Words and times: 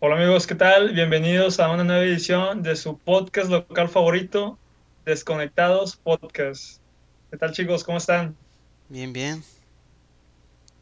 Hola 0.00 0.16
amigos, 0.16 0.46
¿qué 0.46 0.54
tal? 0.54 0.92
Bienvenidos 0.92 1.58
a 1.60 1.70
una 1.70 1.84
nueva 1.84 2.02
edición 2.04 2.62
de 2.62 2.76
su 2.76 2.98
podcast 2.98 3.50
local 3.50 3.88
favorito, 3.88 4.58
Desconectados 5.04 5.96
Podcast. 5.96 6.80
¿Qué 7.30 7.36
tal 7.36 7.52
chicos? 7.52 7.82
¿Cómo 7.84 7.98
están? 7.98 8.36
Bien, 8.88 9.12
bien. 9.12 9.42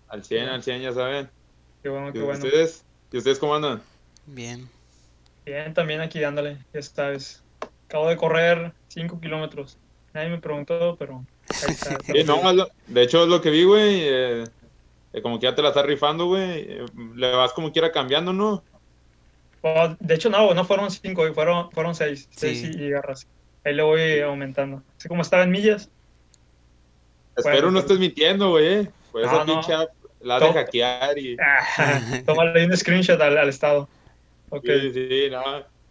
Al 0.08 0.22
100, 0.24 0.48
al 0.48 0.62
100, 0.62 0.82
ya 0.82 0.92
saben. 0.92 1.29
Qué 1.82 1.88
bueno, 1.88 2.12
qué 2.12 2.18
¿Y 2.18 2.22
bueno. 2.22 2.38
ustedes? 2.44 2.84
¿Y 3.10 3.18
ustedes 3.18 3.38
cómo 3.38 3.54
andan? 3.54 3.82
Bien. 4.26 4.69
Bien, 5.44 5.72
también 5.72 6.01
aquí 6.01 6.21
dándole, 6.21 6.58
ya 6.74 6.83
sabes. 6.83 7.42
Acabo 7.88 8.08
de 8.08 8.17
correr 8.17 8.72
5 8.88 9.21
kilómetros. 9.21 9.78
Nadie 10.12 10.28
me 10.28 10.38
preguntó, 10.38 10.96
pero 10.98 11.24
ahí 11.67 11.72
está. 11.72 11.96
Sí, 12.04 12.24
no, 12.24 12.51
es 12.51 12.56
lo- 12.56 12.69
de 12.87 13.03
hecho 13.03 13.22
es 13.22 13.28
lo 13.28 13.40
que 13.40 13.51
vi, 13.51 13.64
güey. 13.64 14.01
eh, 14.03 14.44
eh, 15.12 15.22
como 15.22 15.38
que 15.40 15.44
ya 15.44 15.54
te 15.54 15.62
la 15.62 15.69
estás 15.69 15.87
rifando, 15.87 16.27
güey. 16.27 16.60
eh, 16.69 16.87
le 17.14 17.30
vas 17.34 17.52
como 17.52 17.73
quiera 17.73 17.91
cambiando, 17.92 18.33
¿no? 18.33 18.62
Oh, 19.69 19.96
de 19.98 20.14
hecho, 20.14 20.30
no, 20.30 20.54
no 20.54 20.64
fueron 20.64 20.92
5, 20.92 21.34
fueron 21.34 21.64
6. 21.64 21.74
Fueron 21.74 21.95
seis, 21.96 22.28
seis 22.30 22.62
y 22.62 22.88
garras. 22.88 23.27
Ahí 23.64 23.74
le 23.74 23.82
voy 23.82 24.20
aumentando. 24.20 24.80
Así 24.96 25.08
como 25.08 25.22
estaba 25.22 25.42
en 25.42 25.50
millas. 25.50 25.91
Espero 27.36 27.56
Bueno, 27.56 27.70
no 27.72 27.78
estés 27.80 27.98
mintiendo, 27.98 28.50
güey. 28.50 28.88
Pues 29.10 29.27
No, 29.27 29.32
esa 29.32 29.44
pinche 29.44 29.72
la 30.20 30.38
de 30.38 30.52
hackear 30.52 31.18
y... 31.18 31.36
Ah, 31.41 32.00
tómale 32.24 32.64
un 32.64 32.77
screenshot 32.77 33.20
al, 33.20 33.36
al 33.36 33.48
estado. 33.48 33.88
Ok. 34.50 34.66
Sí, 34.66 34.92
sí, 34.92 35.28
no. 35.30 35.42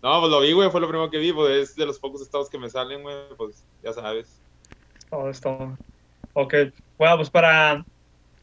No, 0.02 0.20
pues 0.22 0.31
lo 0.31 0.39
vi, 0.39 0.53
güey, 0.53 0.70
fue 0.70 0.80
lo 0.80 0.88
primero 0.88 1.09
que 1.09 1.17
vi, 1.17 1.34
pues 1.34 1.72
es 1.72 1.76
de 1.76 1.86
los 1.86 2.00
pocos 2.00 2.22
estados 2.22 2.50
que 2.50 2.58
me 2.58 2.70
salen, 2.70 3.02
güey, 3.02 3.16
pues 3.36 3.66
ya 3.84 3.92
sabes. 3.92 4.39
Todo 5.09 5.30
es 5.30 5.42
todo. 5.42 5.78
Ok, 6.34 6.53
bueno, 6.98 7.17
pues 7.17 7.30
para 7.30 7.84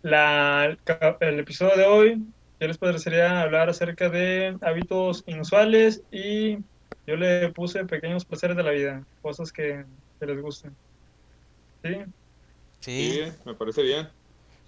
la, 0.02 0.76
el 1.20 1.38
episodio 1.38 1.76
de 1.76 1.86
hoy, 1.86 2.22
yo 2.62 2.68
les 2.68 2.78
podría 2.78 3.40
hablar 3.42 3.68
acerca 3.68 4.08
de 4.08 4.56
hábitos 4.60 5.24
inusuales 5.26 6.00
y 6.12 6.58
yo 7.08 7.16
le 7.16 7.48
puse 7.48 7.84
pequeños 7.86 8.24
placeres 8.24 8.56
de 8.56 8.62
la 8.62 8.70
vida, 8.70 9.04
cosas 9.20 9.50
que, 9.50 9.84
que 10.20 10.26
les 10.26 10.40
gusten. 10.40 10.72
¿Sí? 11.82 11.96
Sí, 12.78 13.20
Sí. 13.24 13.32
me 13.44 13.54
parece 13.54 13.82
bien. 13.82 14.08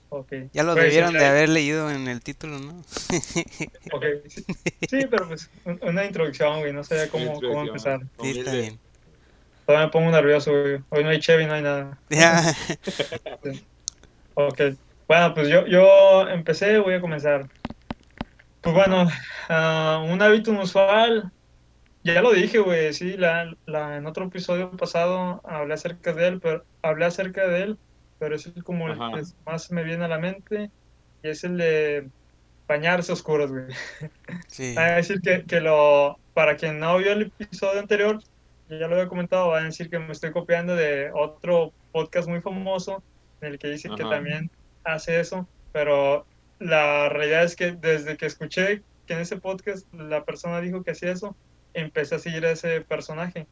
Ok. 0.08 0.32
Ya 0.52 0.64
lo 0.64 0.72
Pues, 0.72 0.86
debieron 0.86 1.12
sí, 1.12 1.18
de 1.18 1.24
haber 1.26 1.48
leído 1.48 1.88
en 1.88 2.08
el 2.08 2.20
título, 2.20 2.58
¿no? 2.58 2.82
Ok, 3.92 4.04
sí, 4.26 4.44
Sí, 4.90 5.06
pero 5.08 5.28
pues 5.28 5.48
un- 5.64 5.78
una 5.82 6.04
introducción, 6.04 6.58
güey, 6.60 6.72
no 6.72 6.82
sabía 6.82 7.08
cómo, 7.08 7.40
cómo 7.40 7.62
empezar. 7.62 8.00
Sí, 8.20 8.40
está 8.40 8.52
bien. 8.54 8.80
Todavía 9.66 9.86
me 9.86 9.92
pongo 9.92 10.10
nervioso, 10.10 10.50
güey. 10.50 10.80
Hoy 10.88 11.04
no 11.04 11.10
hay 11.10 11.20
Chevy, 11.20 11.46
no 11.46 11.54
hay 11.54 11.62
nada. 11.62 11.96
Ya. 12.10 12.42
Ok. 14.34 14.60
Bueno, 15.06 15.32
pues 15.34 15.48
yo, 15.48 15.64
yo 15.68 16.28
empecé, 16.28 16.78
voy 16.78 16.94
a 16.94 17.00
comenzar. 17.00 17.48
Pues 18.64 18.74
bueno, 18.74 19.06
ah, 19.50 20.02
un 20.08 20.22
hábito 20.22 20.50
inusual, 20.50 21.30
ya 22.02 22.22
lo 22.22 22.32
dije, 22.32 22.58
güey, 22.58 22.94
sí, 22.94 23.14
la, 23.18 23.54
la, 23.66 23.98
en 23.98 24.06
otro 24.06 24.24
episodio 24.24 24.70
pasado 24.70 25.42
hablé 25.44 25.74
acerca 25.74 26.14
de 26.14 26.28
él, 26.28 26.40
pero 26.40 26.64
hablé 26.80 27.04
acerca 27.04 27.46
de 27.46 27.62
él, 27.62 27.78
pero 28.18 28.34
es 28.36 28.50
como 28.64 28.88
el 28.88 28.94
que 28.94 29.22
más 29.44 29.70
me 29.70 29.84
viene 29.84 30.06
a 30.06 30.08
la 30.08 30.18
mente, 30.18 30.70
y 31.22 31.28
es 31.28 31.44
el 31.44 31.58
de 31.58 32.08
bañarse 32.66 33.12
a 33.12 33.14
oscuras, 33.14 33.50
güey. 33.50 33.66
Sí. 34.48 34.74
A 34.78 34.96
decir 34.96 35.20
que, 35.20 35.44
que 35.44 35.60
lo, 35.60 36.18
para 36.32 36.56
quien 36.56 36.80
no 36.80 36.96
vio 36.96 37.12
el 37.12 37.32
episodio 37.38 37.80
anterior, 37.80 38.18
ya 38.70 38.88
lo 38.88 38.94
había 38.94 39.08
comentado, 39.08 39.48
va 39.48 39.58
a 39.58 39.64
decir 39.64 39.90
que 39.90 39.98
me 39.98 40.12
estoy 40.12 40.32
copiando 40.32 40.74
de 40.74 41.10
otro 41.12 41.74
podcast 41.92 42.28
muy 42.28 42.40
famoso 42.40 43.02
en 43.42 43.52
el 43.52 43.58
que 43.58 43.68
dice 43.68 43.90
que 43.94 44.04
también 44.04 44.50
hace 44.84 45.20
eso, 45.20 45.46
pero 45.70 46.26
la 46.64 47.10
realidad 47.10 47.44
es 47.44 47.56
que 47.56 47.72
desde 47.72 48.16
que 48.16 48.24
escuché 48.26 48.82
que 49.06 49.12
en 49.12 49.20
ese 49.20 49.36
podcast 49.36 49.92
la 49.92 50.24
persona 50.24 50.62
dijo 50.62 50.82
que 50.82 50.92
hacía 50.92 51.12
eso, 51.12 51.36
empecé 51.74 52.14
a 52.14 52.18
seguir 52.18 52.46
a 52.46 52.52
ese 52.52 52.80
personaje. 52.80 53.46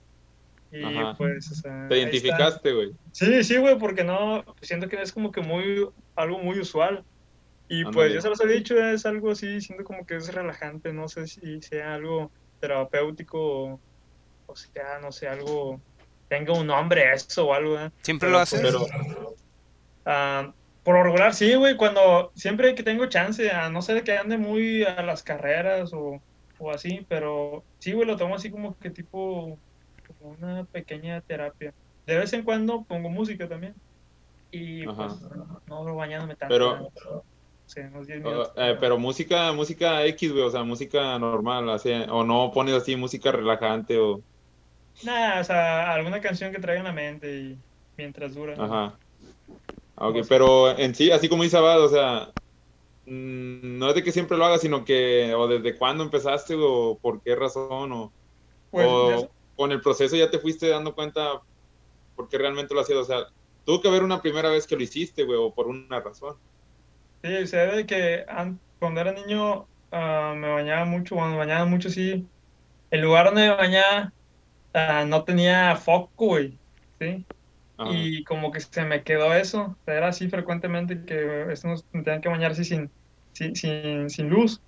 Y 0.70 0.82
Ajá. 0.82 1.14
pues, 1.18 1.52
o 1.52 1.54
sea, 1.54 1.88
Te 1.88 1.98
identificaste, 1.98 2.72
güey. 2.72 2.92
Sí, 3.12 3.44
sí, 3.44 3.58
güey, 3.58 3.76
porque 3.78 4.02
no, 4.02 4.42
siento 4.62 4.88
que 4.88 5.02
es 5.02 5.12
como 5.12 5.30
que 5.30 5.42
muy, 5.42 5.86
algo 6.16 6.38
muy 6.38 6.58
usual. 6.58 7.04
Y 7.68 7.84
pues 7.84 8.14
yo 8.14 8.20
se 8.22 8.30
los 8.30 8.40
he 8.40 8.48
dicho, 8.48 8.82
es 8.82 9.04
algo 9.04 9.30
así, 9.30 9.60
siento 9.60 9.84
como 9.84 10.06
que 10.06 10.16
es 10.16 10.32
relajante, 10.32 10.92
no 10.92 11.08
sé 11.08 11.26
si 11.26 11.60
sea 11.60 11.94
algo 11.94 12.30
terapéutico 12.60 13.38
o, 13.40 13.80
o 14.46 14.56
sea, 14.56 14.98
no 15.00 15.12
sé, 15.12 15.28
algo, 15.28 15.80
tenga 16.28 16.54
un 16.54 16.66
nombre 16.66 17.12
eso 17.12 17.48
o 17.48 17.54
algo, 17.54 17.78
¿eh? 17.78 17.90
¿Siempre 18.02 18.28
Pero, 18.28 18.38
lo 18.38 18.42
haces? 18.42 18.60
pues, 18.60 18.74
Pero, 18.74 19.34
Ah, 20.04 20.52
por 20.82 20.96
lo 20.96 21.04
regular, 21.04 21.34
sí, 21.34 21.54
güey, 21.54 21.76
cuando 21.76 22.32
siempre 22.34 22.74
que 22.74 22.82
tengo 22.82 23.06
chance, 23.06 23.50
a 23.50 23.70
no 23.70 23.82
ser 23.82 24.02
que 24.02 24.16
ande 24.16 24.36
muy 24.36 24.82
a 24.82 25.02
las 25.02 25.22
carreras 25.22 25.92
o, 25.92 26.20
o 26.58 26.70
así, 26.70 27.06
pero 27.08 27.62
sí, 27.78 27.92
güey, 27.92 28.06
lo 28.06 28.16
tomo 28.16 28.34
así 28.34 28.50
como 28.50 28.76
que 28.78 28.90
tipo, 28.90 29.58
como 30.18 30.30
una 30.32 30.64
pequeña 30.64 31.20
terapia. 31.20 31.72
De 32.06 32.16
vez 32.16 32.32
en 32.32 32.42
cuando 32.42 32.82
pongo 32.84 33.08
música 33.08 33.48
también. 33.48 33.74
Y 34.50 34.86
Ajá. 34.88 35.06
pues 35.06 35.20
no 35.66 35.84
no 35.84 35.94
bañándome 35.94 36.34
tanto. 36.34 36.52
Pero- 36.52 36.90
sí, 37.66 37.80
unos 37.80 38.06
10 38.06 38.18
uh, 38.20 38.28
minutos. 38.28 38.52
eh, 38.56 38.76
pero 38.80 38.98
música, 38.98 39.52
música 39.52 40.04
X, 40.06 40.32
güey, 40.32 40.44
o 40.44 40.50
sea, 40.50 40.64
música 40.64 41.18
normal, 41.18 41.70
así, 41.70 41.90
o 42.10 42.24
no 42.24 42.50
pones 42.52 42.74
así 42.74 42.96
música 42.96 43.30
relajante 43.32 43.98
o... 43.98 44.20
Nada, 45.04 45.40
o 45.40 45.44
sea, 45.44 45.92
alguna 45.92 46.20
canción 46.20 46.52
que 46.52 46.58
traiga 46.58 46.80
en 46.80 46.86
la 46.86 46.92
mente 46.92 47.34
y 47.34 47.58
mientras 47.96 48.34
dura. 48.34 48.54
Ajá. 48.54 48.84
Ah, 48.84 48.98
ok, 50.08 50.16
No 50.16 50.22
sé. 50.24 50.28
pero 50.28 50.76
en 50.78 50.94
sí, 50.94 51.10
así 51.10 51.28
como 51.28 51.42
dice 51.42 51.56
Abad, 51.58 51.82
o 51.84 51.88
sea, 51.88 52.34
mm, 53.06 53.78
no 53.78 53.90
es 53.90 53.94
de 53.96 54.04
que 54.04 54.12
siempre 54.12 54.36
lo 54.38 54.44
hagas, 54.46 54.62
sino 54.62 54.84
que, 54.84 55.34
o 55.34 55.48
desde 55.48 55.78
cuándo 55.78 56.04
empezaste, 56.04 56.56
o 56.58 56.98
por 57.02 57.22
qué 57.22 57.36
razón, 57.36 57.92
o, 57.92 58.14
Pues, 58.70 59.26
o 59.26 59.34
con 59.56 59.72
el 59.72 59.80
proceso 59.80 60.16
ya 60.16 60.30
te 60.30 60.38
fuiste 60.40 60.68
dando 60.68 60.94
cuenta 60.94 61.42
por 62.16 62.28
qué 62.28 62.38
realmente 62.38 62.74
lo 62.74 62.80
hacías, 62.82 62.98
o 63.00 63.04
sea, 63.04 63.26
tuvo 63.64 63.82
que 63.82 63.88
haber 63.88 64.04
una 64.04 64.22
primera 64.22 64.50
vez 64.50 64.66
que 64.66 64.76
lo 64.76 64.82
hiciste, 64.84 65.24
güey, 65.24 65.38
o 65.40 65.54
por 65.54 65.68
una 65.68 66.00
razón. 66.00 66.36
Sí, 67.22 67.46
se 67.46 67.56
de 67.56 67.86
que 67.86 68.24
an- 68.28 68.60
cuando 68.80 69.00
era 69.00 69.12
niño 69.12 69.68
ah, 69.92 70.34
me 70.36 70.48
bañaba 70.52 70.84
mucho, 70.84 71.14
cuando 71.14 71.32
me 71.34 71.38
bañaba 71.38 71.64
mucho, 71.66 71.88
sí. 71.88 72.28
El 72.90 73.02
lugar 73.02 73.26
donde 73.26 73.42
me 73.48 73.56
bañaba 73.56 74.14
ah, 74.74 75.04
no 75.06 75.24
tenía 75.24 75.76
foco, 75.76 76.26
güey, 76.28 76.60
¿sí? 77.00 77.26
Ajá. 77.82 78.12
Y 78.14 78.24
como 78.24 78.50
que 78.52 78.60
se 78.60 78.84
me 78.84 79.04
quedó 79.04 79.34
eso. 79.34 79.78
Era 79.86 80.08
así 80.08 80.28
frecuentemente 80.28 81.04
que 81.04 81.52
estos 81.52 81.86
tenían 81.90 82.20
que 82.20 82.28
bañarse 82.28 82.64
sin, 82.64 82.92
sin, 83.34 83.54
sin, 83.56 84.10
sin 84.10 84.28
luz. 84.28 84.62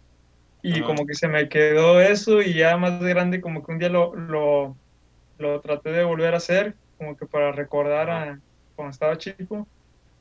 Y 0.62 0.82
Ajá. 0.82 0.84
como 0.84 1.06
que 1.06 1.14
se 1.14 1.28
me 1.28 1.48
quedó 1.48 2.00
eso 2.00 2.42
y 2.42 2.54
ya 2.54 2.76
más 2.78 3.00
de 3.00 3.10
grande 3.10 3.40
como 3.40 3.64
que 3.64 3.72
un 3.72 3.78
día 3.78 3.88
lo, 3.90 4.14
lo, 4.14 4.78
lo 5.38 5.60
traté 5.62 5.90
de 5.92 6.04
volver 6.04 6.34
a 6.34 6.38
hacer, 6.38 6.78
como 6.98 7.16
que 7.16 7.26
para 7.26 7.52
recordar 7.52 8.10
a 8.10 8.40
cuando 8.76 8.92
estaba 8.92 9.18
chico. 9.18 9.68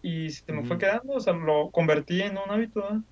Y 0.01 0.31
se 0.31 0.53
me 0.53 0.63
fue 0.65 0.77
quedando, 0.79 1.15
o 1.15 1.19
sea, 1.21 1.33
lo 1.33 1.71
convertí 1.71 2.21
en 2.23 2.37
un 2.37 2.51
hábito. 2.51 3.03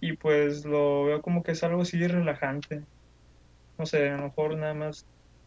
Y 0.00 0.16
pues 0.16 0.64
lo 0.66 1.04
veo 1.06 1.22
como 1.22 1.42
que 1.42 1.52
es 1.52 1.64
algo 1.64 1.82
así 1.82 2.06
relajante. 2.06 2.86
No 3.78 3.86
sé, 3.86 4.10
a 4.10 4.16
lo 4.16 4.24
mejor 4.24 4.56
nada 4.56 4.74
más 4.74 5.06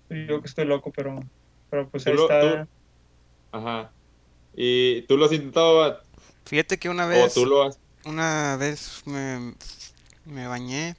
yo 0.09 0.41
que 0.41 0.47
estoy 0.47 0.65
loco, 0.65 0.91
pero, 0.95 1.15
pero 1.69 1.89
pues 1.89 2.07
ahí 2.07 2.15
está. 2.15 2.39
tú- 2.39 2.67
Ajá. 3.57 3.91
¿Y 4.53 5.01
tú 5.03 5.17
lo 5.17 5.25
has 5.25 5.31
intentado, 5.31 5.83
Abad? 5.83 5.99
Fíjate 6.45 6.77
que 6.79 6.89
una 6.89 7.05
o 7.05 7.09
vez, 7.09 7.33
tú 7.33 7.45
lo 7.45 7.63
has... 7.63 7.79
una 8.05 8.55
vez 8.57 9.01
me, 9.05 9.53
me 10.25 10.47
bañé, 10.47 10.95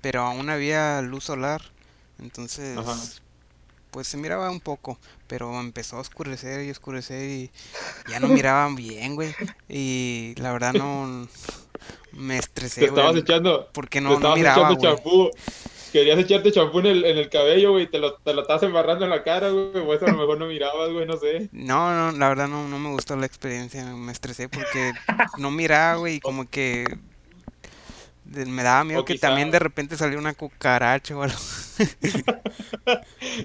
pero 0.00 0.22
aún 0.22 0.50
había 0.50 1.00
luz 1.02 1.24
solar, 1.24 1.62
entonces, 2.18 2.76
Ajá. 2.78 2.96
pues 3.90 4.08
se 4.08 4.16
miraba 4.16 4.50
un 4.50 4.60
poco, 4.60 4.98
pero 5.26 5.58
empezó 5.60 5.96
a 5.96 6.00
oscurecer 6.00 6.64
y 6.64 6.70
oscurecer 6.70 7.28
y 7.30 7.50
ya 8.08 8.20
no 8.20 8.28
miraban 8.28 8.74
bien, 8.76 9.14
güey. 9.14 9.34
Y 9.68 10.34
la 10.38 10.52
verdad 10.52 10.72
no, 10.74 11.28
me 12.12 12.34
Te 12.34 12.40
estresé, 12.40 12.84
estabas 12.86 13.12
güey, 13.12 13.22
echando... 13.22 13.68
porque 13.72 14.00
te 14.00 14.04
no, 14.04 14.10
no 14.10 14.14
estabas 14.16 14.36
miraba, 14.38 14.72
echando 14.72 14.80
champú. 14.80 15.30
Querías 15.92 16.18
echarte 16.18 16.50
champú 16.52 16.78
en 16.80 16.86
el, 16.86 17.04
en 17.04 17.18
el 17.18 17.28
cabello, 17.28 17.72
güey, 17.72 17.86
te 17.86 17.98
lo, 17.98 18.14
te 18.14 18.32
lo 18.32 18.40
estabas 18.42 18.62
embarrando 18.62 19.04
en 19.04 19.10
la 19.10 19.22
cara, 19.22 19.50
güey, 19.50 19.76
o 19.76 19.92
eso 19.94 20.06
a 20.06 20.10
lo 20.10 20.16
mejor 20.18 20.38
no 20.38 20.46
mirabas, 20.46 20.90
güey, 20.90 21.04
no 21.06 21.18
sé. 21.18 21.50
No, 21.52 21.94
no, 22.12 22.16
la 22.18 22.28
verdad 22.30 22.48
no, 22.48 22.66
no 22.66 22.78
me 22.78 22.88
gustó 22.90 23.14
la 23.16 23.26
experiencia, 23.26 23.84
me 23.84 24.10
estresé 24.10 24.48
porque 24.48 24.92
no 25.36 25.50
miraba, 25.50 25.96
güey, 25.96 26.14
y 26.16 26.20
como 26.20 26.48
que 26.48 26.86
me 28.24 28.62
daba 28.62 28.84
miedo 28.84 29.00
O 29.00 29.04
que 29.04 29.14
quizá- 29.14 29.28
también 29.28 29.50
de 29.50 29.58
repente 29.58 29.96
saliera 29.98 30.18
una 30.20 30.32
cucaracha 30.32 31.14
o 31.16 31.22
algo. 31.22 31.36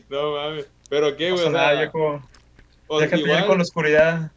No 0.09 0.31
mames. 0.33 0.67
¿Pero 0.89 1.15
qué, 1.17 1.31
güey? 1.31 1.43
O 1.45 1.49
nada, 1.49 1.71
sea, 1.71 1.79
viejo. 1.81 2.21
o 2.87 2.99
Déjate 2.99 3.21
igual- 3.21 3.45
con 3.47 3.57
la 3.57 3.63
oscuridad. 3.63 4.31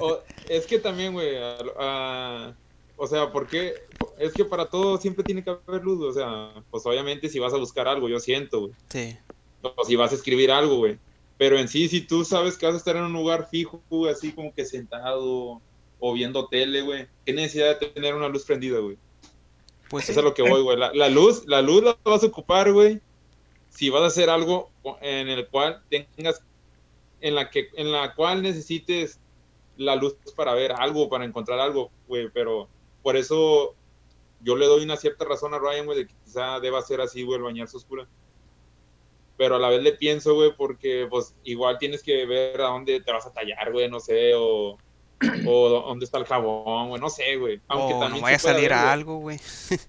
o- 0.00 0.06
o- 0.06 0.22
es 0.48 0.66
que 0.66 0.78
también, 0.78 1.12
güey, 1.12 1.36
a- 1.36 1.56
a- 1.78 2.54
o 3.02 3.06
sea, 3.06 3.32
¿por 3.32 3.46
qué? 3.46 3.72
Es 4.18 4.34
que 4.34 4.44
para 4.44 4.66
todo 4.66 4.98
siempre 4.98 5.24
tiene 5.24 5.42
que 5.42 5.48
haber 5.48 5.82
luz, 5.82 6.04
o 6.04 6.12
sea, 6.12 6.62
pues 6.70 6.84
obviamente 6.84 7.30
si 7.30 7.38
vas 7.38 7.54
a 7.54 7.56
buscar 7.56 7.88
algo, 7.88 8.10
yo 8.10 8.20
siento, 8.20 8.60
güey. 8.60 8.72
Sí, 8.90 9.16
O 9.62 9.84
si 9.86 9.96
vas 9.96 10.12
a 10.12 10.16
escribir 10.16 10.50
algo, 10.50 10.76
güey. 10.76 10.98
Pero 11.38 11.58
en 11.58 11.66
sí, 11.68 11.88
si 11.88 12.02
tú 12.02 12.26
sabes 12.26 12.58
que 12.58 12.66
vas 12.66 12.74
a 12.74 12.78
estar 12.78 12.96
en 12.96 13.04
un 13.04 13.14
lugar 13.14 13.48
fijo, 13.50 13.82
güey, 13.88 14.12
así 14.12 14.32
como 14.32 14.52
que 14.52 14.66
sentado 14.66 15.62
o 15.98 16.12
viendo 16.12 16.46
tele, 16.48 16.82
güey, 16.82 17.08
¿qué 17.24 17.32
necesidad 17.32 17.80
de 17.80 17.86
tener 17.86 18.14
una 18.14 18.28
luz 18.28 18.44
prendida, 18.44 18.80
güey? 18.80 18.98
Pues 19.88 20.04
Eso 20.04 20.12
sí. 20.12 20.18
es 20.18 20.24
lo 20.24 20.34
que 20.34 20.42
voy, 20.42 20.60
güey. 20.60 20.76
La, 20.76 20.92
la 20.92 21.08
luz, 21.08 21.44
la 21.46 21.62
luz 21.62 21.82
la 21.82 21.96
vas 22.04 22.22
a 22.22 22.26
ocupar, 22.26 22.70
güey. 22.70 23.00
Si 23.70 23.88
vas 23.88 24.02
a 24.02 24.06
hacer 24.08 24.28
algo 24.28 24.72
en 25.00 25.28
el 25.28 25.48
cual 25.48 25.82
tengas, 25.88 26.42
en 27.22 27.34
la 27.34 27.48
que, 27.48 27.68
en 27.76 27.92
la 27.92 28.14
cual 28.14 28.42
necesites 28.42 29.18
la 29.78 29.96
luz 29.96 30.16
para 30.36 30.52
ver 30.52 30.72
algo, 30.72 31.08
para 31.08 31.24
encontrar 31.24 31.60
algo, 31.60 31.90
güey. 32.06 32.28
Pero 32.28 32.68
por 33.02 33.16
eso 33.16 33.74
yo 34.42 34.56
le 34.56 34.66
doy 34.66 34.84
una 34.84 34.96
cierta 34.96 35.24
razón 35.24 35.54
a 35.54 35.58
Ryan, 35.58 35.86
güey, 35.86 35.98
de 35.98 36.06
que 36.06 36.14
quizá 36.24 36.60
deba 36.60 36.82
ser 36.82 37.00
así, 37.00 37.22
güey, 37.22 37.38
el 37.38 37.44
bañarse 37.44 37.76
oscura. 37.76 38.08
Pero 39.36 39.56
a 39.56 39.58
la 39.58 39.68
vez 39.68 39.82
le 39.82 39.92
pienso, 39.92 40.34
güey, 40.34 40.54
porque 40.56 41.06
pues 41.08 41.34
igual 41.44 41.78
tienes 41.78 42.02
que 42.02 42.26
ver 42.26 42.60
a 42.60 42.68
dónde 42.68 43.00
te 43.00 43.12
vas 43.12 43.26
a 43.26 43.32
tallar, 43.32 43.72
güey, 43.72 43.88
no 43.88 44.00
sé, 44.00 44.34
o, 44.34 44.78
o 45.46 45.68
dónde 45.68 46.04
está 46.04 46.18
el 46.18 46.26
jabón, 46.26 46.88
güey, 46.88 47.00
no 47.00 47.08
sé, 47.08 47.36
güey. 47.36 47.60
Aunque 47.68 47.94
O 47.94 47.96
no 47.96 48.02
también 48.04 48.22
vaya 48.22 48.36
a 48.36 48.40
salir 48.40 48.68
ver, 48.68 48.72
algo, 48.74 49.18
güey. 49.18 49.38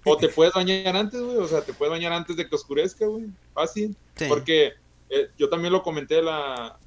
O 0.06 0.18
te 0.18 0.30
puedes 0.30 0.54
bañar 0.54 0.96
antes, 0.96 1.22
güey. 1.22 1.38
O 1.38 1.48
sea, 1.48 1.62
te 1.63 1.74
puedes 1.74 1.92
bañar 1.92 2.13
antes 2.13 2.36
de 2.36 2.48
que 2.48 2.56
oscurezca, 2.56 3.06
güey. 3.06 3.25
Fácil. 3.54 3.96
Sí. 4.16 4.25
Porque 4.28 4.74
eh, 5.10 5.30
yo 5.38 5.50
también 5.50 5.74
lo 5.74 5.84
comenté 5.84 6.22
la, 6.22 6.80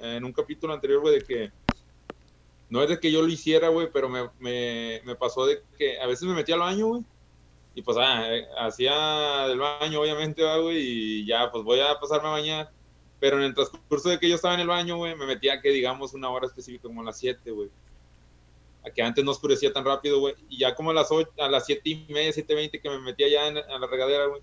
en 0.00 0.24
un 0.24 0.32
capítulo 0.32 0.72
anterior, 0.72 1.00
güey, 1.00 1.14
de 1.20 1.24
que 1.24 1.52
no 2.70 2.82
es 2.82 2.88
de 2.88 3.00
que 3.00 3.10
yo 3.10 3.20
lo 3.20 3.28
hiciera, 3.28 3.68
güey, 3.68 3.88
pero 3.92 4.08
me, 4.08 4.30
me, 4.38 5.02
me 5.04 5.16
pasó 5.16 5.44
de 5.44 5.62
que 5.76 6.00
a 6.00 6.06
veces 6.06 6.26
me 6.28 6.34
metía 6.34 6.54
al 6.54 6.60
baño, 6.60 6.86
güey. 6.86 7.04
Y 7.74 7.82
pues, 7.82 7.96
ah, 8.00 8.32
eh, 8.34 8.46
hacía 8.58 9.48
del 9.48 9.58
baño, 9.58 10.00
obviamente, 10.00 10.42
va, 10.42 10.58
güey, 10.58 10.78
y 10.78 11.26
ya, 11.26 11.50
pues 11.50 11.64
voy 11.64 11.80
a 11.80 11.98
pasarme 11.98 12.28
a 12.28 12.32
bañar. 12.32 12.70
Pero 13.18 13.38
en 13.38 13.44
el 13.44 13.54
transcurso 13.54 14.08
de 14.08 14.18
que 14.18 14.28
yo 14.28 14.36
estaba 14.36 14.54
en 14.54 14.60
el 14.60 14.68
baño, 14.68 14.96
güey, 14.96 15.16
me 15.16 15.26
metía, 15.26 15.60
que 15.60 15.70
digamos, 15.70 16.14
una 16.14 16.30
hora 16.30 16.46
específica, 16.46 16.84
como 16.84 17.02
a 17.02 17.04
las 17.04 17.18
7, 17.18 17.50
güey. 17.50 17.70
A 18.84 18.90
que 18.90 19.02
antes 19.02 19.24
no 19.24 19.32
oscurecía 19.32 19.72
tan 19.72 19.84
rápido, 19.84 20.20
güey. 20.20 20.34
Y 20.48 20.58
ya 20.58 20.74
como 20.74 20.90
a 20.90 20.94
las 20.94 21.10
8, 21.10 21.28
a 21.38 21.48
las 21.48 21.66
7 21.66 21.82
y 21.84 22.06
media, 22.12 22.30
7.20 22.30 22.80
que 22.80 22.88
me 22.88 23.00
metía 23.00 23.28
ya 23.28 23.48
en, 23.48 23.58
a 23.58 23.78
la 23.78 23.86
regadera, 23.86 24.26
güey, 24.26 24.42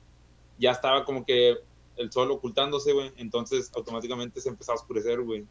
ya 0.59 0.71
estaba 0.71 1.05
como 1.05 1.25
que 1.25 1.57
el 1.95 2.11
sol 2.11 2.29
ocultándose, 2.31 2.93
güey. 2.93 3.11
Entonces 3.17 3.71
automáticamente 3.73 4.41
se 4.41 4.49
empezaba 4.49 4.77
a 4.77 4.81
oscurecer, 4.81 5.21
güey. 5.21 5.45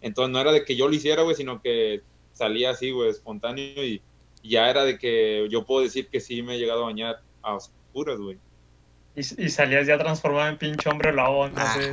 Entonces 0.00 0.32
no 0.32 0.40
era 0.40 0.52
de 0.52 0.64
que 0.64 0.76
yo 0.76 0.88
lo 0.88 0.94
hiciera, 0.94 1.22
güey, 1.22 1.36
sino 1.36 1.60
que 1.62 2.02
salía 2.32 2.70
así, 2.70 2.90
güey, 2.90 3.10
espontáneo 3.10 3.84
y, 3.84 4.02
y 4.42 4.50
ya 4.50 4.68
era 4.70 4.84
de 4.84 4.98
que 4.98 5.48
yo 5.50 5.64
puedo 5.64 5.82
decir 5.82 6.08
que 6.08 6.20
sí 6.20 6.42
me 6.42 6.54
he 6.54 6.58
llegado 6.58 6.82
a 6.82 6.86
bañar 6.86 7.22
a 7.42 7.54
oscuras, 7.54 8.18
güey. 8.18 8.38
Y, 9.14 9.20
y 9.20 9.48
salías 9.48 9.86
ya 9.86 9.98
transformado 9.98 10.48
en 10.48 10.58
pinche 10.58 10.88
hombre 10.90 11.12
lobo, 11.12 11.48
no 11.48 11.72
sé. 11.72 11.90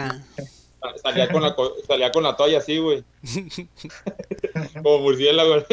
Salía 1.01 1.29
con 1.29 1.41
la, 1.41 1.55
salía 1.87 2.11
con 2.11 2.23
la 2.23 2.35
toalla 2.35 2.57
así, 2.57 2.77
güey. 2.77 3.03
Como 4.83 4.99
murciélago. 4.99 5.63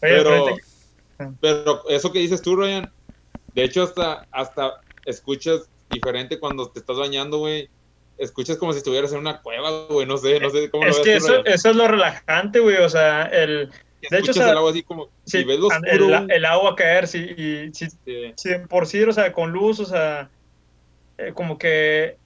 Pero, 0.00 0.56
pero 1.40 1.88
eso 1.88 2.12
que 2.12 2.20
dices 2.20 2.40
tú, 2.40 2.56
Ryan, 2.56 2.90
de 3.54 3.64
hecho 3.64 3.82
hasta, 3.82 4.26
hasta 4.30 4.80
escuchas 5.04 5.68
diferente 5.90 6.38
cuando 6.38 6.70
te 6.70 6.78
estás 6.78 6.96
bañando, 6.96 7.38
güey. 7.38 7.68
Escuchas 8.20 8.58
como 8.58 8.72
si 8.72 8.78
estuvieras 8.78 9.12
en 9.12 9.18
una 9.18 9.40
cueva, 9.40 9.86
güey, 9.88 10.06
no 10.06 10.16
sé, 10.18 10.38
no 10.38 10.50
sé 10.50 10.70
cómo 10.70 10.84
es 10.84 10.98
lo 10.98 11.02
que 11.02 11.14
ves 11.14 11.26
tú, 11.26 11.32
eso, 11.32 11.44
eso 11.46 11.70
es 11.70 11.76
lo 11.76 11.88
relajante, 11.88 12.60
güey. 12.60 12.76
O 12.76 12.88
sea, 12.88 13.24
el, 13.24 13.70
de 14.08 14.18
hecho, 14.18 14.30
Escuchas 14.30 14.36
o 14.36 14.40
sea, 14.40 14.50
el 14.52 14.58
agua 14.58 14.70
así 14.70 14.82
como, 14.82 15.04
sí, 15.24 15.38
si 15.38 15.44
ves 15.44 15.58
lo 15.58 15.66
oscuro, 15.66 16.26
el 16.28 16.44
agua 16.44 16.74
caer, 16.76 17.06
sí, 17.06 17.18
y 17.18 17.74
si, 17.74 17.88
si 18.36 18.48
de 18.48 18.60
por 18.60 18.86
sí, 18.86 19.02
o 19.02 19.12
sea, 19.12 19.32
con 19.32 19.52
luz, 19.52 19.80
o 19.80 19.84
sea, 19.84 20.30
eh, 21.18 21.32
como 21.34 21.58
que 21.58 22.16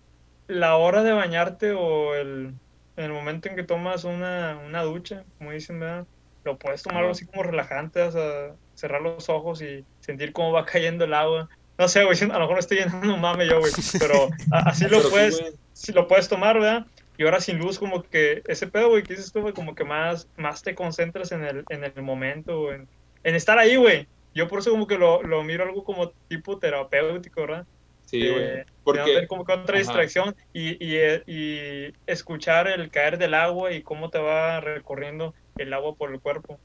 la 0.47 0.77
hora 0.77 1.03
de 1.03 1.13
bañarte 1.13 1.73
o 1.73 2.15
el, 2.15 2.55
el 2.97 3.13
momento 3.13 3.49
en 3.49 3.57
que 3.57 3.65
tomas 3.65 4.05
una, 4.05 4.61
una 4.65 4.83
ducha, 4.83 5.25
como 5.39 5.51
dicen, 5.51 5.81
¿verdad? 5.81 6.07
Lo 6.45 6.59
puedes 6.59 6.83
tomar 6.83 7.01
algo 7.01 7.13
así 7.13 7.27
como 7.27 7.43
relajante, 7.43 8.03
o 8.03 8.13
sea, 8.13 8.55
cerrar 8.75 9.03
los 9.03 9.29
ojos 9.29 9.63
y 9.63 9.85
sentir 10.01 10.33
cómo 10.33 10.53
va 10.53 10.67
cayendo 10.67 11.05
el 11.05 11.15
agua. 11.15 11.49
No 11.77 11.89
sé, 11.89 12.05
güey, 12.05 12.17
a 12.23 12.39
lo 12.39 12.41
mejor 12.41 12.59
estoy 12.59 12.79
llenando 12.79 13.15
un 13.15 13.21
mame 13.21 13.49
yo, 13.49 13.59
güey, 13.59 13.73
pero 13.99 14.29
así 14.53 14.85
lo 14.85 14.91
pero 14.91 15.03
sí, 15.03 15.09
puedes, 15.11 15.41
güey, 15.41 15.53
si 15.75 15.93
lo 15.93 16.09
puedes 16.09 16.29
tomar, 16.29 16.55
¿verdad? 16.61 16.87
Y 17.19 17.25
ahora 17.25 17.41
sin 17.41 17.59
luz, 17.59 17.79
como 17.79 18.03
que 18.05 18.43
ese 18.47 18.69
pedo, 18.69 18.91
güey, 18.91 19.05
que 19.05 19.15
dices 19.15 19.33
tú, 19.33 19.43
güey, 19.43 19.55
como 19.55 19.75
que 19.75 19.85
más, 19.85 20.29
más 20.37 20.63
te 20.63 20.75
concentras 20.75 21.33
en 21.33 21.45
el, 21.45 21.65
en 21.69 21.85
el 21.85 22.03
momento, 22.03 22.73
en, 22.73 22.89
en 23.25 23.35
estar 23.37 23.59
ahí, 23.59 23.77
güey. 23.77 24.09
Yo 24.35 24.49
por 24.49 24.61
eso 24.61 24.71
como 24.73 24.87
que 24.87 24.99
lo, 24.99 25.23
lo 25.23 25.45
miro 25.45 25.65
algo 25.65 25.85
como 25.85 26.13
tipo 26.29 26.59
terapéutico, 26.59 27.43
¿verdad? 27.43 27.67
sí, 28.05 28.23
Eh, 28.23 28.31
güey, 28.33 28.57
no 28.59 28.65
porque, 28.83 29.01
tener 29.13 29.29
como 29.29 29.45
que 29.45 29.53
otra 29.53 29.79
distracción 29.79 30.35
y, 30.53 30.71
y, 30.85 30.97
eh, 30.97 31.23
y 31.27 31.93
escuchar 32.07 32.69
el 32.69 32.91
caer 32.91 33.19
del 33.19 33.35
agua 33.35 33.73
y 33.73 33.83
cómo 33.83 34.11
te 34.11 34.19
va 34.19 34.61
recorriendo 34.61 35.35
el 35.57 35.73
agua 35.73 35.95
por 35.97 36.13
el 36.13 36.21
cuerpo. 36.21 36.61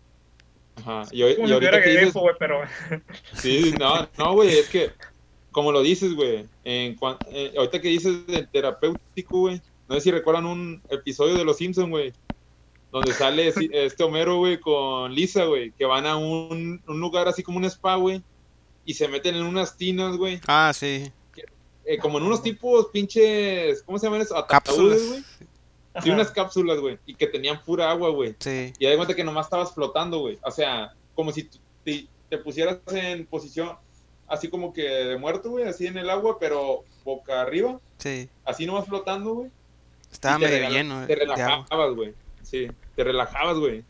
ajá, 0.75 1.03
y, 1.11 1.23
hoy- 1.23 1.35
Como 1.35 1.47
y 1.47 1.51
ahorita 1.53 1.81
que 1.83 1.89
dices, 1.89 2.03
grifo, 2.03 2.21
güey, 2.21 2.35
pero 2.39 2.63
Sí, 3.31 3.71
no, 3.77 4.09
no, 4.17 4.33
güey, 4.33 4.57
es 4.59 4.69
que, 4.69 4.95
como 5.51 5.72
lo 5.72 5.81
dices, 5.81 6.13
güey, 6.16 6.46
en 6.63 6.96
cuan- 6.96 7.18
eh, 7.31 7.54
ahorita 7.57 7.81
que 7.81 7.88
dices 7.90 8.25
del 8.28 8.48
terapéutico, 8.50 9.40
güey, 9.40 9.62
no 9.88 9.96
sé 9.96 10.01
si 10.01 10.12
recuerdan 10.12 10.46
un 10.46 10.81
episodio 10.90 11.36
de 11.36 11.44
Los 11.44 11.57
Simpsons, 11.57 11.90
güey, 11.90 12.13
donde 12.92 13.13
sale 13.13 13.48
este 13.74 14.04
Homero, 14.04 14.38
güey, 14.38 14.60
con 14.60 15.13
Lisa, 15.13 15.46
güey, 15.46 15.72
que 15.72 15.86
van 15.86 16.06
a 16.06 16.18
un, 16.18 16.81
un 16.88 17.00
lugar 17.00 17.28
así 17.28 17.44
como 17.44 17.57
un 17.57 17.66
spa, 17.66 17.96
güey, 17.96 18.22
y 18.86 18.94
se 18.94 19.07
meten 19.07 19.36
en 19.36 19.44
unas 19.44 19.75
tinas, 19.78 20.18
güey, 20.18 20.40
Ah, 20.48 20.72
sí. 20.74 21.12
eh, 21.86 21.98
como 22.00 22.18
en 22.19 22.25
unos 22.25 22.42
tipos 22.44 22.88
pinches, 22.94 23.81
¿cómo 23.84 23.98
se 24.00 24.06
llaman 24.07 24.22
eso? 24.22 24.36
Cápsulas. 24.48 24.98
Ataúdes, 25.02 25.10
güey. 25.10 25.24
Sí, 26.04 26.10
Ajá. 26.12 26.13
unas 26.13 26.31
cápsulas, 26.31 26.80
güey, 26.80 26.98
y 27.07 27.16
que 27.16 27.25
tenían 27.28 27.62
pura 27.66 27.90
agua, 27.90 28.10
güey. 28.12 28.36
Sí. 28.40 28.72
Y 28.78 28.86
da 28.86 28.95
cuenta 28.95 29.16
que 29.16 29.24
nomás 29.24 29.48
estabas 29.48 29.74
flotando, 29.74 30.19
güey. 30.19 30.38
O 30.44 30.52
sea, 30.52 30.94
como 31.16 31.31
si 31.31 31.50
te, 31.84 32.07
te 32.30 32.38
pusieras 32.38 32.78
en 32.92 33.25
posición 33.25 33.72
así 34.30 34.50
como 34.50 34.72
que 34.74 34.84
de 34.84 35.18
muerto, 35.18 35.50
güey, 35.52 35.66
así 35.68 35.88
en 35.88 35.98
el 35.98 36.10
agua, 36.10 36.38
pero 36.40 36.84
boca 37.04 37.42
arriba, 37.42 37.80
Sí. 37.98 38.30
así 38.46 38.66
nomás 38.66 38.86
flotando, 38.86 39.34
güey. 39.34 39.52
Estaba 40.12 40.38
te 40.40 40.46
medio 40.48 40.70
lleno 40.70 41.06
Te 41.06 41.16
de 41.16 41.22
agua. 41.24 41.36
relajabas, 41.36 41.96
güey. 41.96 42.14
Sí, 42.44 42.68
te 42.96 43.04
relajabas, 43.04 43.58
güey. 43.58 43.84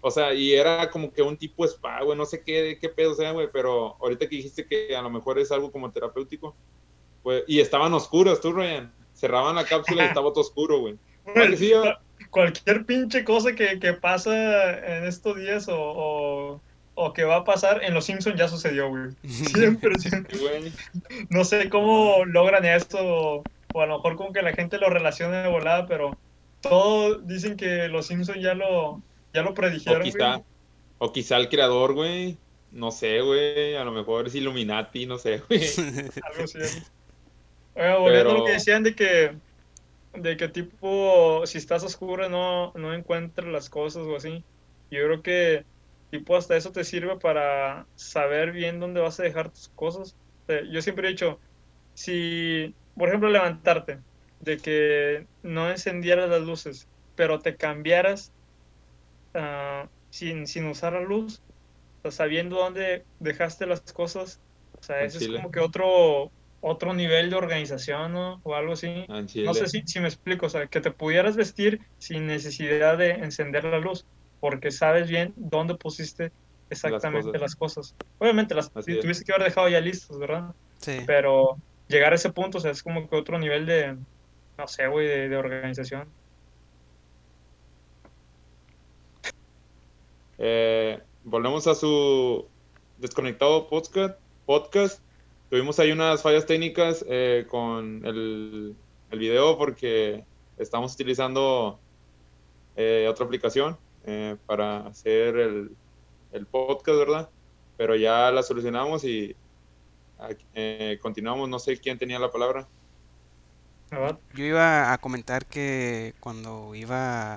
O 0.00 0.10
sea, 0.10 0.34
y 0.34 0.52
era 0.52 0.90
como 0.90 1.12
que 1.12 1.22
un 1.22 1.36
tipo 1.36 1.64
spa, 1.64 2.02
güey, 2.02 2.16
no 2.18 2.26
sé 2.26 2.42
qué, 2.42 2.78
qué 2.80 2.88
pedo 2.90 3.14
sea, 3.14 3.32
güey, 3.32 3.48
pero 3.52 3.96
ahorita 4.00 4.28
que 4.28 4.36
dijiste 4.36 4.66
que 4.66 4.94
a 4.94 5.02
lo 5.02 5.08
mejor 5.10 5.38
es 5.38 5.50
algo 5.50 5.72
como 5.72 5.90
terapéutico, 5.90 6.54
pues, 7.22 7.42
y 7.48 7.60
estaban 7.60 7.92
oscuras, 7.94 8.40
tú, 8.40 8.52
Ryan. 8.52 8.92
Cerraban 9.14 9.54
la 9.54 9.64
cápsula 9.64 10.04
y 10.04 10.06
estaba 10.18 10.30
todo 10.32 10.40
oscuro, 10.42 10.80
güey. 10.80 10.98
¿Verdad 11.24 11.50
que 11.50 11.56
sí, 11.56 11.72
Cual- 11.72 11.98
Cualquier 12.30 12.84
pinche 12.84 13.24
cosa 13.24 13.54
que, 13.54 13.78
que 13.80 13.92
pasa 13.94 14.78
en 14.98 15.04
estos 15.06 15.36
días 15.36 15.68
o, 15.68 15.74
o, 15.78 16.60
o 16.94 17.12
que 17.12 17.24
va 17.24 17.36
a 17.36 17.44
pasar 17.44 17.82
en 17.84 17.92
Los 17.94 18.04
Simpsons 18.04 18.38
ya 18.38 18.48
sucedió, 18.48 18.88
güey. 18.88 19.10
Siempre, 19.24 19.98
siempre. 19.98 20.38
güey? 20.38 20.72
No 21.30 21.44
sé 21.44 21.68
cómo 21.68 22.24
logran 22.24 22.64
esto, 22.64 23.42
o 23.74 23.80
a 23.80 23.86
lo 23.86 23.96
mejor 23.96 24.16
como 24.16 24.32
que 24.32 24.42
la 24.42 24.52
gente 24.52 24.78
lo 24.78 24.88
relaciona 24.90 25.42
de 25.42 25.48
volada, 25.48 25.86
pero 25.86 26.16
todos 26.60 27.26
dicen 27.26 27.56
que 27.56 27.88
los 27.88 28.06
Simpsons 28.06 28.40
ya 28.40 28.54
lo, 28.54 29.02
ya 29.32 29.42
lo 29.42 29.50
O 29.50 29.54
predijeron. 29.54 30.02
quizá, 30.02 30.32
güey. 30.36 30.44
o 30.98 31.12
quizá 31.12 31.36
el 31.36 31.48
creador, 31.48 31.94
güey. 31.94 32.38
No 32.70 32.90
sé, 32.90 33.20
güey. 33.20 33.76
A 33.76 33.84
lo 33.84 33.92
mejor 33.92 34.26
es 34.26 34.34
Illuminati, 34.34 35.06
no 35.06 35.18
sé, 35.18 35.42
güey. 35.48 35.60
Algo 36.32 36.44
así. 36.44 36.58
Oiga, 37.76 37.96
volviendo 37.98 38.30
a 38.30 38.32
lo 38.34 38.38
que 38.40 38.44
Pero- 38.44 38.54
decían 38.54 38.82
de 38.84 38.94
que, 38.94 39.32
de 40.14 40.36
que 40.36 40.48
tipo, 40.48 41.42
si 41.46 41.58
estás 41.58 41.82
oscuro 41.82 42.28
no, 42.28 42.72
no 42.76 42.94
encuentras 42.94 43.48
las 43.48 43.68
cosas 43.68 44.06
o 44.06 44.16
así. 44.16 44.44
Yo 44.90 45.04
creo 45.04 45.22
que 45.22 45.64
tipo 46.14 46.36
hasta 46.36 46.56
eso 46.56 46.70
te 46.70 46.84
sirve 46.84 47.16
para 47.18 47.88
saber 47.96 48.52
bien 48.52 48.78
dónde 48.78 49.00
vas 49.00 49.18
a 49.18 49.24
dejar 49.24 49.50
tus 49.50 49.68
cosas. 49.70 50.14
O 50.44 50.46
sea, 50.46 50.62
yo 50.70 50.80
siempre 50.80 51.08
he 51.08 51.10
dicho, 51.10 51.40
si, 51.94 52.72
por 52.96 53.08
ejemplo, 53.08 53.30
levantarte, 53.30 53.98
de 54.38 54.58
que 54.58 55.26
no 55.42 55.68
encendieras 55.68 56.30
las 56.30 56.42
luces, 56.42 56.86
pero 57.16 57.40
te 57.40 57.56
cambiaras 57.56 58.30
ah, 59.34 59.88
sin, 60.10 60.46
sin 60.46 60.66
usar 60.66 60.92
la 60.92 61.00
luz, 61.00 61.42
o 61.98 62.02
sea, 62.02 62.12
sabiendo 62.12 62.56
dónde 62.56 63.04
dejaste 63.18 63.66
las 63.66 63.80
cosas, 63.80 64.40
o 64.78 64.82
sea, 64.84 65.02
ese 65.02 65.18
es 65.18 65.28
como 65.28 65.50
que 65.50 65.58
otro, 65.58 66.30
otro 66.60 66.94
nivel 66.94 67.28
de 67.28 67.36
organización, 67.36 68.12
¿no? 68.12 68.40
O 68.44 68.54
algo 68.54 68.74
así. 68.74 69.04
No 69.08 69.54
sé 69.54 69.66
si, 69.66 69.82
si 69.84 69.98
me 69.98 70.06
explico, 70.06 70.46
o 70.46 70.50
sea, 70.50 70.68
que 70.68 70.80
te 70.80 70.92
pudieras 70.92 71.34
vestir 71.34 71.80
sin 71.98 72.28
necesidad 72.28 72.98
de 72.98 73.10
encender 73.10 73.64
la 73.64 73.80
luz, 73.80 74.06
porque 74.44 74.70
sabes 74.70 75.08
bien 75.08 75.32
dónde 75.36 75.74
pusiste 75.74 76.30
exactamente 76.68 77.28
cosas. 77.28 77.40
las 77.40 77.56
cosas. 77.56 77.94
Obviamente 78.18 78.54
las 78.54 78.70
Así 78.76 78.92
es. 78.92 79.00
tuviste 79.00 79.24
que 79.24 79.32
haber 79.32 79.44
dejado 79.48 79.70
ya 79.70 79.80
listas, 79.80 80.18
¿verdad? 80.18 80.54
Sí. 80.80 80.98
Pero 81.06 81.56
llegar 81.88 82.12
a 82.12 82.16
ese 82.16 82.30
punto, 82.30 82.58
o 82.58 82.60
sea, 82.60 82.70
es 82.70 82.82
como 82.82 83.08
que 83.08 83.16
otro 83.16 83.38
nivel 83.38 83.64
de, 83.64 83.96
no 84.58 84.68
sé, 84.68 84.86
güey, 84.86 85.06
de, 85.06 85.30
de 85.30 85.36
organización. 85.38 86.06
Eh, 90.36 91.00
volvemos 91.24 91.66
a 91.66 91.74
su 91.74 92.46
desconectado 92.98 93.66
podcast. 93.66 94.18
podcast. 94.44 95.00
Tuvimos 95.48 95.78
ahí 95.78 95.90
unas 95.90 96.20
fallas 96.20 96.44
técnicas 96.44 97.02
eh, 97.08 97.46
con 97.48 98.04
el, 98.04 98.76
el 99.10 99.18
video 99.18 99.56
porque 99.56 100.22
estamos 100.58 100.92
utilizando 100.92 101.78
eh, 102.76 103.06
otra 103.08 103.24
aplicación 103.24 103.78
eh, 104.04 104.36
para 104.46 104.86
hacer 104.86 105.36
el, 105.36 105.76
el 106.32 106.46
podcast, 106.46 106.98
¿verdad? 106.98 107.30
Pero 107.76 107.96
ya 107.96 108.30
la 108.30 108.42
solucionamos 108.42 109.04
y, 109.04 109.34
eh, 110.54 110.98
continuamos, 111.02 111.48
no 111.48 111.58
sé 111.58 111.78
quién 111.78 111.98
tenía 111.98 112.18
la 112.18 112.30
palabra. 112.30 112.66
Yo 114.34 114.44
iba 114.44 114.92
a 114.92 114.98
comentar 114.98 115.46
que 115.46 116.14
cuando 116.20 116.74
iba 116.74 117.36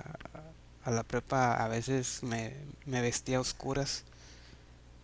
a 0.83 0.91
la 0.91 1.03
prepa 1.03 1.53
a 1.53 1.67
veces 1.67 2.23
me, 2.23 2.53
me 2.85 3.01
vestía 3.01 3.37
a 3.37 3.41
oscuras. 3.41 4.05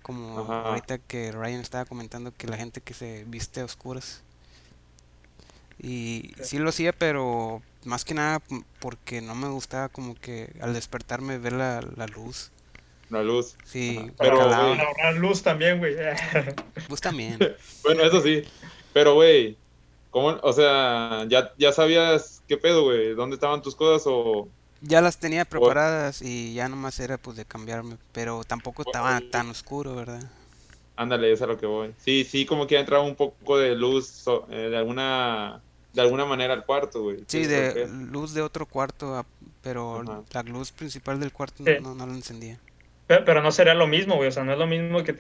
Como 0.02 0.40
ahorita 0.40 0.98
que 0.98 1.32
Ryan 1.32 1.62
estaba 1.62 1.86
comentando 1.86 2.34
que 2.36 2.48
la 2.48 2.58
gente 2.58 2.82
que 2.82 2.94
se 2.94 3.24
viste 3.26 3.62
a 3.62 3.66
oscuras. 3.66 4.24
Y 5.80 6.34
sí 6.42 6.60
lo 6.60 6.70
hacía, 6.70 6.92
pero 6.92 7.62
más 7.86 8.06
que 8.06 8.14
nada 8.14 8.42
porque 8.80 9.22
no 9.22 9.36
me 9.36 9.48
gustaba 9.48 9.90
como 9.90 10.16
que 10.16 10.54
al 10.62 10.74
despertarme 10.74 11.38
ver 11.38 11.54
la, 11.54 11.82
la 11.96 12.08
luz. 12.08 12.52
La 13.10 13.22
luz. 13.22 13.56
Sí, 13.64 14.12
pero 14.18 14.50
la 14.50 15.12
luz 15.12 15.44
también, 15.44 15.78
güey. 15.78 15.96
Luz 16.90 17.00
también. 17.00 17.38
bueno, 17.84 18.04
eso 18.04 18.22
sí. 18.22 18.44
Pero, 18.92 19.14
güey, 19.14 19.56
¿cómo? 20.10 20.40
O 20.42 20.54
sea, 20.54 21.26
¿ya, 21.28 21.54
ya 21.58 21.72
sabías 21.72 22.42
qué 22.48 22.58
pedo, 22.58 22.84
güey? 22.84 23.14
¿Dónde 23.14 23.36
estaban 23.36 23.62
tus 23.62 23.76
cosas 23.76 24.04
o...? 24.08 24.48
Ya 24.82 25.00
las 25.00 25.18
tenía 25.18 25.46
preparadas 25.46 26.22
y 26.22 26.54
ya 26.54 26.68
nomás 26.68 27.00
era 27.00 27.18
pues 27.18 27.38
de 27.38 27.46
cambiarme, 27.46 27.98
pero 28.12 28.44
tampoco 28.44 28.82
estaba 28.82 29.22
tan 29.32 29.50
oscuro, 29.50 29.96
¿verdad? 29.96 30.30
Ándale, 30.98 31.32
eso 31.32 31.46
es 31.46 31.50
a 31.50 31.54
lo 31.54 31.58
que 31.58 31.66
voy. 31.66 31.94
Sí, 31.98 32.26
sí, 32.26 32.46
como 32.46 32.68
que 32.68 32.78
ha 32.78 32.82
entrado 32.82 33.04
un 33.04 33.16
poco 33.16 33.58
de 33.58 33.76
luz 33.76 34.26
eh, 34.50 34.56
de 34.56 34.78
alguna 34.78 35.62
de 35.94 36.02
alguna 36.02 36.26
manera 36.26 36.54
al 36.54 36.66
cuarto, 36.66 37.04
güey. 37.04 37.24
Sí, 37.28 37.46
de 37.46 37.88
luz 37.88 38.34
de 38.34 38.42
otro 38.42 38.66
cuarto, 38.66 39.26
pero 39.62 40.04
la 40.32 40.44
luz 40.44 40.72
principal 40.72 41.20
del 41.20 41.32
cuarto 41.32 41.64
no, 41.82 41.96
no, 41.96 42.08
la 42.08 42.14
encendía. 42.14 42.60
Pero, 43.08 43.42
no 43.42 43.52
sería 43.52 43.76
lo 43.76 43.86
mismo, 43.86 44.16
güey. 44.16 44.30
O 44.30 44.32
sea, 44.32 44.44
no 44.44 44.54
es 44.54 44.58
lo 44.58 44.66
mismo 44.66 45.04
que 45.04 45.14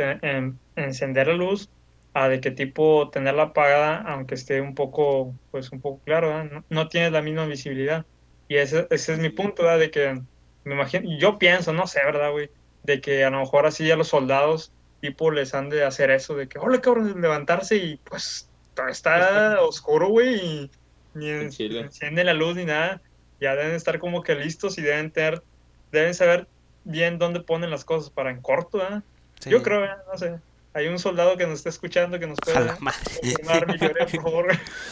encender 0.75 1.27
la 1.27 1.33
luz 1.35 1.69
a 2.13 2.27
de 2.27 2.41
qué 2.41 2.51
tipo 2.51 3.09
tenerla 3.11 3.43
apagada, 3.43 4.01
aunque 4.01 4.35
esté 4.35 4.61
un 4.61 4.75
poco, 4.75 5.33
pues 5.51 5.71
un 5.71 5.81
poco 5.81 6.01
claro, 6.05 6.29
¿verdad? 6.29 6.63
No, 6.69 6.87
tienes 6.87 7.11
la 7.11 7.21
misma 7.21 7.45
visibilidad. 7.45 8.05
Y 8.47 8.57
ese, 8.57 8.87
ese 8.89 9.13
es 9.13 9.19
mi 9.19 9.29
punto, 9.29 9.63
¿verdad? 9.63 9.79
De 9.79 9.91
que 9.91 10.21
me 10.63 10.75
imagino, 10.75 11.17
yo 11.17 11.37
pienso, 11.39 11.73
no 11.73 11.87
sé, 11.87 12.01
¿verdad, 12.03 12.31
güey? 12.31 12.49
De 12.83 13.01
que 13.01 13.23
a 13.23 13.29
lo 13.29 13.39
mejor 13.39 13.65
así 13.65 13.89
a 13.91 13.95
los 13.95 14.09
soldados, 14.09 14.71
tipo, 15.01 15.31
les 15.31 15.53
han 15.53 15.69
de 15.69 15.83
hacer 15.83 16.11
eso, 16.11 16.35
de 16.35 16.47
que, 16.47 16.59
hola, 16.59 16.81
cabrón, 16.81 17.19
levantarse 17.19 17.77
y 17.77 17.97
pues 17.97 18.49
está 18.89 19.61
oscuro, 19.61 20.09
güey, 20.09 20.35
y 20.35 20.71
ni 21.13 21.29
enciende 21.29 22.23
la 22.23 22.33
luz 22.33 22.55
ni 22.55 22.65
nada. 22.65 23.01
Ya 23.39 23.55
deben 23.55 23.75
estar 23.75 23.99
como 23.99 24.23
que 24.23 24.35
listos 24.35 24.77
y 24.77 24.81
deben 24.81 25.11
tener, 25.11 25.43
deben 25.91 26.13
saber 26.13 26.47
bien 26.83 27.17
dónde 27.17 27.41
ponen 27.41 27.69
las 27.69 27.85
cosas 27.85 28.09
para 28.09 28.31
en 28.31 28.41
corto, 28.41 28.81
¿eh? 28.81 29.01
Yo 29.45 29.61
creo, 29.61 29.85
no 30.11 30.17
sé. 30.17 30.39
Hay 30.73 30.87
un 30.87 30.97
soldado 30.97 31.37
que 31.37 31.45
nos 31.45 31.59
está 31.59 31.69
escuchando 31.69 32.17
que 32.19 32.25
nos 32.25 32.39
puede 32.39 32.67
confirmar 32.67 33.67
mi 33.67 33.77
por 33.77 34.21
favor. 34.21 34.47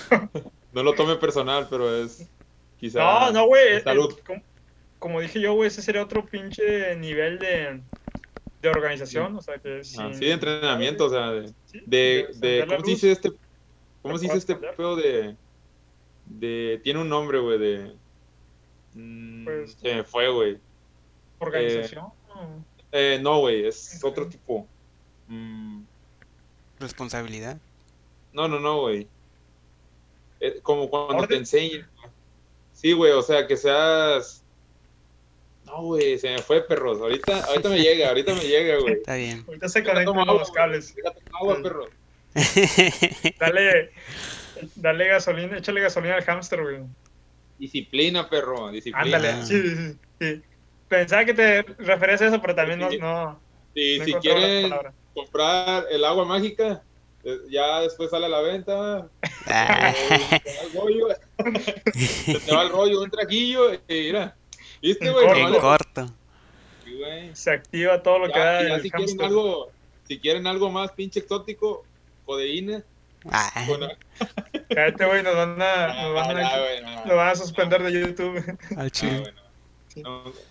No 0.74 0.84
lo 0.84 0.94
tome 0.94 1.18
personal, 1.18 1.68
pero 1.70 1.94
es 1.94 2.30
quizá. 2.78 3.00
No, 3.00 3.32
no, 3.32 3.46
güey. 3.48 3.84
Como, 5.00 5.20
dije 5.20 5.42
yo, 5.42 5.54
güey, 5.54 5.68
ese 5.68 5.82
sería 5.82 6.02
otro 6.02 6.26
pinche 6.26 6.96
nivel 6.96 7.40
de, 7.40 7.82
de 8.62 8.70
organización. 8.70 9.36
O 9.36 9.42
sea, 9.42 9.58
que 9.58 9.82
ah, 9.98 10.12
sí, 10.14 10.26
de 10.26 10.32
entrenamiento, 10.32 11.06
o 11.06 11.10
sea, 11.10 11.32
de. 11.32 11.54
de, 11.88 12.28
de 12.36 12.66
¿Cómo 12.68 12.86
se 12.86 12.92
dice 12.92 13.12
este 13.12 13.32
¿Cómo 14.02 14.18
se 14.18 14.26
dice 14.26 14.38
este 14.38 14.56
pedo 14.56 14.96
de, 14.96 15.36
de... 16.26 16.80
Tiene 16.84 17.02
un 17.02 17.10
nombre, 17.10 17.40
güey, 17.40 17.60
de... 17.60 17.96
Mm, 18.94 19.46
pues, 19.46 19.74
se 19.74 19.96
me 19.96 20.04
fue, 20.04 20.30
güey. 20.30 20.60
¿Organización? 21.40 22.08
Eh, 22.92 23.20
no, 23.22 23.40
güey, 23.40 23.66
es 23.66 24.04
otro 24.04 24.28
tipo. 24.28 24.68
Mm. 25.28 25.84
¿Responsabilidad? 26.80 27.58
No, 28.34 28.48
no, 28.48 28.60
no, 28.60 28.82
güey. 28.82 29.08
Eh, 30.40 30.60
como 30.62 30.90
cuando 30.90 31.28
te 31.28 31.36
enseñan. 31.36 31.88
Sí, 32.74 32.94
güey, 32.94 33.12
o 33.12 33.22
sea, 33.22 33.46
que 33.46 33.56
seas... 33.56 34.44
No, 35.66 35.84
güey, 35.84 36.18
se 36.18 36.32
me 36.32 36.40
fue, 36.40 36.62
perros. 36.62 37.00
Ahorita, 37.00 37.46
ahorita 37.46 37.70
me 37.70 37.80
llega, 37.80 38.10
ahorita 38.10 38.34
me 38.34 38.42
llega, 38.42 38.80
güey. 38.80 38.94
Está 38.96 39.16
bien. 39.16 39.44
Ahorita 39.48 39.70
se 39.70 39.84
conectan 39.84 40.28
los 40.28 40.52
cables. 40.52 40.96
Agua, 41.40 41.62
perros. 41.62 41.90
dale, 43.40 43.92
dale 44.76 45.08
gasolina, 45.08 45.58
échale 45.58 45.82
gasolina 45.82 46.16
al 46.16 46.24
hámster, 46.24 46.62
güey. 46.62 46.80
Disciplina, 47.58 48.30
perro, 48.30 48.72
disciplina. 48.72 49.18
Ándale, 49.18 49.46
sí, 49.46 49.98
sí, 50.20 50.42
Pensaba 50.88 51.26
que 51.26 51.34
te 51.34 51.62
referías 51.62 52.22
a 52.22 52.28
eso, 52.28 52.42
pero 52.42 52.56
también 52.56 52.80
no. 52.80 52.90
no 52.90 53.40
si 53.74 54.14
quieren 54.22 54.74
comprar 55.14 55.86
el 55.92 56.04
agua 56.04 56.26
mágica, 56.26 56.84
eh, 57.24 57.38
ya 57.50 57.82
después 57.82 58.10
sale 58.10 58.26
a 58.26 58.30
la 58.30 58.42
venta. 58.42 59.08
Ah. 59.48 59.94
se 59.94 60.40
te 60.40 60.52
va 60.54 60.64
el 60.64 60.74
rollo, 60.74 61.08
se 62.40 62.56
va 62.56 62.64
el 62.64 62.70
rollo, 62.70 63.02
un 63.02 63.10
trajillo, 63.10 63.74
y 63.74 63.82
mira. 63.88 64.36
¿Viste, 64.82 65.10
güey? 65.12 65.60
corto. 65.60 66.08
Se 67.34 67.52
activa 67.52 68.02
todo 68.02 68.20
lo 68.20 68.32
que 68.32 68.40
da. 68.40 68.80
si, 68.80 68.92
quieren 68.92 69.22
algo, 69.22 69.72
si 70.08 70.20
quieren 70.20 70.48
algo 70.48 70.70
más 70.70 70.92
pinche 70.92 71.20
exótico, 71.20 71.86
codeína. 72.26 72.84
Ah. 73.30 73.52
Cállate, 74.74 75.06
güey, 75.06 75.24
nos 75.24 75.36
van 75.36 75.62
a, 75.62 75.88
nos 76.02 76.14
van 76.16 76.38
a, 76.38 76.48
ah, 76.48 77.04
van 77.06 77.30
a 77.30 77.36
suspender 77.36 77.84
de 77.84 77.92
YouTube. 77.92 78.58
Al 78.78 78.92
chile. 78.92 79.34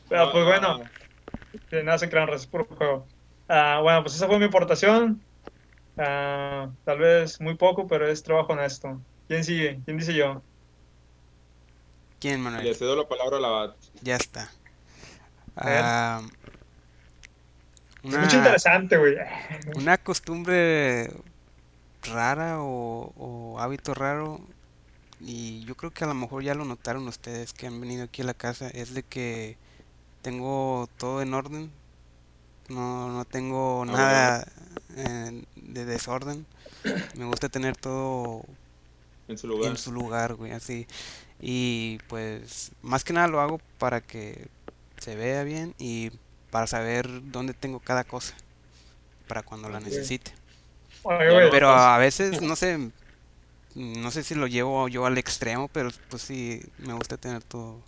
Pero 0.08 0.32
pues 0.32 0.44
bueno, 0.44 0.82
nada 1.72 1.98
se 1.98 2.08
crean, 2.08 2.26
gracias 2.26 2.46
por 2.46 2.60
el 2.60 2.76
juego. 2.76 3.06
Uh, 3.48 3.82
bueno, 3.82 4.02
pues 4.02 4.14
esa 4.14 4.28
fue 4.28 4.38
mi 4.38 4.44
aportación. 4.44 5.20
Uh, 5.96 6.70
tal 6.84 6.98
vez 6.98 7.40
muy 7.40 7.56
poco, 7.56 7.88
pero 7.88 8.06
es 8.06 8.22
trabajo 8.22 8.52
honesto. 8.52 9.00
¿Quién 9.26 9.44
sigue? 9.44 9.80
¿Quién 9.84 9.98
dice 9.98 10.14
yo? 10.14 10.42
¿Quién, 12.20 12.40
Manuel? 12.40 12.64
Le 12.64 12.74
cedo 12.74 12.94
la 12.94 13.08
palabra 13.08 13.38
a 13.38 13.40
la 13.40 13.48
BAT. 13.48 13.76
Ya 14.02 14.16
está. 14.16 14.50
Uh, 15.56 16.26
una, 18.02 18.16
es 18.16 18.18
mucho 18.18 18.36
interesante, 18.36 18.96
güey. 18.96 19.16
Una 19.74 19.98
costumbre 19.98 21.10
rara 22.02 22.59
o, 22.61 23.57
hábito 23.59 23.95
raro 23.95 24.40
y 25.21 25.64
yo 25.64 25.75
creo 25.76 25.90
que 25.90 26.04
a 26.04 26.07
lo 26.07 26.14
mejor 26.14 26.42
ya 26.42 26.54
lo 26.54 26.64
notaron 26.64 27.07
ustedes 27.09 27.52
que 27.52 27.66
han 27.66 27.80
venido 27.80 28.04
aquí 28.04 28.23
a 28.23 28.25
la 28.25 28.35
casa 28.35 28.69
es 28.69 28.95
de 28.95 29.02
que 29.02 29.59
tengo 30.23 30.88
todo 30.97 31.21
en 31.23 31.35
orden 31.35 31.71
no, 32.71 33.09
no 33.12 33.25
tengo 33.25 33.83
ah, 33.83 33.87
nada 33.87 34.52
eh, 34.97 35.45
de 35.57 35.85
desorden. 35.85 36.47
Me 37.16 37.25
gusta 37.25 37.49
tener 37.49 37.76
todo 37.76 38.45
en 39.28 39.38
su 39.38 39.49
lugar. 39.49 39.71
en 39.73 39.76
su 39.76 39.92
lugar 39.92 40.35
güey 40.35 40.52
así. 40.52 40.87
Y 41.40 41.99
pues 42.09 42.73
más 42.83 43.02
que 43.02 43.12
nada 43.12 43.26
lo 43.26 43.40
hago 43.40 43.61
para 43.78 44.00
que 44.00 44.49
se 44.99 45.16
vea 45.16 45.42
bien 45.42 45.75
y 45.78 46.12
para 46.50 46.66
saber 46.66 47.09
dónde 47.30 47.54
tengo 47.54 47.80
cada 47.80 48.04
cosa 48.04 48.35
para 49.26 49.42
cuando 49.42 49.69
la 49.69 49.80
necesite 49.80 50.33
pero 51.50 51.71
a 51.71 51.99
veces, 51.99 52.42
no 52.42 52.57
sé, 52.57 52.90
no 53.75 54.11
sé 54.11 54.23
si 54.23 54.35
lo 54.35 54.47
llevo 54.47 54.88
yo 54.88 55.07
al 55.07 55.19
extremo, 55.19 55.69
pero 55.69 55.90
pues 56.09 56.23
sí, 56.23 56.61
me 56.78 56.92
gusta 56.92 57.16
tener 57.16 57.42
todo, 57.42 57.78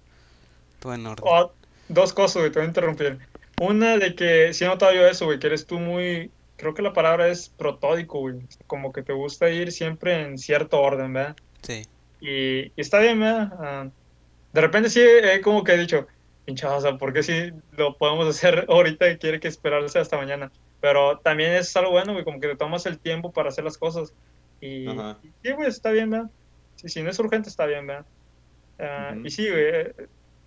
todo 0.80 0.94
en 0.94 1.06
orden. 1.06 1.24
Oh, 1.26 1.52
dos 1.88 2.12
cosas, 2.12 2.42
güey, 2.42 2.52
te 2.52 2.58
voy 2.58 2.66
a 2.66 2.68
interrumpir. 2.68 3.18
Una 3.60 3.96
de 3.98 4.14
que 4.14 4.52
sí 4.54 4.64
he 4.64 4.68
notado 4.68 4.92
yo 4.92 5.06
eso, 5.06 5.26
güey, 5.26 5.38
que 5.38 5.46
eres 5.46 5.66
tú 5.66 5.78
muy, 5.78 6.30
creo 6.56 6.74
que 6.74 6.82
la 6.82 6.92
palabra 6.92 7.28
es 7.28 7.48
protódico, 7.48 8.20
güey. 8.20 8.36
Como 8.66 8.92
que 8.92 9.02
te 9.02 9.12
gusta 9.12 9.50
ir 9.50 9.72
siempre 9.72 10.22
en 10.22 10.38
cierto 10.38 10.80
orden, 10.80 11.12
¿verdad? 11.12 11.36
Sí. 11.62 11.82
Y, 12.20 12.72
está 12.80 13.00
bien, 13.00 13.20
¿verdad? 13.20 13.52
Ah, 13.58 13.88
de 14.52 14.60
repente 14.60 14.90
sí 14.90 15.00
he 15.00 15.40
como 15.40 15.64
que 15.64 15.72
he 15.72 15.78
dicho, 15.78 16.06
pinchado, 16.44 16.76
o 16.76 16.80
sea, 16.80 16.98
¿por 16.98 17.12
qué 17.12 17.22
si 17.22 17.52
lo 17.72 17.96
podemos 17.96 18.26
hacer 18.36 18.66
ahorita 18.68 19.10
y 19.10 19.18
quiere 19.18 19.40
que 19.40 19.48
esperarse 19.48 19.98
hasta 19.98 20.16
mañana? 20.16 20.50
Pero 20.82 21.18
también 21.18 21.52
es 21.52 21.74
algo 21.76 21.92
bueno, 21.92 22.12
güey, 22.12 22.24
como 22.24 22.40
que 22.40 22.48
te 22.48 22.56
tomas 22.56 22.84
el 22.86 22.98
tiempo 22.98 23.30
para 23.32 23.50
hacer 23.50 23.62
las 23.62 23.78
cosas. 23.78 24.12
Y, 24.60 24.86
sí, 25.40 25.52
güey, 25.52 25.68
está 25.68 25.92
bien, 25.92 26.10
¿verdad? 26.10 26.28
Sí, 26.74 26.88
si 26.88 27.02
no 27.04 27.10
es 27.10 27.18
urgente, 27.20 27.48
está 27.48 27.66
bien, 27.66 27.86
¿verdad? 27.86 28.04
Ah, 28.80 29.14
y 29.22 29.30
sí, 29.30 29.48
güey, 29.48 29.62
eh, 29.64 29.94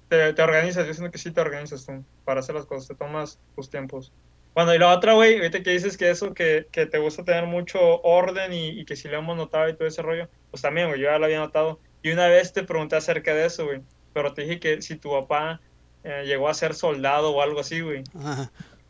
te, 0.10 0.34
te, 0.34 0.42
organizas, 0.42 0.86
yo 0.86 0.94
siento 0.94 1.10
que 1.10 1.20
sí 1.20 1.32
te 1.32 1.39
organizas 1.39 1.86
tú 1.86 2.04
para 2.25 2.42
hacer 2.42 2.54
las 2.54 2.65
cosas, 2.65 2.89
te 2.89 2.96
tomas 2.96 3.39
tus 3.56 3.70
tiempos. 3.70 4.12
Bueno, 4.54 4.75
y 4.75 4.77
la 4.77 4.94
otra, 4.94 5.13
güey, 5.13 5.38
ahorita 5.38 5.63
que 5.63 5.70
dices 5.70 5.96
que 5.96 6.10
eso, 6.10 6.34
que, 6.34 6.68
que 6.70 6.86
te 6.86 6.98
gusta 6.98 7.24
tener 7.24 7.46
mucho 7.46 8.01
orden 8.01 8.51
y, 8.51 8.82
y, 8.82 8.84
que 8.84 8.98
si 8.98 9.08
lo 9.08 9.18
hemos 9.18 9.38
notado 9.38 9.70
y 9.70 9.74
todo 9.74 9.88
ese 9.88 10.01
rollo, 10.01 10.27
pues 10.51 10.62
también, 10.62 10.89
güey, 10.89 11.00
yo 11.00 11.06
ya 11.06 11.18
lo 11.18 11.25
había 11.25 11.39
notado. 11.39 11.80
Y 12.04 12.12
una 12.12 12.27
vez 12.27 12.51
te 12.51 12.63
pregunté 12.63 12.98
acerca 12.98 13.34
de 13.34 13.46
eso, 13.46 13.68
güey, 13.68 13.80
pero 14.12 14.34
te 14.34 14.42
dije 14.42 14.60
que 14.60 14.82
si 14.82 14.98
tu 14.98 15.12
papá 15.12 15.62
eh, 16.04 16.24
llegó 16.25 16.50
a 16.50 16.54
ser 16.54 16.75
soldado 16.75 17.32
o 17.32 17.42
algo 17.42 17.62
así, 17.62 17.80
güey 17.80 18.04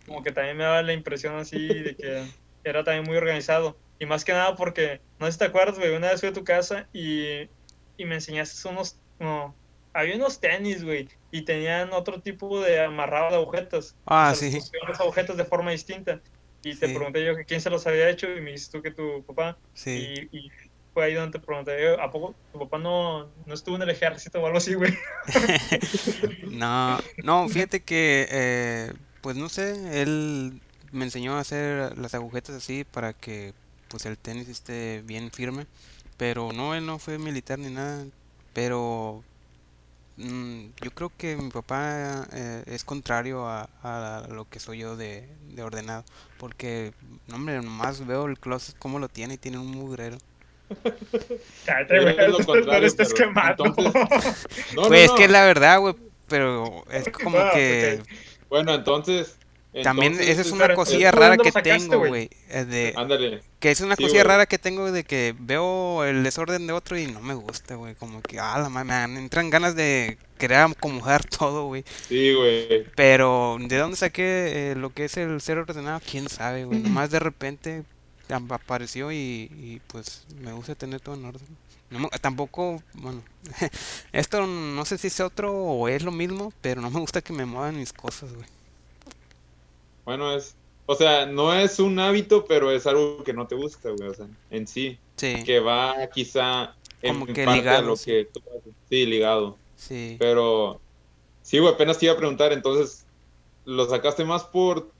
como 0.05 0.23
que 0.23 0.31
también 0.31 0.57
me 0.57 0.63
daba 0.63 0.81
la 0.81 0.93
impresión 0.93 1.35
así 1.35 1.57
de 1.67 1.95
que 1.95 2.23
era 2.63 2.83
también 2.83 3.05
muy 3.05 3.17
organizado. 3.17 3.77
Y 3.99 4.05
más 4.05 4.25
que 4.25 4.33
nada 4.33 4.55
porque, 4.55 5.01
no 5.19 5.25
sé 5.25 5.33
si 5.33 5.39
te 5.39 5.45
acuerdas, 5.45 5.79
güey, 5.79 5.95
una 5.95 6.09
vez 6.09 6.19
fui 6.19 6.29
a 6.29 6.33
tu 6.33 6.43
casa 6.43 6.89
y, 6.91 7.43
y 7.97 8.05
me 8.05 8.15
enseñaste 8.15 8.67
unos, 8.67 8.99
no, 9.19 9.55
había 9.93 10.15
unos 10.15 10.39
tenis, 10.39 10.83
güey, 10.83 11.07
y 11.31 11.43
tenían 11.45 11.93
otro 11.93 12.21
tipo 12.21 12.61
de 12.61 12.81
amarrado 12.81 13.29
de 13.29 13.35
agujetas. 13.37 13.95
Ah, 14.05 14.33
sí. 14.35 14.59
Las 14.87 14.99
agujetas 14.99 15.37
de 15.37 15.45
forma 15.45 15.71
distinta. 15.71 16.21
Y 16.63 16.75
te 16.75 16.87
Sí. 16.87 16.93
pregunté 16.93 17.23
yo 17.23 17.35
que 17.35 17.45
quién 17.45 17.61
se 17.61 17.69
los 17.69 17.85
había 17.87 18.09
hecho 18.09 18.27
y 18.29 18.41
me 18.41 18.51
dijiste 18.51 18.77
tú 18.77 18.83
que 18.83 18.91
tu 18.91 19.23
papá. 19.25 19.57
Sí. 19.73 20.27
Y, 20.31 20.37
y 20.39 20.49
fue 20.93 21.05
ahí 21.05 21.13
donde 21.13 21.37
te 21.39 21.45
pregunté, 21.45 21.81
yo, 21.81 22.01
¿a 22.01 22.09
poco 22.09 22.35
tu 22.51 22.59
papá 22.59 22.77
no, 22.79 23.31
no 23.45 23.53
estuvo 23.53 23.75
en 23.75 23.83
el 23.83 23.89
ejército 23.91 24.41
o 24.41 24.45
algo 24.45 24.57
así, 24.57 24.73
güey? 24.73 24.91
No, 26.51 26.99
no, 27.23 27.47
fíjate 27.49 27.83
que, 27.83 28.27
eh, 28.31 28.93
pues 29.25 29.35
no 29.37 29.49
sé, 29.49 30.03
él 30.03 30.61
me 30.91 31.05
enseñó 31.05 31.35
a 31.35 31.39
hacer 31.39 31.97
las 31.97 32.13
agujetas 32.13 32.53
así 32.55 32.83
para 32.83 33.11
que 33.13 33.55
pues 33.87 34.05
el 34.05 34.19
tenis 34.19 34.47
esté 34.49 35.01
bien 35.03 35.31
firme, 35.31 35.65
pero 36.15 36.51
no, 36.53 36.75
él 36.75 36.85
no 36.85 36.99
fue 36.99 37.17
militar 37.17 37.57
ni 37.57 37.71
nada, 37.71 38.05
pero 38.53 39.23
mm, 40.17 40.65
yo 40.79 40.91
creo 40.91 41.11
que 41.17 41.35
mi 41.37 41.49
papá 41.49 42.27
eh, 42.33 42.63
es 42.67 42.83
contrario 42.83 43.47
a, 43.47 43.67
a 43.81 44.27
lo 44.29 44.47
que 44.47 44.59
soy 44.59 44.77
yo 44.77 44.95
de, 44.95 45.27
de 45.55 45.63
ordenado, 45.63 46.03
porque, 46.37 46.93
no, 47.27 47.37
hombre, 47.37 47.59
nomás 47.63 48.05
veo 48.05 48.27
el 48.27 48.37
closet 48.37 48.77
como 48.77 48.99
lo 48.99 49.09
tiene 49.09 49.33
y 49.33 49.37
tiene 49.39 49.57
un 49.57 49.71
mugrero. 49.71 50.19
Cállate, 51.65 51.99
güey, 51.99 52.63
lo 52.65 52.73
estés 52.85 53.11
quemando. 53.11 53.65
entonces- 53.65 54.47
No, 54.75 54.83
no, 54.83 54.87
Pues 54.89 55.05
es 55.05 55.11
que 55.13 55.25
es 55.25 55.31
la 55.31 55.45
verdad, 55.45 55.79
güey, 55.79 55.95
pero 56.27 56.83
es 56.91 57.09
como 57.09 57.39
Ah, 57.39 57.49
que... 57.55 58.03
Bueno, 58.55 58.73
entonces. 58.73 59.35
También 59.83 60.13
entonces, 60.13 60.39
esa 60.39 60.41
es 60.43 60.51
una 60.53 60.73
cosilla 60.73 61.11
¿tú 61.11 61.17
rara 61.19 61.35
que 61.37 61.51
sacaste, 61.51 61.89
tengo, 61.89 62.07
güey? 62.07 62.29
eh, 62.47 62.63
de- 62.63 62.93
Ándale. 62.95 63.43
Que 63.59 63.71
es 63.71 63.81
una 63.81 63.97
Sí, 63.97 64.03
cosilla 64.03 64.23
rara 64.23 64.45
que 64.45 64.57
tengo 64.57 64.89
de 64.89 65.03
que 65.03 65.35
veo 65.37 66.05
el 66.05 66.23
desorden 66.23 66.65
de 66.65 66.71
otro 66.71 66.97
y 66.97 67.07
no 67.07 67.19
me 67.19 67.33
gusta, 67.33 67.75
güey. 67.75 67.93
Como 67.95 68.21
que, 68.21 68.39
ah, 68.39 68.57
la 68.59 68.69
madre, 68.69 69.07
me 69.07 69.19
entran 69.19 69.49
ganas 69.49 69.75
de 69.75 70.17
querer 70.37 70.59
acomodar 70.59 71.25
todo, 71.39 71.65
güey. 71.65 71.83
Sí, 72.07 72.33
güey. 72.33 72.85
Pero, 72.95 73.57
¿de 73.59 73.77
dónde 73.77 73.97
saqué 73.97 74.71
eh, 74.71 74.75
lo 74.75 74.91
que 74.91 75.05
es 75.05 75.17
el 75.17 75.41
ser 75.41 75.57
ordenado? 75.57 75.99
¿Quién 76.09 76.29
sabe, 76.29 76.63
güey? 76.63 76.79
Nomás 76.79 77.11
de 77.11 77.19
repente 77.19 77.83
apareció 78.29 79.11
y, 79.11 79.15
y, 79.51 79.81
pues 79.87 80.25
me 80.39 80.53
gusta 80.53 80.75
tener 80.75 81.01
todo 81.01 81.15
en 81.15 81.25
orden. 81.25 81.45
No 81.99 82.09
tampoco, 82.21 82.81
bueno, 82.93 83.21
esto 84.11 84.45
no 84.47 84.85
sé 84.85 84.97
si 84.97 85.07
es 85.07 85.19
otro 85.19 85.53
o 85.53 85.87
es 85.87 86.03
lo 86.03 86.11
mismo, 86.11 86.53
pero 86.61 86.81
no 86.81 86.89
me 86.89 86.99
gusta 86.99 87.21
que 87.21 87.33
me 87.33 87.45
muevan 87.45 87.77
mis 87.77 87.93
cosas, 87.93 88.33
güey. 88.33 88.47
Bueno, 90.05 90.31
es. 90.35 90.55
O 90.87 90.95
sea, 90.95 91.25
no 91.25 91.53
es 91.53 91.79
un 91.79 91.97
hábito, 91.99 92.45
pero 92.45 92.71
es 92.71 92.85
algo 92.85 93.23
que 93.23 93.33
no 93.33 93.47
te 93.47 93.55
gusta, 93.55 93.89
güey. 93.89 94.09
O 94.09 94.13
sea, 94.13 94.27
en 94.51 94.67
sí. 94.67 94.99
Sí, 95.17 95.43
Que 95.43 95.59
va 95.59 95.95
quizá 96.13 96.75
en 97.01 97.13
Como 97.13 97.25
que 97.27 97.45
parte 97.45 97.51
a 97.51 97.55
ligado, 97.55 97.81
lo 97.81 97.95
sí. 97.95 98.05
que 98.11 98.25
tú 98.25 98.41
haces. 98.49 98.73
Sí, 98.89 99.05
ligado. 99.05 99.57
sí. 99.75 100.15
Pero. 100.19 100.79
Sí, 101.41 101.59
güey, 101.59 101.73
apenas 101.73 101.97
te 101.99 102.05
iba 102.05 102.13
a 102.13 102.17
preguntar, 102.17 102.53
entonces. 102.53 103.05
¿Lo 103.65 103.89
sacaste 103.89 104.23
más 104.23 104.43
por 104.43 104.91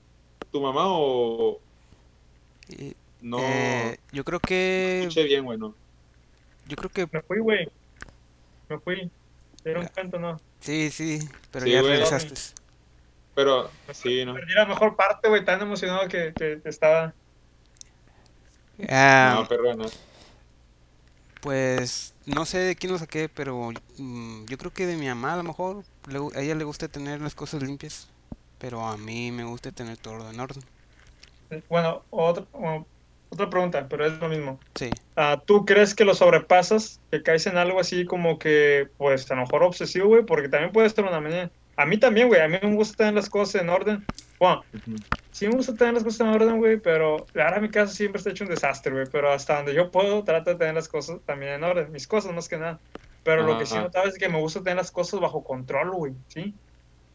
tu 0.52 0.60
mamá 0.60 0.86
o 0.88 1.60
no? 3.22 3.38
eh, 3.40 4.00
yo 4.12 4.24
creo 4.24 4.40
que, 4.40 5.02
Escuché 5.02 5.24
bien, 5.24 5.44
güey, 5.46 5.58
¿no? 5.58 5.76
Yo 6.68 6.76
creo 6.76 6.90
que 6.90 7.08
Me 7.12 7.22
fui, 7.22 7.40
güey. 7.40 7.68
Me 8.70 8.80
fui. 8.80 9.12
Era 9.64 9.80
un 9.80 9.88
canto, 9.88 10.20
¿no? 10.20 10.38
Sí, 10.60 10.92
sí, 10.92 11.20
pero 11.52 11.66
Sí, 11.66 11.72
ya 11.72 11.82
güey. 11.82 11.94
regresaste. 11.94 12.34
Pero, 13.36 13.70
sí, 13.94 14.24
¿no? 14.26 14.34
Perdí 14.34 14.54
la 14.54 14.66
mejor 14.66 14.96
parte, 14.96 15.28
güey, 15.30 15.44
tan 15.44 15.62
emocionado 15.62 16.08
que, 16.08 16.34
que 16.34 16.62
estaba. 16.66 17.14
Ah, 18.90 19.38
No, 19.42 19.48
pero 19.48 19.74
no. 19.76 19.86
pues 21.42 22.14
no 22.26 22.46
sé 22.46 22.60
de 22.60 22.76
quién 22.76 22.92
lo 22.92 22.98
saqué, 23.00 23.30
pero 23.30 23.72
mm, 23.98 24.46
yo 24.46 24.58
creo 24.58 24.72
que 24.74 24.86
de 24.86 24.98
mi 24.98 25.08
mamá 25.08 25.34
a 25.34 25.38
lo 25.38 25.44
mejor 25.44 25.84
le 26.10 26.20
a 26.36 26.42
ella 26.42 26.56
le 26.56 26.64
gusta 26.64 26.88
tener 26.88 27.22
las 27.22 27.36
cosas 27.36 27.62
limpias, 27.62 28.08
pero 28.60 28.86
a 28.86 28.98
mí 28.98 29.32
me 29.32 29.44
gusta 29.44 29.72
tener 29.72 29.98
todo 29.98 30.30
en 30.30 30.40
orden. 30.40 30.64
Bueno, 31.70 32.04
otra, 32.10 32.46
o- 32.54 32.86
otra 33.30 33.50
pregunta, 33.50 33.88
pero 33.88 34.06
es 34.06 34.20
lo 34.20 34.30
mismo. 34.30 34.64
Sí, 34.76 35.02
Ah, 35.16 35.42
¿Tú 35.46 35.66
crees 35.66 35.96
que 35.96 36.06
lo 36.06 36.14
sobrepasas? 36.16 37.02
Que 37.12 37.24
caes 37.24 37.48
en 37.48 37.58
algo 37.58 37.80
así 37.80 38.06
como 38.06 38.38
que, 38.40 38.88
pues, 38.98 39.30
a 39.32 39.36
lo 39.36 39.42
mejor 39.42 39.64
obsesivo, 39.64 40.08
güey, 40.10 40.26
porque 40.26 40.50
también 40.50 40.72
puede 40.74 40.88
estar 40.88 41.06
una 41.06 41.22
manera. 41.22 41.52
A 41.78 41.86
mí 41.86 42.00
también, 42.00 42.28
güey, 42.28 42.42
a 42.42 42.48
mí 42.50 42.58
me 42.62 42.76
gusta 42.76 42.96
tener 43.06 43.14
las 43.16 43.30
cosas 43.30 43.62
en 43.62 43.70
orden. 43.70 44.08
Bueno, 44.40 44.68
sí 45.32 45.48
me 45.48 45.56
gusta 45.56 45.76
tener 45.76 45.94
las 45.96 46.04
cosas 46.04 46.22
en 46.22 46.28
orden, 46.34 46.58
güey, 46.58 46.80
pero 46.82 47.30
ahora 47.36 47.60
mi 47.62 47.70
casa 47.72 47.94
siempre 47.94 48.18
está 48.20 48.32
hecho 48.32 48.44
un 48.46 48.50
desastre, 48.50 48.92
güey, 48.94 49.08
pero 49.12 49.32
hasta 49.32 49.58
donde 49.58 49.74
yo 49.74 49.92
puedo 49.92 50.24
trato 50.24 50.52
de 50.52 50.58
tener 50.58 50.76
las 50.76 50.88
cosas 50.90 51.20
también 51.26 51.54
en 51.54 51.64
orden, 51.64 51.92
mis 51.92 52.08
cosas 52.08 52.34
más 52.34 52.48
que 52.50 52.58
nada. 52.58 52.82
Pero 53.24 53.44
lo 53.44 53.58
que 53.58 53.66
sí 53.66 53.80
notaba 53.80 54.08
es 54.08 54.18
que 54.18 54.30
me 54.30 54.40
gusta 54.40 54.62
tener 54.64 54.78
las 54.78 54.92
cosas 54.92 55.20
bajo 55.20 55.44
control, 55.44 55.92
güey, 55.92 56.14
¿sí? 56.28 56.60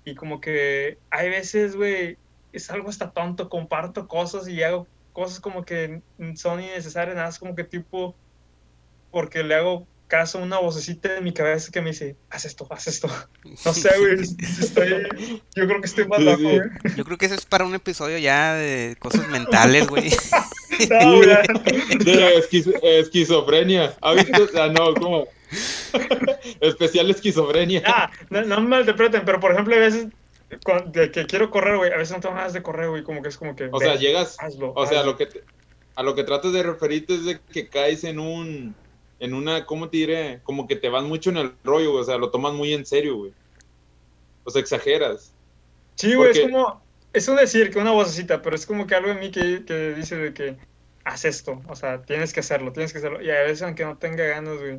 Y 0.05 0.15
como 0.15 0.41
que 0.41 1.01
hay 1.11 1.29
veces, 1.31 1.77
güey, 1.77 2.19
es 2.53 2.71
algo 2.71 2.89
hasta 2.89 3.13
tonto, 3.13 3.49
comparto 3.49 4.09
cosas 4.09 4.49
y 4.49 4.63
hago 4.63 4.91
cosas 5.13 5.41
como 5.41 5.65
que 5.65 6.01
son 6.37 6.61
innecesarias, 6.61 7.17
nada, 7.17 7.29
es 7.29 7.39
como 7.39 7.55
que 7.55 7.65
tipo, 7.65 8.15
porque 9.11 9.43
le 9.43 9.55
hago 9.55 9.87
caso 10.07 10.39
a 10.39 10.43
una 10.43 10.59
vocecita 10.59 11.17
en 11.17 11.23
mi 11.25 11.33
cabeza 11.33 11.71
que 11.71 11.81
me 11.81 11.91
dice, 11.91 12.17
haz 12.31 12.45
esto, 12.45 12.67
haz 12.71 12.87
esto. 12.89 13.09
No 13.65 13.73
sé, 13.73 13.91
güey, 13.99 14.21
estoy, 14.21 15.07
yo 15.55 15.67
creo 15.67 15.81
que 15.81 15.87
estoy 15.87 16.09
más 16.09 16.21
loco, 16.21 16.43
güey. 16.43 16.61
yo 16.97 17.05
creo 17.05 17.17
que 17.19 17.27
eso 17.27 17.35
es 17.37 17.47
para 17.47 17.65
un 17.65 17.75
episodio 17.75 18.19
ya 18.19 18.55
de 18.55 18.97
cosas 18.99 19.29
mentales, 19.29 19.87
güey. 19.89 20.11
No, 20.91 21.17
güey, 21.17 21.29
De 21.99 22.39
esquiz- 22.39 22.75
esquizofrenia. 22.83 23.95
¿Ha 24.01 24.13
visto? 24.15 24.49
Ah, 24.57 24.69
no, 24.69 24.95
¿cómo? 24.95 25.27
Especial 26.61 27.11
esquizofrenia. 27.11 27.83
Ah, 27.85 28.11
no, 28.31 28.43
no 28.43 28.61
me 28.63 28.69
malinterpreten, 28.69 29.25
pero 29.27 29.41
por 29.41 29.53
ejemplo, 29.53 29.75
hay 29.75 29.81
veces 29.81 30.07
de 30.87 31.11
que 31.13 31.27
quiero 31.27 31.51
correr, 31.51 31.77
güey, 31.77 31.93
a 31.93 31.97
veces 31.97 32.15
no 32.17 32.21
tengo 32.21 32.35
ganas 32.35 32.53
de 32.53 32.63
correr, 32.63 32.89
güey, 32.91 33.03
como 33.03 33.23
que 33.23 33.29
es 33.29 33.37
como 33.37 33.55
que... 33.55 33.69
O 33.73 33.79
sea, 33.79 33.97
llegas, 33.97 34.37
hazlo, 34.41 34.73
o 34.75 34.87
sea, 34.87 35.01
hazlo. 35.01 35.13
lo 35.13 35.19
que 35.19 35.27
te- 35.27 35.45
a 35.95 36.03
lo 36.03 36.15
que 36.15 36.25
tratas 36.25 36.53
de 36.53 36.63
referirte 36.63 37.15
es 37.15 37.25
de 37.25 37.41
que 37.53 37.69
caes 37.69 38.05
en 38.05 38.19
un, 38.19 38.75
en 39.19 39.35
una, 39.35 39.67
¿cómo 39.67 39.89
te 39.89 39.99
diré? 39.99 40.41
Como 40.45 40.67
que 40.67 40.77
te 40.77 40.89
vas 40.89 41.05
mucho 41.05 41.31
en 41.31 41.37
el 41.37 41.53
rollo, 41.63 41.91
güey, 41.93 42.03
o 42.03 42.05
sea, 42.05 42.17
lo 42.19 42.31
tomas 42.31 42.53
muy 42.55 42.73
en 42.73 42.85
serio, 42.87 43.17
güey. 43.17 43.33
O 44.45 44.51
sea, 44.51 44.61
exageras. 44.61 45.33
Sí, 45.97 46.15
güey, 46.15 46.31
es 46.31 46.41
como... 46.41 46.83
Es 47.13 47.27
un 47.29 47.37
decir, 47.37 47.71
que 47.71 47.79
una 47.81 47.91
vocecita, 47.91 48.41
pero 48.41 48.55
es 48.55 48.67
como 48.67 48.87
que 48.87 48.95
algo 48.95 49.11
en 49.11 49.19
mí 49.19 49.31
que, 49.31 49.65
que 49.65 49.95
dice 49.95 50.17
de 50.17 50.33
que 50.33 50.57
haz 51.05 51.25
esto, 51.25 51.61
o 51.69 51.75
sea, 51.75 52.03
tienes 52.03 52.33
que 52.33 52.41
hacerlo, 52.41 52.73
tienes 52.73 52.93
que 52.93 52.99
hacerlo. 52.99 53.21
Y 53.21 53.31
a 53.31 53.41
veces, 53.43 53.63
aunque 53.63 53.85
no 53.85 53.97
tenga 53.99 54.25
ganas, 54.25 54.59
güey. 54.59 54.79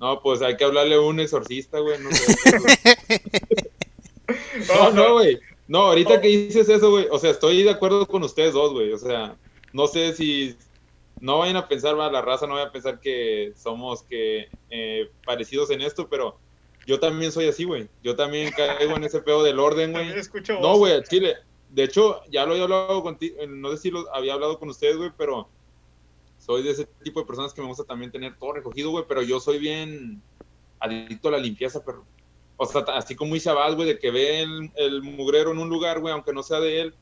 No, 0.00 0.20
pues 0.22 0.40
hay 0.42 0.56
que 0.56 0.64
hablarle 0.64 0.94
a 0.94 1.00
un 1.00 1.20
exorcista, 1.20 1.78
güey. 1.78 1.98
No, 2.00 2.10
sé. 2.10 2.34
no, 4.68 4.90
no, 4.90 5.12
güey. 5.14 5.38
No, 5.68 5.78
ahorita 5.84 6.20
que 6.20 6.28
dices 6.28 6.68
eso, 6.68 6.90
güey, 6.90 7.06
o 7.10 7.18
sea, 7.18 7.30
estoy 7.30 7.62
de 7.62 7.70
acuerdo 7.70 8.06
con 8.06 8.22
ustedes 8.22 8.52
dos, 8.52 8.72
güey. 8.72 8.92
O 8.92 8.98
sea, 8.98 9.36
no 9.72 9.86
sé 9.86 10.12
si 10.12 10.56
no 11.20 11.38
vayan 11.38 11.56
a 11.56 11.68
pensar, 11.68 11.98
va, 11.98 12.10
la 12.10 12.20
raza 12.20 12.46
no 12.46 12.54
vaya 12.54 12.66
a 12.66 12.72
pensar 12.72 13.00
que 13.00 13.52
somos 13.56 14.02
que 14.02 14.48
eh, 14.70 15.08
parecidos 15.24 15.70
en 15.70 15.80
esto, 15.80 16.08
pero 16.08 16.36
yo 16.86 16.98
también 16.98 17.32
soy 17.32 17.46
así, 17.46 17.64
güey. 17.64 17.88
Yo 18.02 18.16
también 18.16 18.52
caigo 18.56 18.96
en 18.96 19.04
ese 19.04 19.20
pedo 19.22 19.42
del 19.42 19.60
orden, 19.60 19.92
güey. 19.92 20.08
No, 20.60 20.76
güey, 20.76 21.02
Chile. 21.04 21.36
De 21.70 21.84
hecho, 21.84 22.20
ya 22.30 22.44
lo 22.44 22.52
había 22.52 22.64
hablado 22.64 23.02
contigo, 23.02 23.36
no 23.46 23.70
sé 23.70 23.78
si 23.78 23.90
lo 23.90 24.12
había 24.14 24.34
hablado 24.34 24.58
con 24.58 24.68
ustedes, 24.68 24.96
güey, 24.96 25.10
pero 25.16 25.48
soy 26.38 26.62
de 26.62 26.72
ese 26.72 26.86
tipo 27.02 27.20
de 27.20 27.26
personas 27.26 27.54
que 27.54 27.62
me 27.62 27.68
gusta 27.68 27.84
también 27.84 28.10
tener 28.10 28.36
todo 28.36 28.52
recogido, 28.52 28.90
güey, 28.90 29.04
pero 29.08 29.22
yo 29.22 29.40
soy 29.40 29.58
bien 29.58 30.20
adicto 30.80 31.28
a 31.28 31.32
la 31.32 31.38
limpieza, 31.38 31.82
pero, 31.82 32.04
o 32.56 32.66
sea, 32.66 32.82
así 32.94 33.16
como 33.16 33.36
chaval, 33.38 33.74
güey, 33.76 33.88
de 33.88 33.98
que 33.98 34.10
ve 34.10 34.40
el, 34.42 34.70
el 34.76 35.02
mugrero 35.02 35.52
en 35.52 35.58
un 35.58 35.68
lugar, 35.68 36.00
güey, 36.00 36.12
aunque 36.12 36.32
no 36.32 36.42
sea 36.42 36.60
de 36.60 36.80
él, 36.82 36.94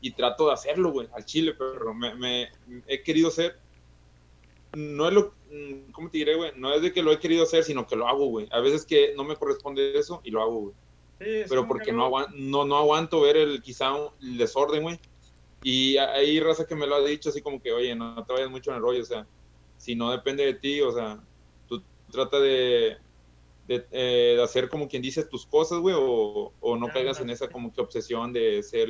y 0.00 0.12
trato 0.14 0.46
de 0.48 0.54
hacerlo, 0.54 0.90
güey, 0.90 1.08
al 1.14 1.24
chile, 1.24 1.54
pero 1.58 1.94
me, 1.94 2.14
me- 2.14 2.48
he 2.86 3.02
querido 3.02 3.30
ser, 3.30 3.56
no 4.72 5.06
es 5.08 5.14
lo, 5.14 5.34
mm, 5.50 5.92
¿cómo 5.92 6.10
te 6.10 6.18
diré, 6.18 6.34
güey? 6.34 6.52
No 6.56 6.72
es 6.74 6.82
de 6.82 6.92
que 6.92 7.02
lo 7.02 7.12
he 7.12 7.18
querido 7.18 7.42
hacer, 7.44 7.62
sino 7.64 7.86
que 7.86 7.96
lo 7.96 8.08
hago, 8.08 8.26
güey. 8.26 8.48
A 8.50 8.60
veces 8.60 8.86
que 8.86 9.14
no 9.16 9.24
me 9.24 9.36
corresponde 9.36 9.98
eso 9.98 10.20
y 10.24 10.30
lo 10.30 10.42
hago, 10.42 10.60
güey 10.60 10.74
Sí, 11.20 11.44
pero 11.48 11.68
porque 11.68 11.86
que 11.86 11.92
no, 11.92 12.04
algo- 12.06 12.18
aguan- 12.18 12.34
no, 12.50 12.64
no 12.64 12.76
aguanto 12.78 13.20
ver 13.20 13.36
el 13.36 13.62
quizá 13.62 13.92
un- 13.94 14.10
el 14.20 14.38
desorden, 14.38 14.82
güey. 14.82 14.98
Y 15.62 15.96
hay 15.98 16.40
raza 16.40 16.66
que 16.66 16.74
me 16.74 16.86
lo 16.86 16.96
ha 16.96 17.00
dicho 17.04 17.28
así 17.28 17.40
como 17.42 17.60
que, 17.62 17.70
oye, 17.72 17.94
no 17.94 18.24
te 18.24 18.32
vayas 18.32 18.50
mucho 18.50 18.70
en 18.70 18.76
el 18.78 18.82
rollo, 18.82 19.02
o 19.02 19.04
sea, 19.06 19.28
si 19.76 19.94
no 19.94 20.10
depende 20.10 20.44
de 20.44 20.54
ti, 20.54 20.80
o 20.80 20.90
sea, 20.90 21.22
tú 21.68 21.84
trata 22.10 22.40
de, 22.40 22.96
de, 23.68 23.86
eh, 23.92 24.34
de 24.36 24.42
hacer 24.42 24.68
como 24.68 24.88
quien 24.88 25.02
dice 25.02 25.24
tus 25.24 25.46
cosas, 25.46 25.78
güey, 25.78 25.94
o, 25.98 26.52
o 26.60 26.76
no 26.76 26.86
Ah, 26.86 26.92
caigas 26.92 27.20
en 27.20 27.30
esa 27.30 27.48
como 27.48 27.72
que 27.72 27.80
obsesión 27.80 28.32
de 28.32 28.62
ser 28.62 28.88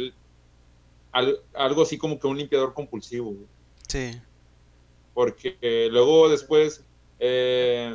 al- 1.12 1.38
algo 1.54 1.82
así 1.82 1.98
como 1.98 2.18
que 2.18 2.26
un 2.26 2.38
limpiador 2.38 2.72
compulsivo, 2.74 3.30
güey 3.32 3.46
Sí, 3.88 4.18
porque 5.14 5.58
eh, 5.60 5.88
luego 5.90 6.28
después 6.30 6.82
eh, 7.18 7.94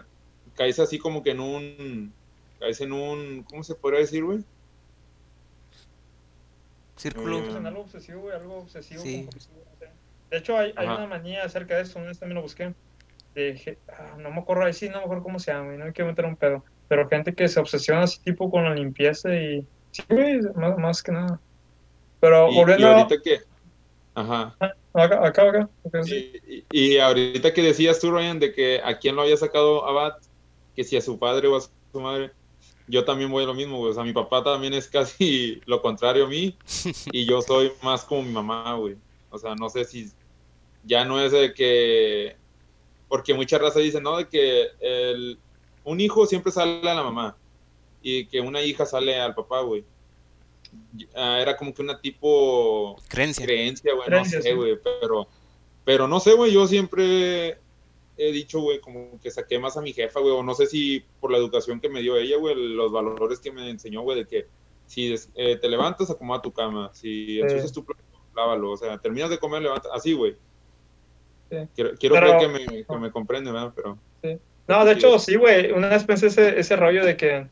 caes 0.56 0.80
así 0.80 1.00
como 1.00 1.24
que 1.24 1.32
en 1.32 1.40
un, 1.40 2.14
caes 2.60 2.80
en 2.82 2.92
un, 2.94 3.44
¿cómo 3.44 3.64
se 3.64 3.74
podría 3.76 4.02
decir, 4.02 4.24
güey? 4.24 4.44
círculo. 6.96 7.40
en 7.40 7.66
algo 7.66 7.82
obsesivo, 7.82 8.22
güey, 8.22 8.36
algo 8.36 8.58
obsesivo. 8.60 9.02
Sí. 9.02 9.18
compulsivo, 9.24 9.58
no 9.72 9.78
sé. 9.80 9.90
De 10.30 10.38
hecho, 10.38 10.58
hay, 10.58 10.74
hay 10.76 10.88
una 10.88 11.08
manía 11.08 11.44
acerca 11.44 11.76
de 11.76 11.84
vez 11.84 11.94
también 11.94 12.36
lo 12.36 12.42
busqué. 12.42 12.74
Ge- 13.56 13.78
ah, 13.90 14.16
no 14.20 14.30
me 14.32 14.40
acuerdo, 14.40 14.64
ahí 14.66 14.74
sí, 14.74 14.90
no 14.90 14.98
me 14.98 15.04
acuerdo 15.04 15.24
cómo 15.24 15.40
se 15.40 15.52
llama, 15.52 15.66
güey, 15.68 15.78
no 15.78 15.86
me 15.86 15.94
quiero 15.94 16.10
meter 16.10 16.26
un 16.26 16.36
pedo. 16.36 16.64
Pero 16.88 17.08
gente 17.10 17.34
que 17.34 17.48
se 17.48 17.60
obsesiona 17.60 18.04
así 18.04 18.20
tipo 18.22 18.50
con 18.50 18.64
la 18.64 18.74
limpieza 18.74 19.34
y... 19.36 19.66
Sí, 19.92 20.04
güey, 20.10 20.40
más, 20.56 20.78
más 20.78 21.04
que 21.04 21.12
nada. 21.12 21.40
Pero 22.20 22.50
Y, 22.50 22.54
y 22.54 22.56
volviendo... 22.56 22.88
ahorita 22.88 23.22
que, 23.24 23.40
Ajá. 24.16 24.56
Acá, 24.94 25.28
acá, 25.28 25.50
acá. 25.50 25.70
acá, 25.86 26.04
sí. 26.04 26.34
Y, 26.48 26.56
y- 26.72 26.94
y 26.94 26.98
ahorita 26.98 27.54
que 27.54 27.62
decías 27.62 28.00
tú, 28.00 28.12
Ryan, 28.12 28.40
de 28.40 28.52
que 28.54 28.82
a 28.84 28.98
quién 28.98 29.16
lo 29.16 29.22
había 29.22 29.38
sacado 29.38 29.86
Abad, 29.88 30.14
que 30.76 30.84
si 30.84 30.98
a 30.98 31.02
su 31.02 31.20
padre 31.20 31.48
o 31.48 31.56
a 31.58 31.62
su 31.62 32.00
madre, 32.00 32.32
yo 32.88 33.04
también 33.06 33.30
voy 33.30 33.44
a 33.44 33.48
lo 33.48 33.54
mismo, 33.54 33.78
güey. 33.78 33.92
O 33.92 33.94
sea, 33.94 34.04
mi 34.04 34.14
papá 34.14 34.44
también 34.44 34.74
es 34.74 34.88
casi 34.88 35.62
lo 35.68 35.82
contrario 35.82 36.26
a 36.26 36.30
mí 36.30 36.58
y 37.12 37.26
yo 37.26 37.42
soy 37.42 37.72
más 37.84 38.04
como 38.06 38.24
mi 38.24 38.32
mamá, 38.32 38.74
güey. 38.76 38.96
O 39.30 39.38
sea, 39.38 39.54
no 39.56 39.70
sé 39.70 39.86
si 39.86 40.10
ya 40.84 41.04
no 41.06 41.20
es 41.22 41.32
de 41.32 41.54
que... 41.54 42.36
Porque 43.08 43.34
mucha 43.34 43.58
raza 43.58 43.80
dice, 43.80 44.02
¿no? 44.02 44.18
De 44.18 44.28
que 44.28 44.68
el, 44.80 45.40
un 45.84 46.00
hijo 46.02 46.26
siempre 46.26 46.52
sale 46.52 46.90
a 46.90 46.94
la 46.94 47.04
mamá 47.04 47.38
y 48.02 48.26
que 48.26 48.42
una 48.42 48.62
hija 48.62 48.86
sale 48.86 49.20
al 49.20 49.36
papá, 49.36 49.62
güey. 49.62 49.84
Ah, 51.16 51.40
era 51.42 51.56
como 51.56 51.74
que 51.74 51.82
una 51.82 52.00
tipo 52.00 52.98
Creencia. 53.08 53.46
creencia, 53.46 53.94
güey, 53.94 54.08
Creencia, 54.08 54.40
no 54.40 54.44
sé, 54.44 54.50
sí. 54.50 54.56
güey, 54.56 54.78
pero, 55.02 55.28
pero 55.86 56.08
no 56.08 56.20
sé, 56.20 56.34
güey, 56.34 56.52
yo 56.52 56.68
siempre 56.68 57.58
he 58.18 58.32
dicho, 58.32 58.60
güey, 58.60 58.80
como 58.82 59.20
que 59.22 59.32
saqué 59.32 59.60
más 59.60 59.78
a 59.78 59.82
mi 59.82 59.94
jefa, 59.94 60.20
güey, 60.20 60.34
o 60.34 60.44
no 60.44 60.54
sé 60.56 60.66
si 60.66 61.04
por 61.20 61.32
la 61.32 61.38
educación 61.38 61.80
que 61.80 61.90
me 61.90 62.02
dio 62.02 62.18
ella, 62.18 62.38
güey, 62.38 62.56
los 62.56 62.92
valores 62.92 63.40
que 63.40 63.52
me 63.52 63.70
enseñó, 63.70 64.02
güey, 64.02 64.20
de 64.20 64.28
que 64.28 64.48
si 64.88 65.14
eh, 65.36 65.58
te 65.58 65.70
levantas, 65.70 66.10
acomoda 66.10 66.42
tu 66.42 66.52
cama, 66.52 66.92
si 66.94 67.40
ensucias 67.40 67.72
tu 67.72 67.86
plato, 67.86 68.02
lávalo, 68.36 68.72
o 68.72 68.78
sea, 68.78 68.98
terminas 68.98 69.30
de 69.30 69.38
comer, 69.38 69.62
levanta, 69.62 69.90
así, 69.94 70.14
güey. 70.14 70.36
Sí. 71.50 71.58
Quiero, 71.76 71.92
quiero 71.98 72.16
Pero- 72.16 72.38
creer 72.38 72.40
que 72.40 72.48
me, 72.48 72.84
que 72.86 72.98
me 72.98 73.12
comprende, 73.12 73.52
¿verdad? 73.52 73.72
Pero, 73.76 73.98
No, 74.68 74.84
de 74.84 74.92
hecho, 74.94 75.18
sí, 75.20 75.36
güey. 75.38 75.72
Una 75.72 75.88
vez 75.90 76.04
pensé 76.04 76.28
ese, 76.28 76.60
ese 76.60 76.76
rollo 76.76 77.06
de 77.06 77.16
que, 77.16 77.48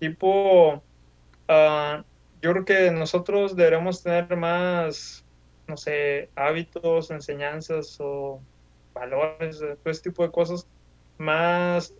tipo, 0.00 0.82
ah, 1.48 2.02
yo 2.42 2.52
creo 2.52 2.64
que 2.64 2.90
nosotros 2.90 3.54
deberíamos 3.54 4.02
tener 4.02 4.36
más, 4.36 5.24
no 5.68 5.76
sé, 5.76 6.28
hábitos, 6.34 7.10
enseñanzas 7.12 7.96
o 8.00 8.40
valores, 8.94 9.58
todo 9.60 9.76
ese 9.84 10.02
tipo 10.02 10.22
de 10.24 10.30
cosas 10.32 10.66
más, 11.18 11.94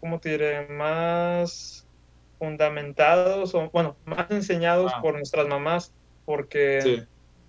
¿cómo 0.00 0.18
te 0.18 0.30
diré? 0.30 0.66
Más 0.68 1.86
fundamentados 2.38 3.54
o, 3.54 3.70
bueno, 3.70 3.96
más 4.06 4.30
enseñados 4.30 4.92
Ah. 4.94 5.00
por 5.02 5.14
nuestras 5.14 5.46
mamás, 5.46 5.92
porque 6.24 6.80
sí, 6.82 7.02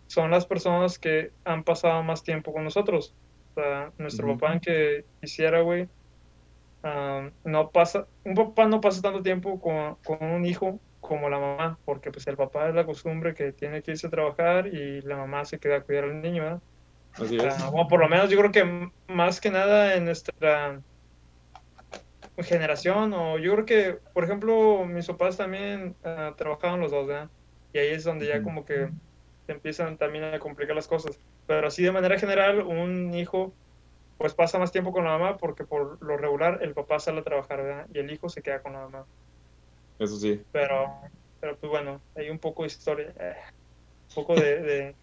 son 0.07 0.29
las 0.31 0.45
personas 0.45 0.99
que 0.99 1.31
han 1.45 1.63
pasado 1.63 2.03
más 2.03 2.23
tiempo 2.23 2.53
con 2.53 2.63
nosotros. 2.63 3.15
O 3.55 3.61
sea, 3.61 3.93
nuestro 3.97 4.27
papá 4.27 4.59
que 4.59 5.05
quisiera, 5.19 5.61
güey, 5.61 5.89
am, 6.83 7.33
no 7.43 7.69
pasa, 7.71 8.07
un 8.23 8.35
papá 8.35 8.67
no 8.67 8.79
pasa 8.79 9.01
tanto 9.01 9.21
tiempo 9.21 9.59
con, 9.59 9.95
con 10.05 10.23
un 10.23 10.45
hijo 10.45 10.79
como 10.99 11.29
la 11.29 11.39
mamá, 11.39 11.79
porque 11.83 12.11
pues 12.11 12.25
el 12.27 12.37
papá 12.37 12.69
es 12.69 12.75
la 12.75 12.85
costumbre 12.85 13.33
que 13.33 13.53
tiene 13.53 13.81
que 13.81 13.91
irse 13.91 14.07
a 14.07 14.11
trabajar 14.11 14.67
y 14.67 15.01
la 15.01 15.17
mamá 15.17 15.43
se 15.45 15.59
queda 15.59 15.77
a 15.77 15.81
cuidar 15.81 16.05
al 16.05 16.21
niño, 16.21 16.43
¿verdad? 16.43 16.61
así 17.13 17.35
es. 17.37 17.57
Ah, 17.59 17.69
bueno, 17.71 17.87
por 17.89 17.99
lo 17.99 18.07
menos 18.07 18.29
yo 18.29 18.37
creo 18.37 18.51
que 18.51 18.91
más 19.07 19.41
que 19.41 19.49
nada 19.49 19.95
en 19.95 20.05
nuestra 20.05 20.81
generación, 22.37 23.13
o 23.13 23.37
yo 23.37 23.53
creo 23.53 23.65
que, 23.65 23.99
por 24.13 24.23
ejemplo, 24.23 24.85
mis 24.85 25.07
papás 25.07 25.37
también 25.37 25.95
ah, 26.03 26.33
trabajaban 26.37 26.79
los 26.79 26.91
dos, 26.91 27.07
¿verdad? 27.07 27.29
Y 27.73 27.79
ahí 27.79 27.89
es 27.89 28.03
donde 28.03 28.27
ya 28.27 28.41
como 28.41 28.65
que 28.65 28.89
se 29.45 29.53
empiezan 29.53 29.97
también 29.97 30.23
a 30.23 30.39
complicar 30.39 30.75
las 30.75 30.87
cosas. 30.87 31.19
Pero 31.51 31.67
así 31.67 31.83
de 31.83 31.91
manera 31.91 32.17
general, 32.17 32.61
un 32.61 33.13
hijo 33.13 33.51
pues 34.17 34.33
pasa 34.33 34.57
más 34.57 34.71
tiempo 34.71 34.93
con 34.93 35.03
la 35.03 35.17
mamá 35.17 35.35
porque 35.35 35.65
por 35.65 36.01
lo 36.01 36.15
regular 36.15 36.59
el 36.61 36.73
papá 36.73 36.97
sale 36.99 37.19
a 37.19 37.23
trabajar, 37.23 37.61
¿verdad? 37.61 37.87
Y 37.93 37.99
el 37.99 38.09
hijo 38.09 38.29
se 38.29 38.41
queda 38.41 38.61
con 38.61 38.71
la 38.71 38.79
mamá. 38.79 39.05
Eso 39.99 40.15
sí. 40.17 40.41
Pero, 40.53 40.93
pero 41.41 41.57
pues 41.57 41.69
bueno, 41.69 41.99
hay 42.15 42.29
un 42.29 42.39
poco 42.39 42.61
de 42.63 42.67
historia, 42.67 43.11
eh, 43.19 43.35
un 44.09 44.15
poco 44.15 44.35
de, 44.35 44.61
de 44.61 44.95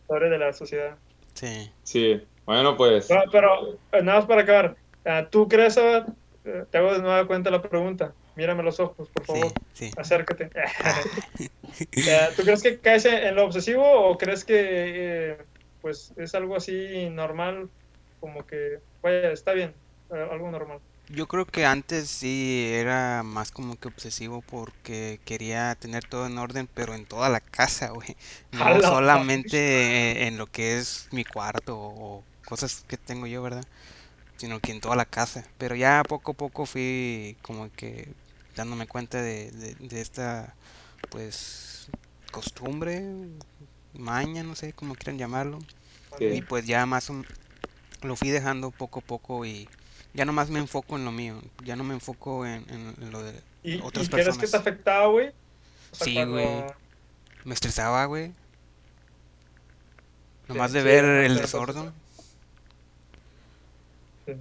historia 0.00 0.28
de 0.28 0.38
la 0.38 0.52
sociedad. 0.52 0.96
Sí. 1.34 1.70
Sí. 1.84 2.20
Bueno, 2.44 2.76
pues. 2.76 3.06
Pero, 3.06 3.22
pero, 3.30 3.72
eh, 3.92 4.02
nada 4.02 4.18
más 4.18 4.26
para 4.26 4.42
acabar, 4.42 4.74
ah, 5.04 5.28
¿tú 5.30 5.46
crees, 5.46 5.78
Abad? 5.78 6.08
Eh, 6.44 6.64
te 6.68 6.78
hago 6.78 6.94
de 6.94 6.98
nueva 6.98 7.24
cuenta 7.28 7.48
la 7.50 7.62
pregunta, 7.62 8.12
mírame 8.34 8.62
a 8.62 8.64
los 8.64 8.80
ojos, 8.80 9.08
por 9.10 9.24
Sí, 9.24 9.32
favor, 9.32 9.52
sí. 9.72 9.90
acércate. 9.96 10.50
Eh, 11.78 12.28
¿Tú 12.34 12.42
crees 12.42 12.62
que 12.62 12.78
caes 12.80 13.04
en 13.04 13.22
en 13.22 13.34
lo 13.34 13.44
obsesivo 13.44 13.84
o 13.84 14.16
crees 14.16 14.46
que 14.46 14.54
eh, 14.58 15.38
pues 15.86 16.12
es 16.16 16.34
algo 16.34 16.56
así 16.56 17.08
normal, 17.10 17.70
como 18.18 18.44
que, 18.44 18.80
vaya, 19.04 19.30
está 19.30 19.52
bien, 19.52 19.72
eh, 20.12 20.28
algo 20.32 20.50
normal? 20.50 20.80
Yo 21.08 21.28
creo 21.28 21.46
que 21.46 21.64
antes 21.64 22.08
sí 22.08 22.72
era 22.72 23.22
más 23.22 23.52
como 23.52 23.78
que 23.78 23.86
obsesivo 23.86 24.42
porque 24.42 25.20
quería 25.24 25.76
tener 25.76 26.02
todo 26.02 26.26
en 26.26 26.38
orden, 26.38 26.68
pero 26.74 26.96
en 26.96 27.06
toda 27.06 27.28
la 27.28 27.38
casa, 27.38 27.90
güey. 27.90 28.16
No 28.50 28.68
la 28.68 28.88
solamente 28.88 30.26
en 30.26 30.38
lo 30.38 30.48
que 30.48 30.76
es 30.76 31.06
mi 31.12 31.24
cuarto 31.24 31.78
o 31.78 32.24
cosas 32.44 32.84
que 32.88 32.96
tengo 32.96 33.28
yo, 33.28 33.40
¿verdad? 33.40 33.64
Sino 34.38 34.58
que 34.58 34.72
en 34.72 34.80
toda 34.80 34.96
la 34.96 35.04
casa. 35.04 35.44
Pero 35.58 35.76
ya 35.76 36.02
poco 36.08 36.32
a 36.32 36.34
poco 36.34 36.66
fui 36.66 37.36
como 37.42 37.70
que 37.70 38.12
dándome 38.56 38.88
cuenta 38.88 39.22
de, 39.22 39.52
de, 39.52 39.76
de 39.76 40.00
esta, 40.00 40.56
pues, 41.10 41.88
costumbre, 42.32 43.04
maña, 43.98 44.42
no 44.42 44.54
sé 44.54 44.72
cómo 44.72 44.94
quieran 44.94 45.18
llamarlo. 45.18 45.58
Y 46.20 46.42
pues 46.42 46.66
ya 46.66 46.86
más 46.86 47.10
o- 47.10 47.22
lo 48.02 48.16
fui 48.16 48.30
dejando 48.30 48.70
poco 48.70 49.00
a 49.00 49.02
poco 49.02 49.44
y 49.44 49.68
ya 50.14 50.24
nomás 50.24 50.48
me 50.50 50.58
enfoco 50.58 50.96
en 50.96 51.04
lo 51.04 51.12
mío, 51.12 51.40
ya 51.64 51.76
no 51.76 51.84
me 51.84 51.94
enfoco 51.94 52.46
en, 52.46 52.64
en- 52.70 52.94
en 53.00 53.10
lo 53.10 53.22
de... 53.22 53.32
¿Y, 53.62 53.80
Otras 53.80 54.06
y 54.06 54.10
crees 54.10 54.26
que 54.28 54.32
personas. 54.40 54.50
te 54.50 54.56
afectaba, 54.56 55.06
güey? 55.08 55.28
O 55.28 55.94
sea, 55.96 56.04
Sí, 56.06 56.14
cuando- 56.14 56.32
güey. 56.34 56.48
Me 57.44 57.54
estresaba, 57.54 58.04
güey. 58.06 58.32
Nomás 60.48 60.72
de 60.72 60.80
sí, 60.80 60.86
ver 60.86 61.04
no, 61.04 61.20
el 61.22 61.36
desorden. 61.36 61.92
Sí. 64.26 64.32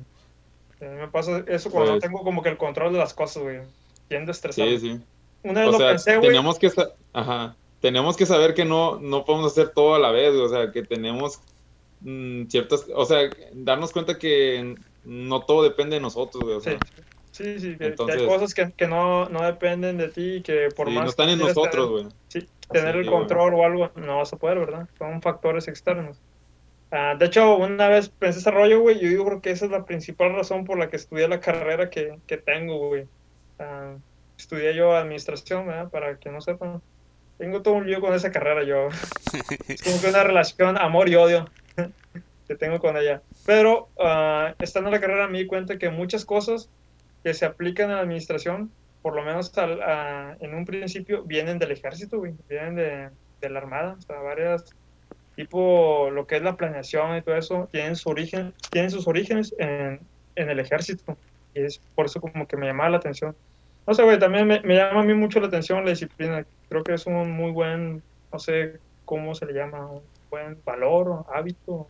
A 0.81 0.85
mí 0.89 0.95
me 1.01 1.07
pasa 1.07 1.43
eso 1.47 1.69
cuando 1.71 1.91
no 1.93 1.97
Pues- 1.99 2.03
tengo 2.03 2.23
como 2.23 2.41
que 2.43 2.49
el 2.49 2.57
control 2.57 2.93
de 2.93 2.99
las 2.99 3.13
cosas, 3.13 3.43
güey. 3.43 3.61
Tiendo 4.07 4.31
a 4.31 4.33
estresarme. 4.33 4.79
Sí, 4.79 4.97
sí. 4.97 5.01
Una 5.43 5.61
vez 5.61 5.69
O 5.69 5.71
lo 5.73 5.77
sea, 5.77 5.89
pensé, 5.89 6.17
güey. 6.17 6.29
tenemos 6.29 6.59
que 6.59 6.69
sa- 6.69 6.89
ajá, 7.13 7.55
tenemos 7.85 8.17
que 8.17 8.25
saber 8.25 8.53
que 8.53 8.65
no, 8.65 8.99
no 8.99 9.25
podemos 9.25 9.51
hacer 9.51 9.71
todo 9.73 9.95
a 9.95 9.99
la 9.99 10.11
vez, 10.11 10.33
o 10.35 10.49
sea, 10.49 10.71
que 10.71 10.83
tenemos 10.83 11.41
mm, 11.99 12.47
ciertas, 12.47 12.85
o 12.95 13.05
sea, 13.05 13.21
darnos 13.53 13.91
cuenta 13.93 14.17
que 14.19 14.77
no 15.03 15.45
todo 15.45 15.63
depende 15.63 15.95
de 15.97 16.01
nosotros, 16.01 16.43
güey, 16.45 16.55
o 16.57 16.61
Sí, 16.63 16.71
sea, 16.71 16.83
sí, 17.31 17.59
sí, 17.59 17.77
que, 17.79 17.95
hay 18.07 18.21
cosas 18.21 18.53
que, 18.53 18.73
que 18.73 18.87
no, 18.87 19.29
no 19.29 19.43
dependen 19.43 19.97
de 19.97 20.09
ti 20.09 20.35
y 20.37 20.43
que 20.43 20.71
por 20.71 20.89
sí, 20.89 20.91
más 20.91 21.03
no 21.03 21.09
están 21.09 21.29
en 21.29 21.39
nosotros, 21.39 21.89
tener- 21.89 21.91
güey. 21.91 22.07
sí, 22.29 22.49
tener 22.71 22.95
Sí, 22.95 22.97
el 22.97 23.05
control 23.05 23.53
o 23.55 23.63
algo, 23.65 23.91
no 23.95 24.17
vas 24.17 24.33
a 24.33 24.37
poder, 24.37 24.59
¿verdad? 24.59 24.89
Son 24.97 25.21
factores 25.21 25.67
externos. 25.67 26.23
Ah, 26.91 27.15
de 27.19 27.25
hecho, 27.27 27.57
una 27.57 27.89
vez 27.89 28.09
pensé 28.11 28.39
ese 28.39 28.51
rollo, 28.51 28.81
güey, 28.81 28.99
yo 29.01 29.09
digo 29.09 29.25
creo 29.25 29.41
que 29.41 29.51
esa 29.51 29.65
es 29.65 29.71
la 29.71 29.85
principal 29.85 30.33
razón 30.35 30.65
por 30.65 30.79
la 30.79 30.89
que 30.89 30.97
estudié 30.97 31.27
la 31.27 31.41
carrera 31.41 31.89
que, 31.89 32.21
que 32.27 32.37
tengo, 32.37 32.89
güey. 32.89 33.09
Ah, 33.59 33.97
estudié 34.37 34.75
yo 34.75 34.93
administración, 34.95 35.67
¿verdad? 35.67 35.89
Para 35.91 36.17
que 36.19 36.29
no 36.31 36.41
sepan. 36.41 36.81
Tengo 37.37 37.61
todo 37.61 37.73
un 37.75 37.87
lío 37.87 37.99
con 38.01 38.13
esa 38.13 38.31
carrera 38.31 38.63
yo. 38.63 38.87
Es 39.67 39.81
como 39.83 40.01
que 40.01 40.07
una 40.09 40.23
relación 40.23 40.77
amor 40.77 41.09
y 41.09 41.15
odio 41.15 41.49
que 42.47 42.55
tengo 42.55 42.79
con 42.79 42.95
ella. 42.95 43.21
Pero 43.45 43.89
ah, 43.99 44.53
estando 44.59 44.89
en 44.89 44.93
la 44.95 45.01
carrera 45.01 45.27
me 45.27 45.39
di 45.39 45.47
cuenta 45.47 45.77
que 45.77 45.89
muchas 45.89 46.25
cosas 46.25 46.69
que 47.23 47.33
se 47.33 47.45
aplican 47.45 47.89
en 47.89 47.95
la 47.95 48.01
administración, 48.03 48.71
por 49.01 49.15
lo 49.15 49.23
menos 49.23 49.51
a- 49.57 50.35
en 50.39 50.53
un 50.53 50.63
principio, 50.65 51.23
vienen 51.23 51.57
del 51.59 51.71
ejército, 51.71 52.21
vienen 52.21 52.75
de, 52.75 53.09
de 53.41 53.49
la 53.49 53.59
armada, 53.59 53.95
o 53.97 54.01
sea, 54.01 54.17
varias, 54.19 54.63
tipo 55.35 56.09
lo 56.11 56.27
que 56.27 56.37
es 56.37 56.41
la 56.43 56.55
planeación 56.55 57.17
y 57.17 57.21
todo 57.21 57.35
eso, 57.35 57.67
tienen, 57.71 57.95
su 57.95 58.09
origen, 58.09 58.53
tienen 58.71 58.91
sus 58.91 59.07
orígenes 59.07 59.53
en, 59.57 59.99
en 60.35 60.49
el 60.49 60.59
ejército. 60.59 61.17
Y 61.53 61.61
es 61.63 61.79
por 61.95 62.05
eso 62.05 62.21
como 62.21 62.47
que 62.47 62.57
me 62.57 62.67
llamaba 62.67 62.91
la 62.91 62.97
atención. 62.97 63.35
No 63.87 63.93
sé, 63.93 64.03
güey, 64.03 64.19
también 64.19 64.47
me, 64.47 64.61
me 64.61 64.75
llama 64.75 65.01
a 65.01 65.03
mí 65.03 65.13
mucho 65.13 65.39
la 65.39 65.47
atención 65.47 65.83
la 65.83 65.91
disciplina. 65.91 66.45
Creo 66.69 66.83
que 66.83 66.93
es 66.93 67.05
un 67.05 67.31
muy 67.31 67.51
buen, 67.51 68.01
no 68.31 68.39
sé 68.39 68.79
cómo 69.05 69.35
se 69.35 69.45
le 69.45 69.53
llama, 69.53 69.85
un 69.87 70.01
buen 70.29 70.57
valor 70.65 71.25
hábito. 71.33 71.87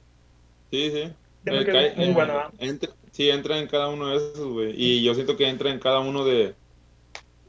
Sí, 0.72 0.92
sí. 0.92 1.14
Eh, 1.46 1.66
que 1.66 1.88
es 1.88 1.98
muy 1.98 2.14
bueno, 2.14 2.52
sí, 3.12 3.30
entra 3.30 3.60
en 3.60 3.68
cada 3.68 3.90
uno 3.90 4.08
de 4.10 4.18
esos, 4.18 4.48
güey. 4.48 4.74
Y 4.76 5.04
yo 5.04 5.14
siento 5.14 5.38
que 5.38 5.48
entra 5.48 5.70
en 5.70 5.80
cada 5.80 6.00
uno 6.00 6.26
de. 6.26 6.56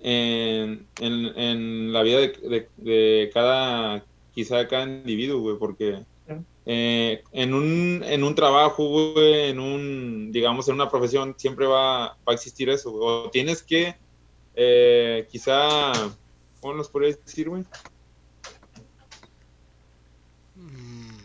En, 0.03 0.87
en, 1.01 1.39
en 1.39 1.93
la 1.93 2.03
vida 2.03 2.19
de, 2.21 2.29
de, 2.29 2.69
de 2.77 3.31
cada. 3.33 4.05
Quizá 4.35 4.59
de 4.59 4.69
cada 4.69 4.85
individuo, 4.85 5.41
güey, 5.41 5.57
porque. 5.59 6.05
Eh, 6.67 7.23
en, 7.33 7.55
un, 7.55 8.03
en 8.05 8.23
un 8.25 8.35
trabajo, 8.35 9.13
güey, 9.13 9.49
en 9.51 9.61
un. 9.61 10.31
Digamos, 10.31 10.69
en 10.69 10.75
una 10.75 10.91
profesión, 10.91 11.35
siempre 11.39 11.67
va, 11.67 12.09
va 12.09 12.17
a 12.27 12.35
existir 12.35 12.69
eso, 12.69 12.91
güey. 12.91 13.03
O 13.05 13.31
tienes 13.31 13.63
que. 13.63 13.95
eh, 14.55 15.27
quizá. 15.31 15.93
¿Cómo 16.67 16.79
nos 16.79 16.89
podrías 16.89 17.25
decir, 17.25 17.49
güey? 17.49 17.63
Mm, 20.57 21.17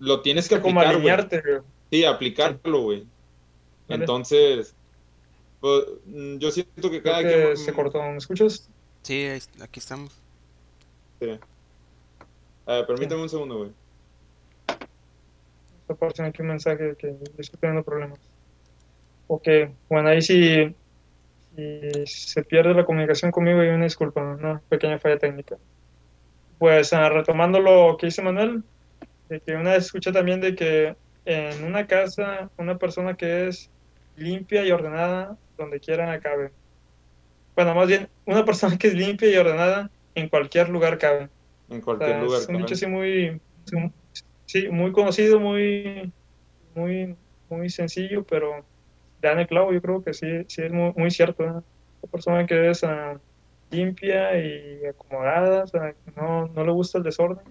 Lo 0.00 0.20
tienes 0.20 0.48
que 0.48 0.60
como 0.60 0.80
aplicar, 0.80 1.00
güey. 1.00 1.10
alinearte, 1.12 1.42
güey. 1.42 1.62
Sí, 1.88 2.04
aplicarlo, 2.04 2.82
güey. 2.82 3.06
Vale. 3.86 4.02
Entonces, 4.02 4.74
pues, 5.60 5.84
mm, 6.06 6.38
yo 6.38 6.50
siento 6.50 6.90
que 6.90 7.00
cada 7.00 7.22
que 7.22 7.28
quien... 7.28 7.56
se 7.56 7.72
cortó. 7.72 8.02
¿Me 8.02 8.16
escuchas? 8.16 8.68
Sí, 9.04 9.28
aquí 9.60 9.78
estamos. 9.78 10.12
Sí. 11.20 11.38
Permítame 12.66 13.22
un 13.22 13.28
segundo, 13.28 13.58
güey. 13.58 13.70
Aparecen 15.88 16.26
aquí 16.26 16.42
un 16.42 16.48
mensaje 16.48 16.96
que 16.98 17.16
estoy 17.38 17.60
teniendo 17.60 17.84
problemas. 17.84 18.18
Ok, 19.28 19.46
bueno, 19.88 20.08
ahí 20.08 20.20
sí, 20.20 20.74
si 21.58 22.06
se 22.06 22.42
pierde 22.44 22.72
la 22.72 22.84
comunicación 22.84 23.32
conmigo 23.32 23.64
y 23.64 23.68
una 23.68 23.84
disculpa, 23.84 24.22
una 24.22 24.62
pequeña 24.68 24.98
falla 24.98 25.18
técnica. 25.18 25.56
Pues 26.58 26.92
uh, 26.92 27.08
retomando 27.08 27.58
lo 27.60 27.96
que 27.98 28.06
dice 28.06 28.22
Manuel, 28.22 28.62
de 29.28 29.40
que 29.40 29.56
una 29.56 29.72
vez 29.72 29.86
escuché 29.86 30.12
también 30.12 30.40
de 30.40 30.54
que 30.54 30.94
en 31.24 31.64
una 31.64 31.86
casa, 31.86 32.50
una 32.56 32.78
persona 32.78 33.14
que 33.14 33.48
es 33.48 33.70
limpia 34.16 34.64
y 34.64 34.70
ordenada, 34.70 35.36
donde 35.56 35.80
quiera 35.80 36.18
cabe. 36.20 36.52
Bueno, 37.56 37.74
más 37.74 37.88
bien, 37.88 38.08
una 38.24 38.44
persona 38.44 38.78
que 38.78 38.88
es 38.88 38.94
limpia 38.94 39.28
y 39.28 39.36
ordenada, 39.36 39.90
en 40.14 40.28
cualquier 40.28 40.68
lugar 40.68 40.98
cabe. 40.98 41.28
En 41.68 41.80
cualquier 41.80 42.10
o 42.10 42.12
sea, 42.12 42.22
lugar. 42.22 42.40
Es 42.40 42.48
un 42.48 42.58
dicho 42.58 42.74
así 42.74 42.86
muy, 42.86 43.40
sí, 44.46 44.68
muy 44.68 44.92
conocido, 44.92 45.40
muy, 45.40 46.12
muy, 46.74 47.16
muy 47.48 47.68
sencillo, 47.68 48.24
pero 48.24 48.64
dan 49.20 49.38
el 49.38 49.46
clavo, 49.46 49.72
yo 49.72 49.82
creo 49.82 50.02
que 50.02 50.14
sí, 50.14 50.44
sí 50.48 50.62
es 50.62 50.72
muy, 50.72 50.92
muy 50.96 51.10
cierto. 51.10 51.42
Una 51.42 51.62
persona 52.10 52.46
que 52.46 52.70
es 52.70 52.82
uh, 52.82 53.18
limpia 53.70 54.38
y 54.38 54.86
acomodada, 54.86 55.64
o 55.64 55.66
sea, 55.66 55.94
no, 56.16 56.48
no 56.48 56.64
le 56.64 56.72
gusta 56.72 56.98
el 56.98 57.04
desorden, 57.04 57.44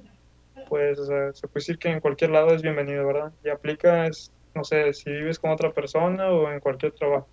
pues 0.70 0.98
se 0.98 1.48
puede 1.48 1.60
decir 1.62 1.78
que 1.78 1.90
en 1.90 2.00
cualquier 2.00 2.32
lado 2.32 2.50
es 2.50 2.62
bienvenido, 2.62 3.06
¿verdad? 3.06 3.32
Y 3.44 3.50
aplica, 3.50 4.08
es, 4.08 4.32
no 4.56 4.64
sé, 4.64 4.94
si 4.94 5.10
vives 5.10 5.40
con 5.40 5.52
otra 5.52 5.72
persona 5.72 6.30
o 6.30 6.52
en 6.52 6.60
cualquier 6.60 6.94
trabajo. 6.94 7.28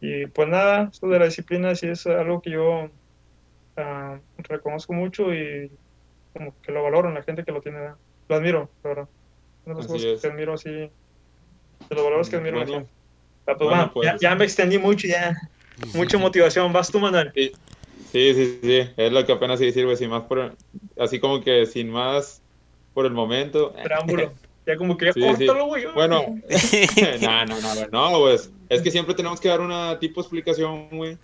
Y 0.00 0.26
pues 0.26 0.48
nada, 0.48 0.90
esto 0.92 1.08
de 1.08 1.18
la 1.18 1.24
disciplina 1.24 1.74
sí 1.74 1.88
es 1.88 2.06
algo 2.06 2.42
que 2.42 2.50
yo 2.50 2.84
uh, 2.84 4.18
reconozco 4.38 4.92
mucho 4.92 5.32
y 5.32 5.70
como 6.32 6.54
que 6.60 6.72
lo 6.72 6.82
valoro 6.82 7.08
en 7.08 7.14
la 7.14 7.22
gente 7.22 7.44
que 7.44 7.52
lo 7.52 7.62
tiene. 7.62 7.78
Lo 8.28 8.36
admiro, 8.36 8.70
la 8.82 8.88
verdad. 8.88 9.08
Una 9.64 9.74
de 9.74 9.80
las 9.80 9.90
cosas 9.90 10.20
que 10.20 10.26
admiro 10.26 10.52
así, 10.54 10.70
de 10.70 10.90
los 11.90 12.04
valores 12.04 12.28
que 12.28 12.36
admiro. 12.36 12.64
Bueno, 12.64 12.86
ah, 13.46 13.54
pues, 13.56 13.68
bueno, 13.68 13.90
pues, 13.92 14.06
ya, 14.06 14.16
ya, 14.20 14.34
me 14.34 14.44
extendí 14.44 14.78
mucho, 14.78 15.06
ya. 15.06 15.36
Mucha 15.94 16.18
motivación. 16.18 16.72
¿Vas 16.72 16.90
tú, 16.90 17.00
Manuel? 17.00 17.32
Sí, 17.34 17.52
sí, 18.12 18.34
sí, 18.34 18.58
sí. 18.62 18.80
Es 18.96 19.12
lo 19.12 19.24
que 19.26 19.32
apenas 19.32 19.58
sí 19.58 19.72
sirve, 19.72 19.96
sin 19.96 20.10
más 20.10 20.22
por, 20.24 20.54
así 20.98 21.18
como 21.18 21.40
que 21.42 21.66
sin 21.66 21.90
más 21.90 22.40
por 22.92 23.06
el 23.06 23.12
momento. 23.12 23.72
Preámbulo. 23.82 24.32
Ya 24.66 24.76
como 24.76 24.96
que 24.96 25.04
ya 25.04 25.12
Sí, 25.12 25.20
córtalo, 25.20 25.64
sí. 25.64 25.66
güey. 25.66 25.84
Bueno, 25.92 26.24
no, 27.20 27.44
no, 27.44 27.60
no, 27.60 27.86
no, 27.92 28.18
pues 28.20 28.50
es 28.70 28.80
que 28.80 28.90
siempre 28.90 29.14
tenemos 29.14 29.38
que 29.38 29.48
dar 29.50 29.60
una 29.60 29.98
tipo 29.98 30.22
de 30.22 30.24
explicación, 30.24 30.88
güey, 30.90 31.18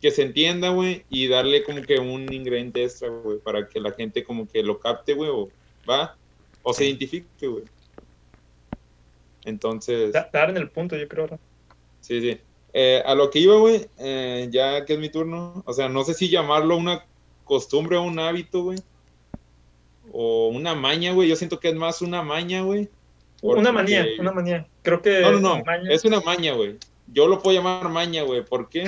que 0.00 0.10
se 0.10 0.22
entienda, 0.22 0.70
güey, 0.70 1.04
y 1.08 1.28
darle 1.28 1.62
como 1.62 1.82
que 1.82 2.00
un 2.00 2.32
ingrediente 2.32 2.82
extra, 2.82 3.08
güey, 3.08 3.38
para 3.38 3.68
que 3.68 3.78
la 3.78 3.92
gente 3.92 4.24
como 4.24 4.48
que 4.48 4.64
lo 4.64 4.80
capte, 4.80 5.14
güey, 5.14 5.30
o 5.32 5.48
va, 5.88 6.16
o 6.64 6.74
se 6.74 6.86
identifique, 6.86 7.46
güey. 7.46 7.62
Entonces, 9.44 10.12
Da- 10.12 10.28
Dar 10.32 10.50
en 10.50 10.56
el 10.56 10.68
punto, 10.68 10.96
yo 10.96 11.06
creo. 11.06 11.28
¿no? 11.28 11.38
Sí, 12.00 12.20
sí. 12.20 12.38
Eh, 12.72 13.02
a 13.04 13.14
lo 13.14 13.30
que 13.30 13.40
iba, 13.40 13.56
güey, 13.56 13.86
eh, 13.98 14.48
ya 14.50 14.84
que 14.84 14.92
es 14.94 14.98
mi 14.98 15.08
turno, 15.08 15.62
o 15.66 15.72
sea, 15.72 15.88
no 15.88 16.04
sé 16.04 16.14
si 16.14 16.28
llamarlo 16.28 16.76
una 16.76 17.04
costumbre 17.44 17.96
o 17.96 18.02
un 18.02 18.18
hábito, 18.18 18.62
güey, 18.62 18.78
o 20.12 20.48
una 20.48 20.74
maña, 20.74 21.12
güey, 21.12 21.28
yo 21.28 21.36
siento 21.36 21.58
que 21.60 21.68
es 21.68 21.74
más 21.74 22.02
una 22.02 22.22
maña, 22.22 22.62
güey. 22.62 22.88
Una 23.42 23.72
manía, 23.72 24.06
una 24.18 24.32
manía. 24.32 24.66
Creo 24.82 25.00
que. 25.00 25.20
No, 25.20 25.32
no, 25.32 25.40
no. 25.40 25.64
maña- 25.64 25.90
Es 25.90 26.04
una 26.04 26.20
maña, 26.20 26.52
güey. 26.52 26.76
Yo 27.06 27.26
lo 27.26 27.40
puedo 27.40 27.56
llamar 27.56 27.88
maña, 27.88 28.22
güey. 28.22 28.44
¿Por 28.44 28.68
qué? 28.68 28.84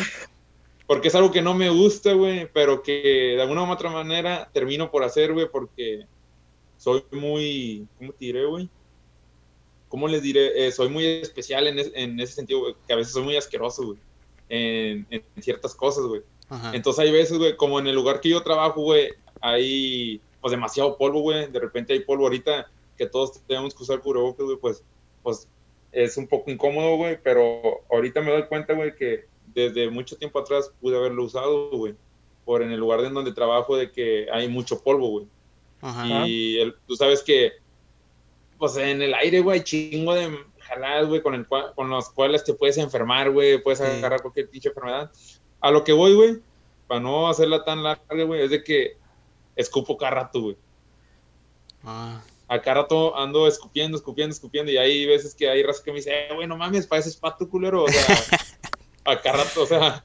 Porque 0.87 1.09
es 1.09 1.15
algo 1.15 1.31
que 1.33 1.41
no 1.43 1.55
me 1.55 1.71
gusta, 1.71 2.13
güey, 2.13 2.49
pero 2.53 2.83
que 2.83 3.35
de 3.37 3.43
alguna 3.43 3.63
u 3.63 3.71
otra 3.71 3.89
manera 3.91 4.51
termino 4.53 4.91
por 4.91 5.05
hacer, 5.05 5.33
güey, 5.33 5.49
porque 5.51 6.05
soy 6.77 7.03
muy. 7.13 7.87
¿Cómo 7.99 8.13
te 8.13 8.27
diré, 8.27 8.45
güey? 8.45 8.69
¿Cómo 9.93 10.09
les 10.09 10.23
diré? 10.23 10.67
Eh, 10.67 10.73
soy 10.73 10.89
muy 10.89 11.05
especial 11.07 11.67
en, 11.67 11.79
es- 11.79 11.93
en 11.95 12.19
ese 12.19 12.33
sentido, 12.33 12.61
güey, 12.61 12.75
que 12.87 12.95
a 12.95 12.97
veces 12.97 13.13
soy 13.13 13.25
muy 13.25 13.37
asqueroso, 13.37 13.85
güey, 13.85 13.99
en, 14.49 15.07
en 15.11 15.23
ciertas 15.43 15.75
cosas, 15.75 16.05
güey. 16.07 16.23
Ajá. 16.49 16.73
Entonces 16.75 17.05
hay 17.05 17.13
veces, 17.13 17.37
güey, 17.37 17.57
como 17.59 17.79
en 17.79 17.87
el 17.87 17.95
lugar 17.95 18.21
que 18.23 18.31
yo 18.31 18.43
trabajo, 18.43 18.81
güey, 18.81 19.11
hay 19.43 20.19
pues 20.41 20.51
demasiado 20.51 20.97
polvo, 20.97 21.21
güey. 21.21 21.47
De 21.53 21.61
repente 21.61 21.93
hay 21.93 22.01
polvo 22.01 22.25
ahorita 22.25 22.71
que 22.97 23.07
todos 23.07 23.41
tenemos 23.47 23.75
que 23.75 23.83
usar 23.83 24.01
cubrebocas, 24.01 24.47
güey, 24.47 24.57
pues, 24.57 24.83
pues 25.23 25.47
es 25.93 26.17
un 26.17 26.27
poco 26.27 26.51
incómodo, 26.51 26.97
güey, 26.97 27.19
pero 27.23 27.81
ahorita 27.91 28.23
me 28.23 28.31
doy 28.33 28.45
cuenta, 28.47 28.73
güey, 28.73 28.97
que 28.97 29.27
desde 29.55 29.91
mucho 29.91 30.17
tiempo 30.17 30.39
atrás 30.39 30.73
pude 30.81 30.97
haberlo 30.97 31.25
usado, 31.25 31.69
güey, 31.71 31.95
por 32.47 32.63
en 32.63 32.73
el 32.73 32.81
lugar 32.81 33.01
en 33.05 33.13
donde 33.13 33.33
trabajo 33.35 33.77
de 33.77 33.93
que 33.93 34.27
hay 34.33 34.49
mucho 34.49 34.83
polvo, 34.83 35.09
güey. 35.11 35.27
Ajá. 35.83 36.27
Y 36.27 36.59
el- 36.61 36.75
tú 36.87 36.97
sabes 36.97 37.23
que, 37.23 37.53
pues 38.63 38.77
en 38.77 39.03
el 39.03 39.13
aire, 39.13 39.41
güey, 39.41 39.65
chingo 39.65 40.15
de 40.15 40.39
jaladas, 40.61 41.09
güey, 41.09 41.21
con, 41.21 41.35
el 41.35 41.45
con 41.75 41.91
los 41.91 42.11
cuales 42.11 42.45
te 42.45 42.55
puedes 42.55 42.79
enfermar, 42.79 43.29
güey, 43.33 43.61
puedes 43.61 43.81
Sí. 43.81 43.85
agarrar 43.85 44.23
cualquier 44.23 44.49
pinche 44.49 44.69
enfermedad. 44.69 45.11
A 45.61 45.73
lo 45.73 45.83
que 45.83 45.93
voy, 45.93 46.15
güey, 46.15 46.37
para 46.87 47.01
no 47.01 47.29
hacerla 47.29 47.65
tan 47.65 47.83
larga, 47.83 48.23
güey, 48.25 48.43
es 48.43 48.51
de 48.51 48.63
que 48.63 48.97
escupo 49.57 49.97
cada 49.97 50.13
rato, 50.13 50.41
güey. 50.43 50.57
Ah, 51.83 52.23
A 52.47 52.63
cada 52.63 52.83
rato 52.83 53.17
ando 53.19 53.49
escupiendo, 53.49 53.97
escupiendo, 53.97 54.33
escupiendo, 54.33 54.71
y 54.71 54.77
hay 54.77 55.07
veces 55.07 55.35
que 55.35 55.49
hay 55.51 55.65
raza 55.65 55.83
que 55.83 55.91
me 55.91 55.97
dice, 55.97 56.13
eh, 56.13 56.33
güey, 56.33 56.47
no 56.47 56.57
mames, 56.57 56.87
pareces 56.87 57.17
pato, 57.17 57.49
culero, 57.49 57.83
o 57.83 57.89
sea, 57.89 58.17
a 59.05 59.21
cada 59.21 59.43
rato, 59.43 59.63
o 59.63 59.67
sea, 59.67 60.05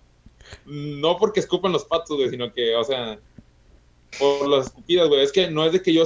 no 0.66 1.16
porque 1.18 1.42
escupan 1.42 1.74
los 1.74 1.86
patos, 1.86 2.18
güey, 2.18 2.32
sino 2.32 2.52
que, 2.52 2.76
o 2.76 2.84
sea, 2.84 3.20
por 4.18 4.48
las 4.48 4.66
escupidas, 4.66 5.08
güey, 5.10 5.22
es 5.22 5.32
que 5.32 5.52
no 5.52 5.64
es 5.64 5.74
de 5.74 5.84
que 5.84 5.94
yo, 5.94 6.06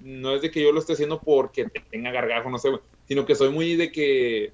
no 0.00 0.34
es 0.34 0.42
de 0.42 0.50
que 0.50 0.62
yo 0.62 0.72
lo 0.72 0.80
esté 0.80 0.94
haciendo 0.94 1.20
porque 1.20 1.66
tenga 1.90 2.10
gargajo, 2.10 2.50
no 2.50 2.58
sé, 2.58 2.70
güey, 2.70 2.80
sino 3.06 3.24
que 3.24 3.34
soy 3.34 3.50
muy 3.50 3.76
de 3.76 3.90
que 3.90 4.52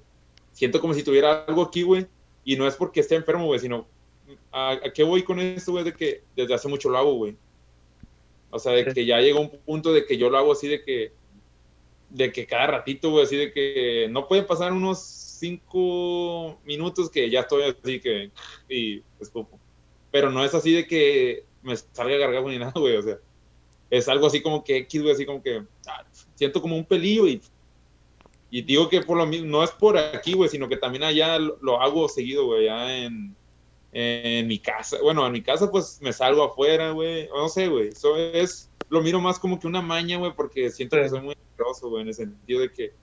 siento 0.51 0.79
como 0.79 0.93
si 0.93 1.03
tuviera 1.03 1.43
algo 1.45 1.63
aquí, 1.63 1.83
güey, 1.83 2.07
y 2.43 2.55
no 2.55 2.67
es 2.67 2.75
porque 2.75 2.99
esté 2.99 3.15
enfermo, 3.15 3.45
güey, 3.45 3.59
sino, 3.59 3.87
¿a, 4.51 4.71
a 4.71 4.93
qué 4.93 5.03
voy 5.03 5.23
con 5.23 5.39
esto, 5.39 5.71
güey? 5.71 5.83
De 5.83 5.93
que 5.93 6.23
desde 6.35 6.53
hace 6.53 6.67
mucho 6.67 6.89
lo 6.89 6.97
hago, 6.97 7.13
güey. 7.13 7.35
O 8.49 8.59
sea, 8.59 8.73
de 8.73 8.85
que 8.85 9.05
ya 9.05 9.19
llega 9.19 9.39
un 9.39 9.49
punto 9.49 9.91
de 9.91 10.05
que 10.05 10.17
yo 10.17 10.29
lo 10.29 10.37
hago 10.37 10.51
así 10.51 10.67
de 10.67 10.83
que, 10.83 11.11
de 12.09 12.31
que 12.31 12.45
cada 12.45 12.67
ratito, 12.67 13.09
güey, 13.09 13.23
así 13.23 13.35
de 13.35 13.51
que 13.51 14.07
no 14.11 14.27
pueden 14.27 14.45
pasar 14.45 14.71
unos 14.71 14.99
cinco 14.99 16.59
minutos 16.63 17.09
que 17.09 17.29
ya 17.29 17.41
estoy 17.41 17.63
así 17.63 17.99
que, 17.99 18.31
y 18.69 19.01
escupo. 19.19 19.59
Pero 20.11 20.29
no 20.29 20.45
es 20.45 20.53
así 20.53 20.71
de 20.71 20.85
que 20.85 21.45
me 21.63 21.75
salga 21.75 22.17
gargajo 22.17 22.49
ni 22.49 22.59
nada, 22.59 22.73
güey, 22.75 22.95
o 22.95 23.01
sea, 23.01 23.17
es 23.97 24.09
algo 24.09 24.25
así 24.25 24.41
como 24.41 24.63
que 24.63 24.77
X, 24.77 25.01
güey, 25.01 25.13
así 25.13 25.25
como 25.25 25.41
que 25.43 25.61
ah, 25.87 26.03
siento 26.33 26.61
como 26.61 26.75
un 26.75 26.83
pelillo 26.85 27.27
y, 27.27 27.41
y 28.49 28.61
digo 28.63 28.89
que 28.89 29.01
por 29.01 29.17
lo 29.17 29.25
mismo, 29.27 29.47
no 29.47 29.63
es 29.63 29.69
por 29.71 29.97
aquí, 29.97 30.33
güey, 30.33 30.49
sino 30.49 30.67
que 30.67 30.77
también 30.77 31.03
allá 31.03 31.37
lo, 31.37 31.57
lo 31.61 31.79
hago 31.79 32.09
seguido, 32.09 32.45
güey, 32.45 32.67
allá 32.67 32.97
en, 33.05 33.35
en 33.91 34.47
mi 34.47 34.57
casa. 34.57 34.97
Bueno, 35.01 35.25
en 35.27 35.31
mi 35.31 35.41
casa 35.43 35.69
pues 35.69 35.99
me 36.01 36.11
salgo 36.11 36.43
afuera, 36.43 36.89
güey, 36.91 37.27
no 37.29 37.47
sé, 37.49 37.67
güey, 37.67 37.89
eso 37.89 38.17
es, 38.17 38.69
lo 38.89 39.01
miro 39.01 39.21
más 39.21 39.37
como 39.37 39.59
que 39.59 39.67
una 39.67 39.81
maña, 39.81 40.17
güey, 40.17 40.33
porque 40.35 40.71
siento 40.71 40.95
Sí. 40.97 41.03
que 41.03 41.09
soy 41.09 41.21
muy 41.21 41.35
asqueroso, 41.35 41.89
güey, 41.89 42.01
en 42.01 42.07
el 42.07 42.13
sentido 42.15 42.61
de 42.61 42.71
que, 42.73 42.93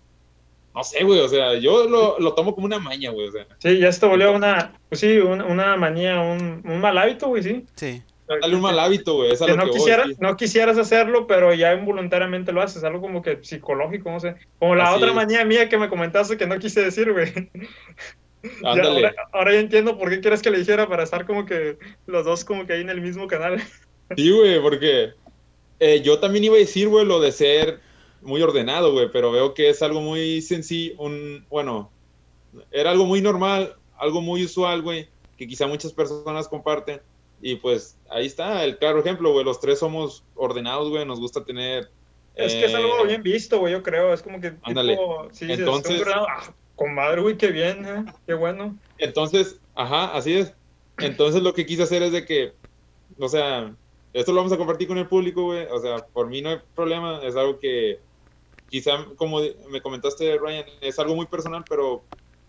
no 0.75 0.83
sé, 0.83 1.05
güey, 1.05 1.21
o 1.21 1.29
sea, 1.29 1.55
yo 1.55 1.89
lo, 1.89 2.19
lo 2.19 2.35
tomo 2.35 2.53
como 2.55 2.67
una 2.67 2.79
maña, 2.81 3.11
güey, 3.11 3.29
o 3.29 3.33
sea, 3.33 3.47
Sí, 3.59 3.79
ya 3.79 3.93
se 3.93 4.01
te 4.01 4.07
volvió 4.07 4.33
una. 4.33 4.79
Pues 4.89 5.01
sí, 5.01 5.19
una, 5.19 5.45
una 5.45 5.77
manía, 5.77 6.21
un, 6.21 6.63
un 6.65 6.81
mal 6.81 6.97
hábito, 6.99 7.29
güey, 7.29 7.43
sí. 7.45 7.65
sí. 7.77 8.03
Dale 8.39 8.55
un 8.55 8.63
mal 8.63 8.79
hábito, 8.79 9.15
güey, 9.15 9.33
es 9.33 9.43
a 9.43 9.47
que 9.47 9.53
lo 9.53 9.59
no, 9.59 9.65
que 9.65 9.71
quisieras, 9.73 10.09
sí. 10.09 10.17
no 10.21 10.37
quisieras 10.37 10.79
hacerlo, 10.79 11.27
pero 11.27 11.53
ya 11.55 11.75
involuntariamente 11.75 12.53
lo 12.53 12.63
haces, 12.63 12.85
algo 12.85 13.01
como 13.01 13.23
que 13.23 13.39
psicológico, 13.43 14.11
no 14.11 14.21
sé. 14.21 14.37
Como 14.59 14.75
la 14.75 14.89
Así 14.89 14.97
otra 14.97 15.09
es. 15.09 15.15
manía 15.15 15.45
mía 15.45 15.69
que 15.69 15.79
me 15.79 15.89
comentaste 15.89 16.37
que 16.37 16.47
no 16.47 16.59
quise 16.59 16.83
decir, 16.83 17.13
güey. 17.13 17.33
Ya, 18.43 18.71
Ándale. 18.71 18.89
ahora, 18.89 19.15
ahora 19.33 19.53
ya 19.53 19.61
entiendo 19.61 19.99
por 19.99 20.09
qué 20.09 20.21
quieres 20.21 20.41
que 20.41 20.51
le 20.51 20.61
dijera 20.61 20.89
para 20.89 21.03
estar 21.03 21.27
como 21.27 21.45
que 21.45 21.77
los 22.07 22.25
dos 22.25 22.43
como 22.43 22.67
que 22.67 22.73
ahí 22.73 22.81
en 22.81 22.89
el 22.89 23.03
mismo 23.03 23.27
canal. 23.27 23.63
Sí, 24.17 24.31
güey, 24.31 24.61
porque 24.63 25.11
eh, 25.79 26.01
yo 26.01 26.19
también 26.19 26.45
iba 26.45 26.57
a 26.57 26.59
decir, 26.59 26.89
güey, 26.89 27.05
lo 27.05 27.21
de 27.21 27.33
ser 27.33 27.81
muy 28.23 28.41
ordenado, 28.43 28.93
güey, 28.93 29.11
pero 29.13 29.31
veo 29.31 29.53
que 29.53 29.69
es 29.69 29.83
algo 29.83 30.01
muy 30.01 30.41
sencillo, 30.41 30.95
un, 30.99 31.45
bueno, 31.49 31.93
era 32.71 32.91
algo 32.91 33.05
muy 33.05 33.21
normal, 33.21 33.77
algo 33.99 34.21
muy 34.21 34.43
usual, 34.45 34.83
güey, 34.83 35.09
que 35.37 35.47
quizá 35.47 35.67
muchas 35.67 35.93
personas 35.93 36.49
comparten. 36.49 37.01
Y 37.43 37.57
pues 37.57 37.99
ahí 38.11 38.27
está 38.27 38.65
el 38.65 38.79
claro 38.79 39.01
ejemplo, 39.01 39.33
güey, 39.33 39.45
los 39.45 39.61
tres 39.61 39.79
somos 39.79 40.25
ordenados, 40.35 40.91
güey, 40.91 41.07
nos 41.07 41.21
gusta 41.21 41.45
tener... 41.45 41.91
Es 42.35 42.55
que 42.55 42.67
es 42.67 42.73
eh, 42.73 42.77
algo 42.77 43.05
bien 43.05 43.23
visto, 43.23 43.59
güey, 43.59 43.73
yo 43.73 43.83
creo. 43.83 44.15
Es 44.15 44.23
como 44.23 44.41
que 44.41 44.55
Ándale. 44.63 44.97
tipo, 44.97 45.29
sí, 45.33 45.47
Entonces-. 45.51 46.03
Ah, 46.07 46.55
comadre, 46.77 47.21
güey, 47.21 47.37
qué 47.37 47.49
bien, 47.49 47.85
¿eh? 47.85 48.05
qué 48.27 48.35
bueno. 48.35 48.79
Entonces, 48.99 49.61
ajá, 49.75 50.15
así 50.17 50.39
es. 50.39 50.55
Entonces 50.99 51.43
lo 51.43 51.53
que 51.53 51.67
quise 51.67 51.83
hacer 51.83 52.03
es 52.03 52.13
de 52.13 52.25
que, 52.25 52.53
o 53.19 53.29
sea, 53.29 53.75
esto 54.13 54.33
lo 54.33 54.39
vamos 54.39 54.53
a 54.53 54.57
compartir 54.57 54.89
con 54.89 54.99
el 54.99 55.09
público, 55.09 55.45
güey. 55.45 55.67
O 55.71 55.81
sea, 55.81 55.99
por 55.99 56.29
mí 56.29 56.41
no 56.41 56.51
hay 56.51 56.59
problema. 56.75 57.21
Es 57.23 57.37
algo 57.37 57.59
que 57.59 58.01
quizá, 58.69 59.05
como 59.17 59.41
me 59.69 59.83
comentaste, 59.83 60.39
Ryan, 60.39 60.65
es 60.81 60.99
algo 60.99 61.15
muy 61.15 61.27
personal, 61.27 61.65
pero 61.69 62.03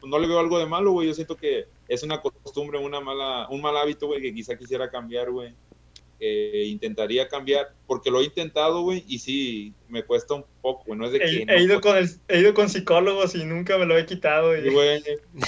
no 0.03 0.19
le 0.19 0.27
veo 0.27 0.39
algo 0.39 0.57
de 0.59 0.65
malo, 0.65 0.91
güey. 0.91 1.07
Yo 1.07 1.13
siento 1.13 1.35
que 1.35 1.65
es 1.87 2.03
una 2.03 2.21
costumbre, 2.21 2.77
una 2.79 2.99
mala, 2.99 3.47
un 3.49 3.61
mal 3.61 3.75
hábito, 3.77 4.07
güey, 4.07 4.21
que 4.21 4.33
quizá 4.33 4.55
quisiera 4.57 4.89
cambiar, 4.89 5.31
güey. 5.31 5.53
que 6.19 6.65
intentaría 6.65 7.27
cambiar, 7.27 7.71
porque 7.87 8.11
lo 8.11 8.21
he 8.21 8.25
intentado, 8.25 8.83
güey, 8.83 9.03
y 9.07 9.17
sí, 9.17 9.73
me 9.89 10.03
cuesta 10.03 10.35
un 10.35 10.45
poco, 10.61 10.83
güey, 10.85 10.99
no 10.99 11.07
es 11.07 11.13
de 11.13 11.19
que... 11.19 11.25
He, 11.41 11.45
no 11.47 11.53
he 11.53 11.63
ido 11.63 11.81
con 11.81 11.97
el, 11.97 12.09
he 12.27 12.39
ido 12.41 12.53
con 12.53 12.69
psicólogos 12.69 13.33
y 13.33 13.43
nunca 13.43 13.75
me 13.79 13.87
lo 13.87 13.97
he 13.97 14.05
quitado. 14.05 14.55
y- 14.55 14.69
güey. 14.71 15.01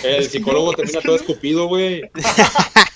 El 0.03 0.23
psicólogo 0.29 0.73
termina 0.73 0.99
todo 1.01 1.15
escupido, 1.15 1.67
güey. 1.67 2.01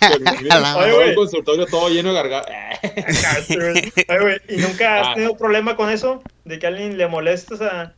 El 0.01 1.15
consultorio 1.15 1.65
todo 1.67 1.89
lleno 1.89 2.09
de 2.09 2.15
garganta. 2.15 2.51
Oye, 4.09 4.19
güey, 4.19 4.37
¿Y 4.49 4.57
nunca 4.61 5.01
has 5.01 5.07
Ah. 5.09 5.13
tenido 5.15 5.37
problema 5.37 5.75
con 5.75 5.89
eso? 5.89 6.21
De 6.45 6.59
que 6.59 6.65
a 6.65 6.69
alguien 6.69 6.97
le 6.97 7.07
molestes 7.07 7.61
a... 7.61 7.93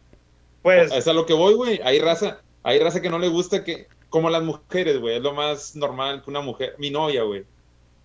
Pues, 0.62 0.92
Es 0.92 1.08
a 1.08 1.14
lo 1.14 1.26
que 1.26 1.34
voy, 1.34 1.54
güey. 1.54 1.80
Hay 1.84 2.00
raza, 2.00 2.42
hay 2.64 2.80
raza 2.80 3.02
que 3.02 3.10
no 3.10 3.20
le 3.20 3.28
gusta 3.28 3.64
que, 3.64 3.88
como 4.10 4.30
las 4.30 4.44
mujeres, 4.44 5.00
güey, 5.00 5.18
es 5.18 5.22
lo 5.22 5.34
más 5.34 5.76
normal 5.76 6.22
que 6.24 6.30
una 6.30 6.42
mujer, 6.42 6.76
mi 6.78 6.90
novia, 6.90 7.24
güey. 7.24 7.44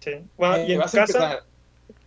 sí. 0.01 0.12
Bueno, 0.37 0.57
Eh, 0.57 0.67
¿y 0.69 0.73
en 0.73 0.79
tu 0.79 0.83
casa? 0.85 1.01
empezar. 1.01 1.43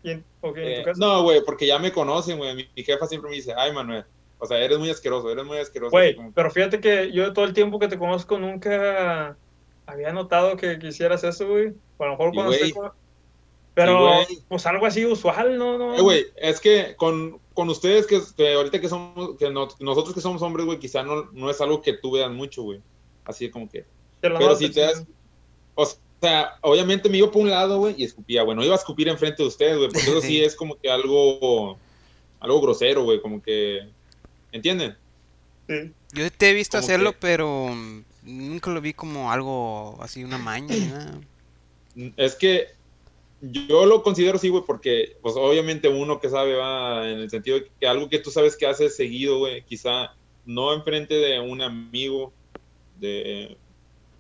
¿Y 0.04 0.12
en, 0.12 0.26
¿en 0.44 0.58
Eh, 0.58 0.78
tu 0.80 0.86
casa? 0.86 1.00
no, 1.00 1.24
güey, 1.24 1.42
porque 1.46 1.66
ya 1.68 1.80
me 1.80 1.92
conocen, 1.92 2.38
güey. 2.38 2.56
Mi, 2.56 2.70
mi 2.76 2.84
jefa 2.84 3.08
siempre 3.08 3.30
me 3.30 3.36
dice, 3.38 3.54
ay, 3.58 3.74
Manuel, 3.74 4.06
o 4.40 4.46
sea, 4.46 4.58
eres 4.60 4.78
muy 4.78 4.90
asqueroso, 4.90 5.32
eres 5.32 5.46
muy 5.46 5.58
asqueroso. 5.58 5.92
Güey, 5.92 6.16
como- 6.16 6.32
pero 6.32 6.52
fíjate 6.52 6.80
que 6.80 7.12
yo 7.12 7.34
todo 7.34 7.46
el 7.46 7.54
tiempo 7.54 7.80
que 7.80 7.88
te 7.88 7.98
conozco 7.98 8.38
nunca 8.38 9.36
había 9.88 10.12
notado 10.14 10.58
que 10.58 10.78
quisieras 10.80 11.24
eso, 11.24 11.48
güey. 11.48 11.74
A 12.00 12.06
lo 12.06 12.12
mejor 12.12 12.34
cuando 12.34 12.54
esté 12.54 12.72
con- 12.72 12.92
Pero, 13.78 14.26
Sí, 14.28 14.40
pues 14.48 14.66
algo 14.66 14.88
así 14.88 15.06
usual, 15.06 15.56
¿no? 15.56 15.78
no 15.78 15.96
Eh, 15.96 16.02
güey, 16.02 16.26
es 16.36 16.60
que 16.60 16.96
con, 16.98 17.40
con 17.54 17.70
ustedes, 17.70 18.08
que, 18.08 18.20
que 18.36 18.54
ahorita 18.56 18.82
que 18.82 18.90
somos, 18.90 19.38
que 19.38 19.52
no- 19.52 19.68
nosotros 19.80 20.16
que 20.16 20.22
somos 20.22 20.42
hombres, 20.42 20.66
güey, 20.66 20.80
quizá 20.80 21.04
no, 21.04 21.30
no 21.32 21.52
es 21.52 21.62
algo 21.62 21.84
que 21.84 21.94
tú 21.94 22.10
veas 22.12 22.32
mucho, 22.32 22.64
güey. 22.64 22.82
Así 23.24 23.52
como 23.52 23.70
que. 23.70 23.86
Te 24.20 24.30
lo 24.30 24.40
Pero 24.40 24.56
si 24.56 24.70
te 24.72 24.82
das. 24.82 25.04
O 25.76 25.86
sea, 26.20 26.56
obviamente 26.62 27.08
me 27.08 27.20
iba 27.20 27.30
por 27.30 27.44
un 27.44 27.52
lado, 27.52 27.78
güey, 27.78 27.94
y 28.00 28.04
escupía, 28.04 28.42
güey. 28.42 28.58
No 28.58 28.64
iba 28.66 28.74
a 28.74 28.80
escupir 28.80 29.10
enfrente 29.10 29.44
de 29.44 29.48
ustedes, 29.50 29.78
güey, 29.78 29.90
porque 29.92 30.10
eso 30.10 30.22
sí 30.22 30.42
es 30.44 30.56
como 30.56 30.76
que 30.76 30.90
algo. 30.90 31.78
Algo 32.40 32.60
grosero, 32.62 33.04
güey, 33.04 33.22
como 33.22 33.44
que. 33.44 33.88
¿Entienden? 34.52 34.98
Sí. 35.70 35.92
Yo 36.14 36.32
te 36.32 36.50
he 36.50 36.54
visto 36.54 36.78
Como 36.78 36.86
hacerlo, 36.86 37.12
que- 37.12 37.18
pero 37.22 37.70
nunca 38.24 38.72
lo 38.72 38.82
vi 38.82 38.94
como 38.94 39.32
algo 39.32 40.00
así, 40.02 40.24
una 40.24 40.40
maña 40.40 40.76
nada. 40.76 41.20
Es 42.16 42.34
que 42.36 42.70
yo 43.42 43.86
lo 43.86 44.02
considero 44.02 44.38
así, 44.38 44.50
güey, 44.50 44.64
porque, 44.66 45.18
pues 45.22 45.36
obviamente 45.38 45.88
uno 45.88 46.20
que 46.20 46.30
sabe 46.30 46.56
va 46.56 47.08
en 47.08 47.20
el 47.20 47.30
sentido 47.30 47.60
de 47.60 47.70
que 47.80 47.88
algo 47.88 48.10
que 48.10 48.20
tú 48.20 48.32
sabes 48.32 48.58
que 48.58 48.66
haces 48.66 48.96
seguido, 48.96 49.40
güey, 49.40 49.64
quizá 49.64 50.16
no 50.46 50.74
enfrente 50.74 51.16
de 51.16 51.40
un 51.40 51.62
amigo, 51.62 52.34
de. 53.00 53.58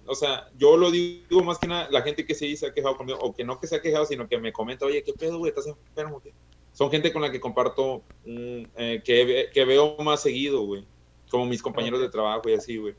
O 0.06 0.16
sea, 0.16 0.50
yo 0.58 0.78
lo 0.78 0.92
digo 0.92 1.44
más 1.44 1.58
que 1.58 1.68
nada, 1.68 1.88
la 1.92 2.02
gente 2.02 2.26
que 2.26 2.36
sí 2.36 2.56
se 2.56 2.68
ha 2.68 2.74
quejado 2.74 2.96
conmigo, 2.96 3.20
o 3.20 3.36
que 3.36 3.44
no 3.44 3.60
que 3.60 3.68
se 3.68 3.76
ha 3.76 3.82
quejado, 3.82 4.06
sino 4.06 4.28
que 4.28 4.38
me 4.38 4.54
comenta, 4.54 4.86
oye, 4.86 5.04
¿qué 5.04 5.14
pedo, 5.14 5.40
güey? 5.40 5.50
¿Estás 5.50 5.68
enfermo? 5.68 6.22
qué?". 6.22 6.34
Son 6.74 6.92
gente 6.92 7.12
con 7.12 7.24
la 7.24 7.32
que 7.32 7.40
comparto, 7.40 8.04
mm, 8.26 8.64
eh, 8.78 9.02
que, 9.04 9.50
que 9.52 9.66
veo 9.66 9.98
más 9.98 10.22
seguido, 10.22 10.62
güey. 10.62 10.86
Como 11.30 11.46
mis 11.46 11.62
compañeros 11.62 12.00
de 12.00 12.10
trabajo 12.10 12.48
y 12.50 12.54
así, 12.54 12.78
güey. 12.78 12.94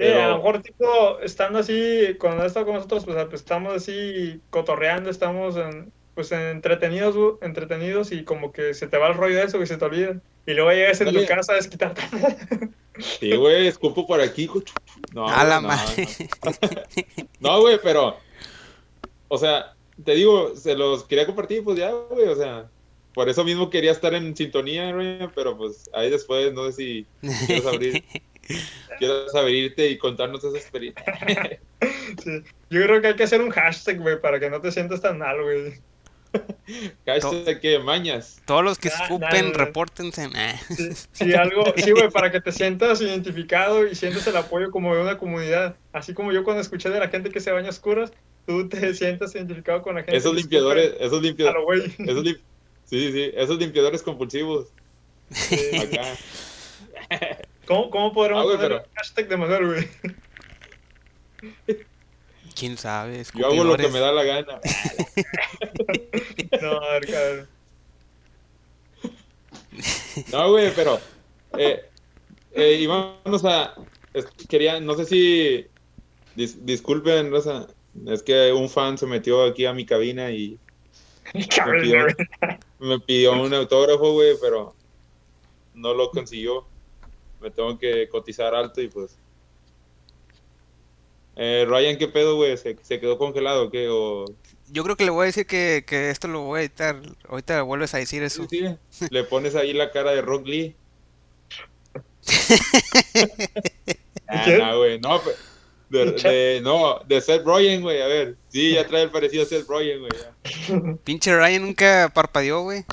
Sí, 0.00 0.06
Pero- 0.06 0.22
a 0.22 0.28
lo 0.28 0.36
mejor, 0.36 0.62
tipo, 0.62 1.18
estando 1.20 1.58
así, 1.58 2.16
cuando 2.18 2.40
has 2.42 2.46
estado 2.48 2.64
con 2.64 2.76
nosotros, 2.76 3.04
pues, 3.04 3.22
pues, 3.26 3.42
estamos 3.42 3.74
así 3.74 4.40
cotorreando, 4.48 5.10
estamos 5.10 5.56
en, 5.56 5.92
pues 6.14 6.32
entretenidos, 6.32 7.14
güey, 7.14 7.32
entretenidos 7.42 8.10
y 8.10 8.24
como 8.24 8.50
que 8.50 8.72
se 8.72 8.86
te 8.88 8.96
va 8.96 9.08
el 9.08 9.14
rollo 9.14 9.36
de 9.36 9.44
eso 9.44 9.60
y 9.60 9.66
se 9.66 9.76
te 9.76 9.84
olvida. 9.84 10.16
Y 10.46 10.54
luego 10.54 10.70
llegas 10.72 11.02
en 11.02 11.12
tu 11.12 11.26
casa 11.26 11.52
a 11.52 11.56
desquitarte. 11.56 12.00
Sí, 12.98 13.34
güey, 13.34 13.66
escupo 13.66 14.06
por 14.06 14.20
aquí. 14.20 14.46
güey. 14.46 14.62
No, 15.14 15.26
a 15.26 15.42
la 15.44 15.60
no, 15.60 15.68
madre. 15.68 16.06
No, 17.40 17.54
No, 17.54 17.60
güey, 17.62 17.78
pero. 17.82 18.16
O 19.28 19.38
sea, 19.38 19.74
te 20.04 20.14
digo, 20.14 20.54
se 20.54 20.74
los 20.74 21.04
quería 21.04 21.24
compartir, 21.24 21.62
pues 21.64 21.78
ya, 21.78 21.92
güey, 21.92 22.28
o 22.28 22.36
sea. 22.36 22.68
Por 23.14 23.28
eso 23.28 23.42
mismo 23.42 23.70
quería 23.70 23.90
estar 23.92 24.12
en 24.14 24.36
sintonía, 24.36 24.92
güey, 24.92 25.18
pero 25.34 25.56
pues 25.56 25.88
ahí 25.94 26.10
después, 26.10 26.52
no 26.52 26.66
sé 26.66 26.72
si 26.72 27.06
quieres 27.46 27.66
abrir. 27.66 28.04
quieres 28.98 29.34
abrirte 29.34 29.88
y 29.88 29.98
contarnos 29.98 30.42
esa 30.44 30.56
experiencia. 30.56 31.04
Sí. 32.22 32.42
Yo 32.70 32.82
creo 32.82 33.00
que 33.00 33.06
hay 33.08 33.14
que 33.16 33.22
hacer 33.22 33.40
un 33.40 33.50
hashtag, 33.50 33.98
güey, 34.00 34.20
para 34.20 34.38
que 34.40 34.50
no 34.50 34.60
te 34.60 34.70
sientas 34.72 35.00
tan 35.00 35.16
mal, 35.18 35.40
güey. 35.42 35.74
Hashtag 37.06 37.60
que 37.60 37.78
mañas. 37.78 38.40
Todos 38.44 38.62
los 38.64 38.78
que 38.78 38.88
Nah, 38.88 39.02
escupen, 39.02 39.52
nah, 39.52 39.58
repórtense. 39.58 40.28
nah. 40.28 40.52
Sí, 40.76 40.90
sí, 41.12 41.34
algo, 41.34 41.64
sí, 41.76 41.90
güey, 41.92 42.10
para 42.10 42.30
que 42.30 42.40
te 42.40 42.52
sientas 42.52 43.00
identificado 43.00 43.86
y 43.86 43.94
sientas 43.94 44.26
el 44.26 44.36
apoyo 44.36 44.70
como 44.70 44.94
de 44.94 45.02
una 45.02 45.18
comunidad. 45.18 45.76
Así 45.92 46.12
como 46.14 46.32
yo 46.32 46.44
cuando 46.44 46.60
escuché 46.60 46.90
de 46.90 46.98
la 47.00 47.08
gente 47.08 47.30
que 47.30 47.40
se 47.40 47.50
baña 47.52 47.68
a 47.68 47.70
oscuras, 47.70 48.12
tú 48.46 48.68
te 48.68 48.92
sientas 48.94 49.34
identificado 49.34 49.82
con 49.82 49.94
la 49.94 50.02
gente. 50.02 50.16
Esos 50.16 50.32
que 50.32 50.40
limpiadores, 50.40 50.92
esos 51.00 51.22
limpiadores. 51.22 51.84
Esos 51.98 52.24
lim- 52.24 52.40
Sí, 52.84 53.12
sí, 53.12 53.30
esos 53.34 53.56
limpiadores 53.58 54.02
compulsivos. 54.02 54.66
Sí. 55.30 55.56
Acá. 55.78 57.38
¿Cómo, 57.66 57.90
cómo 57.90 58.12
podremos 58.12 58.42
Ah, 58.42 58.44
güey, 58.44 58.56
poner 58.56 58.70
pero- 58.70 58.84
el 58.84 58.90
hashtag 58.96 59.28
de 59.28 59.36
Manuel, 59.36 59.66
güey? 59.66 59.88
¿Quién 62.54 62.76
sabe? 62.76 63.24
Yo 63.34 63.46
hago 63.46 63.64
lo 63.64 63.76
que 63.76 63.88
me 63.88 64.00
da 64.00 64.12
la 64.12 64.24
gana. 64.24 64.60
No, 66.60 66.72
a 66.78 66.92
ver, 66.94 67.06
cabrón. 67.06 67.48
No, 70.32 70.50
güey, 70.50 70.72
pero 70.74 71.00
eh, 71.56 71.84
eh, 72.52 72.76
íbamos 72.80 73.44
a 73.44 73.74
es- 74.12 74.26
quería, 74.48 74.80
no 74.80 74.94
sé 74.94 75.04
si 75.06 75.66
dis- 76.36 76.58
disculpen, 76.62 77.30
Rosa, 77.30 77.68
es 78.06 78.22
que 78.22 78.52
un 78.52 78.68
fan 78.68 78.98
se 78.98 79.06
metió 79.06 79.44
aquí 79.44 79.64
a 79.66 79.72
mi 79.72 79.86
cabina 79.86 80.30
y 80.30 80.58
Cabrón, 81.56 81.82
pidió- 81.82 82.06
me 82.80 82.98
pidió 83.00 83.32
un 83.40 83.54
autógrafo, 83.54 84.12
güey, 84.12 84.34
pero 84.40 84.74
no 85.74 85.94
lo 85.94 86.10
consiguió. 86.10 86.66
Me 87.40 87.50
tengo 87.50 87.78
que 87.78 88.08
cotizar 88.08 88.54
alto 88.54 88.80
y 88.80 88.88
pues. 88.88 89.16
Eh, 91.36 91.64
Ryan, 91.66 91.96
¿qué 91.96 92.08
pedo, 92.08 92.36
güey? 92.36 92.56
¿Se, 92.56 92.76
se 92.82 93.00
quedó 93.00 93.16
congelado 93.16 93.64
o 93.64 93.70
qué? 93.70 93.88
O... 93.88 94.26
Yo 94.70 94.84
creo 94.84 94.96
que 94.96 95.04
le 95.04 95.10
voy 95.10 95.22
a 95.22 95.26
decir 95.26 95.46
que, 95.46 95.84
que 95.86 96.10
esto 96.10 96.28
lo 96.28 96.42
voy 96.42 96.58
a 96.58 96.62
editar. 96.62 97.00
Ahorita 97.28 97.62
vuelves 97.62 97.94
a 97.94 97.98
decir 97.98 98.22
eso. 98.22 98.46
Sí, 98.50 98.62
sí. 98.90 99.06
Le 99.10 99.24
pones 99.24 99.54
ahí 99.56 99.72
la 99.72 99.90
cara 99.90 100.12
de 100.12 100.22
Rock 100.22 100.46
Lee. 100.46 100.76
Ah, 104.32 104.46
no, 105.00 105.20
de, 105.88 106.12
de- 106.12 106.60
no, 106.62 107.00
de 107.04 107.20
Seth 107.20 107.44
Rogen, 107.44 107.82
güey, 107.82 108.00
a 108.00 108.06
ver. 108.06 108.36
Sí, 108.48 108.74
ya 108.74 108.86
trae 108.86 109.02
el 109.02 109.10
parecido 109.10 109.42
a 109.42 109.46
Seth 109.46 109.66
Rogen, 109.66 109.98
güey. 109.98 110.96
Pinche 111.02 111.34
Ryan 111.36 111.62
nunca 111.62 112.12
parpadeó, 112.14 112.62
güey. 112.62 112.84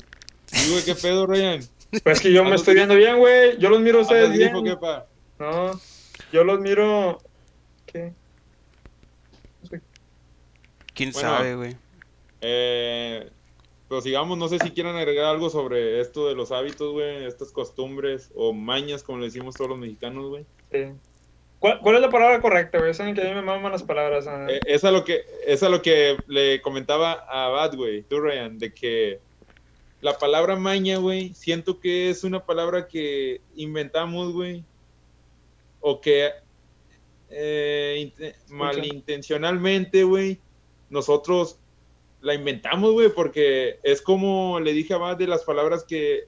Sí, 0.46 0.68
güey, 0.72 0.84
¿qué 0.84 0.96
pedo, 0.96 1.26
Ryan? 1.28 1.60
Pues 2.02 2.20
que 2.20 2.32
yo 2.32 2.44
me 2.44 2.54
estoy 2.56 2.74
viendo 2.74 2.94
bien, 2.94 3.18
güey. 3.18 3.58
Yo 3.58 3.70
los 3.70 3.80
miro 3.80 3.98
a 3.98 4.02
ustedes 4.02 4.24
¿Andas 4.30 4.38
dijo 4.38 4.62
bien. 4.62 4.74
qué, 4.76 4.80
pa? 4.80 5.06
No, 5.38 5.80
yo 6.32 6.44
los 6.44 6.60
miro. 6.60 7.18
¿Qué? 7.86 8.12
¿Quién 10.94 11.12
Bueno. 11.12 11.28
sabe, 11.28 11.54
güey? 11.54 11.76
Eh, 12.40 13.30
pues 13.88 14.04
sigamos, 14.04 14.36
no 14.36 14.48
sé 14.48 14.58
si 14.58 14.70
quieran 14.70 14.96
agregar 14.96 15.26
algo 15.26 15.48
sobre 15.48 16.00
esto 16.00 16.28
de 16.28 16.34
los 16.34 16.52
hábitos, 16.52 16.92
güey, 16.92 17.24
estas 17.24 17.52
costumbres 17.52 18.30
o 18.34 18.52
mañas, 18.52 19.02
como 19.02 19.18
le 19.18 19.26
decimos 19.26 19.54
todos 19.54 19.70
los 19.70 19.78
mexicanos, 19.78 20.28
güey. 20.28 20.44
Sí. 20.72 20.86
¿Cuál, 21.58 21.80
cuál 21.80 21.96
es 21.96 22.02
la 22.02 22.10
palabra 22.10 22.40
correcta, 22.40 22.78
güey? 22.78 22.94
Saben 22.94 23.14
que 23.14 23.22
a 23.22 23.24
mí 23.24 23.34
me 23.34 23.42
maman 23.42 23.72
las 23.72 23.82
palabras. 23.82 24.26
Eh, 24.48 24.60
es 24.66 24.84
a 24.84 24.90
lo 24.90 25.04
que 25.04 25.24
es 25.46 25.62
a 25.62 25.68
lo 25.68 25.82
que 25.82 26.16
le 26.26 26.60
comentaba 26.62 27.12
a 27.12 27.48
Bad, 27.48 27.74
güey, 27.74 28.02
tú, 28.02 28.20
Ryan, 28.20 28.58
de 28.58 28.72
que 28.72 29.20
la 30.00 30.18
palabra 30.18 30.56
maña, 30.56 30.98
güey, 30.98 31.34
siento 31.34 31.80
que 31.80 32.10
es 32.10 32.24
una 32.24 32.44
palabra 32.44 32.86
que 32.88 33.40
inventamos, 33.56 34.32
güey, 34.32 34.64
o 35.80 36.00
que 36.00 36.30
eh, 37.30 37.96
inte- 37.98 38.36
malintencionalmente, 38.48 40.04
güey, 40.04 40.38
nosotros 40.90 41.58
la 42.20 42.34
inventamos, 42.34 42.92
güey, 42.92 43.08
porque 43.10 43.78
es 43.82 44.00
como 44.02 44.60
le 44.60 44.72
dije 44.72 44.94
a 44.94 44.98
Bad 44.98 45.18
de 45.18 45.26
las 45.26 45.44
palabras 45.44 45.84
que 45.84 46.24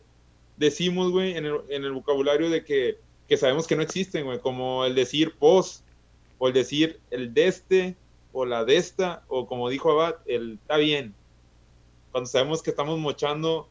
decimos, 0.57 1.11
güey, 1.11 1.37
en 1.37 1.47
el, 1.47 1.61
en 1.69 1.85
el 1.85 1.93
vocabulario 1.93 2.51
de 2.51 2.65
que, 2.65 2.99
que 3.29 3.37
sabemos 3.37 3.67
que 3.67 3.77
no 3.77 3.83
existen, 3.83 4.25
güey, 4.25 4.41
como 4.41 4.85
el 4.85 4.95
decir 4.95 5.35
pos, 5.39 5.83
o 6.39 6.49
el 6.49 6.55
decir 6.55 7.01
el 7.11 7.35
de 7.35 7.47
este, 7.47 7.97
o 8.33 8.45
la 8.45 8.65
de 8.65 8.77
esta, 8.77 9.25
o 9.29 9.47
como 9.47 9.69
dijo 9.69 9.91
Abad, 9.91 10.17
el 10.27 10.55
está 10.63 10.77
bien. 10.77 11.15
Cuando 12.13 12.29
sabemos 12.29 12.63
que 12.63 12.71
estamos 12.71 12.99
mochando 12.99 13.69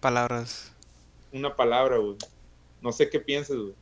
Palabras. 0.00 0.74
una 1.32 1.56
palabra, 1.56 1.98
güey. 1.98 2.16
No 2.82 2.92
sé 2.92 3.08
qué 3.10 3.20
piensas, 3.20 3.56
güey. 3.56 3.74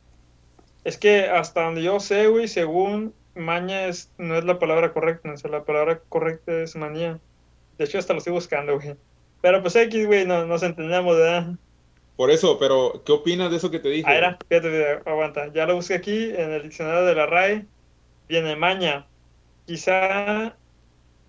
Es 0.83 0.97
que 0.97 1.27
hasta 1.27 1.63
donde 1.63 1.83
yo 1.83 1.99
sé, 1.99 2.27
güey, 2.27 2.47
según 2.47 3.13
maña 3.35 3.85
es, 3.85 4.11
no 4.17 4.37
es 4.37 4.43
la 4.45 4.59
palabra 4.59 4.93
correcta. 4.93 5.31
O 5.31 5.37
sea, 5.37 5.51
la 5.51 5.63
palabra 5.63 6.01
correcta 6.09 6.51
es 6.61 6.75
manía. 6.75 7.19
De 7.77 7.85
hecho, 7.85 7.97
hasta 7.97 8.13
lo 8.13 8.19
estoy 8.19 8.33
buscando, 8.33 8.75
güey. 8.75 8.95
Pero 9.41 9.61
pues 9.61 9.75
X, 9.75 10.05
güey, 10.05 10.25
no, 10.25 10.45
nos 10.45 10.63
entendemos, 10.63 11.15
¿verdad? 11.15 11.53
Por 12.17 12.31
eso, 12.31 12.59
pero 12.59 13.01
¿qué 13.05 13.13
opinas 13.13 13.49
de 13.49 13.57
eso 13.57 13.71
que 13.71 13.79
te 13.79 13.87
dije? 13.87 14.05
Ah, 14.05 14.17
era, 14.17 14.37
fíjate, 14.49 14.69
fíjate, 14.69 15.09
aguanta. 15.09 15.53
Ya 15.53 15.65
lo 15.65 15.75
busqué 15.75 15.93
aquí 15.93 16.31
en 16.31 16.51
el 16.51 16.63
diccionario 16.63 17.05
de 17.05 17.15
la 17.15 17.25
RAE. 17.25 17.65
Viene 18.27 18.55
maña. 18.57 19.07
Quizá 19.65 20.55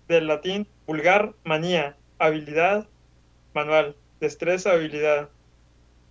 del 0.09 0.27
latín 0.27 0.67
vulgar, 0.85 1.33
manía, 1.45 1.95
habilidad 2.25 2.87
manual, 3.53 3.95
destreza, 4.19 4.71
habilidad, 4.71 5.29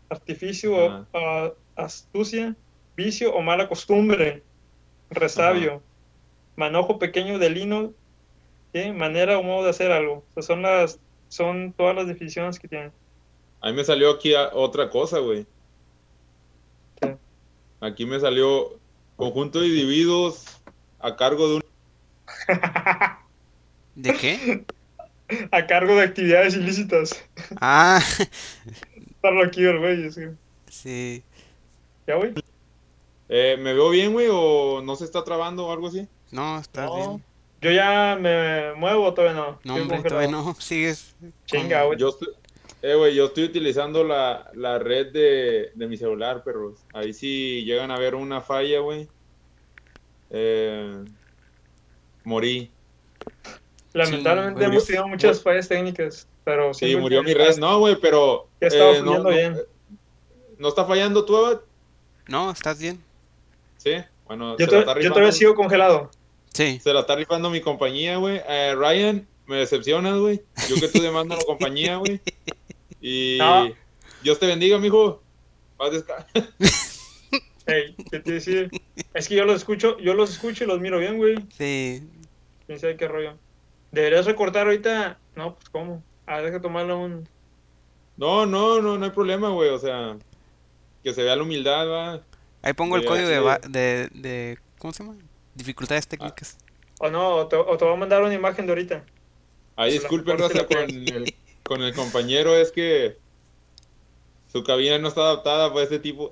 artificio, 0.08 0.74
o 0.76 1.06
a- 1.14 1.52
astucia, 1.76 2.54
vicio 2.96 3.32
o 3.34 3.40
mala 3.42 3.68
costumbre, 3.68 4.42
resabio, 5.10 5.82
manojo 6.56 6.98
pequeño 6.98 7.38
de 7.38 7.50
lino, 7.50 7.92
¿qué? 8.72 8.92
manera 8.92 9.38
o 9.38 9.42
modo 9.42 9.64
de 9.64 9.70
hacer 9.70 9.90
algo. 9.92 10.24
O 10.28 10.32
sea, 10.34 10.42
son 10.42 10.62
las, 10.62 10.98
son 11.28 11.72
todas 11.72 11.94
las 11.96 12.06
definiciones 12.06 12.58
que 12.58 12.68
tienen. 12.68 12.92
A 13.60 13.68
mí 13.70 13.74
me 13.76 13.84
salió 13.84 14.10
aquí 14.10 14.34
a- 14.34 14.50
otra 14.52 14.90
cosa, 14.90 15.18
güey. 15.20 15.46
¿Qué? 17.00 17.16
Aquí 17.80 18.04
me 18.04 18.18
salió 18.20 18.78
conjunto 19.16 19.60
de 19.60 19.68
individuos 19.68 20.44
a 20.98 21.16
cargo 21.16 21.48
de 21.48 21.54
un... 21.56 21.62
¿De 23.94 24.14
qué? 24.14 24.64
A 25.50 25.66
cargo 25.66 25.96
de 25.96 26.02
actividades 26.02 26.56
ilícitas. 26.56 27.24
Ah, 27.60 28.00
Estarlo 29.10 29.44
aquí 29.44 29.64
güey. 29.64 30.10
sí. 30.68 31.22
¿Ya, 32.06 32.16
güey? 32.16 32.32
Eh, 33.28 33.56
¿Me 33.60 33.74
veo 33.74 33.90
bien, 33.90 34.12
güey? 34.12 34.28
¿O 34.30 34.82
no 34.82 34.96
se 34.96 35.04
está 35.04 35.22
trabando 35.22 35.66
o 35.66 35.72
algo 35.72 35.88
así? 35.88 36.08
No, 36.32 36.58
estás 36.58 36.86
No. 36.88 36.96
bien. 36.96 37.24
Yo 37.62 37.70
ya 37.70 38.16
me 38.18 38.72
muevo, 38.74 39.12
todavía 39.12 39.38
no. 39.40 39.60
No, 39.64 39.74
hombre, 39.76 40.02
todavía 40.02 40.30
no. 40.30 40.54
Sigues. 40.58 41.14
Chinga, 41.44 41.84
güey. 41.84 41.98
Yo 41.98 42.08
estoy, 42.08 42.28
eh, 42.82 42.94
güey, 42.94 43.14
yo 43.14 43.26
estoy 43.26 43.44
utilizando 43.44 44.02
la, 44.02 44.50
la 44.54 44.78
red 44.78 45.12
de, 45.12 45.70
de 45.74 45.86
mi 45.86 45.98
celular, 45.98 46.42
perros. 46.42 46.78
Ahí 46.94 47.12
sí 47.12 47.62
llegan 47.64 47.90
a 47.90 47.98
ver 47.98 48.14
una 48.14 48.40
falla, 48.40 48.80
güey. 48.80 49.08
Eh, 50.30 51.04
morí. 52.24 52.70
Lamentablemente 53.92 54.60
Sí, 54.60 54.66
hemos 54.70 54.86
tenido 54.86 55.08
muchas 55.08 55.36
murió- 55.38 55.42
fallas 55.42 55.68
técnicas, 55.68 56.28
pero 56.44 56.72
Sí, 56.74 56.94
murió 56.96 57.22
mi 57.22 57.34
red. 57.34 57.56
No, 57.58 57.78
güey, 57.80 57.96
pero... 58.00 58.48
Ya 58.60 58.68
estaba 58.68 58.92
eh, 58.96 59.02
no, 59.02 59.24
bien. 59.24 59.58
¿No 60.58 60.68
está 60.68 60.84
fallando 60.84 61.24
tú, 61.24 61.36
Abad? 61.36 61.60
No, 62.28 62.50
estás 62.50 62.78
bien. 62.78 63.02
Sí. 63.78 63.92
Bueno, 64.26 64.56
Yo, 64.58 64.66
se, 64.66 64.70
to- 64.70 64.74
la 64.76 64.80
está 64.92 65.00
yo 65.00 65.08
todavía 65.10 65.32
sigo 65.32 65.54
congelado. 65.54 66.10
Sí. 66.52 66.78
se 66.82 66.92
la 66.92 67.00
está 67.00 67.16
rifando 67.16 67.50
mi 67.50 67.60
compañía, 67.60 68.16
güey. 68.16 68.40
Eh, 68.46 68.74
Ryan, 68.76 69.26
me 69.46 69.56
decepcionas, 69.56 70.18
güey. 70.18 70.42
Yo 70.68 70.76
que 70.76 70.86
estoy 70.86 71.00
demandando 71.00 71.34
a 71.36 71.38
la 71.38 71.44
compañía, 71.44 71.96
güey. 71.96 72.20
Y 73.00 73.38
No. 73.40 73.68
Dios 74.22 74.38
te 74.38 74.46
bendiga, 74.46 74.78
mijo. 74.78 75.22
Paz 75.76 75.92
desca- 75.92 76.26
Ey, 77.66 77.94
¿qué 78.10 78.20
te 78.20 78.32
decía? 78.32 78.68
Es 79.14 79.28
que 79.28 79.34
yo 79.36 79.44
los 79.44 79.56
escucho, 79.56 79.98
yo 79.98 80.14
los 80.14 80.30
escucho 80.30 80.64
y 80.64 80.66
los 80.66 80.80
miro 80.80 80.98
bien, 80.98 81.16
güey. 81.18 81.36
Sí. 81.56 82.02
Quién 82.66 82.78
sabe 82.78 82.96
qué 82.96 83.08
rollo. 83.08 83.34
Deberías 83.92 84.26
recortar 84.26 84.66
ahorita. 84.66 85.18
No, 85.36 85.54
pues 85.54 85.68
cómo. 85.70 86.02
Ah, 86.26 86.40
deja 86.40 86.60
tomarle 86.60 86.94
un. 86.94 87.28
No, 88.16 88.46
no, 88.46 88.80
no, 88.82 88.98
no 88.98 89.04
hay 89.04 89.10
problema, 89.10 89.48
güey. 89.50 89.70
O 89.70 89.78
sea, 89.78 90.16
que 91.02 91.12
se 91.14 91.22
vea 91.22 91.36
la 91.36 91.42
humildad, 91.42 91.88
va. 91.88 92.20
Ahí 92.62 92.72
pongo 92.74 92.96
el 92.96 93.04
código 93.04 93.28
de, 93.28 93.58
de, 93.68 94.08
de- 94.12 94.58
¿Cómo 94.78 94.92
se 94.92 95.02
llama? 95.02 95.16
Dificultades 95.54 96.06
técnicas. 96.06 96.58
O 97.00 97.08
no, 97.10 97.36
o 97.36 97.46
te, 97.48 97.56
o 97.56 97.76
te 97.76 97.84
voy 97.84 97.94
a 97.94 97.96
mandar 97.96 98.22
una 98.22 98.34
imagen 98.34 98.66
de 98.66 98.72
ahorita. 98.72 99.04
Ahí 99.76 99.92
disculpen, 99.92 100.36
raza, 100.38 100.66
el, 100.68 101.34
con 101.62 101.82
el 101.82 101.94
compañero, 101.94 102.54
es 102.54 102.70
que 102.70 103.16
su 104.52 104.62
cabina 104.62 104.98
no 104.98 105.08
está 105.08 105.22
adaptada 105.22 105.70
para 105.70 105.84
este 105.84 105.98
tipo. 105.98 106.30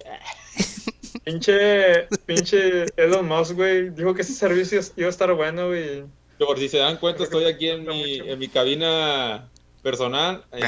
Pinche, 1.24 2.06
pinche 2.26 2.86
Elon 2.96 3.26
Musk, 3.26 3.54
güey. 3.54 3.90
Dijo 3.90 4.14
que 4.14 4.22
ese 4.22 4.34
servicio 4.34 4.80
iba 4.96 5.06
a 5.06 5.10
estar 5.10 5.32
bueno, 5.32 5.68
güey. 5.68 6.04
Por 6.38 6.58
si 6.58 6.68
se 6.68 6.78
dan 6.78 6.96
cuenta, 6.98 7.24
estoy 7.24 7.44
aquí 7.44 7.68
en 7.68 7.84
mi, 7.86 8.16
en 8.18 8.38
mi 8.38 8.48
cabina 8.48 9.48
personal. 9.82 10.44
Eh, 10.52 10.60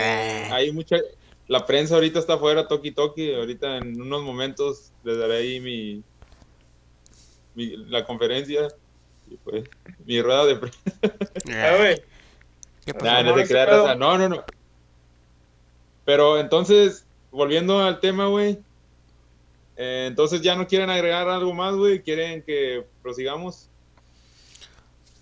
Ah. 0.50 0.54
hay 0.56 0.72
mucha. 0.72 0.96
La 1.48 1.64
prensa 1.66 1.94
ahorita 1.94 2.18
está 2.18 2.34
afuera, 2.34 2.66
toki 2.68 2.90
toki. 2.92 3.32
Ahorita 3.34 3.76
en 3.78 4.00
unos 4.00 4.22
momentos 4.22 4.92
les 5.04 5.18
daré 5.18 5.38
ahí 5.38 5.60
mi, 5.60 6.02
mi- 7.54 7.76
la 7.88 8.04
conferencia. 8.04 8.68
Y 9.30 9.36
pues, 9.36 9.64
mi 10.06 10.20
rueda 10.20 10.44
de 10.46 10.56
prensa. 10.56 10.80
Ah, 11.54 11.76
güey. 11.78 12.02
¿Qué 12.84 12.94
pasó? 12.94 13.04
Nah, 13.04 13.22
no. 13.22 13.94
No, 13.94 14.18
no, 14.18 14.28
no. 14.28 14.44
Pero 16.04 16.38
entonces, 16.40 17.06
volviendo 17.30 17.80
al 17.80 18.00
tema, 18.00 18.26
güey. 18.26 18.58
eh, 19.76 20.06
entonces 20.08 20.42
ya 20.42 20.56
no 20.56 20.66
quieren 20.66 20.90
agregar 20.90 21.28
algo 21.28 21.54
más, 21.54 21.74
güey. 21.74 22.02
Quieren 22.02 22.42
que 22.42 22.84
prosigamos. 23.02 23.69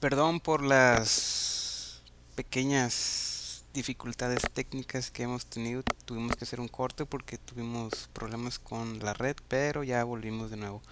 Perdón 0.01 0.41
por 0.41 0.63
las 0.63 2.03
pequeñas 2.35 3.65
dificultades 3.73 4.51
técnicas 4.53 5.11
que 5.11 5.25
hemos 5.25 5.47
tenido. 5.47 5.83
Tuvimos 6.05 6.37
que 6.37 6.45
hacer 6.45 6.61
un 6.61 6.69
corte 6.69 7.05
porque 7.07 7.39
tuvimos 7.39 8.09
problemas 8.13 8.59
con 8.59 9.01
la 9.01 9.13
red, 9.15 9.37
pero 9.49 9.83
ya 9.85 10.05
volvimos 10.05 10.51
de 10.51 10.57
nuevo. 10.57 10.83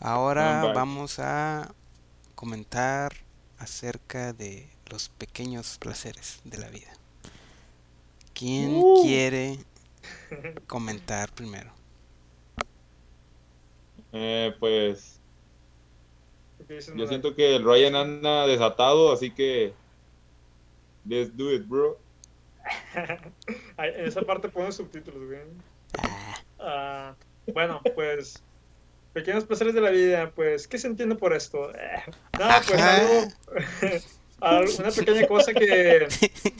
Ahora 0.00 0.64
back. 0.64 0.74
vamos 0.74 1.18
a 1.18 1.74
comentar 2.34 3.12
acerca 3.58 4.32
de 4.34 4.76
los 4.86 5.08
pequeños 5.10 5.78
placeres 5.78 6.40
de 6.44 6.58
la 6.58 6.70
vida. 6.70 6.98
¿Quién 8.34 8.84
Uh. 8.84 8.94
quiere 8.94 9.64
comentar 10.66 11.32
primero? 11.34 11.74
Eh, 14.12 14.54
pues 14.58 14.78
¿Qué 14.82 14.92
dices, 14.92 15.21
yo 16.96 17.06
siento 17.06 17.34
que 17.34 17.56
el 17.56 17.64
Ryan 17.64 17.96
anda 17.96 18.46
desatado, 18.46 19.12
así 19.12 19.30
que. 19.30 19.72
Let's 21.06 21.36
do 21.36 21.52
it, 21.52 21.66
bro. 21.66 21.98
En 23.78 24.06
esa 24.06 24.22
parte 24.22 24.48
ponen 24.48 24.72
subtítulos, 24.72 25.24
güey. 25.24 25.40
Ah, 26.58 27.14
bueno, 27.52 27.80
pues. 27.94 28.42
Pequeños 29.12 29.44
placeres 29.44 29.74
de 29.74 29.80
la 29.82 29.90
vida, 29.90 30.30
pues, 30.34 30.66
¿qué 30.66 30.78
se 30.78 30.86
entiende 30.86 31.16
por 31.16 31.34
esto? 31.34 31.70
Eh, 31.74 32.02
no, 32.38 32.48
pues 32.66 32.80
algo. 32.80 33.28
al- 34.40 34.68
una 34.78 34.90
pequeña 34.90 35.26
cosa 35.26 35.52
que 35.52 36.06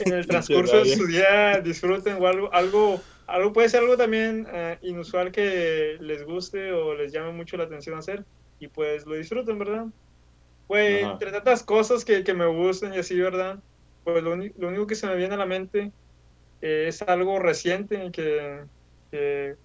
en 0.05 0.13
el 0.13 0.27
transcurso 0.29 0.85
de 0.85 0.95
su 0.95 1.07
día 1.07 1.61
disfruten 1.61 2.19
o 2.21 2.27
algo, 2.27 2.53
algo, 2.53 3.01
algo 3.27 3.53
puede 3.55 3.71
ser 3.71 3.81
algo 3.81 3.97
también 3.97 4.47
eh, 4.53 4.77
inusual 4.83 5.33
que 5.33 5.97
les 6.01 6.25
guste 6.25 6.73
o 6.73 6.95
les 6.95 7.11
llame 7.11 7.33
mucho 7.33 7.57
la 7.57 7.65
atención 7.65 7.97
hacer 7.97 8.23
y 8.63 8.69
pues 8.69 9.05
lo 9.07 9.17
disfruten, 9.17 9.59
¿verdad? 9.59 9.87
Pues 10.69 11.03
Ajá. 11.03 11.13
entre 11.15 11.33
tantas 11.33 11.65
cosas 11.65 12.05
que, 12.05 12.23
que 12.23 12.33
me 12.33 12.47
gusten 12.47 12.95
y 12.95 12.99
así, 12.99 13.21
¿verdad? 13.21 13.61
Pues 14.05 14.23
lo, 14.23 14.35
único 14.35 14.87
que 14.87 14.95
se 14.95 15.09
me 15.09 15.17
viene 15.17 15.35
a 15.35 15.39
la 15.39 15.47
mente 15.47 15.93
eh, 16.61 16.85
es 16.87 17.03
algo 17.03 17.41
reciente 17.41 18.11
que, 18.13 18.65
que, 19.11 19.57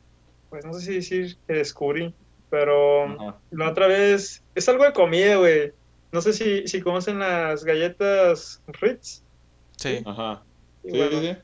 pues 0.50 0.66
no 0.66 0.74
sé 0.74 0.82
si 0.82 0.94
decir 0.96 1.38
que 1.48 1.54
descubrí, 1.54 2.16
pero 2.50 3.04
Ajá. 3.04 3.42
la 3.52 3.70
otra 3.70 3.86
vez 3.86 4.44
es 4.56 4.68
algo 4.68 4.84
de 4.84 4.94
comida, 4.94 5.36
güey. 5.36 5.72
No 6.12 6.22
sé 6.22 6.34
si, 6.34 6.68
si 6.68 6.82
conocen 6.82 7.20
las 7.20 7.64
galletas 7.64 8.64
Ritz. 8.66 9.24
Sí. 9.78 10.02
Ajá. 10.08 10.44
Y 10.84 10.90
Sí, 10.90 10.98
bueno, 10.98 11.22
sí, 11.22 11.28
sí. 11.28 11.38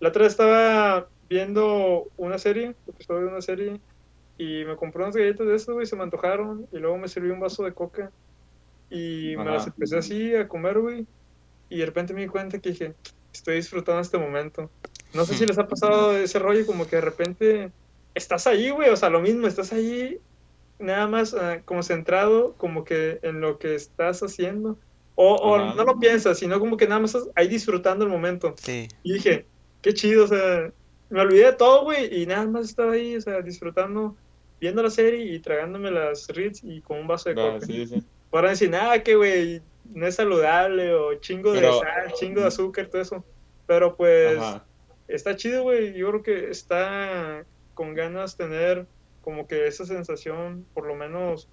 La 0.00 0.08
otra 0.08 0.22
vez 0.24 0.32
estaba 0.32 1.08
viendo 1.28 2.10
una 2.16 2.38
serie, 2.38 2.74
episodio 2.84 3.26
de 3.26 3.28
una 3.28 3.42
serie, 3.42 3.80
y 4.38 4.64
me 4.64 4.76
compré 4.76 5.02
unas 5.02 5.16
galletas 5.16 5.46
de 5.46 5.54
esas, 5.54 5.74
güey, 5.74 5.86
se 5.86 5.96
me 5.96 6.02
antojaron, 6.02 6.66
y 6.72 6.78
luego 6.78 6.98
me 6.98 7.08
serví 7.08 7.30
un 7.30 7.40
vaso 7.40 7.64
de 7.64 7.72
coca, 7.72 8.10
y 8.90 9.34
me 9.36 9.44
las 9.44 9.66
empecé 9.66 9.98
así 9.98 10.34
a 10.34 10.46
comer, 10.46 10.78
güey, 10.78 11.06
y 11.68 11.78
de 11.78 11.86
repente 11.86 12.14
me 12.14 12.22
di 12.22 12.28
cuenta 12.28 12.58
que 12.58 12.70
dije, 12.70 12.94
estoy 13.32 13.56
disfrutando 13.56 14.00
este 14.00 14.18
momento. 14.18 14.70
No 15.14 15.24
sé 15.24 15.34
si 15.34 15.46
les 15.46 15.58
ha 15.58 15.66
pasado 15.66 16.16
ese 16.16 16.38
rollo, 16.38 16.66
como 16.66 16.86
que 16.86 16.96
de 16.96 17.02
repente 17.02 17.70
estás 18.14 18.46
ahí, 18.46 18.70
güey, 18.70 18.90
o 18.90 18.96
sea, 18.96 19.10
lo 19.10 19.20
mismo, 19.20 19.46
estás 19.46 19.72
ahí 19.72 20.18
nada 20.78 21.06
más 21.06 21.34
ah, 21.34 21.60
concentrado 21.64 22.54
como 22.58 22.84
que 22.84 23.18
en 23.22 23.40
lo 23.40 23.58
que 23.58 23.74
estás 23.74 24.22
haciendo, 24.22 24.76
o, 25.14 25.34
o 25.36 25.74
no 25.74 25.84
lo 25.84 25.98
piensas, 25.98 26.38
sino 26.38 26.60
como 26.60 26.76
que 26.76 26.86
nada 26.86 27.00
más 27.00 27.14
estás 27.14 27.30
ahí 27.34 27.48
disfrutando 27.48 28.04
el 28.04 28.10
momento. 28.10 28.54
Sí. 28.58 28.88
Y 29.02 29.14
dije, 29.14 29.46
qué 29.80 29.94
chido, 29.94 30.24
o 30.24 30.28
sea, 30.28 30.70
me 31.08 31.20
olvidé 31.20 31.46
de 31.46 31.52
todo, 31.54 31.84
güey, 31.84 32.22
y 32.22 32.26
nada 32.26 32.46
más 32.46 32.66
estaba 32.66 32.92
ahí, 32.92 33.16
o 33.16 33.20
sea, 33.20 33.40
disfrutando, 33.40 34.16
viendo 34.60 34.82
la 34.82 34.90
serie 34.90 35.24
y 35.34 35.40
tragándome 35.40 35.90
las 35.90 36.26
Ritz 36.28 36.60
y 36.62 36.80
con 36.82 36.98
un 36.98 37.06
vaso 37.06 37.28
de 37.30 37.40
Ah, 37.40 37.52
coca. 37.54 37.66
sí, 37.66 37.86
sí. 37.86 38.02
Para 38.30 38.50
decir, 38.50 38.70
nada, 38.70 39.02
que, 39.02 39.14
güey, 39.16 39.62
no 39.84 40.06
es 40.06 40.16
saludable, 40.16 40.92
o 40.94 41.14
chingo 41.20 41.52
de 41.52 41.60
sal, 41.62 42.12
chingo 42.14 42.40
de 42.40 42.46
azúcar, 42.48 42.88
todo 42.88 43.02
eso. 43.02 43.24
Pero 43.66 43.96
pues, 43.96 44.38
Ajá. 44.38 44.68
está 45.08 45.36
chido, 45.36 45.62
güey, 45.62 45.94
yo 45.94 46.08
creo 46.10 46.22
que 46.22 46.50
está 46.50 47.46
con 47.74 47.94
ganas 47.94 48.36
tener 48.36 48.88
como 49.20 49.46
que 49.46 49.66
esa 49.66 49.84
sensación, 49.84 50.68
por 50.72 50.86
lo 50.86 50.94
menos, 50.94 51.48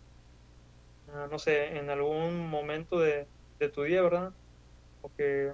ah, 1.08 1.28
no 1.30 1.40
sé, 1.40 1.78
en 1.78 1.90
algún 1.90 2.48
momento 2.50 3.00
de, 3.00 3.28
de 3.60 3.70
tu 3.70 3.84
día, 3.84 4.02
¿verdad? 4.02 4.34
O 5.02 5.12
que, 5.14 5.54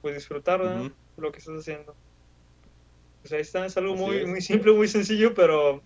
pues 0.00 0.14
disfrutar, 0.14 0.60
¿verdad? 0.60 0.90
Lo 1.16 1.30
que 1.32 1.38
estás 1.38 1.58
haciendo. 1.58 1.96
Pues 3.22 3.32
ahí 3.32 3.40
está, 3.42 3.66
es 3.66 3.76
algo 3.76 3.94
Así 3.94 4.02
muy, 4.02 4.16
es. 4.18 4.26
muy 4.28 4.40
simple, 4.40 4.72
muy 4.72 4.88
sencillo, 4.88 5.34
pero, 5.34 5.84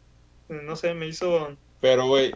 no 0.49 0.76
sé, 0.76 0.95
me 0.95 1.07
hizo... 1.07 1.57
Pero, 1.80 2.07
güey. 2.07 2.34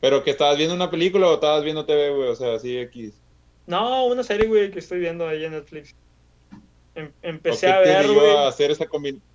¿Pero 0.00 0.22
que 0.22 0.30
estabas 0.30 0.56
viendo 0.56 0.74
una 0.74 0.90
película 0.90 1.28
o 1.28 1.34
estabas 1.34 1.64
viendo 1.64 1.84
TV, 1.84 2.10
güey? 2.14 2.28
O 2.28 2.36
sea, 2.36 2.54
así 2.54 2.76
X. 2.78 3.14
No, 3.66 4.06
una 4.06 4.22
serie, 4.22 4.46
güey, 4.46 4.70
que 4.70 4.78
estoy 4.78 4.98
viendo 5.00 5.26
ahí 5.26 5.44
en 5.44 5.52
Netflix. 5.52 5.94
em- 6.94 7.06
¿O 7.08 7.20
qué 7.20 7.28
empecé 7.28 7.66
a 7.70 7.80
ver, 7.80 8.04
orilló 8.06 8.20
güey. 8.20 8.36
a 8.36 8.48
hacer 8.48 8.70
esa 8.70 8.86
combinación? 8.86 9.28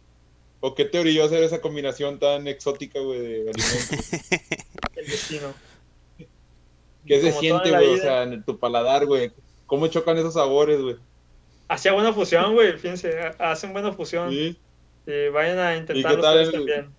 ¿O 0.62 0.74
qué 0.76 0.86
te 0.86 0.98
orilló 1.00 1.24
a 1.24 1.26
hacer 1.26 1.44
esa 1.44 1.60
combinación 1.60 2.20
tan 2.20 2.48
exótica, 2.48 3.00
güey, 3.00 3.20
de 3.20 3.36
alimentos? 3.52 4.14
El 4.96 5.06
destino. 5.08 5.54
¿Qué 7.06 7.20
se 7.22 7.30
Como 7.30 7.40
siente, 7.42 7.72
güey? 7.72 7.96
O 7.96 7.98
sea, 7.98 8.24
en 8.24 8.44
tu 8.44 8.58
paladar, 8.58 9.06
güey. 9.06 9.32
¿Cómo 9.66 9.88
chocan 9.88 10.18
esos 10.18 10.36
sabores, 10.36 10.80
güey? 10.82 10.96
Hacía 11.68 11.92
buena 11.92 12.14
fusión, 12.14 12.54
güey, 12.54 12.74
fíjense, 12.78 13.20
ha- 13.20 13.52
hacen 13.52 13.74
buena 13.74 13.92
fusión. 13.92 14.30
¿Sí? 14.32 14.56
Y 15.06 15.28
vayan 15.30 15.60
a 15.60 15.76
intentarlo 15.76 16.20
ustedes 16.22 16.48
el- 16.48 16.54
también. 16.54 16.90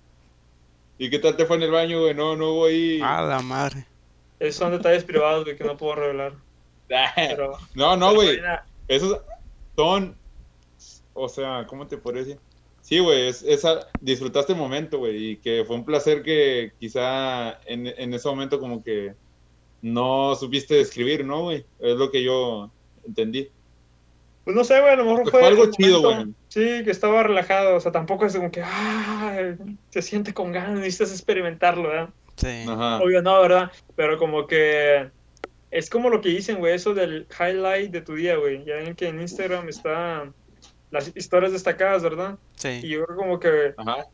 ¿Y 0.99 1.11
qué 1.11 1.18
tal 1.18 1.36
te 1.36 1.47
fue 1.47 1.57
en 1.57 1.64
el 1.64 1.70
baño, 1.70 2.01
güey? 2.01 2.14
No, 2.14 2.36
no 2.36 2.53
hubo 2.53 2.66
ahí. 2.66 3.01
A 3.03 3.22
la 3.22 3.40
madre. 3.40 3.86
Esos 4.38 4.57
son 4.57 4.72
detalles 4.72 5.05
privados, 5.05 5.45
güey, 5.45 5.57
que 5.57 5.64
no 5.64 5.76
puedo 5.76 5.97
revelar. 5.97 6.34
Pero, 7.16 7.59
no, 7.74 7.97
no, 7.97 8.14
güey. 8.14 8.40
Esos 8.88 9.20
son. 9.76 10.16
O 11.14 11.28
sea, 11.28 11.66
¿cómo 11.68 11.86
te 11.86 11.97
podría 11.97 12.24
decir? 12.24 12.40
Sí, 12.80 12.99
güey, 12.99 13.28
es, 13.28 13.42
esa, 13.42 13.88
disfrutaste 14.01 14.53
el 14.53 14.59
momento, 14.59 14.99
güey, 14.99 15.30
y 15.30 15.36
que 15.36 15.64
fue 15.66 15.76
un 15.76 15.86
placer 15.86 16.22
que 16.22 16.72
quizá 16.78 17.59
en, 17.64 17.86
en 17.86 18.12
ese 18.12 18.28
momento 18.28 18.61
como 18.61 18.84
que 18.84 19.14
no 19.80 20.34
supiste 20.34 20.74
describir, 20.74 21.24
¿no, 21.24 21.45
güey? 21.45 21.64
Es 21.78 21.97
lo 21.97 22.11
que 22.11 22.22
yo 22.22 22.70
entendí. 23.07 23.49
Pues 24.45 24.55
no 24.55 24.64
sé, 24.64 24.80
güey, 24.80 24.92
a 24.92 24.97
lo 24.97 25.05
mejor 25.05 25.30
fue, 25.30 25.40
fue 25.40 25.47
algo 25.47 25.70
chido, 25.70 26.03
güey. 26.03 26.26
Sí, 26.55 26.84
que 26.84 26.92
estaba 26.92 27.24
relajado, 27.24 27.74
o 27.74 27.80
sea, 27.80 27.90
tampoco 27.90 28.26
es 28.26 28.36
como 28.36 28.48
que, 28.52 28.62
ah, 28.62 29.57
se 29.90 30.02
siente 30.02 30.32
con 30.32 30.52
ganas, 30.52 30.78
necesitas 30.78 31.11
experimentarlo, 31.11 31.88
¿verdad? 31.88 32.11
Sí. 32.36 32.64
Ajá. 32.68 32.98
Obvio 32.98 33.22
no, 33.22 33.42
¿verdad? 33.42 33.72
Pero 33.96 34.18
como 34.18 34.46
que 34.46 35.11
es 35.72 35.90
como 35.90 36.11
lo 36.11 36.20
que 36.20 36.28
dicen, 36.28 36.59
güey, 36.61 36.74
eso 36.76 36.94
del 36.94 37.26
highlight 37.40 37.90
de 37.90 38.02
tu 38.02 38.14
día, 38.14 38.36
güey. 38.36 38.64
Ya 38.64 38.76
ven 38.76 38.94
que 38.94 39.09
en 39.09 39.20
Instagram 39.20 39.68
está 39.68 40.32
las 40.92 41.11
historias 41.16 41.50
destacadas, 41.50 42.05
¿verdad? 42.05 42.38
Y 42.52 42.59
Sí. 42.61 42.88
yo 42.88 43.05
creo 43.05 43.16
como 43.16 43.40
que, 43.40 43.74
Ajá. 43.76 44.05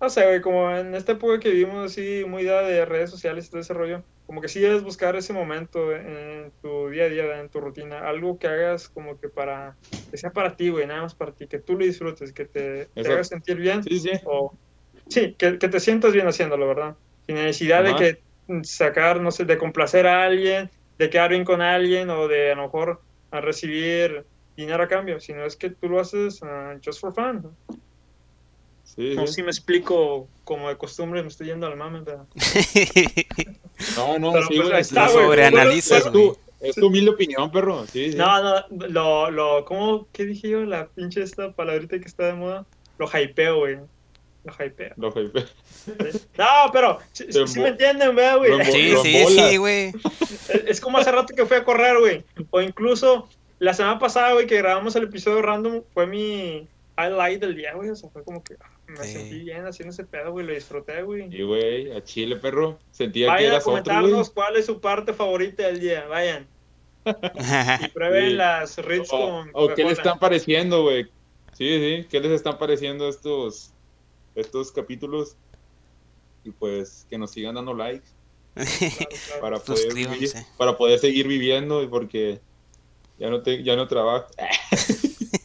no 0.00 0.10
sé, 0.10 0.24
güey, 0.26 0.40
como 0.40 0.68
en 0.76 0.96
esta 0.96 1.12
época 1.12 1.38
que 1.38 1.50
vivimos 1.50 1.92
así, 1.92 2.24
muy 2.26 2.42
dada 2.42 2.66
de 2.66 2.84
redes 2.86 3.10
sociales 3.10 3.46
y 3.46 3.50
todo 3.50 3.60
ese 3.60 3.72
rollo, 3.72 4.02
como 4.26 4.40
que 4.40 4.48
sí 4.48 4.60
debes 4.60 4.82
buscar 4.82 5.16
ese 5.16 5.32
momento 5.32 5.94
en 5.94 6.52
tu 6.62 6.88
día 6.88 7.04
a 7.04 7.08
día, 7.08 7.40
en 7.40 7.50
tu 7.50 7.60
rutina, 7.60 8.08
algo 8.08 8.38
que 8.38 8.46
hagas 8.46 8.88
como 8.88 9.18
que 9.18 9.28
para, 9.28 9.76
que 10.10 10.16
sea 10.16 10.30
para 10.30 10.56
ti, 10.56 10.70
güey, 10.70 10.86
nada 10.86 11.02
más 11.02 11.14
para 11.14 11.32
ti, 11.32 11.46
que 11.46 11.58
tú 11.58 11.74
lo 11.74 11.84
disfrutes, 11.84 12.32
que 12.32 12.46
te, 12.46 12.86
te 12.86 13.00
Eso. 13.00 13.12
haga 13.12 13.24
sentir 13.24 13.56
bien 13.56 13.82
Sí, 13.82 13.98
sí. 13.98 14.10
o 14.24 14.58
sí, 15.08 15.34
que, 15.38 15.58
que 15.58 15.68
te 15.68 15.80
sientas 15.80 16.12
bien 16.12 16.26
haciéndolo, 16.26 16.66
¿verdad? 16.68 16.96
Sin 17.26 17.36
necesidad 17.36 17.86
Ajá. 17.86 17.98
de 17.98 18.14
que 18.14 18.24
sacar, 18.62 19.20
no 19.20 19.30
sé, 19.30 19.44
de 19.44 19.58
complacer 19.58 20.06
a 20.06 20.24
alguien, 20.24 20.70
de 20.98 21.10
quedar 21.10 21.30
bien 21.30 21.44
con 21.44 21.60
alguien 21.60 22.10
o 22.10 22.28
de 22.28 22.52
a 22.52 22.54
lo 22.54 22.62
mejor 22.64 23.02
a 23.30 23.40
recibir 23.40 24.26
dinero 24.56 24.84
a 24.84 24.88
cambio, 24.88 25.20
sino 25.20 25.44
es 25.44 25.56
que 25.56 25.70
tú 25.70 25.88
lo 25.88 26.00
haces 26.00 26.40
ah, 26.42 26.76
just 26.84 27.00
for 27.00 27.12
fun. 27.12 27.56
Sí, 28.94 29.14
No 29.16 29.26
sí. 29.26 29.34
si 29.34 29.42
me 29.42 29.50
explico 29.50 30.28
como 30.44 30.68
de 30.68 30.76
costumbre, 30.76 31.22
me 31.22 31.28
estoy 31.28 31.48
yendo 31.48 31.66
al 31.66 31.76
mame, 31.76 32.00
¿verdad? 32.00 32.24
No, 33.96 34.18
no, 34.18 34.32
Pero, 34.32 34.46
sí, 34.46 34.60
pues, 34.60 34.88
está, 34.88 35.08
sobreanalizas, 35.08 36.06
Es 36.06 36.12
tu, 36.12 36.36
es 36.60 36.76
tu 36.76 36.86
humilde 36.86 37.10
opinión, 37.10 37.50
perro. 37.50 37.84
Sí, 37.86 38.12
sí. 38.12 38.16
No, 38.18 38.40
no, 38.42 38.88
lo, 38.88 39.30
lo, 39.30 39.64
¿cómo, 39.64 40.06
qué 40.12 40.24
dije 40.24 40.48
yo? 40.48 40.64
La 40.64 40.86
pinche 40.86 41.22
esta 41.22 41.52
palabrita 41.52 41.98
que 41.98 42.06
está 42.06 42.26
de 42.26 42.34
moda. 42.34 42.64
Lo 42.98 43.08
hypeo, 43.08 43.58
güey. 43.58 43.78
Lo 44.44 44.52
hypeo. 44.52 44.92
Lo 44.96 45.12
jefe. 45.12 45.44
No, 46.38 46.46
pero, 46.72 46.98
embo- 47.18 47.60
me 47.62 47.68
entienden, 47.68 48.14
¿verdad, 48.14 48.38
güey? 48.38 48.50
lo 48.58 48.64
Sí, 48.64 48.88
lo 48.90 49.02
sí, 49.02 49.24
sí, 49.26 49.56
güey. 49.58 49.92
Es, 50.48 50.50
es 50.66 50.80
como 50.80 50.98
hace 50.98 51.12
rato 51.12 51.34
que 51.34 51.44
fui 51.44 51.56
a 51.56 51.64
correr, 51.64 51.98
güey. 51.98 52.24
O 52.50 52.60
incluso 52.62 53.28
la 53.58 53.74
semana 53.74 53.98
pasada, 53.98 54.32
güey, 54.32 54.46
que 54.46 54.56
grabamos 54.56 54.96
el 54.96 55.04
episodio 55.04 55.42
random, 55.42 55.82
fue 55.92 56.06
mi 56.06 56.66
highlight 56.96 57.40
del 57.40 57.56
día, 57.56 57.74
güey. 57.74 57.90
O 57.90 57.96
sea, 57.96 58.08
fue 58.10 58.22
como 58.24 58.42
que 58.42 58.54
ah, 58.60 58.70
me 58.94 59.04
Sí. 59.04 59.12
sentí 59.12 59.40
bien 59.40 59.66
haciendo 59.66 59.92
ese 59.92 60.04
pedo, 60.04 60.32
güey. 60.32 60.46
Lo 60.46 60.54
disfruté, 60.54 61.02
güey. 61.02 61.28
Y, 61.34 61.42
güey, 61.42 61.92
a 61.92 62.02
Chile, 62.02 62.36
perro. 62.36 62.78
Sentía 62.90 63.26
que 63.26 63.32
Vayan 63.32 63.50
a 63.50 63.54
eras 63.54 63.62
otro, 63.66 63.72
güey. 63.72 63.82
comentarnos 63.84 64.30
cuál 64.30 64.56
es 64.56 64.66
su 64.66 64.80
parte 64.80 65.12
favorita 65.12 65.64
del 65.66 65.80
día. 65.80 66.06
Vayan. 66.06 66.46
Y 67.84 67.88
prueben 67.88 68.30
Sí. 68.30 68.34
las 68.34 68.78
Ritz 68.78 69.12
O, 69.12 69.18
con 69.18 69.50
o 69.52 69.68
qué 69.74 69.84
les 69.84 69.98
están 69.98 70.18
pareciendo, 70.18 70.82
güey. 70.82 71.04
Sí, 71.52 72.00
sí. 72.02 72.06
¿Qué 72.10 72.20
les 72.20 72.32
están 72.32 72.58
pareciendo 72.58 73.08
estos, 73.08 73.72
estos 74.34 74.72
capítulos? 74.72 75.36
Y 76.44 76.50
pues 76.50 77.06
que 77.10 77.18
nos 77.18 77.30
sigan 77.30 77.54
dando 77.54 77.74
likes 77.74 78.06
Claro, 78.54 78.68
claro. 79.26 79.40
para 79.40 79.58
poder, 79.58 79.94
vivir- 79.94 80.46
para 80.56 80.76
poder 80.76 80.98
seguir 80.98 81.26
viviendo 81.28 81.82
y 81.82 81.86
porque 81.88 82.40
ya 83.18 83.28
no, 83.30 83.42
te, 83.42 83.62
ya 83.62 83.76
no 83.76 83.86
trabajo. 83.88 84.26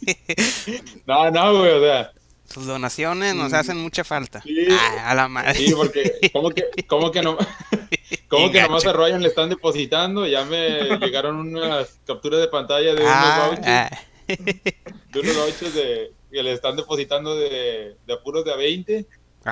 no, 1.05 1.31
no, 1.31 1.57
güey, 1.59 1.71
o 1.71 1.79
sea. 1.81 2.11
Sus 2.51 2.65
donaciones 2.65 3.35
nos 3.35 3.51
Mm. 3.51 3.55
hacen 3.55 3.77
mucha 3.77 4.03
falta. 4.03 4.41
Sí. 4.41 4.67
Ah, 4.71 5.11
a 5.11 5.15
la 5.15 5.27
madre. 5.27 5.53
Sí, 5.55 5.73
porque, 5.75 6.19
¿cómo 6.33 6.49
que, 6.49 6.65
cómo 6.87 7.11
que 7.11 7.21
no? 7.21 7.37
¿Cómo 8.27 8.51
que 8.51 8.61
nomás 8.61 8.85
a 8.85 8.93
Ryan 8.93 9.21
le 9.21 9.27
están 9.27 9.49
depositando? 9.49 10.25
Ya 10.27 10.45
me 10.45 10.97
llegaron 10.99 11.37
unas 11.39 11.99
capturas 12.05 12.39
de 12.39 12.47
pantalla 12.47 12.93
de 12.95 13.01
unos 13.01 13.13
Ah, 13.15 13.47
vouchers, 13.47 13.67
ah. 13.67 13.89
de 14.27 15.19
unos 15.19 15.35
vouchers 15.35 15.73
de, 15.73 16.11
que 16.31 16.43
le 16.43 16.53
están 16.53 16.75
depositando 16.75 17.35
de, 17.35 17.95
de 18.05 18.13
apuros 18.13 18.45
de 18.45 18.53
a 18.53 18.55
20, 18.55 19.05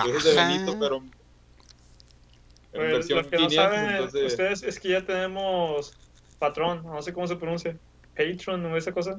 esos 0.07 0.23
de. 0.23 0.33
Benito, 0.35 0.77
pero 0.79 0.97
en 0.97 1.11
Pues, 2.71 2.91
versión 2.91 3.17
lo 3.23 3.29
que 3.29 3.37
no 3.37 3.47
500, 3.47 3.55
saben 3.55 3.89
entonces... 3.89 4.23
ustedes 4.31 4.63
es 4.63 4.79
que 4.79 4.89
ya 4.89 5.05
tenemos 5.05 5.93
patrón, 6.39 6.83
no 6.83 7.01
sé 7.01 7.13
cómo 7.13 7.27
se 7.27 7.35
pronuncia, 7.35 7.75
patron 8.15 8.65
o 8.65 8.77
esa 8.77 8.91
cosa. 8.91 9.17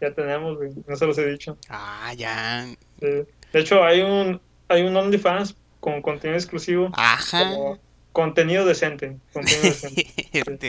Ya 0.00 0.10
tenemos, 0.12 0.56
güey, 0.56 0.70
no 0.86 0.96
se 0.96 1.06
los 1.06 1.18
he 1.18 1.26
dicho. 1.30 1.56
Ah, 1.68 2.12
ya. 2.16 2.66
Sí. 3.00 3.06
De 3.52 3.60
hecho, 3.60 3.82
hay 3.84 4.00
un, 4.00 4.40
hay 4.68 4.82
un 4.82 4.96
OnlyFans 4.96 5.56
con 5.80 6.00
contenido 6.02 6.36
exclusivo, 6.38 6.90
Ajá. 6.94 7.50
como 7.50 7.78
contenido 8.12 8.64
decente. 8.64 9.16
Contenido 9.32 9.62
decente. 9.64 10.06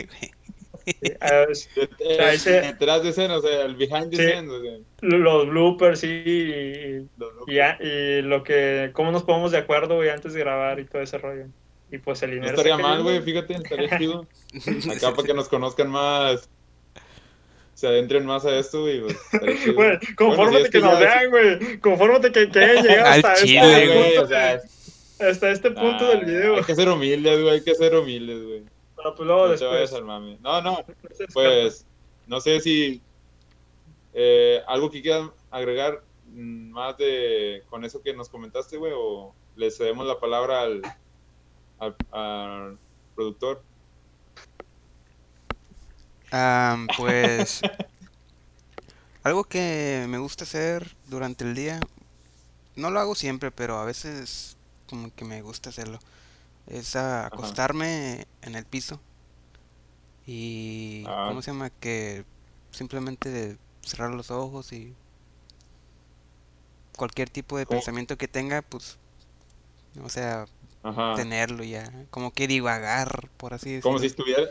Güey. 0.06 0.32
Sí, 0.84 1.12
ah, 1.20 1.44
es- 1.48 1.68
de- 1.76 2.14
sea, 2.16 2.32
ese- 2.32 2.60
detrás 2.62 3.02
de 3.04 3.10
escena, 3.10 3.36
o 3.36 3.40
sea, 3.40 3.62
el 3.66 3.76
behind 3.76 4.10
the 4.10 4.16
Sí. 4.16 4.22
scenes, 4.24 4.50
o 4.50 4.60
sea, 4.60 4.78
los 5.00 5.46
bloopers 5.48 6.02
y, 6.02 6.08
y, 6.08 7.08
los 7.18 7.32
locos. 7.34 7.44
y 7.48 7.54
ya- 7.54 7.78
y 7.80 8.20
lo 8.22 8.42
que, 8.42 8.90
cómo 8.92 9.12
nos 9.12 9.22
ponemos 9.22 9.52
de 9.52 9.58
acuerdo, 9.58 9.94
güey, 9.96 10.10
antes 10.10 10.34
de 10.34 10.40
grabar 10.40 10.80
y 10.80 10.84
todo 10.84 11.00
ese 11.02 11.18
rollo. 11.18 11.46
Y 11.92 11.98
pues 11.98 12.22
el 12.24 12.30
No 12.30 12.34
dinero. 12.36 12.52
estaría 12.54 12.76
se 12.76 12.82
mal, 12.82 13.02
güey, 13.02 13.20
fíjate, 13.22 13.54
estaría 13.54 13.88
chido. 13.98 14.26
Acá 14.96 15.12
para 15.14 15.26
que 15.26 15.34
nos 15.34 15.48
conozcan 15.48 15.88
más, 15.88 16.48
se 17.82 17.88
adentren 17.88 18.24
más 18.24 18.44
a 18.44 18.56
esto, 18.56 18.82
güey, 18.82 19.00
pues. 19.00 19.16
Güey, 19.74 19.98
confórmate 20.14 20.36
Bueno, 20.36 20.50
si 20.52 20.56
es 20.58 20.70
que, 20.70 20.70
que 20.70 20.80
nos 20.82 21.00
vean, 21.00 21.30
güey. 21.30 21.80
Confórmate 21.80 22.30
que, 22.30 22.48
que 22.48 22.58
hayan 22.60 22.84
llegado 22.84 23.08
Al 23.08 23.12
hasta, 23.14 23.34
chile, 23.34 23.58
este 23.58 23.86
güey, 23.86 24.04
punto, 24.04 24.22
o 24.22 24.28
sea, 24.28 24.62
hasta 25.28 25.50
este 25.50 25.70
punto 25.72 26.06
del 26.06 26.24
video. 26.24 26.56
Hay 26.58 26.62
que 26.62 26.76
ser 26.76 26.88
humildes, 26.88 27.42
güey, 27.42 27.54
hay 27.54 27.64
que 27.64 27.74
ser 27.74 27.96
humildes, 27.96 28.40
güey. 28.40 28.62
Pero 28.94 29.14
pues 29.16 29.26
luego 29.26 29.48
No 29.48 29.54
te 29.56 29.64
vayas 29.64 29.80
después. 29.80 29.92
al 29.94 30.04
mame. 30.04 30.38
No, 30.40 30.62
no, 30.62 30.78
pues, 31.34 31.84
no 32.28 32.40
sé 32.40 32.60
si 32.60 33.02
eh, 34.14 34.62
algo 34.68 34.88
que 34.88 35.02
quieran 35.02 35.32
agregar 35.50 36.04
mm, 36.28 36.70
más 36.70 36.96
de 36.98 37.64
con 37.68 37.84
eso 37.84 38.00
que 38.00 38.14
nos 38.14 38.28
comentaste, 38.28 38.76
güey, 38.76 38.92
o 38.94 39.34
le 39.56 39.72
cedemos 39.72 40.06
la 40.06 40.20
palabra 40.20 40.60
al, 40.62 40.82
al, 41.80 41.96
al 42.12 42.78
productor. 43.16 43.60
Pues 46.96 47.62
algo 49.22 49.44
que 49.44 50.06
me 50.08 50.18
gusta 50.18 50.44
hacer 50.44 50.96
durante 51.08 51.44
el 51.44 51.54
día, 51.54 51.80
no 52.76 52.90
lo 52.90 53.00
hago 53.00 53.14
siempre, 53.14 53.50
pero 53.50 53.78
a 53.78 53.84
veces 53.84 54.56
como 54.88 55.14
que 55.14 55.24
me 55.24 55.42
gusta 55.42 55.70
hacerlo, 55.70 55.98
es 56.66 56.96
a 56.96 57.26
acostarme 57.26 58.26
en 58.42 58.54
el 58.54 58.64
piso 58.64 59.00
y 60.26 61.04
Ah. 61.06 61.26
¿cómo 61.28 61.42
se 61.42 61.50
llama? 61.50 61.70
Que 61.70 62.24
simplemente 62.70 63.56
cerrar 63.84 64.10
los 64.10 64.30
ojos 64.30 64.72
y 64.72 64.94
cualquier 66.96 67.28
tipo 67.30 67.58
de 67.58 67.66
¿Cómo? 67.66 67.78
pensamiento 67.80 68.16
que 68.16 68.28
tenga, 68.28 68.62
pues, 68.62 68.98
o 70.02 70.08
sea, 70.08 70.46
Ajá. 70.82 71.14
tenerlo 71.14 71.64
ya, 71.64 71.90
como 72.10 72.32
que 72.32 72.46
divagar, 72.46 73.28
por 73.36 73.54
así 73.54 73.70
decirlo. 73.70 73.90
Como 73.90 73.98
si 73.98 74.06
estuviera. 74.06 74.44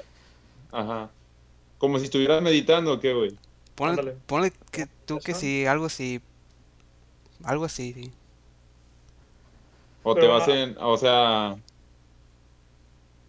Ajá. 0.72 1.10
Como 1.82 1.98
si 1.98 2.06
estuvieras 2.06 2.44
meditando, 2.44 2.94
¿o 2.94 3.00
¿qué, 3.00 3.12
güey? 3.12 3.36
Ponle, 3.74 4.16
ponle 4.28 4.54
que 4.70 4.86
tú 5.08 5.18
que 5.18 5.34
sí, 5.34 5.66
algo 5.66 5.86
así. 5.88 6.22
Algo 7.44 7.66
así, 7.66 7.92
sí. 7.94 8.12
O 10.04 10.14
te 10.14 10.28
vas 10.28 10.48
ah. 10.48 10.52
en. 10.52 10.78
O 10.80 10.96
sea. 10.96 11.58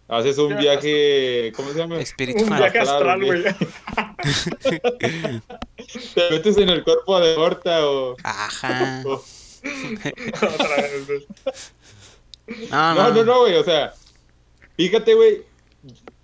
Haces 0.07 0.37
un 0.37 0.55
viaje. 0.55 1.51
¿Cómo 1.55 1.71
se 1.71 1.79
llama? 1.79 1.95
Un 1.95 2.01
Espiritual. 2.01 2.59
viaje 2.59 2.77
Astral, 2.77 3.23
astral, 3.23 3.25
güey. 3.25 3.41
güey. 3.41 3.55
Te 6.13 6.29
metes 6.29 6.57
en 6.57 6.69
el 6.69 6.83
cuerpo 6.83 7.19
de 7.21 7.35
Horta 7.35 7.87
o. 7.89 8.15
Ajá. 8.23 9.01
o- 9.07 9.13
Otra 9.13 10.75
vez, 10.75 11.07
güey. 11.07 11.27
No, 12.69 12.93
No, 12.93 13.03
no, 13.09 13.13
no, 13.15 13.23
no, 13.23 13.39
güey. 13.39 13.55
O 13.55 13.63
sea. 13.63 13.95
Fíjate, 14.77 15.15
güey. 15.15 15.52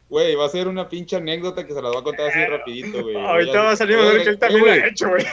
Güey, 0.10 0.36
va 0.36 0.46
a 0.46 0.50
ser 0.50 0.68
una 0.68 0.90
pinche 0.90 1.16
anécdota 1.16 1.66
que 1.66 1.74
se 1.74 1.82
las 1.82 1.94
va 1.94 2.00
a 2.00 2.04
contar 2.04 2.30
así 2.30 2.44
rapidito, 2.46 3.04
güey. 3.04 3.16
Ahorita 3.26 3.54
Ya- 3.54 3.62
va 3.64 3.72
a 3.72 3.76
salir 3.76 3.98
mejor 3.98 4.24
que 4.24 4.30
él 4.30 4.40
también 4.40 4.66
lo 4.66 4.72
ha 4.72 4.88
hecho, 4.88 5.10
güey. 5.10 5.26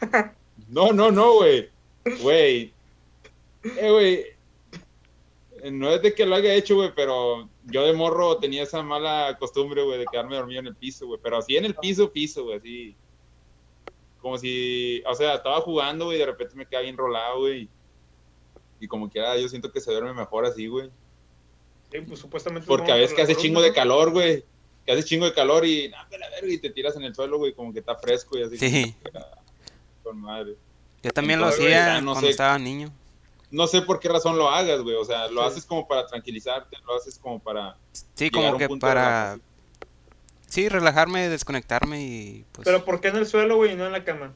No, 0.68 0.92
no, 0.92 1.10
no, 1.10 1.34
güey. 1.34 1.68
Güey. 2.22 2.72
Eh, 3.64 3.90
güey. 3.90 5.70
No 5.72 5.90
es 5.90 6.00
de 6.00 6.14
que 6.14 6.24
lo 6.24 6.36
haya 6.36 6.54
hecho, 6.54 6.76
güey, 6.76 6.92
pero 6.94 7.48
yo 7.66 7.84
de 7.84 7.92
morro 7.92 8.36
tenía 8.38 8.62
esa 8.62 8.82
mala 8.82 9.36
costumbre, 9.38 9.82
güey, 9.82 9.98
de 9.98 10.06
quedarme 10.10 10.36
dormido 10.36 10.60
en 10.60 10.68
el 10.68 10.76
piso, 10.76 11.06
güey. 11.08 11.18
Pero 11.20 11.38
así 11.38 11.56
en 11.56 11.64
el 11.64 11.74
piso, 11.74 12.10
piso, 12.12 12.44
güey, 12.44 12.58
así. 12.58 12.96
Como 14.22 14.38
si, 14.38 15.02
o 15.06 15.14
sea, 15.14 15.34
estaba 15.34 15.60
jugando, 15.60 16.04
güey, 16.06 16.16
y 16.16 16.20
de 16.20 16.26
repente 16.26 16.54
me 16.54 16.66
quedaba 16.66 16.84
bien 16.84 16.96
rolado, 16.96 17.40
güey. 17.40 17.68
Y 18.78 18.86
como 18.86 19.10
quiera, 19.10 19.36
yo 19.36 19.48
siento 19.48 19.70
que 19.72 19.80
se 19.80 19.90
duerme 19.90 20.14
mejor 20.14 20.46
así, 20.46 20.68
güey. 20.68 20.88
Sí, 21.90 22.00
pues 22.00 22.20
supuestamente. 22.20 22.66
Porque 22.66 22.92
a 22.92 22.96
veces 22.96 23.14
que 23.14 23.22
hace 23.22 23.34
chingo 23.36 23.60
de 23.62 23.72
calor, 23.72 24.10
güey. 24.10 24.44
Que 24.86 24.92
hace 24.92 25.04
chingo 25.04 25.26
de 25.26 25.34
calor 25.34 25.64
y, 25.66 25.88
no, 25.88 25.96
la 26.18 26.30
verga, 26.30 26.48
y 26.52 26.58
te 26.58 26.70
tiras 26.70 26.96
en 26.96 27.02
el 27.02 27.14
suelo, 27.14 27.38
güey, 27.38 27.52
como 27.52 27.72
que 27.72 27.80
está 27.80 27.96
fresco 27.96 28.38
y 28.38 28.42
así. 28.44 28.56
Sí. 28.58 28.94
Con 30.02 30.20
madre. 30.20 30.56
Yo 31.02 31.10
también 31.10 31.40
lo 31.40 31.46
güey, 31.46 31.56
hacía 31.58 31.70
ya 31.70 32.00
no 32.00 32.12
cuando 32.12 32.26
sé. 32.26 32.30
estaba 32.30 32.58
niño. 32.58 32.92
No 33.50 33.66
sé 33.66 33.82
por 33.82 33.98
qué 33.98 34.08
razón 34.08 34.38
lo 34.38 34.48
hagas, 34.48 34.80
güey. 34.82 34.94
O 34.96 35.04
sea, 35.04 35.28
lo 35.28 35.42
Sí. 35.42 35.48
haces 35.48 35.64
como 35.66 35.88
para 35.88 36.06
tranquilizarte, 36.06 36.76
lo 36.86 36.96
haces 36.96 37.18
como 37.18 37.38
para. 37.40 37.76
Sí, 38.14 38.30
como 38.30 38.56
que 38.56 38.68
de 38.68 38.76
para... 38.78 39.38
Sí, 40.46 40.68
relajarme, 40.68 41.28
desconectarme 41.28 42.02
y 42.02 42.44
pues... 42.52 42.64
Pero 42.64 42.84
¿por 42.84 43.00
qué 43.00 43.08
en 43.08 43.16
el 43.16 43.26
suelo, 43.26 43.56
güey, 43.56 43.72
y 43.72 43.76
no 43.76 43.86
en 43.86 43.92
la 43.92 44.04
cama? 44.04 44.32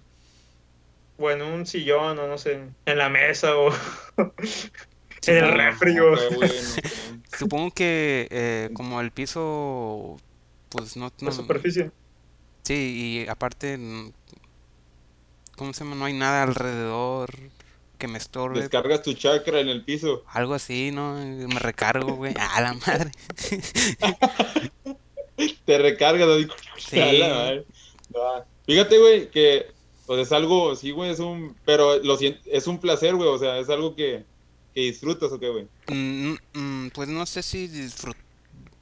O 1.18 1.30
en 1.30 1.42
un 1.42 1.66
sillón, 1.66 2.18
o 2.18 2.26
no 2.28 2.38
sé, 2.38 2.60
en 2.86 2.98
la 2.98 3.08
mesa, 3.08 3.56
o 3.56 3.70
el 5.28 5.52
refri. 5.52 5.96
Supongo 7.38 7.70
que 7.72 8.28
eh, 8.30 8.70
como 8.74 9.00
el 9.00 9.10
piso, 9.10 10.16
pues 10.68 10.96
no... 10.96 11.12
la 11.20 11.32
superficie. 11.32 11.90
Sí, 12.62 13.24
y 13.24 13.28
aparte, 13.28 13.78
¿cómo 15.56 15.72
se 15.72 15.84
llama? 15.84 15.96
No 15.96 16.04
hay 16.06 16.14
nada 16.14 16.42
alrededor 16.42 17.30
que 17.98 18.08
me 18.08 18.18
estorbe. 18.18 18.60
Descargas 18.60 19.02
tu 19.02 19.14
chakra 19.14 19.60
en 19.60 19.68
el 19.68 19.84
piso. 19.84 20.24
Algo 20.28 20.54
así, 20.54 20.90
¿no? 20.90 21.14
Me 21.14 21.58
recargo, 21.58 22.14
güey. 22.14 22.34
A 22.54 22.60
la 22.60 22.74
madre. 22.74 23.10
Te 25.64 25.78
recargas 25.78 26.28
así. 26.28 26.48
Sí. 26.78 27.00
a 27.00 27.12
la 27.12 27.28
madre. 27.28 27.64
Fíjate, 28.66 28.98
güey, 28.98 29.30
que 29.30 29.74
pues 30.06 30.20
es 30.20 30.32
algo, 30.32 30.76
sí, 30.76 30.90
güey, 30.90 31.10
es 31.10 31.20
un, 31.20 31.56
pero 31.64 31.98
lo 31.98 32.18
es 32.20 32.66
un 32.66 32.78
placer, 32.78 33.14
güey, 33.14 33.28
o 33.28 33.38
sea, 33.38 33.58
es 33.58 33.70
algo 33.70 33.94
que, 33.94 34.24
que 34.74 34.80
disfrutas, 34.80 35.30
¿o 35.32 35.38
qué, 35.38 35.48
güey? 35.48 35.68
Mm, 35.88 36.34
mm, 36.54 36.90
pues 36.90 37.08
no 37.08 37.24
sé 37.26 37.42
si 37.42 37.68
disfrut- 37.68 38.16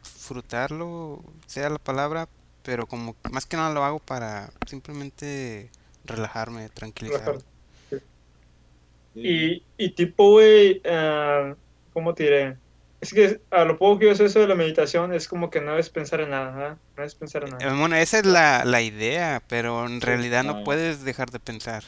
disfrutarlo 0.02 1.22
sea 1.46 1.68
la 1.68 1.78
palabra, 1.78 2.28
pero 2.62 2.86
como 2.86 3.14
que 3.20 3.28
más 3.30 3.44
que 3.46 3.56
nada 3.56 3.72
lo 3.74 3.84
hago 3.84 3.98
para 3.98 4.50
simplemente 4.66 5.70
relajarme, 6.04 6.68
tranquilizarme. 6.70 7.40
Y, 9.14 9.62
y 9.76 9.90
tipo, 9.90 10.30
güey, 10.30 10.80
ah, 10.86 11.54
¿cómo 11.92 12.14
te 12.14 12.24
diré? 12.24 12.56
Es 13.02 13.12
que 13.12 13.40
a 13.50 13.64
lo 13.64 13.76
poco 13.78 13.98
que 13.98 14.06
yo 14.06 14.14
sé 14.14 14.24
eso 14.26 14.38
de 14.40 14.46
la 14.46 14.54
meditación 14.54 15.12
es 15.12 15.26
como 15.28 15.50
que 15.50 15.60
no 15.60 15.72
debes 15.72 15.90
pensar 15.90 16.20
en 16.20 16.30
nada, 16.30 16.50
¿verdad? 16.56 16.70
No 16.96 17.02
debes 17.02 17.14
pensar 17.16 17.42
en 17.42 17.48
Eh, 17.48 17.56
nada. 17.60 17.74
Bueno, 17.78 17.96
esa 17.96 18.20
es 18.20 18.24
la, 18.26 18.64
la 18.64 18.80
idea, 18.80 19.42
pero 19.48 19.84
en 19.86 20.00
realidad 20.00 20.44
no 20.44 20.58
Ah. 20.58 20.64
puedes 20.64 21.04
dejar 21.04 21.30
de 21.30 21.40
pensar. 21.40 21.82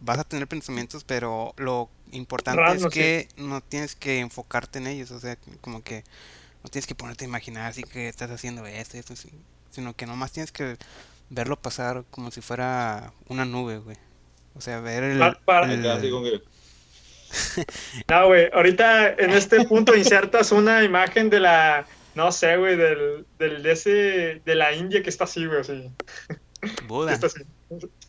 Vas 0.00 0.18
a 0.18 0.24
tener 0.24 0.46
pensamientos, 0.46 1.04
pero 1.04 1.54
lo 1.56 1.88
importante 2.12 2.62
es 2.74 2.82
sí. 2.82 2.88
que 2.90 3.28
no 3.36 3.60
tienes 3.62 3.96
que 3.96 4.20
enfocarte 4.20 4.78
en 4.78 4.86
ellos, 4.86 5.10
o 5.10 5.18
sea, 5.20 5.36
como 5.60 5.82
que 5.82 6.04
no 6.62 6.70
tienes 6.70 6.86
que 6.86 6.94
ponerte 6.94 7.24
a 7.24 7.28
imaginar 7.28 7.66
así 7.70 7.82
que 7.82 8.08
estás 8.08 8.30
haciendo 8.30 8.66
esto, 8.66 8.96
esto, 8.96 9.16
sí, 9.16 9.30
sino 9.70 9.94
que 9.94 10.06
nomás 10.06 10.32
tienes 10.32 10.52
que 10.52 10.76
verlo 11.30 11.56
pasar 11.60 12.04
como 12.10 12.30
si 12.30 12.40
fuera 12.40 13.12
una 13.28 13.44
nube, 13.44 13.78
güey. 13.78 13.96
O 14.54 14.60
sea, 14.60 14.80
ver 14.80 15.02
el, 15.04 15.18
Pa- 15.18 15.40
para- 15.44 15.72
el- 15.72 15.88
así 15.90 16.10
como 16.10 16.24
que, 16.24 16.40
No, 18.08 18.26
güey, 18.28 18.48
ahorita 18.52 19.10
en 19.14 19.30
este 19.30 19.64
punto 19.66 19.94
insertas 19.96 20.52
una 20.52 20.84
imagen 20.84 21.28
de 21.30 21.40
la, 21.40 21.86
no 22.14 22.32
sé, 22.32 22.56
güey, 22.56 22.76
del, 22.76 23.26
del 23.38 23.62
de 23.62 23.72
ese, 23.72 23.90
de 24.44 24.54
la 24.54 24.72
India 24.72 25.02
que 25.02 25.10
está 25.10 25.24
así, 25.24 25.44
güey, 25.46 25.60
así. 25.60 25.90
que 26.60 26.84
Buda. 26.86 27.12
está 27.12 27.26
así. 27.26 27.40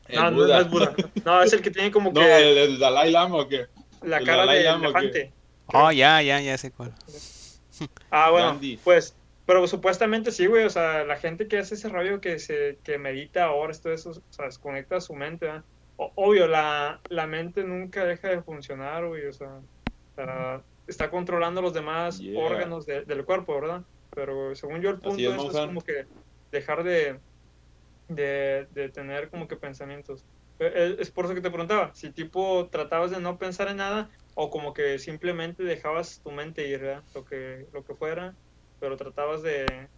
El 0.10 0.16
No, 0.16 0.32
no, 0.32 0.38
Buda. 0.38 0.56
no 0.56 0.62
es 0.62 0.70
Buda. 0.72 0.96
No, 1.26 1.44
es 1.44 1.54
el 1.54 1.62
que 1.62 1.72
tiene 1.72 1.92
como 1.92 2.12
No, 2.12 2.20
que 2.22 2.52
el, 2.52 2.58
el 2.58 2.80
Dalai 2.80 3.12
Lama, 3.12 3.38
¿o 3.38 3.48
qué? 3.48 3.66
la 4.04 4.18
el 4.18 4.26
cara 4.26 4.40
Dalai 4.46 4.64
de 4.64 4.70
elefante. 4.70 5.34
Oh, 5.68 5.92
ya, 5.92 6.22
ya, 6.22 6.40
ya 6.42 6.58
sé 6.58 6.72
cuál. 6.72 6.94
Ah, 8.10 8.30
bueno, 8.32 8.48
Gandhi. 8.48 8.78
pues, 8.84 9.16
pero 9.46 9.66
supuestamente 9.68 10.32
sí, 10.32 10.46
güey, 10.46 10.66
o 10.66 10.70
sea, 10.70 11.04
la 11.04 11.16
gente 11.18 11.48
que 11.48 11.58
hace 11.60 11.76
ese 11.76 11.90
rollo 11.90 12.22
que 12.22 12.40
se, 12.40 12.80
que 12.84 12.98
medita 12.98 13.52
horas, 13.52 13.82
todo 13.82 13.94
eso, 13.94 14.12
o 14.12 14.34
sea, 14.34 14.46
desconecta 14.46 15.00
su 15.02 15.14
mente, 15.14 15.46
¿verdad? 15.46 15.64
O- 15.98 16.12
obvio, 16.16 16.48
la, 16.48 17.00
la 17.10 17.28
mente 17.28 17.64
nunca 17.64 18.06
deja 18.06 18.30
de 18.30 18.42
funcionar, 18.42 19.06
güey, 19.08 19.26
o 19.26 19.34
sea, 19.34 19.60
está 20.88 21.10
controlando 21.10 21.62
los 21.62 21.74
demás 21.74 22.20
Yeah. 22.20 22.40
órganos 22.44 22.86
de- 22.86 23.04
del 23.04 23.26
cuerpo, 23.26 23.60
¿verdad? 23.60 23.82
Pero 24.16 24.56
según 24.56 24.82
yo 24.82 24.90
el 24.92 25.00
punto 25.00 25.18
es, 25.20 25.44
es 25.56 25.58
como 25.66 25.82
que 25.82 26.06
dejar 26.52 26.84
de, 26.84 27.20
de, 28.08 28.68
de 28.72 28.90
tener 28.90 29.30
como 29.30 29.48
que 29.48 29.58
pensamientos. 29.58 30.26
Eh, 30.60 30.96
Es 31.00 31.12
por 31.12 31.26
eso 31.26 31.36
que 31.36 31.42
te 31.42 31.50
preguntaba, 31.52 31.92
si 31.94 32.14
tipo 32.14 32.70
tratabas 32.70 33.12
de 33.12 33.20
no 33.22 33.38
pensar 33.38 33.68
en 33.70 33.78
nada 33.78 34.10
o 34.36 34.50
como 34.50 34.74
que 34.74 35.00
simplemente 35.00 35.64
dejabas 35.64 36.22
tu 36.22 36.32
mente 36.32 36.68
ir, 36.68 36.82
¿verdad? 36.82 37.04
Lo 37.14 37.24
que, 37.26 37.66
lo 37.74 37.84
que 37.84 37.96
fuera, 37.96 38.38
pero 38.80 38.98
tratabas 38.98 39.42
de 39.44 39.90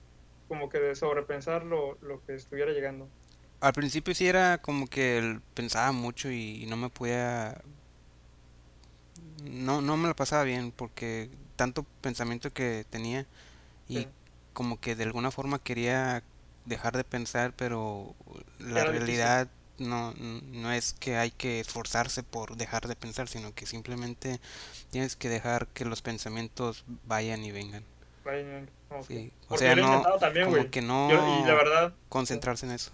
como 0.47 0.69
que 0.69 0.79
de 0.79 0.95
sobrepensar 0.95 1.65
lo, 1.65 1.97
lo 2.01 2.21
que 2.23 2.35
estuviera 2.35 2.71
llegando. 2.73 3.11
Al 3.61 3.73
principio 3.73 4.13
sí 4.15 4.27
era 4.27 4.57
como 4.59 4.87
que 4.87 5.39
pensaba 5.53 5.91
mucho 5.91 6.31
y, 6.31 6.63
y 6.63 6.65
no 6.65 6.77
me 6.77 6.89
podía... 6.89 7.61
No, 9.43 9.81
no 9.81 9.97
me 9.97 10.07
la 10.07 10.15
pasaba 10.15 10.43
bien 10.43 10.71
porque 10.71 11.29
tanto 11.55 11.85
pensamiento 12.01 12.51
que 12.51 12.85
tenía 12.89 13.27
y 13.89 14.07
Sí. 14.07 14.13
como 14.53 14.79
que 14.79 14.95
de 14.95 15.03
alguna 15.05 15.31
forma 15.31 15.59
quería 15.59 16.23
dejar 16.69 16.95
de 16.97 17.03
pensar, 17.03 17.53
pero 17.57 18.15
la 18.59 18.85
realidad 18.85 19.49
no, 19.77 20.13
no 20.17 20.71
es 20.71 20.93
que 20.93 21.17
hay 21.17 21.31
que 21.31 21.59
esforzarse 21.59 22.23
por 22.23 22.57
dejar 22.57 22.87
de 22.87 22.95
pensar, 22.95 23.27
sino 23.29 23.53
que 23.55 23.65
simplemente 23.65 24.39
tienes 24.91 25.15
que 25.15 25.29
dejar 25.29 25.67
que 25.69 25.85
los 25.85 26.01
pensamientos 26.01 26.85
vayan 27.05 27.43
y 27.45 27.51
vengan. 27.51 27.83
Vaya, 28.23 28.65
ok. 28.89 29.07
Sí, 29.07 29.31
o 29.49 29.57
Porque 29.57 29.57
sea, 29.57 29.75
no, 29.75 30.05
también, 30.19 30.45
como 30.45 30.69
que 30.69 30.81
no 30.81 31.07
Yo- 31.07 31.25
y 31.25 31.43
la 31.43 31.53
verdad, 31.55 31.97
concentrarse 32.09 32.65
en 32.65 32.73
eso. 32.73 32.91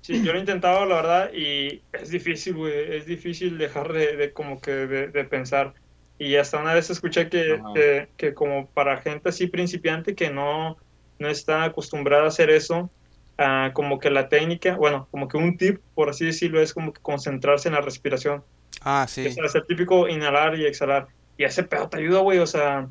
Sí, 0.00 0.22
yo 0.22 0.32
lo 0.32 0.38
he 0.38 0.40
intentado, 0.40 0.86
la 0.86 0.96
verdad, 0.96 1.30
y 1.34 1.84
es 1.92 2.10
difícil, 2.10 2.54
güey, 2.54 2.96
es 2.96 3.04
difícil 3.06 3.58
dejar 3.58 3.92
de, 3.92 4.16
de 4.16 4.32
como 4.32 4.60
que 4.60 4.70
de, 4.72 5.08
de 5.08 5.24
pensar. 5.24 5.74
Y 6.16 6.36
hasta 6.36 6.58
una 6.60 6.72
vez 6.74 6.88
escuché 6.90 7.28
que, 7.28 8.10
que 8.16 8.32
como 8.34 8.70
para 8.72 9.02
gente 9.02 9.28
así 9.28 9.46
principiante 9.48 10.14
que 10.14 10.30
no, 10.30 10.78
no 11.18 11.28
está 11.28 11.64
acostumbrada 11.64 12.24
a 12.24 12.28
hacer 12.28 12.50
eso, 12.50 12.90
ah, 13.38 13.70
como 13.74 13.98
que 13.98 14.10
la 14.10 14.28
técnica, 14.28 14.76
bueno, 14.76 15.08
como 15.10 15.28
que 15.28 15.36
un 15.36 15.56
tip, 15.56 15.80
por 15.94 16.10
así 16.10 16.24
decirlo, 16.26 16.60
es 16.60 16.72
como 16.74 16.92
que 16.92 17.00
concentrarse 17.00 17.68
en 17.68 17.74
la 17.74 17.80
respiración. 17.80 18.44
Ah, 18.82 19.04
O 19.06 19.08
sí. 19.08 19.30
sea, 19.30 19.44
es 19.44 19.54
el 19.54 19.66
típico 19.66 20.08
inhalar 20.08 20.58
y 20.58 20.66
exhalar. 20.66 21.06
Y 21.36 21.44
ese 21.44 21.62
pedo 21.64 21.88
te 21.88 21.98
ayuda, 21.98 22.20
güey, 22.20 22.38
o 22.38 22.46
sea, 22.46 22.88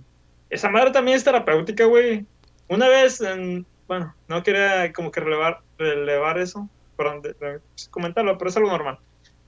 esa 0.50 0.70
madre 0.70 0.92
también 0.92 1.18
es 1.18 1.24
terapéutica, 1.24 1.86
güey. 1.86 2.26
Una 2.68 2.88
vez, 2.88 3.22
en- 3.22 3.66
bueno, 3.88 4.16
no 4.28 4.42
quería 4.44 4.92
como 4.94 5.12
que 5.12 5.20
relevar, 5.20 5.62
relevar 5.78 6.38
eso, 6.40 6.70
perdón, 6.98 7.22
de- 7.22 7.34
de- 7.34 7.60
comentarlo, 7.90 8.38
pero 8.38 8.50
es 8.50 8.58
algo 8.58 8.70
normal. 8.70 8.98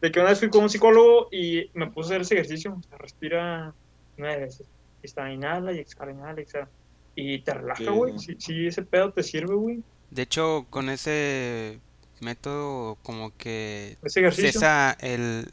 De 0.01 0.11
que 0.11 0.19
una 0.19 0.30
vez 0.30 0.39
fui 0.39 0.49
con 0.49 0.63
un 0.63 0.69
psicólogo 0.69 1.30
y 1.32 1.69
me 1.73 1.89
puse 1.89 2.07
a 2.07 2.17
hacer 2.17 2.21
ese 2.21 2.34
ejercicio, 2.36 2.76
o 2.78 2.84
sea, 2.84 2.97
respira 2.97 3.73
nueve 4.17 4.41
veces. 4.45 4.67
Y 5.01 5.05
está, 5.07 5.32
inhala 5.32 5.71
y 5.71 5.80
exhala, 5.80 6.11
inhala 6.11 6.39
y 6.39 6.43
exhala. 6.43 6.67
Y 7.16 7.39
te 7.39 7.53
relaja, 7.53 7.91
güey. 7.91 8.18
sí. 8.20 8.36
Si, 8.39 8.41
si 8.41 8.68
ese 8.68 8.84
pedo 8.84 9.11
te 9.13 9.24
sirve, 9.24 9.55
güey, 9.55 9.84
De 10.11 10.22
hecho, 10.24 10.66
con 10.70 10.89
ese 10.89 11.80
método 12.22 12.95
como 13.03 13.36
que 13.38 13.97
ese 14.03 14.20
ejercicio. 14.22 14.51
cesa 14.53 14.91
el, 14.99 15.51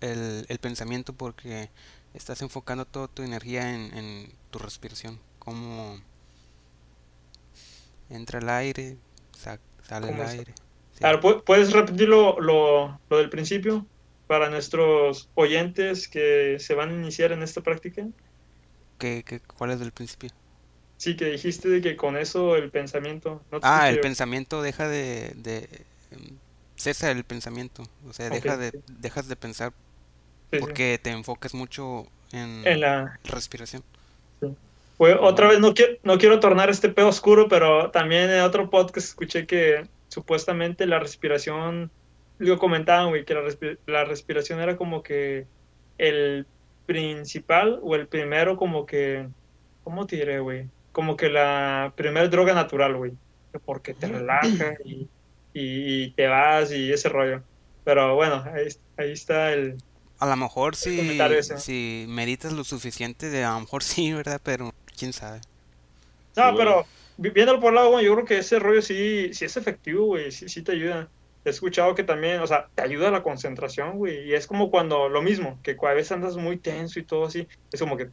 el, 0.00 0.46
el 0.48 0.58
pensamiento 0.58 1.12
porque 1.12 1.70
estás 2.14 2.42
enfocando 2.42 2.84
toda 2.86 3.08
tu 3.08 3.22
energía 3.22 3.74
en, 3.74 3.96
en 3.96 4.32
tu 4.50 4.58
respiración. 4.58 5.18
Como 5.38 5.98
entra 8.10 8.38
el 8.38 8.48
aire, 8.48 8.96
sa- 9.36 9.60
sale 9.82 10.10
el 10.12 10.20
aire. 10.20 10.54
Sí. 10.92 11.04
A 11.04 11.12
ver, 11.12 11.20
¿pu- 11.20 11.42
¿puedes 11.44 11.72
repetir 11.72 12.08
lo, 12.08 12.40
lo, 12.40 12.98
lo 13.10 13.18
del 13.18 13.28
principio 13.30 13.86
para 14.26 14.48
nuestros 14.50 15.28
oyentes 15.34 16.08
que 16.08 16.56
se 16.58 16.74
van 16.74 16.90
a 16.90 16.94
iniciar 16.94 17.32
en 17.32 17.42
esta 17.42 17.60
práctica? 17.62 18.06
¿Qué, 18.98 19.22
qué- 19.26 19.40
cuál 19.40 19.70
es 19.72 19.80
el 19.80 19.92
principio? 19.92 20.30
Sí, 20.98 21.16
que 21.16 21.26
dijiste 21.26 21.68
de 21.68 21.80
que 21.82 21.96
con 21.96 22.16
eso 22.16 22.56
el 22.56 22.70
pensamiento... 22.70 23.42
No 23.50 23.60
te 23.60 23.66
Ah, 23.68 23.88
el 23.90 24.00
pensamiento 24.00 24.62
deja 24.62 24.88
de, 24.88 25.32
de 25.36 25.68
cesa 26.76 27.10
el 27.10 27.24
pensamiento, 27.24 27.84
o 28.08 28.12
sea, 28.12 28.30
deja 28.30 28.56
de, 28.56 28.70
sí. 28.72 28.78
dejas 29.00 29.28
de 29.28 29.36
pensar 29.36 29.72
Sí, 30.50 30.58
sí. 30.58 30.60
porque 30.60 30.98
te 31.02 31.10
enfocas 31.10 31.54
mucho 31.54 32.06
en 32.32 32.62
En 32.64 32.80
la... 32.80 33.18
respiración. 33.24 33.82
Otra 34.98 35.48
vez, 35.48 35.60
no 35.60 35.74
quiero, 35.74 35.94
no 36.04 36.16
quiero 36.18 36.40
tornar 36.40 36.70
este 36.70 36.88
pedo 36.88 37.08
oscuro, 37.08 37.48
pero 37.48 37.90
también 37.90 38.30
en 38.30 38.40
otro 38.40 38.70
podcast 38.70 39.08
escuché 39.08 39.46
que 39.46 39.86
supuestamente 40.08 40.86
la 40.86 40.98
respiración 40.98 41.90
lo 42.38 42.58
comentaban, 42.58 43.08
güey, 43.10 43.24
que 43.26 43.34
la, 43.34 43.42
respi- 43.42 43.78
la 43.86 44.04
respiración 44.04 44.60
era 44.60 44.76
como 44.76 45.02
que 45.02 45.46
el 45.98 46.46
principal 46.86 47.78
o 47.82 47.94
el 47.94 48.08
primero 48.08 48.56
como 48.56 48.86
que, 48.86 49.28
¿cómo 49.82 50.06
te 50.06 50.16
diré, 50.16 50.40
güey? 50.40 50.70
Como 50.96 51.16
que 51.16 51.28
la 51.28 51.92
primera 51.96 52.26
droga 52.28 52.54
natural, 52.54 52.96
güey, 52.96 53.12
porque 53.66 53.94
te 53.94 54.08
relaja 54.08 54.74
y, 54.84 55.10
y- 55.52 56.14
te 56.14 56.26
vas 56.26 56.72
y 56.72 56.90
ese 56.92 57.08
rollo. 57.10 57.44
Pero 57.84 58.14
bueno, 58.14 58.42
ahí, 58.54 58.68
ahí 58.96 59.12
está 59.12 59.52
el... 59.52 59.76
A 60.18 60.26
lo 60.26 60.36
mejor 60.36 60.74
si, 60.74 61.18
si 61.58 62.06
meditas 62.08 62.52
lo 62.54 62.64
suficiente, 62.64 63.28
de, 63.28 63.44
a 63.44 63.52
lo 63.52 63.60
mejor 63.60 63.82
sí, 63.82 64.12
¿verdad? 64.14 64.40
Pero 64.42 64.72
quién 64.98 65.12
sabe. 65.12 65.40
No, 66.36 66.50
Sí, 66.50 66.54
pero 66.56 66.86
vi- 67.18 67.30
viéndolo 67.30 67.60
por 67.60 67.68
el 67.70 67.74
lado, 67.76 68.00
yo 68.00 68.14
creo 68.14 68.24
que 68.24 68.38
ese 68.38 68.58
rollo 68.58 68.82
sí, 68.82 69.32
sí 69.32 69.44
es 69.44 69.56
efectivo, 69.56 70.06
güey, 70.06 70.30
sí, 70.32 70.48
sí 70.48 70.62
te 70.62 70.72
ayuda. 70.72 71.10
He 71.44 71.50
escuchado 71.50 71.94
que 71.94 72.04
también, 72.04 72.40
o 72.40 72.46
sea, 72.46 72.68
te 72.74 72.82
ayuda 72.82 73.08
a 73.08 73.10
la 73.12 73.22
concentración, 73.22 73.98
güey, 73.98 74.28
y 74.28 74.34
es 74.34 74.46
como 74.46 74.70
cuando, 74.70 75.08
lo 75.08 75.22
mismo, 75.22 75.60
que 75.62 75.76
a 75.80 75.92
veces 75.94 76.12
andas 76.12 76.36
muy 76.36 76.58
tenso 76.60 76.98
y 76.98 77.06
todo 77.06 77.26
así, 77.26 77.46
es 77.70 77.80
como 77.80 77.96
que 77.96 78.10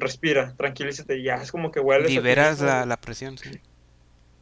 respira, 0.00 0.54
tranquilízate, 0.56 1.22
ya 1.22 1.36
es 1.36 1.52
como 1.52 1.70
que 1.70 1.80
ti 1.80 2.14
Liberas 2.14 2.60
la, 2.60 2.86
la 2.86 2.96
presión, 3.00 3.38
sí. 3.38 3.50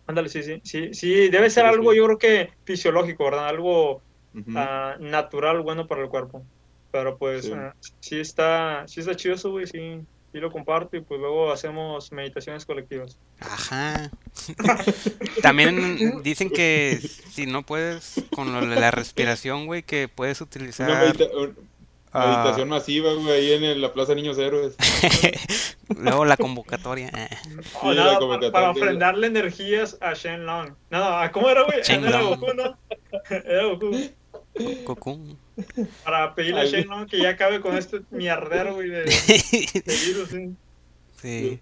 Ándale, 0.06 0.30
sí, 0.30 0.42
sí, 0.42 0.60
sí, 0.64 0.94
sí, 0.94 1.28
debe 1.28 1.50
ser 1.50 1.66
algo, 1.66 1.92
yo 1.92 2.04
creo 2.06 2.18
que 2.18 2.50
fisiológico, 2.64 3.24
¿verdad? 3.24 3.48
Algo 3.48 4.00
ah, 4.56 4.96
natural, 4.98 5.60
bueno 5.60 5.86
para 5.86 6.02
el 6.02 6.08
cuerpo. 6.08 6.42
Pero 6.90 7.18
pues, 7.18 7.44
Sí. 7.44 7.52
ah, 7.54 7.74
sí 8.00 8.18
está, 8.18 8.88
sí 8.88 9.00
está 9.00 9.14
chido 9.14 9.34
eso, 9.34 9.50
güey, 9.50 9.66
sí, 9.66 10.00
sí 10.32 10.38
lo 10.38 10.50
comparto, 10.50 10.96
y 10.96 11.02
pues 11.02 11.20
luego 11.20 11.52
hacemos 11.52 12.10
meditaciones 12.12 12.64
colectivas. 12.64 13.18
Ajá. 13.38 14.10
También 15.42 16.22
dicen 16.22 16.48
que 16.48 17.00
si 17.30 17.44
no 17.44 17.62
puedes 17.64 18.14
con 18.34 18.54
lo 18.54 18.66
de 18.66 18.76
la 18.80 18.90
respiración, 18.90 19.66
güey, 19.66 19.82
que 19.82 20.08
puedes 20.08 20.40
Una 20.40 20.46
utilizar 20.46 21.18
ah, 22.12 22.26
meditación 22.36 22.68
masiva, 22.68 23.12
güey, 23.14 23.30
ahí 23.30 23.52
en 23.52 23.64
el- 23.64 23.80
la 23.82 23.92
Plaza 23.92 24.14
Niños 24.14 24.38
Héroes. 24.38 24.76
luego 25.88 26.24
la 26.24 26.36
convocatoria. 26.36 27.08
eh. 27.14 27.28
Oh, 27.82 27.90
Sí, 27.90 27.94
la 27.96 28.04
nada, 28.04 28.04
para, 28.06 28.18
convocatoria. 28.18 28.52
para 28.52 28.70
ofrendarle 28.70 29.26
energías 29.26 29.96
a 30.00 30.14
Shenlong. 30.14 30.74
No, 30.90 31.22
no, 31.24 31.32
¿cómo 31.32 31.48
era, 31.50 31.62
güey? 31.62 31.80
Era 31.86 32.20
Goku, 32.22 32.46
¿no? 32.54 32.78
Era 33.30 33.64
Goku. 33.64 33.90
Goku. 34.84 35.36
Para 36.04 36.34
pedirle 36.34 36.60
a 36.60 36.62
Ay. 36.64 36.70
Shenlong 36.70 37.06
que 37.06 37.18
ya 37.20 37.30
acabe 37.30 37.60
con 37.60 37.76
este 37.76 38.00
mierdero, 38.10 38.74
güey, 38.74 38.88
de, 38.90 39.04
de 39.04 39.96
virus. 40.06 40.28
¿sí? 40.30 40.54
Sí. 41.20 41.60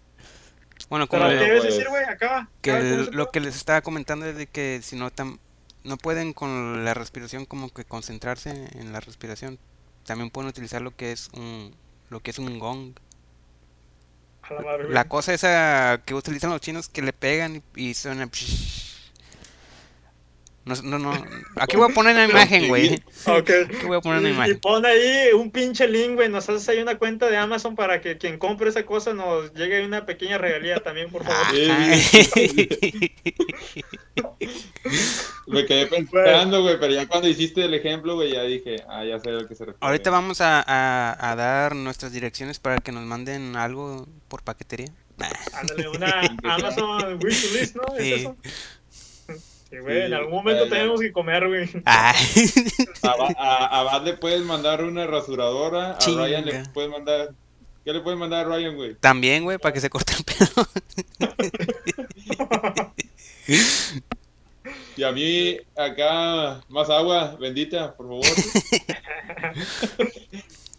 Bueno, 0.89 1.07
como 1.09 1.23
Pero, 1.25 1.35
le- 1.35 1.39
¿qué 1.41 1.45
debes 1.47 1.63
pues, 1.65 1.75
decir, 1.75 1.89
güey? 1.91 2.05
Acaba. 2.05 2.49
que 2.61 2.71
acaba 2.71 2.87
el- 2.89 3.11
lo 3.13 3.31
que 3.31 3.41
les 3.41 3.57
estaba 3.57 3.81
comentando 3.83 4.27
es 4.27 4.37
de 4.37 4.47
que 4.47 4.81
si 4.83 4.97
no 4.97 5.11
tam- 5.11 5.39
no 5.85 5.97
pueden 5.97 6.33
con 6.33 6.85
la 6.85 6.95
respiración 6.95 7.45
como 7.47 7.71
que 7.71 7.85
concentrarse 7.85 8.51
en 8.79 8.93
la 8.93 9.01
respiración, 9.01 9.59
también 10.07 10.31
pueden 10.31 10.49
utilizar 10.49 10.81
lo 10.81 10.95
que 10.97 11.13
es 11.13 11.29
un 11.35 11.75
lo 12.09 12.21
que 12.21 12.31
es 12.31 12.39
un 12.39 12.59
gong. 12.59 12.95
La 14.89 15.09
cosa 15.09 15.35
esa 15.35 16.03
que 16.07 16.15
utilizan 16.15 16.51
los 16.51 16.61
chinos 16.61 16.89
que 16.89 17.03
le 17.03 17.13
pegan 17.13 17.57
y, 17.75 17.89
y 17.89 17.95
suena 17.95 18.31
No, 20.67 20.75
no, 20.83 20.99
no. 20.99 21.13
Aquí 21.55 21.77
voy 21.77 21.89
a 21.91 21.95
poner 21.95 22.15
una 22.15 22.25
imagen, 22.29 22.67
güey. 22.69 22.95
Ok. 23.27 23.51
Aquí 23.69 23.87
voy 23.87 23.99
a 23.99 24.01
poner 24.01 24.19
una 24.19 24.29
Y, 24.29 24.33
y 24.33 24.35
imagen. 24.35 24.59
pon 24.61 24.85
ahí 24.85 25.29
un 25.33 25.51
pinche 25.53 25.87
link, 25.87 26.15
güey. 26.17 26.29
Nos 26.29 26.49
haces 26.49 26.69
ahí 26.69 26.79
una 26.81 26.99
cuenta 26.99 27.31
de 27.31 27.37
Amazon 27.37 27.77
para 27.77 28.01
que 28.01 28.19
quien 28.19 28.37
compre 28.39 28.69
esa 28.69 28.85
cosa 28.85 29.15
nos 29.15 29.55
llegue 29.55 29.85
una 29.87 30.05
pequeña 30.07 30.39
regalía 30.39 30.81
también, 30.81 31.09
por 31.11 31.23
favor. 31.25 31.47
Me 35.47 35.65
quedé 35.65 35.87
pensando, 35.87 36.63
güey, 36.63 36.79
pero 36.81 36.93
ya 36.93 37.07
cuando 37.07 37.29
hiciste 37.29 37.65
el 37.65 37.75
ejemplo, 37.75 38.17
güey, 38.17 38.33
ya 38.33 38.43
dije, 38.43 38.83
ah, 38.89 39.05
ya 39.05 39.21
sé 39.21 39.31
a 39.31 39.35
lo 39.35 39.47
que 39.47 39.55
se 39.55 39.65
refiere. 39.65 39.79
Ahorita 39.81 40.11
vamos 40.11 40.41
a, 40.41 40.61
a- 40.67 41.31
a 41.31 41.37
dar 41.37 41.77
nuestras 41.77 42.13
direcciones 42.13 42.59
para 42.59 42.79
que 42.79 42.91
nos 42.93 43.05
manden 43.05 43.55
algo 43.57 44.07
por 44.29 44.43
paquetería. 44.43 44.89
Ándale, 45.55 45.89
una 45.89 46.21
Amazon 46.45 47.19
wishlist, 47.23 47.77
¿no? 47.77 47.97
¿Es 47.97 48.03
Sí. 48.05 48.13
eso? 48.15 48.37
Sí, 49.71 49.79
güey, 49.79 50.03
en 50.03 50.15
algún 50.15 50.33
momento 50.33 50.65
ya, 50.65 50.71
ya. 50.71 50.77
tenemos 50.77 51.01
que 51.01 51.13
comer, 51.13 51.49
güey. 51.49 51.69
Ah. 51.85 52.15
A, 53.03 53.17
Ba- 53.17 53.35
a, 53.39 53.81
a 53.81 53.83
Bad 53.85 54.05
le 54.05 54.15
puedes 54.15 54.43
mandar 54.43 54.85
una 54.85 55.07
rasuradora, 55.07 55.93
a 55.93 55.99
Chinga. 55.99 56.25
Ryan 56.25 56.45
le 56.45 56.63
puedes 56.73 56.91
mandar... 56.91 57.31
¿Qué 57.85 57.93
le 57.93 58.01
puedes 58.01 58.19
mandar 58.19 58.47
a 58.47 58.49
Ryan, 58.49 58.75
güey? 58.77 58.95
También, 58.97 59.45
güey, 59.45 59.59
para 59.59 59.73
que 59.73 59.81
se 59.81 59.89
corte 59.91 60.13
el 60.19 60.25
pedo. 60.25 60.67
Y 64.97 65.03
a 65.05 65.13
mí, 65.13 65.57
acá, 65.77 66.61
más 66.69 66.89
agua, 66.91 67.37
bendita, 67.39 67.95
por 67.97 68.07
favor. 68.07 68.25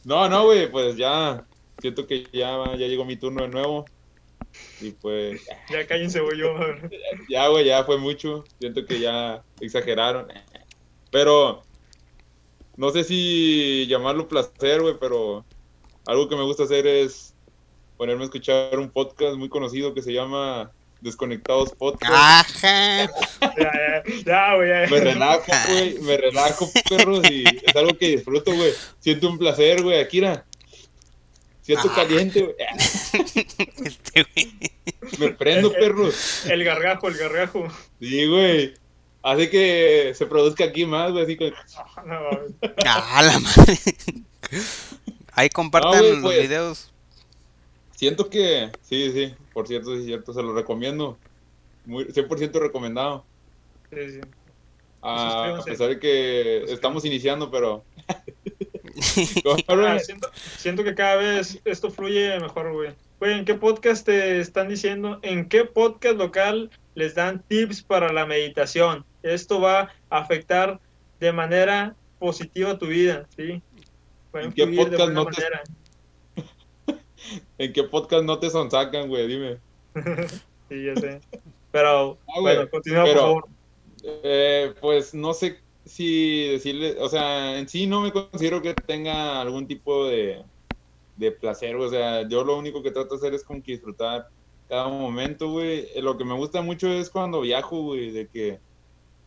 No, 0.04 0.30
no, 0.30 0.46
güey, 0.46 0.72
pues 0.72 0.96
ya, 0.96 1.44
siento 1.82 2.08
que 2.08 2.24
ya, 2.32 2.64
ya 2.78 2.88
llegó 2.88 3.04
mi 3.04 3.18
turno 3.18 3.42
de 3.42 3.50
nuevo. 3.50 3.84
Y 4.82 4.92
pues, 4.92 5.42
Ya 5.70 5.86
cállense, 5.88 6.20
güey, 6.20 6.40
yo. 6.40 6.56
ya, 7.30 7.48
güey, 7.48 7.66
ya 7.66 7.84
fue 7.84 7.98
mucho. 7.98 8.44
Siento 8.60 8.86
que 8.86 9.00
ya 9.00 9.44
exageraron. 9.60 10.28
Pero, 11.12 11.64
no 12.76 12.92
sé 12.92 13.04
si 13.04 13.88
llamarlo 13.88 14.28
placer, 14.28 14.82
güey, 14.82 14.96
pero 15.00 15.46
algo 16.06 16.30
que 16.30 16.36
me 16.36 16.44
gusta 16.44 16.64
hacer 16.64 16.86
es 16.88 17.34
ponerme 17.98 18.24
a 18.24 18.26
escuchar 18.26 18.78
un 18.78 18.90
podcast 18.90 19.36
muy 19.36 19.50
conocido 19.50 19.94
que 19.94 20.02
se 20.02 20.14
llama 20.14 20.72
Desconectados 21.02 21.74
Podcast. 21.74 22.14
Ajá. 22.14 23.06
Ya, 23.42 23.72
ya, 23.76 24.04
ya, 24.26 24.86
ya. 24.86 24.90
Me 24.90 25.00
relajo, 25.00 25.52
güey, 25.70 26.00
me 26.00 26.18
relajo, 26.18 26.70
perros, 26.90 27.30
y 27.30 27.44
es 27.44 27.76
algo 27.76 27.98
que 27.98 28.10
disfruto, 28.10 28.54
güey. 28.54 28.72
Siento 29.00 29.30
un 29.30 29.38
placer, 29.38 29.82
güey, 29.84 30.00
Akira. 30.00 30.46
Siento 31.68 31.90
Ah. 31.92 31.96
caliente, 31.96 32.42
güey. 32.42 32.56
Este, 33.86 34.26
güey. 34.34 34.54
Me 35.20 35.30
prendo, 35.34 35.72
perros. 35.74 36.46
El 36.46 36.64
gargajo, 36.64 37.10
el 37.10 37.18
gargajo. 37.18 37.68
Sí, 38.00 38.26
güey. 38.26 38.74
Hace 39.22 39.50
que 39.50 40.14
se 40.16 40.26
produzca 40.28 40.64
aquí 40.64 40.86
más, 40.86 41.12
güey, 41.12 41.26
así 41.26 41.36
que... 41.38 41.52
No, 42.06 42.22
mames. 42.22 42.52
Ah, 42.86 43.22
la 43.22 43.40
madre. 43.40 43.78
Ahí 45.34 45.50
compartan 45.50 45.94
Ah, 45.96 46.00
güey, 46.00 46.12
los 46.14 46.22
pues. 46.22 46.42
videos. 46.42 46.94
Siento 47.98 48.30
que... 48.30 48.72
Sí, 48.84 49.12
sí, 49.12 49.36
por 49.54 49.68
cierto, 49.68 49.94
sí, 49.94 50.00
es 50.02 50.06
cierto, 50.06 50.34
se 50.34 50.42
lo 50.42 50.54
recomiendo. 50.54 51.18
Muy, 51.86 52.06
100% 52.06 52.54
recomendado. 52.62 53.26
Sí, 53.92 54.12
sí. 54.12 54.20
A, 55.02 55.58
a 55.58 55.64
pesar 55.64 55.90
de 55.90 56.00
que 56.00 56.64
estamos 56.72 57.04
iniciando, 57.04 57.52
pero... 57.52 57.84
¿Cómo, 59.44 59.58
Ah, 59.88 60.00
siento, 60.00 60.30
siento 60.58 60.84
que 60.84 60.96
cada 60.96 61.16
vez 61.18 61.60
esto 61.66 61.90
fluye 61.92 62.40
mejor, 62.40 62.72
güey. 62.74 62.94
Güey, 63.20 63.40
¿en 63.40 63.46
qué 63.46 63.56
podcast 63.56 64.06
te 64.06 64.40
están 64.40 64.70
diciendo? 64.70 65.20
¿En 65.22 65.50
qué 65.50 65.66
podcast 65.66 66.18
local 66.18 66.70
les 66.96 67.16
dan 67.16 67.42
tips 67.48 67.82
para 67.82 68.12
la 68.14 68.26
meditación? 68.26 69.06
Esto 69.24 69.60
va 69.60 69.92
a 70.10 70.18
afectar 70.20 70.80
de 71.20 71.32
manera 71.32 71.96
positiva 72.20 72.78
tu 72.78 72.88
vida, 72.88 73.28
¿sí? 73.36 73.62
¿En 74.34 74.54
qué 74.54 74.68
podcast 74.68 75.12
no 75.12 75.26
te-. 75.26 75.44
¿En 77.58 77.74
qué 77.74 77.84
podcast 77.84 78.24
no 78.24 78.40
te 78.40 78.50
sonsacan, 78.50 79.08
güey? 79.10 79.28
Dime. 79.28 79.58
Sí, 80.70 80.84
ya 80.84 80.96
sé. 80.98 81.22
Pero, 81.72 82.18
Ah, 82.28 82.42
bueno, 82.42 82.70
continúa, 82.70 83.06
pero- 83.06 83.14
por 83.14 83.22
favor. 83.22 83.46
Eh, 84.04 84.74
pues 84.82 85.14
no 85.14 85.34
sé 85.34 85.60
si 85.88 86.48
decirle, 86.50 86.98
o 87.00 87.10
sea, 87.10 87.58
en 87.60 87.68
sí 87.70 87.88
no 87.88 88.02
me 88.02 88.12
considero 88.12 88.62
que 88.62 88.76
tenga 88.76 89.42
algún 89.42 89.68
tipo 89.68 90.06
de, 90.08 90.44
de 91.16 91.32
placer, 91.34 91.76
o 91.78 91.90
sea, 91.90 92.28
yo 92.30 92.44
lo 92.44 92.58
único 92.58 92.84
que 92.84 92.92
trato 92.92 93.16
de 93.16 93.18
hacer 93.18 93.34
es 93.36 93.44
como 93.46 93.64
que 93.64 93.74
disfrutar 93.74 94.26
cada 94.68 94.90
momento, 94.90 95.52
güey. 95.52 95.88
Eh, 95.96 96.02
Lo 96.04 96.18
que 96.18 96.26
me 96.26 96.36
gusta 96.36 96.62
mucho 96.62 96.88
es 96.90 97.10
cuando 97.12 97.42
viajo, 97.42 97.82
güey, 97.84 98.12
de 98.12 98.30
que, 98.30 98.62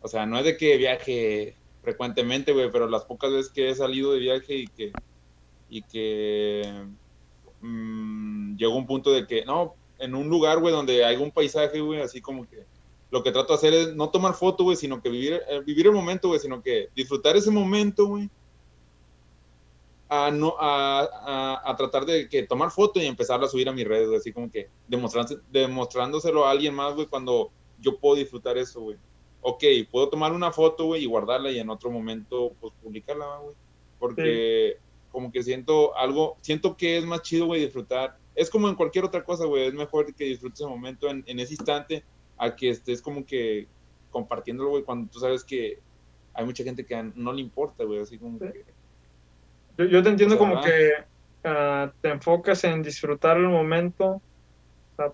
o 0.01 0.09
sea, 0.09 0.27
no 0.27 0.39
es 0.39 0.45
de 0.45 0.57
que 0.59 0.77
viaje 0.79 1.59
frecuentemente, 1.83 2.53
güey, 2.53 2.71
pero 2.73 2.89
las 2.89 3.05
pocas 3.07 3.33
veces 3.33 3.53
que 3.53 3.71
he 3.71 3.75
salido 3.77 4.13
de 4.13 4.21
viaje 4.21 4.55
y 4.57 4.71
que, 4.71 4.99
y 5.69 5.85
que 5.85 6.87
mm, 7.61 8.57
llegó 8.57 8.77
un 8.77 8.87
punto 8.87 9.13
de 9.13 9.27
que, 9.27 9.45
no, 9.45 9.77
en 9.99 10.15
un 10.15 10.29
lugar, 10.29 10.59
güey, 10.61 10.73
donde 10.75 11.05
hay 11.05 11.17
un 11.17 11.31
paisaje, 11.33 11.81
güey, 11.81 12.01
así 12.01 12.21
como 12.21 12.47
que 12.47 12.67
lo 13.11 13.23
que 13.23 13.33
trato 13.33 13.53
de 13.53 13.55
hacer 13.57 13.75
es 13.75 13.95
no 13.97 14.11
tomar 14.11 14.35
foto, 14.35 14.65
güey, 14.65 14.77
sino 14.77 15.03
que 15.03 15.09
vivir, 15.09 15.41
eh, 15.49 15.61
vivir 15.65 15.87
el 15.87 15.93
momento, 15.93 16.29
güey, 16.29 16.41
sino 16.41 16.63
que 16.63 16.89
disfrutar 16.95 17.37
ese 17.37 17.51
momento, 17.51 18.07
güey. 18.07 18.31
A, 20.09 20.31
no, 20.33 20.57
a, 20.59 21.03
a, 21.03 21.71
a 21.71 21.77
tratar 21.77 22.05
de 22.05 22.29
que 22.29 22.43
tomar 22.43 22.73
foto 22.73 23.01
y 23.01 23.07
empezarla 23.07 23.47
a 23.47 23.49
subir 23.49 23.69
a 23.69 23.73
mis 23.73 23.87
redes, 23.87 24.09
güey, 24.09 24.19
así 24.19 24.33
como 24.33 24.51
que 24.51 24.69
demostrándose- 24.89 25.41
demostrándoselo 25.53 26.45
a 26.45 26.51
alguien 26.51 26.75
más, 26.75 26.95
güey, 26.95 27.07
cuando 27.07 27.51
yo 27.79 27.97
puedo 27.99 28.17
disfrutar 28.17 28.59
eso, 28.59 28.81
güey. 28.81 28.97
Ok, 29.41 29.63
puedo 29.91 30.09
tomar 30.09 30.33
una 30.33 30.51
foto, 30.53 30.87
güey, 30.87 31.05
y 31.05 31.07
guardarla 31.07 31.51
y 31.53 31.61
en 31.61 31.71
otro 31.71 31.91
momento, 31.91 32.53
pues, 32.61 32.73
publicarla, 32.83 33.39
güey. 33.39 33.55
Porque 34.01 34.79
como 35.13 35.31
que 35.31 35.43
siento 35.43 35.97
algo, 35.97 36.37
siento 36.41 36.77
que 36.77 36.99
es 36.99 37.05
más 37.05 37.23
chido, 37.23 37.47
güey, 37.47 37.61
disfrutar. 37.61 38.17
Es 38.35 38.51
como 38.51 38.69
en 38.69 38.75
cualquier 38.75 39.05
otra 39.05 39.23
cosa, 39.25 39.45
güey, 39.45 39.67
es 39.67 39.75
mejor 39.75 40.13
que 40.15 40.25
disfrutes 40.25 40.61
el 40.61 40.69
momento 40.69 41.09
en, 41.09 41.23
en 41.27 41.39
ese 41.39 41.55
instante 41.55 42.05
a 42.41 42.57
que 42.57 42.71
estés 42.71 43.03
como 43.03 43.25
que 43.25 43.69
compartiéndolo, 44.11 44.71
güey, 44.71 44.83
cuando 44.83 45.11
tú 45.11 45.21
sabes 45.21 45.45
que 45.45 45.79
hay 46.33 46.45
mucha 46.45 46.65
gente 46.65 46.85
que 46.85 47.01
no 47.15 47.33
le 47.33 47.43
importa, 47.43 47.85
güey, 47.85 48.01
así 48.01 48.19
como 48.19 48.39
que... 48.39 48.65
Yo, 49.77 49.85
yo 49.85 50.03
te 50.03 50.09
entiendo 50.09 50.39
como 50.39 50.61
que 50.63 50.91
uh, 51.45 51.91
te 52.01 52.09
enfocas 52.09 52.65
en 52.65 52.83
disfrutar 52.83 53.37
el 53.37 53.49
momento 53.49 54.21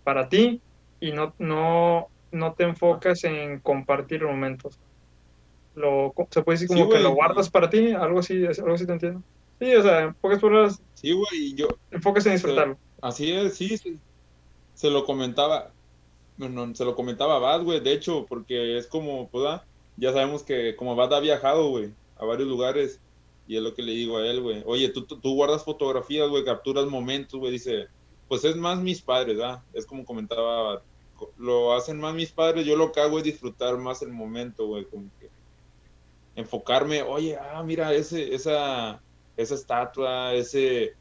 para 0.04 0.28
ti 0.28 0.60
y 1.00 1.12
no, 1.12 1.34
no, 1.38 2.08
no 2.30 2.52
te 2.54 2.64
enfocas 2.64 3.24
en 3.24 3.60
compartir 3.60 4.24
momentos. 4.24 4.78
Lo, 5.74 6.14
se 6.30 6.42
puede 6.42 6.58
decir 6.58 6.68
como 6.68 6.88
que 6.88 7.00
lo 7.00 7.12
guardas 7.14 7.50
para 7.50 7.68
ti, 7.68 7.92
algo 7.92 8.20
así, 8.20 8.46
algo 8.46 8.74
así 8.74 8.86
te 8.86 8.92
entiendo. 8.92 9.22
Sí, 9.58 9.74
o 9.74 9.82
sea, 9.82 10.02
en 10.02 10.14
pocas 10.14 10.38
palabras. 10.38 10.80
Sí, 10.94 11.12
güey, 11.12 11.54
yo. 11.54 11.68
Enfocas 11.90 12.26
en 12.26 12.32
disfrutarlo. 12.32 12.78
Así 13.02 13.32
es, 13.32 13.56
sí, 13.56 13.76
sí. 13.76 13.98
Se 14.74 14.90
lo 14.90 15.04
comentaba. 15.04 15.72
Bueno, 16.38 16.74
se 16.74 16.84
lo 16.84 16.94
comentaba 16.94 17.38
Bad, 17.38 17.62
güey, 17.62 17.80
de 17.80 17.92
hecho, 17.92 18.26
porque 18.28 18.76
es 18.76 18.86
como, 18.86 19.28
pues, 19.28 19.46
ah, 19.46 19.64
ya 19.96 20.12
sabemos 20.12 20.42
que 20.42 20.76
como 20.76 20.94
Bad 20.94 21.14
ha 21.14 21.20
viajado, 21.20 21.70
güey, 21.70 21.92
a 22.16 22.24
varios 22.26 22.48
lugares, 22.48 23.00
y 23.46 23.56
es 23.56 23.62
lo 23.62 23.74
que 23.74 23.82
le 23.82 23.92
digo 23.92 24.18
a 24.18 24.26
él, 24.26 24.42
güey. 24.42 24.62
Oye, 24.66 24.90
tú, 24.90 25.06
tú, 25.06 25.34
guardas 25.34 25.64
fotografías, 25.64 26.28
güey, 26.28 26.44
capturas 26.44 26.86
momentos, 26.86 27.40
güey, 27.40 27.52
dice, 27.52 27.86
pues 28.28 28.44
es 28.44 28.56
más 28.56 28.78
mis 28.80 29.00
padres, 29.00 29.38
¿ah? 29.40 29.64
Es 29.72 29.86
como 29.86 30.04
comentaba, 30.04 30.82
lo 31.38 31.72
hacen 31.72 31.98
más 31.98 32.14
mis 32.14 32.32
padres, 32.32 32.66
yo 32.66 32.76
lo 32.76 32.92
que 32.92 33.00
hago 33.00 33.18
es 33.18 33.24
disfrutar 33.24 33.78
más 33.78 34.02
el 34.02 34.12
momento, 34.12 34.66
güey, 34.66 34.84
como 34.84 35.08
que 35.18 35.30
enfocarme, 36.34 37.02
oye, 37.02 37.38
ah, 37.38 37.62
mira, 37.62 37.94
ese, 37.94 38.34
esa, 38.34 39.00
esa 39.38 39.54
estatua, 39.54 40.34
ese, 40.34 40.94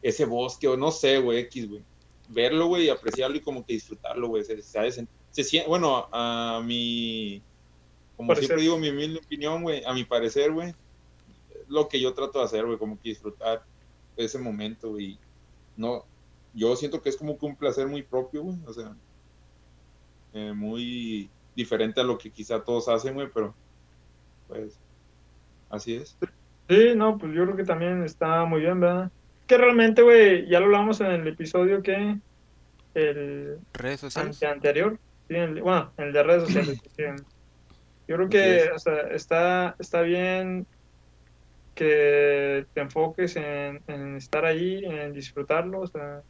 ese 0.00 0.24
bosque, 0.24 0.68
o 0.68 0.76
no 0.76 0.92
sé, 0.92 1.18
güey, 1.18 1.40
X, 1.40 1.68
güey. 1.68 1.82
Verlo, 2.28 2.66
güey, 2.66 2.86
y 2.86 2.88
apreciarlo 2.88 3.36
y 3.36 3.40
como 3.40 3.64
que 3.64 3.74
disfrutarlo, 3.74 4.28
güey. 4.28 4.44
Se, 4.44 4.60
se, 4.62 5.44
se, 5.44 5.64
bueno, 5.66 6.08
a 6.12 6.60
mi, 6.64 7.42
como 8.16 8.34
siempre 8.34 8.62
digo, 8.62 8.78
mi 8.78 8.88
humilde 8.88 9.20
opinión, 9.24 9.62
güey, 9.62 9.84
a 9.84 9.92
mi 9.92 10.04
parecer, 10.04 10.52
güey, 10.52 10.72
lo 11.68 11.88
que 11.88 12.00
yo 12.00 12.14
trato 12.14 12.38
de 12.38 12.46
hacer, 12.46 12.64
güey, 12.64 12.78
como 12.78 12.98
que 12.98 13.10
disfrutar 13.10 13.62
ese 14.16 14.38
momento, 14.38 14.90
güey. 14.90 15.18
No, 15.76 16.04
yo 16.52 16.74
siento 16.76 17.02
que 17.02 17.10
es 17.10 17.16
como 17.16 17.38
que 17.38 17.46
un 17.46 17.56
placer 17.56 17.86
muy 17.86 18.02
propio, 18.02 18.42
güey, 18.42 18.58
o 18.66 18.72
sea, 18.72 18.96
eh, 20.32 20.52
muy 20.52 21.30
diferente 21.54 22.00
a 22.00 22.04
lo 22.04 22.16
que 22.18 22.30
quizá 22.32 22.62
todos 22.62 22.88
hacen, 22.88 23.14
güey, 23.14 23.28
pero 23.32 23.56
pues 24.46 24.78
así 25.68 25.96
es. 25.96 26.16
Sí, 26.68 26.94
no, 26.96 27.16
pues 27.18 27.32
yo 27.34 27.44
creo 27.44 27.56
que 27.56 27.64
también 27.64 28.02
está 28.02 28.44
muy 28.44 28.60
bien, 28.60 28.80
¿verdad? 28.80 29.10
Que 29.46 29.56
realmente, 29.56 30.02
güey, 30.02 30.48
ya 30.48 30.58
lo 30.60 30.66
hablamos 30.66 31.00
en 31.00 31.06
el 31.06 31.26
episodio 31.28 31.82
que 31.82 32.16
el 32.94 33.58
redes 33.74 34.00
sociales. 34.00 34.42
anterior, 34.42 34.98
sí, 35.28 35.34
el, 35.34 35.60
bueno, 35.60 35.92
el 35.98 36.12
de 36.12 36.22
redes 36.22 36.42
sociales. 36.44 36.80
Yo 38.08 38.16
creo 38.16 38.28
que 38.28 38.70
o 38.72 38.78
sea, 38.78 39.00
está, 39.10 39.74
está 39.78 40.02
bien 40.02 40.66
que 41.74 42.66
te 42.72 42.80
enfoques 42.80 43.36
en, 43.36 43.82
estar 44.16 44.44
ahí, 44.44 44.84
en 44.84 45.12
disfrutarlo, 45.12 45.80
o 45.80 45.86
sea, 45.86 46.22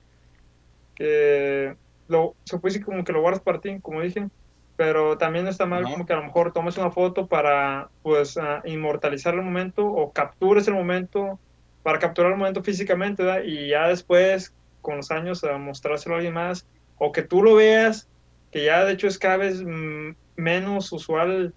que 0.94 1.76
lo, 2.08 2.34
se 2.44 2.58
puede 2.58 2.72
decir 2.72 2.84
como 2.84 3.04
que 3.04 3.12
lo 3.12 3.20
guardas 3.20 3.42
para 3.42 3.60
ti, 3.60 3.78
como 3.80 4.00
dije, 4.00 4.28
pero 4.76 5.18
también 5.18 5.44
no 5.44 5.50
está 5.50 5.66
mal 5.66 5.84
como 5.84 6.04
que 6.04 6.12
a 6.12 6.16
lo 6.16 6.24
mejor 6.24 6.52
tomes 6.52 6.76
una 6.78 6.90
foto 6.90 7.26
para 7.26 7.88
pues 8.02 8.38
inmortalizar 8.64 9.34
el 9.34 9.42
momento 9.42 9.86
o 9.86 10.12
captures 10.12 10.66
el 10.68 10.74
momento 10.74 11.38
para 11.86 12.00
capturar 12.00 12.32
el 12.32 12.38
momento 12.38 12.64
físicamente 12.64 13.22
y 13.46 13.68
ya 13.68 13.86
después 13.86 14.52
con 14.82 14.96
los 14.96 15.12
años 15.12 15.44
a 15.44 15.56
mostrárselo 15.56 16.16
a 16.16 16.18
alguien 16.18 16.34
más 16.34 16.66
o 16.98 17.12
que 17.12 17.22
tú 17.22 17.44
lo 17.44 17.54
veas 17.54 18.08
que 18.50 18.64
ya 18.64 18.84
de 18.84 18.94
hecho 18.94 19.06
es 19.06 19.16
cada 19.16 19.36
vez 19.36 19.62
mm, 19.62 20.16
menos 20.34 20.90
usual 20.90 21.54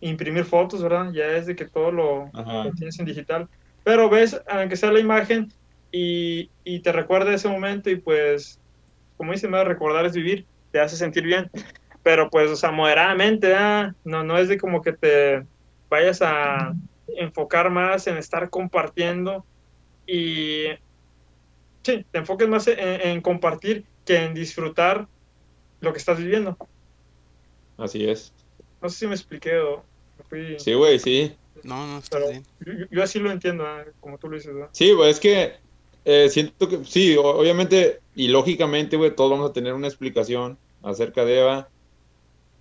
imprimir 0.00 0.44
fotos, 0.44 0.84
¿verdad? 0.84 1.10
Ya 1.12 1.26
es 1.32 1.46
de 1.46 1.56
que 1.56 1.64
todo 1.64 1.90
lo, 1.90 2.30
tienes 2.76 2.98
en 3.00 3.06
digital. 3.06 3.48
Pero 3.82 4.08
ves, 4.08 4.40
aunque 4.46 4.76
sea 4.76 4.92
la 4.92 5.00
imagen 5.00 5.50
y, 5.90 6.50
y 6.62 6.80
te 6.80 6.92
recuerda 6.92 7.32
ese 7.34 7.48
momento 7.48 7.90
y 7.90 7.96
pues, 7.96 8.60
como 9.16 9.32
dice, 9.32 9.48
recordar 9.48 10.04
es 10.04 10.12
vivir, 10.12 10.46
te 10.70 10.80
hace 10.80 10.96
sentir 10.96 11.24
bien 11.24 11.50
pero 12.04 12.28
pues, 12.28 12.50
o 12.50 12.56
sea, 12.56 12.70
moderadamente, 12.70 13.52
no, 14.04 14.22
no 14.22 14.38
es 14.38 14.48
de 14.48 14.58
como 14.58 14.82
que 14.82 14.92
te 14.92 15.44
vayas 15.88 16.20
a 16.20 16.74
enfocar 17.08 17.70
más 17.70 18.06
en 18.06 18.16
estar 18.16 18.50
compartiendo 18.50 19.44
y 20.06 20.66
sí, 21.82 22.04
te 22.10 22.18
enfoques 22.18 22.48
más 22.48 22.66
en, 22.68 23.20
compartir 23.20 23.84
que 24.04 24.16
en 24.16 24.34
disfrutar 24.34 25.08
lo 25.80 25.92
que 25.92 25.98
estás 25.98 26.18
viviendo. 26.18 26.56
Así 27.76 28.08
es. 28.08 28.32
No 28.80 28.88
sé 28.88 28.98
si 28.98 29.06
me 29.06 29.14
expliqué 29.14 29.58
o 29.58 29.82
fui... 30.28 30.58
Sí, 30.58 30.74
güey, 30.74 30.98
sí. 30.98 31.34
No, 31.62 31.86
no, 31.86 31.98
está 31.98 32.18
bien. 32.18 32.44
Yo, 32.90 33.02
así 33.02 33.18
lo 33.18 33.30
entiendo, 33.30 33.64
como 34.00 34.18
tú 34.18 34.28
lo 34.28 34.36
dices. 34.36 34.54
Sí, 34.72 34.92
güey, 34.92 35.10
es 35.10 35.20
que 35.20 35.54
eh, 36.04 36.28
siento 36.28 36.68
que, 36.68 36.84
sí, 36.84 37.16
obviamente 37.16 38.00
y 38.14 38.28
lógicamente, 38.28 38.96
güey, 38.96 39.14
todos 39.14 39.30
vamos 39.30 39.50
a 39.50 39.52
tener 39.52 39.74
una 39.74 39.88
explicación 39.88 40.58
acerca 40.82 41.24
de 41.24 41.40
Eva 41.40 41.68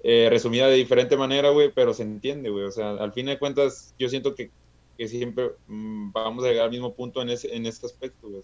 eh, 0.06 0.28
resumida 0.30 0.68
de 0.68 0.76
diferente 0.76 1.16
manera, 1.16 1.50
güey, 1.50 1.72
pero 1.74 1.94
se 1.94 2.04
entiende, 2.04 2.50
güey. 2.50 2.66
O 2.66 2.72
sea, 2.72 2.92
al 2.92 3.14
fin 3.14 3.26
de 3.26 3.40
cuentas, 3.40 3.96
yo 3.98 4.10
siento 4.10 4.36
que, 4.36 4.52
que 4.98 5.08
siempre 5.08 5.52
mm, 5.68 6.12
vamos 6.12 6.44
a 6.44 6.50
llegar 6.50 6.66
al 6.66 6.72
mismo 6.72 6.94
punto 6.94 7.22
en, 7.22 7.30
ese, 7.30 7.56
en 7.56 7.66
este 7.66 7.86
aspecto, 7.86 8.28
güey. 8.28 8.44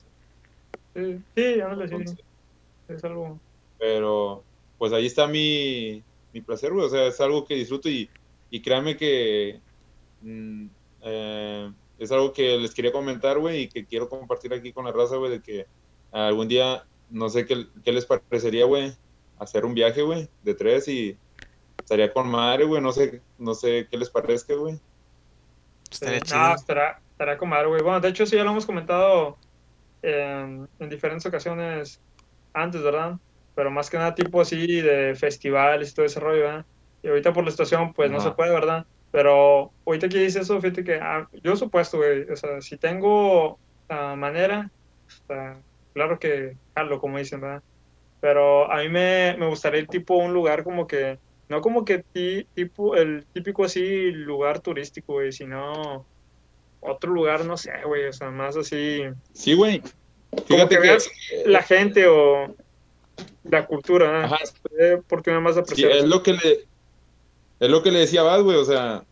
Sí, 0.95 1.21
sí, 1.35 1.61
sí. 2.07 2.17
Es 2.87 3.03
algo. 3.03 3.37
Pero, 3.77 4.43
pues 4.77 4.93
ahí 4.93 5.05
está 5.05 5.27
mi, 5.27 6.01
mi 6.33 6.39
placer, 6.39 6.71
güey. 6.71 6.85
O 6.85 6.89
sea, 6.89 7.07
es 7.07 7.19
algo 7.19 7.45
que 7.45 7.55
disfruto 7.55 7.89
y, 7.89 8.09
y 8.49 8.61
créanme 8.61 8.95
que 8.95 9.59
mm, 10.21 10.65
eh, 11.01 11.71
es 11.97 12.11
algo 12.13 12.31
que 12.31 12.57
les 12.57 12.73
quería 12.73 12.93
comentar, 12.93 13.37
güey, 13.37 13.63
y 13.63 13.67
que 13.67 13.85
quiero 13.85 14.07
compartir 14.07 14.53
aquí 14.53 14.71
con 14.71 14.85
la 14.85 14.93
raza, 14.93 15.17
güey, 15.17 15.31
de 15.31 15.41
que 15.41 15.65
algún 16.11 16.47
día, 16.47 16.85
no 17.09 17.27
sé 17.27 17.45
qué, 17.45 17.67
qué 17.83 17.91
les 17.91 18.05
parecería, 18.05 18.63
güey, 18.63 18.93
hacer 19.37 19.65
un 19.65 19.73
viaje, 19.73 20.01
güey, 20.01 20.29
de 20.43 20.53
tres 20.53 20.87
y 20.87 21.17
estaría 21.89 22.13
con 22.13 22.29
madre, 22.29 22.65
güey. 22.65 22.81
No 22.81 22.91
sé, 22.91 23.19
no 23.39 23.55
sé 23.55 23.87
qué 23.89 23.97
les 23.97 24.11
parezca, 24.11 24.53
güey. 24.53 24.79
Estaría 25.91 26.21
chido. 26.21 26.37
No, 26.37 26.53
estará, 26.53 27.01
estará 27.11 27.37
con 27.37 27.49
madre, 27.49 27.67
güey. 27.67 27.81
Bueno, 27.81 27.99
de 27.99 28.09
hecho, 28.09 28.27
sí, 28.27 28.35
ya 28.35 28.43
lo 28.43 28.51
hemos 28.51 28.67
comentado 28.67 29.37
en 30.03 30.67
diferentes 30.87 31.25
ocasiones 31.25 31.99
antes, 32.53 32.83
¿verdad? 32.83 33.17
Pero 33.55 33.71
más 33.71 33.89
que 33.89 33.97
nada, 33.97 34.13
tipo 34.13 34.39
así 34.39 34.81
de 34.81 35.15
festivales 35.15 35.91
y 35.91 35.95
todo 35.95 36.05
ese 36.05 36.19
rollo, 36.19 36.43
¿verdad? 36.43 36.65
Y 37.01 37.07
ahorita 37.07 37.33
por 37.33 37.43
la 37.43 37.51
situación, 37.51 37.91
pues 37.93 38.11
no, 38.11 38.19
se 38.19 38.31
puede, 38.31 38.51
¿verdad? 38.51 38.85
Pero 39.11 39.71
ahorita 39.85 40.09
que 40.09 40.19
dice 40.19 40.41
eso, 40.41 40.61
fíjate 40.61 40.83
que 40.83 40.99
ah, 41.01 41.27
yo 41.43 41.55
supuesto, 41.55 41.97
güey, 41.97 42.29
o 42.29 42.35
sea, 42.35 42.61
si 42.61 42.77
tengo 42.77 43.53
uh, 43.89 44.15
manera, 44.15 44.69
claro 45.93 46.19
que 46.19 46.55
jalo, 46.75 46.99
como 46.99 47.17
dicen, 47.17 47.41
¿verdad? 47.41 47.63
Pero 48.21 48.71
a 48.71 48.77
mí 48.77 48.89
me, 48.89 49.35
me 49.39 49.47
gustaría 49.47 49.81
ir 49.81 49.87
tipo 49.87 50.15
un 50.15 50.33
lugar 50.33 50.63
como 50.63 50.85
que 50.85 51.17
no 51.49 51.61
como 51.61 51.83
que 51.83 52.05
tipo, 52.53 52.95
el 52.95 53.25
típico 53.33 53.65
así 53.65 54.11
lugar 54.11 54.59
turístico, 54.59 55.13
güey, 55.13 55.31
sino 55.31 56.05
otro 56.79 57.11
lugar, 57.11 57.43
no 57.43 57.57
sé, 57.57 57.71
güey, 57.85 58.05
o 58.05 58.13
sea, 58.13 58.29
más 58.29 58.55
así. 58.55 59.01
Sí, 59.33 59.55
güey. 59.55 59.81
Fíjate 60.45 60.75
que, 60.75 60.81
veas 60.81 61.09
la 61.45 61.63
gente 61.63 62.07
o 62.07 62.55
la 63.43 63.65
cultura, 63.65 64.25
Ajá. 64.25 64.37
oportunidad 64.99 65.41
más 65.41 65.57
apreciar. 65.57 65.91
Sí, 65.91 65.97
es 65.97 66.05
lo 66.05 66.21
que 66.21 66.33
le 66.33 66.69
es 67.59 67.69
lo 67.69 67.83
que 67.83 67.91
le 67.91 67.99
decía 67.99 68.21
a 68.21 68.25
Bad, 68.25 68.43
güey, 68.43 68.57
o 68.57 68.63
sea, 68.63 69.03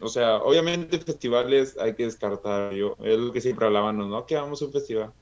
o 0.00 0.08
sea, 0.08 0.36
obviamente 0.36 0.98
festivales 0.98 1.76
hay 1.78 1.94
que 1.94 2.04
descartar, 2.04 2.72
yo, 2.74 2.96
es 3.02 3.18
lo 3.18 3.32
que 3.32 3.40
siempre 3.40 3.66
hablábamos, 3.66 4.06
¿no? 4.06 4.26
Que 4.26 4.36
vamos 4.36 4.62
a 4.62 4.66
un 4.66 4.72
festival. 4.72 5.12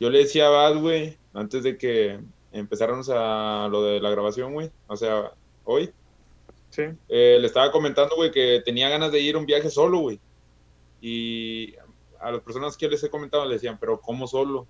Yo 0.00 0.08
le 0.08 0.20
decía 0.20 0.46
a 0.46 0.50
Bad, 0.50 0.80
güey, 0.80 1.18
antes 1.34 1.62
de 1.62 1.76
que 1.76 2.20
empezáramos 2.52 3.10
a 3.12 3.68
lo 3.70 3.82
de 3.82 4.00
la 4.00 4.10
grabación, 4.10 4.54
güey, 4.54 4.70
o 4.86 4.96
sea, 4.96 5.32
hoy. 5.66 5.92
Sí. 6.70 6.82
Eh, 7.08 7.38
le 7.40 7.46
estaba 7.46 7.70
comentando, 7.70 8.16
güey, 8.16 8.30
que 8.30 8.62
tenía 8.64 8.88
ganas 8.88 9.12
de 9.12 9.20
ir 9.20 9.34
a 9.34 9.38
un 9.38 9.46
viaje 9.46 9.70
solo, 9.70 9.98
güey. 9.98 10.20
Y 11.00 11.74
a 12.20 12.30
las 12.30 12.40
personas 12.40 12.76
que 12.76 12.88
les 12.88 13.02
he 13.04 13.10
comentado 13.10 13.44
le 13.44 13.54
decían, 13.54 13.78
pero 13.78 14.00
¿cómo 14.00 14.26
solo? 14.26 14.66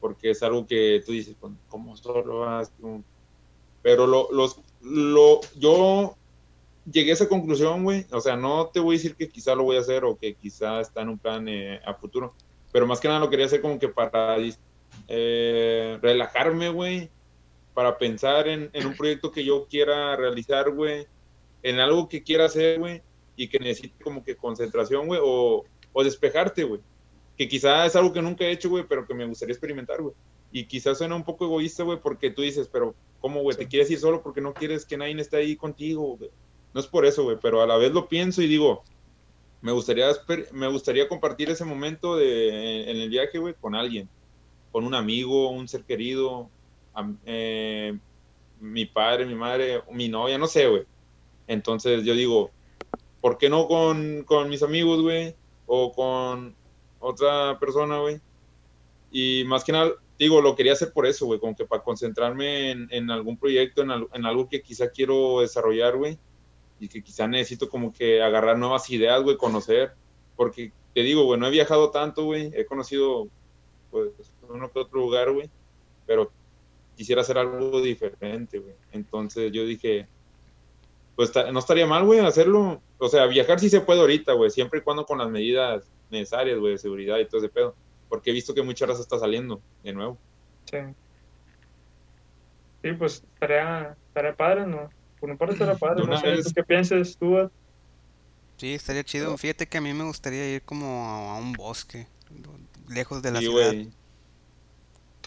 Porque 0.00 0.30
es 0.30 0.42
algo 0.42 0.66
que 0.66 1.02
tú 1.04 1.12
dices, 1.12 1.36
pues, 1.38 1.52
¿cómo 1.68 1.96
solo? 1.96 2.62
Pero 3.82 4.06
lo, 4.06 4.28
los, 4.32 4.60
lo, 4.82 5.40
yo 5.56 6.16
llegué 6.90 7.10
a 7.10 7.14
esa 7.14 7.28
conclusión, 7.28 7.84
güey. 7.84 8.06
O 8.10 8.20
sea, 8.20 8.36
no 8.36 8.66
te 8.68 8.80
voy 8.80 8.96
a 8.96 8.98
decir 8.98 9.16
que 9.16 9.28
quizá 9.28 9.54
lo 9.54 9.64
voy 9.64 9.76
a 9.76 9.80
hacer 9.80 10.04
o 10.04 10.16
que 10.16 10.34
quizá 10.34 10.80
está 10.80 11.02
en 11.02 11.10
un 11.10 11.18
plan 11.18 11.48
eh, 11.48 11.80
a 11.84 11.94
futuro. 11.94 12.34
Pero 12.72 12.86
más 12.86 13.00
que 13.00 13.08
nada 13.08 13.20
lo 13.20 13.30
quería 13.30 13.46
hacer 13.46 13.60
como 13.60 13.78
que 13.78 13.88
para 13.88 14.36
eh, 15.08 15.98
relajarme, 16.00 16.68
güey 16.68 17.10
para 17.78 17.96
pensar 17.96 18.48
en, 18.48 18.72
un 18.74 18.96
proyecto 18.96 19.30
que 19.30 19.44
yo 19.44 19.68
quiera 19.70 20.16
realizar, 20.16 20.68
güey, 20.72 21.06
en 21.62 21.78
algo 21.78 22.08
que 22.08 22.24
quiera 22.24 22.46
hacer, 22.46 22.80
güey, 22.80 23.02
y 23.36 23.46
que 23.46 23.60
necesite 23.60 24.02
como 24.02 24.24
que 24.24 24.34
concentración, 24.34 25.06
güey, 25.06 25.20
o, 25.22 25.64
despejarte, 26.02 26.64
güey. 26.64 26.80
Que 27.36 27.46
quizá 27.46 27.86
es 27.86 27.94
algo 27.94 28.12
que 28.12 28.20
nunca 28.20 28.44
he 28.44 28.50
hecho, 28.50 28.68
güey, 28.68 28.84
pero 28.88 29.06
que 29.06 29.14
me 29.14 29.24
gustaría 29.24 29.52
experimentar, 29.52 30.02
güey. 30.02 30.12
Y 30.50 30.64
quizás 30.64 30.98
suena 30.98 31.14
un 31.14 31.22
poco 31.22 31.44
egoísta, 31.44 31.84
güey, 31.84 32.00
porque 32.02 32.32
tú 32.32 32.42
dices, 32.42 32.66
pero 32.66 32.96
¿cómo, 33.20 33.42
güey? 33.42 33.56
¿Te 33.56 33.68
quieres 33.68 33.88
ir 33.92 34.00
solo 34.00 34.24
porque 34.24 34.40
no 34.40 34.54
quieres 34.54 34.84
que 34.84 34.96
nadie 34.96 35.14
esté 35.20 35.36
ahí 35.36 35.54
contigo, 35.54 36.16
güey? 36.16 36.30
no 36.74 36.80
es 36.80 36.88
por 36.88 37.06
eso, 37.06 37.22
güey, 37.22 37.36
pero 37.40 37.62
a 37.62 37.66
la 37.68 37.76
vez 37.76 37.92
lo 37.92 38.08
pienso 38.08 38.42
y 38.42 38.48
digo, 38.48 38.82
me 39.60 39.70
gustaría, 39.70 40.08
me 40.50 40.66
gustaría 40.66 41.06
compartir 41.06 41.48
ese 41.48 41.64
momento 41.64 42.16
de, 42.16 42.90
en, 42.90 42.96
el 42.96 43.08
viaje, 43.08 43.38
güey, 43.38 43.54
con 43.54 43.76
alguien, 43.76 44.08
con 44.72 44.84
un 44.84 44.96
amigo, 44.96 45.48
un 45.50 45.68
ser 45.68 45.84
querido, 45.84 46.50
eh, 47.26 47.96
mi 48.60 48.86
padre, 48.86 49.26
mi 49.26 49.34
madre, 49.34 49.82
mi 49.92 50.08
novia, 50.08 50.38
no 50.38 50.46
sé, 50.46 50.66
güey. 50.68 50.84
Entonces 51.46 52.04
yo 52.04 52.14
digo, 52.14 52.50
¿por 53.20 53.38
qué 53.38 53.48
no 53.48 53.66
con, 53.66 54.24
con 54.24 54.48
mis 54.48 54.62
amigos, 54.62 55.00
güey? 55.02 55.34
O 55.66 55.92
con 55.92 56.54
otra 57.00 57.58
persona, 57.58 57.98
güey. 57.98 58.20
Y 59.10 59.44
más 59.46 59.64
que 59.64 59.72
nada, 59.72 59.92
digo, 60.18 60.40
lo 60.40 60.54
quería 60.54 60.72
hacer 60.72 60.92
por 60.92 61.06
eso, 61.06 61.26
güey, 61.26 61.38
como 61.38 61.56
que 61.56 61.64
para 61.64 61.82
concentrarme 61.82 62.72
en, 62.72 62.88
en 62.90 63.10
algún 63.10 63.38
proyecto, 63.38 63.82
en, 63.82 63.90
en, 64.12 64.26
algo 64.26 64.48
que 64.48 64.62
quizá 64.62 64.90
quiero 64.90 65.40
desarrollar, 65.40 65.96
güey, 65.96 66.18
y 66.80 66.88
que 66.88 67.02
quizá 67.02 67.26
necesito 67.26 67.68
como 67.68 67.92
que 67.92 68.22
agarrar 68.22 68.58
nuevas 68.58 68.90
ideas, 68.90 69.22
güey, 69.22 69.36
conocer, 69.36 69.92
porque 70.36 70.72
te 70.94 71.02
digo, 71.02 71.24
güey, 71.24 71.40
no 71.40 71.46
he 71.46 71.50
viajado 71.50 71.90
tanto, 71.90 72.24
güey, 72.24 72.50
he 72.54 72.66
conocido, 72.66 73.28
pues, 73.90 74.10
uno 74.48 74.70
que 74.70 74.78
otro 74.80 75.00
lugar, 75.00 75.32
güey, 75.32 75.48
pero 76.06 76.32
quisiera 76.98 77.22
hacer 77.22 77.38
algo 77.38 77.80
diferente, 77.80 78.58
güey. 78.58 78.74
Entonces 78.90 79.52
yo 79.52 79.64
dije, 79.64 80.08
pues 81.14 81.32
no 81.52 81.60
estaría 81.60 81.86
mal, 81.86 82.04
güey, 82.04 82.18
hacerlo. 82.18 82.82
O 82.98 83.08
sea, 83.08 83.26
viajar 83.26 83.60
sí 83.60 83.70
se 83.70 83.80
puede 83.80 84.00
ahorita, 84.00 84.32
güey, 84.32 84.50
siempre 84.50 84.80
y 84.80 84.82
cuando 84.82 85.06
con 85.06 85.18
las 85.18 85.30
medidas 85.30 85.88
necesarias, 86.10 86.58
güey, 86.58 86.72
de 86.72 86.78
seguridad 86.78 87.18
y 87.18 87.26
todo 87.26 87.38
ese 87.40 87.48
pedo. 87.48 87.76
Porque 88.08 88.30
he 88.30 88.32
visto 88.32 88.52
que 88.52 88.62
mucha 88.62 88.84
raza 88.84 89.00
está 89.00 89.16
saliendo 89.16 89.62
de 89.84 89.92
nuevo. 89.92 90.18
Sí. 90.64 90.78
Sí, 92.82 92.92
pues 92.92 93.22
estaría, 93.34 93.96
estaría 94.08 94.34
padre, 94.34 94.66
¿no? 94.66 94.90
Por 95.20 95.30
un 95.30 95.38
parte 95.38 95.54
estaría 95.54 95.74
padre, 95.78 96.04
no 96.04 96.18
sé, 96.18 96.42
¿tú 96.42 96.50
qué 96.52 96.64
piensas, 96.64 97.16
tú? 97.16 97.48
Sí, 98.56 98.74
estaría 98.74 99.04
chido. 99.04 99.38
Fíjate 99.38 99.68
que 99.68 99.78
a 99.78 99.80
mí 99.80 99.92
me 99.94 100.02
gustaría 100.02 100.52
ir 100.52 100.62
como 100.62 101.30
a 101.30 101.36
un 101.36 101.52
bosque, 101.52 102.08
lejos 102.88 103.22
de 103.22 103.30
la 103.30 103.38
ciudad. 103.38 103.72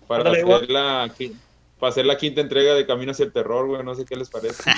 Para 0.05 0.31
hacer, 0.31 0.69
la, 0.69 1.09
para 1.81 1.89
hacer 1.89 2.05
la 2.05 2.15
quinta 2.15 2.41
entrega 2.41 2.75
de 2.75 2.85
Camino 2.85 3.11
hacia 3.11 3.25
el 3.25 3.33
Terror, 3.33 3.67
güey, 3.67 3.83
no 3.83 3.95
sé 3.95 4.05
qué 4.05 4.15
les 4.15 4.29
parece. 4.29 4.63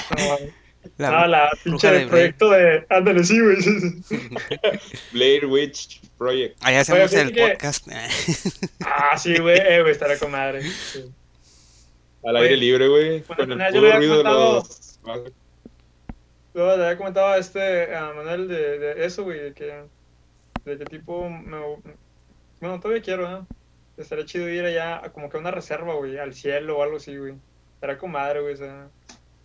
La, 0.97 1.21
ah, 1.21 1.27
la 1.27 1.49
pinche 1.63 1.89
de 1.89 2.07
proyecto 2.07 2.49
de. 2.49 2.85
Ándale, 2.89 3.23
sí, 3.23 3.39
güey. 3.39 3.55
Blair 5.13 5.45
Witch 5.45 6.01
Project. 6.17 6.57
Ahí 6.61 6.75
hacemos 6.75 7.13
el 7.13 7.33
podcast. 7.33 7.87
ah, 8.85 9.17
sí, 9.17 9.37
güey, 9.37 9.59
eh, 9.59 9.79
güey, 9.79 9.93
estará 9.93 10.19
con 10.19 10.31
madre. 10.31 10.61
Al 12.25 12.35
aire 12.35 12.57
libre, 12.57 12.89
güey. 12.89 13.21
con 13.21 13.49
el 13.49 13.73
puro 13.73 13.93
ruido 13.93 14.17
de 14.17 14.23
los. 14.25 14.99
Luego 16.53 16.75
le 16.75 16.83
había 16.83 16.97
comentado 16.97 17.27
a 17.27 17.37
este, 17.37 17.95
a 17.95 18.11
Manuel, 18.11 18.49
de, 18.49 18.79
de 18.79 19.05
eso, 19.05 19.23
güey, 19.23 19.39
de 19.39 19.53
que. 19.53 19.83
De 20.65 20.77
qué 20.77 20.83
tipo. 20.83 21.29
Me, 21.29 21.59
bueno, 22.59 22.79
todavía 22.81 23.01
quiero, 23.01 23.29
¿no? 23.29 23.47
Estaría 23.97 24.25
chido 24.25 24.49
ir 24.49 24.65
allá, 24.65 25.01
como 25.13 25.29
que 25.29 25.37
a 25.37 25.39
una 25.39 25.51
reserva, 25.51 25.93
güey, 25.95 26.17
al 26.17 26.33
cielo 26.33 26.77
o 26.77 26.83
algo 26.83 26.97
así, 26.97 27.15
güey. 27.15 27.35
Estará 27.75 27.97
con 27.97 28.11
madre, 28.11 28.41
güey, 28.41 28.53
o 28.53 28.57
sea 28.57 28.89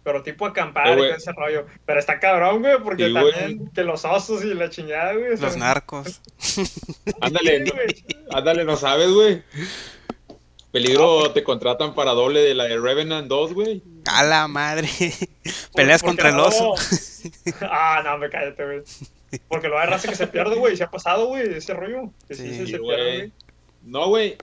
pero 0.08 0.22
tipo 0.22 0.46
acampar 0.46 0.98
y 0.98 1.02
todo 1.02 1.14
ese 1.14 1.32
rollo. 1.32 1.66
Pero 1.84 2.00
está 2.00 2.18
cabrón, 2.18 2.60
güey, 2.60 2.78
porque 2.82 3.12
también 3.12 3.70
que 3.74 3.84
los 3.84 4.06
osos 4.06 4.42
y 4.42 4.54
la 4.54 4.70
chingada, 4.70 5.12
güey. 5.12 5.36
Los 5.36 5.58
narcos. 5.58 6.22
ándale, 7.20 7.60
no, 7.60 7.72
ándale, 8.30 8.64
no 8.64 8.78
sabes, 8.78 9.10
güey. 9.10 9.42
Peligro 10.72 11.30
te 11.32 11.44
contratan 11.44 11.94
para 11.94 12.12
doble 12.12 12.40
de 12.40 12.54
la 12.54 12.64
de 12.64 12.78
Revenant 12.78 13.28
2, 13.28 13.52
güey. 13.52 13.82
A 14.06 14.22
la 14.22 14.48
madre. 14.48 14.88
Peleas 15.74 16.02
contra 16.02 16.30
el 16.30 16.40
oso. 16.40 16.72
ah, 17.60 18.00
no, 18.02 18.16
me 18.16 18.30
cállate, 18.30 18.64
güey. 18.64 18.82
Porque 19.46 19.68
lo 19.68 19.78
hay 19.78 19.88
raza 19.88 20.08
que 20.08 20.16
se 20.16 20.26
pierde, 20.26 20.56
güey. 20.56 20.74
Se 20.74 20.84
ha 20.84 20.90
pasado, 20.90 21.26
güey, 21.26 21.52
ese 21.52 21.74
rollo. 21.74 22.10
Que 22.26 22.34
sí, 22.34 22.48
sí 22.48 22.66
se 22.66 22.78
pierde, 22.78 23.16
güey. 23.18 23.32
No, 23.88 24.08
güey. 24.08 24.36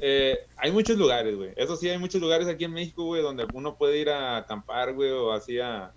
Eh, 0.00 0.36
hay 0.56 0.72
muchos 0.72 0.96
lugares, 0.96 1.36
güey. 1.36 1.52
Eso 1.56 1.76
sí, 1.76 1.88
hay 1.88 1.98
muchos 1.98 2.20
lugares 2.20 2.48
aquí 2.48 2.64
en 2.64 2.72
México, 2.72 3.04
güey, 3.04 3.22
donde 3.22 3.46
uno 3.52 3.76
puede 3.76 3.98
ir 3.98 4.10
a 4.10 4.38
acampar, 4.38 4.94
güey, 4.94 5.10
o 5.10 5.32
así 5.32 5.60
a, 5.60 5.92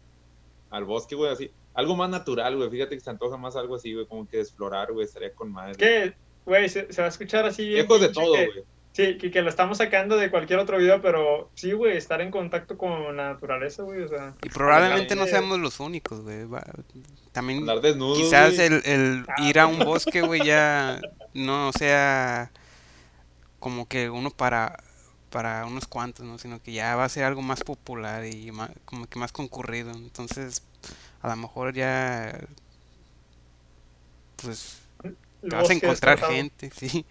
al 0.69 0.83
bosque, 0.83 1.15
güey, 1.15 1.31
así. 1.31 1.51
Algo 1.73 1.95
más 1.95 2.09
natural, 2.09 2.55
güey. 2.55 2.69
Fíjate 2.69 2.95
que 2.95 3.01
se 3.01 3.09
antoja 3.09 3.37
más 3.37 3.55
algo 3.55 3.75
así, 3.75 3.93
güey, 3.93 4.05
como 4.05 4.27
que 4.27 4.41
explorar, 4.41 4.91
güey, 4.91 5.05
estaría 5.05 5.33
con 5.33 5.51
madre. 5.51 5.75
¿Qué? 5.77 6.13
Güey, 6.45 6.69
se, 6.69 6.87
va 6.99 7.05
a 7.05 7.07
escuchar 7.07 7.45
así 7.45 7.67
bien. 7.67 7.81
Lejos 7.81 8.01
de 8.01 8.09
todo, 8.09 8.29
güey. 8.29 8.63
Sí, 8.91 9.17
que, 9.17 9.29
que, 9.29 9.41
lo 9.41 9.49
estamos 9.49 9.79
sacando 9.79 10.15
de 10.15 10.31
cualquier 10.31 10.59
otro 10.59 10.77
video, 10.77 11.01
pero 11.01 11.49
sí, 11.53 11.73
güey, 11.73 11.97
estar 11.97 12.21
en 12.21 12.31
contacto 12.31 12.77
con 12.77 13.17
la 13.17 13.33
naturaleza, 13.33 13.83
güey, 13.83 14.03
o 14.03 14.07
sea. 14.07 14.35
Y 14.41 14.49
probablemente 14.49 15.15
no 15.15 15.25
seamos 15.25 15.59
los 15.59 15.79
únicos, 15.81 16.21
güey. 16.21 16.45
También 17.33 17.65
desnudo, 17.81 18.15
quizás 18.15 18.57
el, 18.59 18.81
el 18.85 19.25
ah, 19.27 19.41
ir 19.41 19.59
a 19.59 19.67
un 19.67 19.79
bosque, 19.79 20.21
güey, 20.21 20.45
ya 20.45 21.01
no 21.33 21.71
sea 21.73 22.51
como 23.65 23.87
que 23.87 24.11
uno 24.11 24.29
para 24.29 24.77
para 25.31 25.65
unos 25.65 25.87
cuantos, 25.87 26.23
¿no? 26.23 26.37
Sino 26.37 26.61
que 26.61 26.71
ya 26.71 26.95
va 26.95 27.05
a 27.05 27.09
ser 27.09 27.23
algo 27.23 27.41
más 27.41 27.63
popular 27.63 28.23
y 28.23 28.51
como 28.85 29.07
que 29.07 29.17
más 29.17 29.31
concurrido. 29.31 29.89
Entonces, 29.89 30.61
a 31.23 31.29
lo 31.29 31.35
mejor 31.35 31.73
ya 31.73 32.39
pues 34.35 34.83
vas 35.41 35.67
a 35.67 35.73
encontrar 35.73 36.19
gente, 36.19 36.69
sí. 36.75 37.07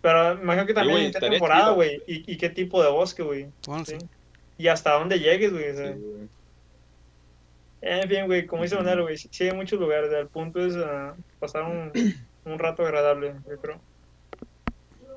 Pero 0.00 0.40
imagino 0.40 0.64
que 0.64 0.72
también 0.72 1.00
en 1.00 1.12
qué 1.12 1.20
temporada, 1.20 1.72
güey, 1.72 2.02
y, 2.06 2.38
qué 2.38 2.48
tipo 2.48 2.82
de 2.82 2.88
bosque, 2.88 3.22
güey. 3.22 3.48
Y 4.56 4.68
hasta 4.68 4.92
dónde 4.92 5.20
llegues, 5.20 5.52
güey. 5.52 5.66
En 7.82 8.08
fin, 8.08 8.24
güey, 8.24 8.46
como 8.46 8.62
dice 8.62 8.76
Manuel, 8.76 9.02
güey, 9.02 9.18
sí 9.18 9.44
hay 9.44 9.52
muchos 9.52 9.78
lugares. 9.78 10.10
El 10.10 10.28
punto 10.28 10.64
es 10.64 10.74
ah, 10.76 11.14
pasar 11.40 11.64
un, 11.64 11.92
un 12.46 12.58
rato 12.58 12.86
agradable, 12.86 13.34
yo 13.46 13.60
creo. 13.60 13.93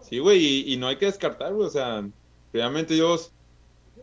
Sí, 0.08 0.20
güey, 0.20 0.72
y, 0.72 0.78
no 0.78 0.88
hay 0.88 0.96
que 0.96 1.06
descartar, 1.06 1.54
güey, 1.54 1.68
o 1.68 1.70
sea, 1.70 2.08
realmente 2.54 2.94
Dios 2.94 3.34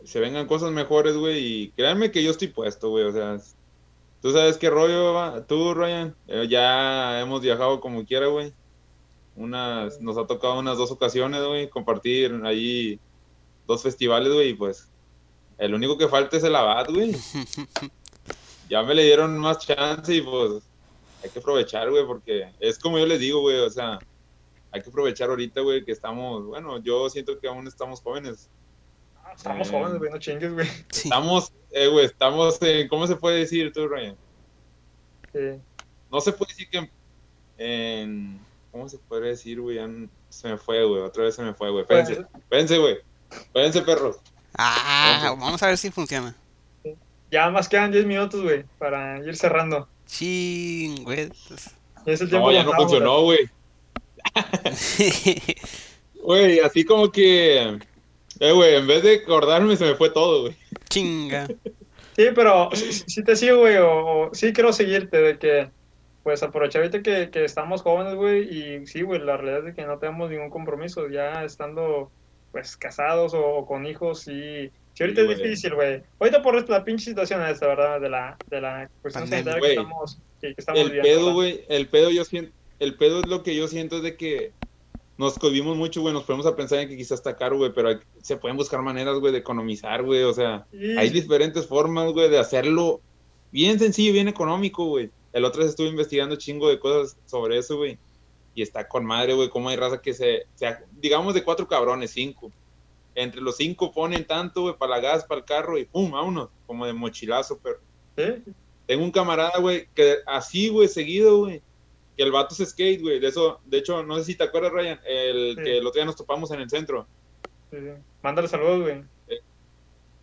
se 0.03 0.19
vengan 0.19 0.45
cosas 0.45 0.71
mejores, 0.71 1.17
güey, 1.17 1.43
y 1.43 1.71
créanme 1.71 2.11
que 2.11 2.21
yo 2.21 2.29
estoy 2.29 2.49
puesto, 2.49 2.89
güey, 2.89 3.05
o 3.05 3.11
sea, 3.11 3.39
tú 4.21 4.31
sabes 4.31 4.57
qué 4.57 4.69
rollo, 4.69 5.43
tú, 5.45 5.73
Ryan, 5.73 6.15
eh, 6.27 6.47
ya 6.47 7.19
hemos 7.21 7.41
viajado 7.41 7.81
como 7.81 8.05
quiera, 8.05 8.27
güey, 8.27 8.53
unas, 9.35 9.99
nos 9.99 10.15
ha 10.19 10.27
tocado 10.27 10.59
unas 10.59 10.77
dos 10.77 10.91
ocasiones, 10.91 11.43
güey, 11.43 11.71
compartir 11.71 12.39
ahí 12.43 12.99
dos 13.65 13.81
festivales, 13.81 14.31
güey, 14.31 14.49
y 14.49 14.53
pues, 14.53 14.87
el 15.57 15.73
único 15.73 15.97
que 15.97 16.07
falta 16.07 16.37
es 16.37 16.43
el 16.43 16.55
abad, 16.55 16.87
güey. 16.87 17.15
ya 18.69 18.83
me 18.83 18.93
le 18.93 19.05
dieron 19.05 19.39
más 19.39 19.57
chance 19.57 20.13
y 20.13 20.21
pues, 20.21 20.61
hay 21.23 21.31
que 21.31 21.39
aprovechar, 21.39 21.89
güey, 21.89 22.05
porque 22.05 22.51
es 22.59 22.77
como 22.77 22.99
yo 22.99 23.07
les 23.07 23.19
digo, 23.19 23.41
güey, 23.41 23.57
o 23.57 23.69
sea, 23.71 23.97
hay 24.75 24.81
que 24.81 24.89
aprovechar 24.89 25.29
ahorita, 25.29 25.61
güey, 25.61 25.85
que 25.85 25.93
estamos, 25.93 26.45
bueno, 26.45 26.79
yo 26.83 27.09
siento 27.09 27.39
que 27.39 27.47
aún 27.47 27.65
estamos 27.65 28.01
jóvenes. 28.01 28.49
Ah, 29.23 29.31
estamos 29.33 29.71
jóvenes, 29.71 29.99
güey, 29.99 30.11
no 30.11 30.19
chingues, 30.19 30.53
güey. 30.53 30.67
Estamos, 30.91 31.53
eh, 31.71 31.87
güey, 31.87 32.05
estamos, 32.05 32.61
en, 32.61 32.89
¿cómo 32.89 33.07
se 33.07 33.15
puede 33.15 33.37
decir 33.37 33.71
tú, 33.71 33.87
Ryan? 33.87 34.17
Sí. 35.31 35.61
No 36.11 36.19
se 36.19 36.33
puede 36.33 36.51
decir 36.51 36.69
que 36.69 36.89
en, 37.57 38.37
¿cómo 38.69 38.89
se 38.89 38.97
puede 38.97 39.29
decir, 39.29 39.61
güey? 39.61 39.79
Se 40.27 40.49
me 40.49 40.57
fue, 40.57 40.83
güey, 40.83 41.03
otra 41.03 41.23
vez 41.23 41.35
se 41.35 41.41
me 41.41 41.53
fue, 41.53 41.71
güey. 41.71 41.83
Espérense, 41.83 42.15
pues, 42.15 42.27
espérense, 42.43 42.77
güey. 42.77 42.97
Espérense, 43.31 43.81
perros. 43.81 44.17
Ah, 44.57 45.35
vamos 45.39 45.63
a 45.63 45.67
ver 45.67 45.77
si 45.77 45.89
funciona. 45.89 46.35
Ya 47.31 47.49
más 47.49 47.69
quedan 47.69 47.93
10 47.93 48.05
minutos, 48.05 48.43
güey, 48.43 48.65
para 48.77 49.19
ir 49.19 49.37
cerrando. 49.37 49.87
Sí, 50.05 50.97
güey. 51.03 51.31
No, 52.29 52.51
ya 52.51 52.63
no 52.65 52.73
funcionó, 52.73 53.21
güey. 53.21 53.49
Güey, 56.25 56.59
así 56.59 56.83
como 56.83 57.11
que. 57.11 57.77
Eh, 58.39 58.51
güey, 58.51 58.75
en 58.75 58.87
vez 58.87 59.03
de 59.03 59.17
acordarme 59.17 59.77
se 59.77 59.85
me 59.85 59.95
fue 59.95 60.09
todo, 60.09 60.41
güey. 60.41 60.55
Chinga. 60.89 61.47
Sí, 62.15 62.27
pero 62.33 62.69
si, 62.73 63.23
te 63.23 63.35
sigo, 63.35 63.59
güey, 63.59 63.77
o, 63.79 64.29
sí 64.33 64.51
quiero 64.51 64.73
seguirte 64.73 65.17
de 65.17 65.37
que, 65.37 65.69
pues 66.23 66.41
aprovechar 66.41 66.81
ahorita 66.81 67.03
que, 67.03 67.29
que 67.29 67.45
estamos 67.45 67.83
jóvenes, 67.83 68.15
güey, 68.15 68.43
y 68.43 68.87
sí, 68.87 69.03
güey, 69.03 69.21
la 69.21 69.37
realidad 69.37 69.67
es 69.67 69.75
que 69.75 69.85
no 69.85 69.99
tenemos 69.99 70.29
ningún 70.31 70.49
compromiso, 70.49 71.09
ya 71.09 71.43
estando, 71.43 72.09
pues, 72.51 72.75
casados 72.75 73.33
o, 73.35 73.65
con 73.65 73.85
hijos, 73.85 74.27
y 74.27 74.71
sí, 74.93 75.03
ahorita 75.03 75.21
es 75.21 75.37
difícil, 75.37 75.75
güey. 75.75 76.01
Ahorita 76.19 76.41
por 76.41 76.69
la 76.69 76.83
pinche 76.83 77.05
situación 77.05 77.45
esta, 77.45 77.67
¿verdad? 77.67 78.01
De 78.01 78.09
la, 78.09 78.37
de 78.47 78.61
la 78.61 78.89
cuestión 79.01 79.27
sanitaria 79.27 79.61
que 79.61 79.69
estamos, 79.69 80.19
que, 80.41 80.53
estamos 80.57 80.81
el 80.81 81.01
Pedo, 81.01 81.33
güey, 81.33 81.65
el 81.67 81.87
pedo 81.87 82.09
yo 82.09 82.25
siento 82.25 82.51
el 82.79 82.95
pedo 82.95 83.21
es 83.21 83.25
lo 83.25 83.43
que 83.43 83.55
yo 83.55 83.67
siento 83.67 83.97
es 83.97 84.03
de 84.03 84.17
que 84.17 84.53
nos 85.17 85.37
cohibimos 85.37 85.77
mucho, 85.77 86.01
güey, 86.01 86.13
nos 86.13 86.23
ponemos 86.23 86.45
a 86.45 86.55
pensar 86.55 86.79
en 86.79 86.89
que 86.89 86.97
quizás 86.97 87.19
está 87.19 87.37
caro, 87.37 87.57
güey, 87.57 87.71
pero 87.73 87.99
se 88.21 88.37
pueden 88.37 88.57
buscar 88.57 88.81
maneras, 88.81 89.17
güey, 89.19 89.31
de 89.31 89.39
economizar, 89.39 90.03
güey, 90.03 90.23
o 90.23 90.33
sea, 90.33 90.67
hay 90.97 91.09
diferentes 91.09 91.67
formas, 91.67 92.11
güey, 92.11 92.29
de 92.29 92.37
hacerlo 92.37 93.01
bien 93.51 93.79
sencillo, 93.79 94.11
bien 94.11 94.27
económico, 94.27 94.85
güey. 94.85 95.09
El 95.31 95.45
otro 95.45 95.61
día 95.61 95.69
estuve 95.69 95.87
investigando 95.87 96.35
chingo 96.35 96.67
de 96.67 96.79
cosas 96.79 97.17
sobre 97.25 97.57
eso, 97.57 97.77
güey, 97.77 97.97
y 98.53 98.61
está 98.61 98.87
con 98.87 99.05
madre, 99.05 99.33
güey, 99.33 99.49
cómo 99.49 99.69
hay 99.69 99.77
raza 99.77 100.01
que 100.01 100.13
se, 100.13 100.47
digamos 100.91 101.33
de 101.33 101.43
cuatro 101.43 101.67
cabrones, 101.67 102.11
cinco. 102.11 102.51
Entre 103.13 103.39
los 103.39 103.55
cinco 103.55 103.93
ponen 103.93 104.25
tanto, 104.25 104.63
güey, 104.63 104.77
para 104.77 104.95
la 104.95 104.99
gas, 104.99 105.23
para 105.23 105.39
el 105.39 105.45
carro, 105.45 105.77
y 105.77 105.85
pum, 105.85 106.11
vámonos, 106.11 106.49
como 106.65 106.85
de 106.85 106.91
mochilazo, 106.91 107.57
pero 107.63 107.79
¿Eh? 108.17 108.41
Tengo 108.85 109.03
un 109.03 109.11
camarada, 109.11 109.59
güey, 109.59 109.87
que 109.93 110.17
así, 110.25 110.69
güey, 110.69 110.87
seguido, 110.87 111.39
güey. 111.39 111.61
Que 112.17 112.23
el 112.23 112.31
vato 112.31 112.55
es 112.57 112.69
skate, 112.69 113.01
güey. 113.01 113.19
De 113.19 113.27
eso, 113.27 113.59
de 113.65 113.77
hecho, 113.79 114.03
no 114.03 114.17
sé 114.17 114.23
si 114.23 114.35
te 114.35 114.43
acuerdas, 114.45 114.71
Ryan, 114.71 114.99
el 115.05 115.55
Sí. 115.57 115.63
que 115.63 115.77
el 115.77 115.85
otro 115.87 115.99
día 115.99 116.05
nos 116.05 116.15
topamos 116.15 116.49
en 116.51 116.61
el 116.61 116.69
centro. 116.69 117.07
Sí, 117.71 117.77
sí. 117.79 117.89
Mándale 118.23 118.47
saludos, 118.47 118.81
güey. 118.81 119.03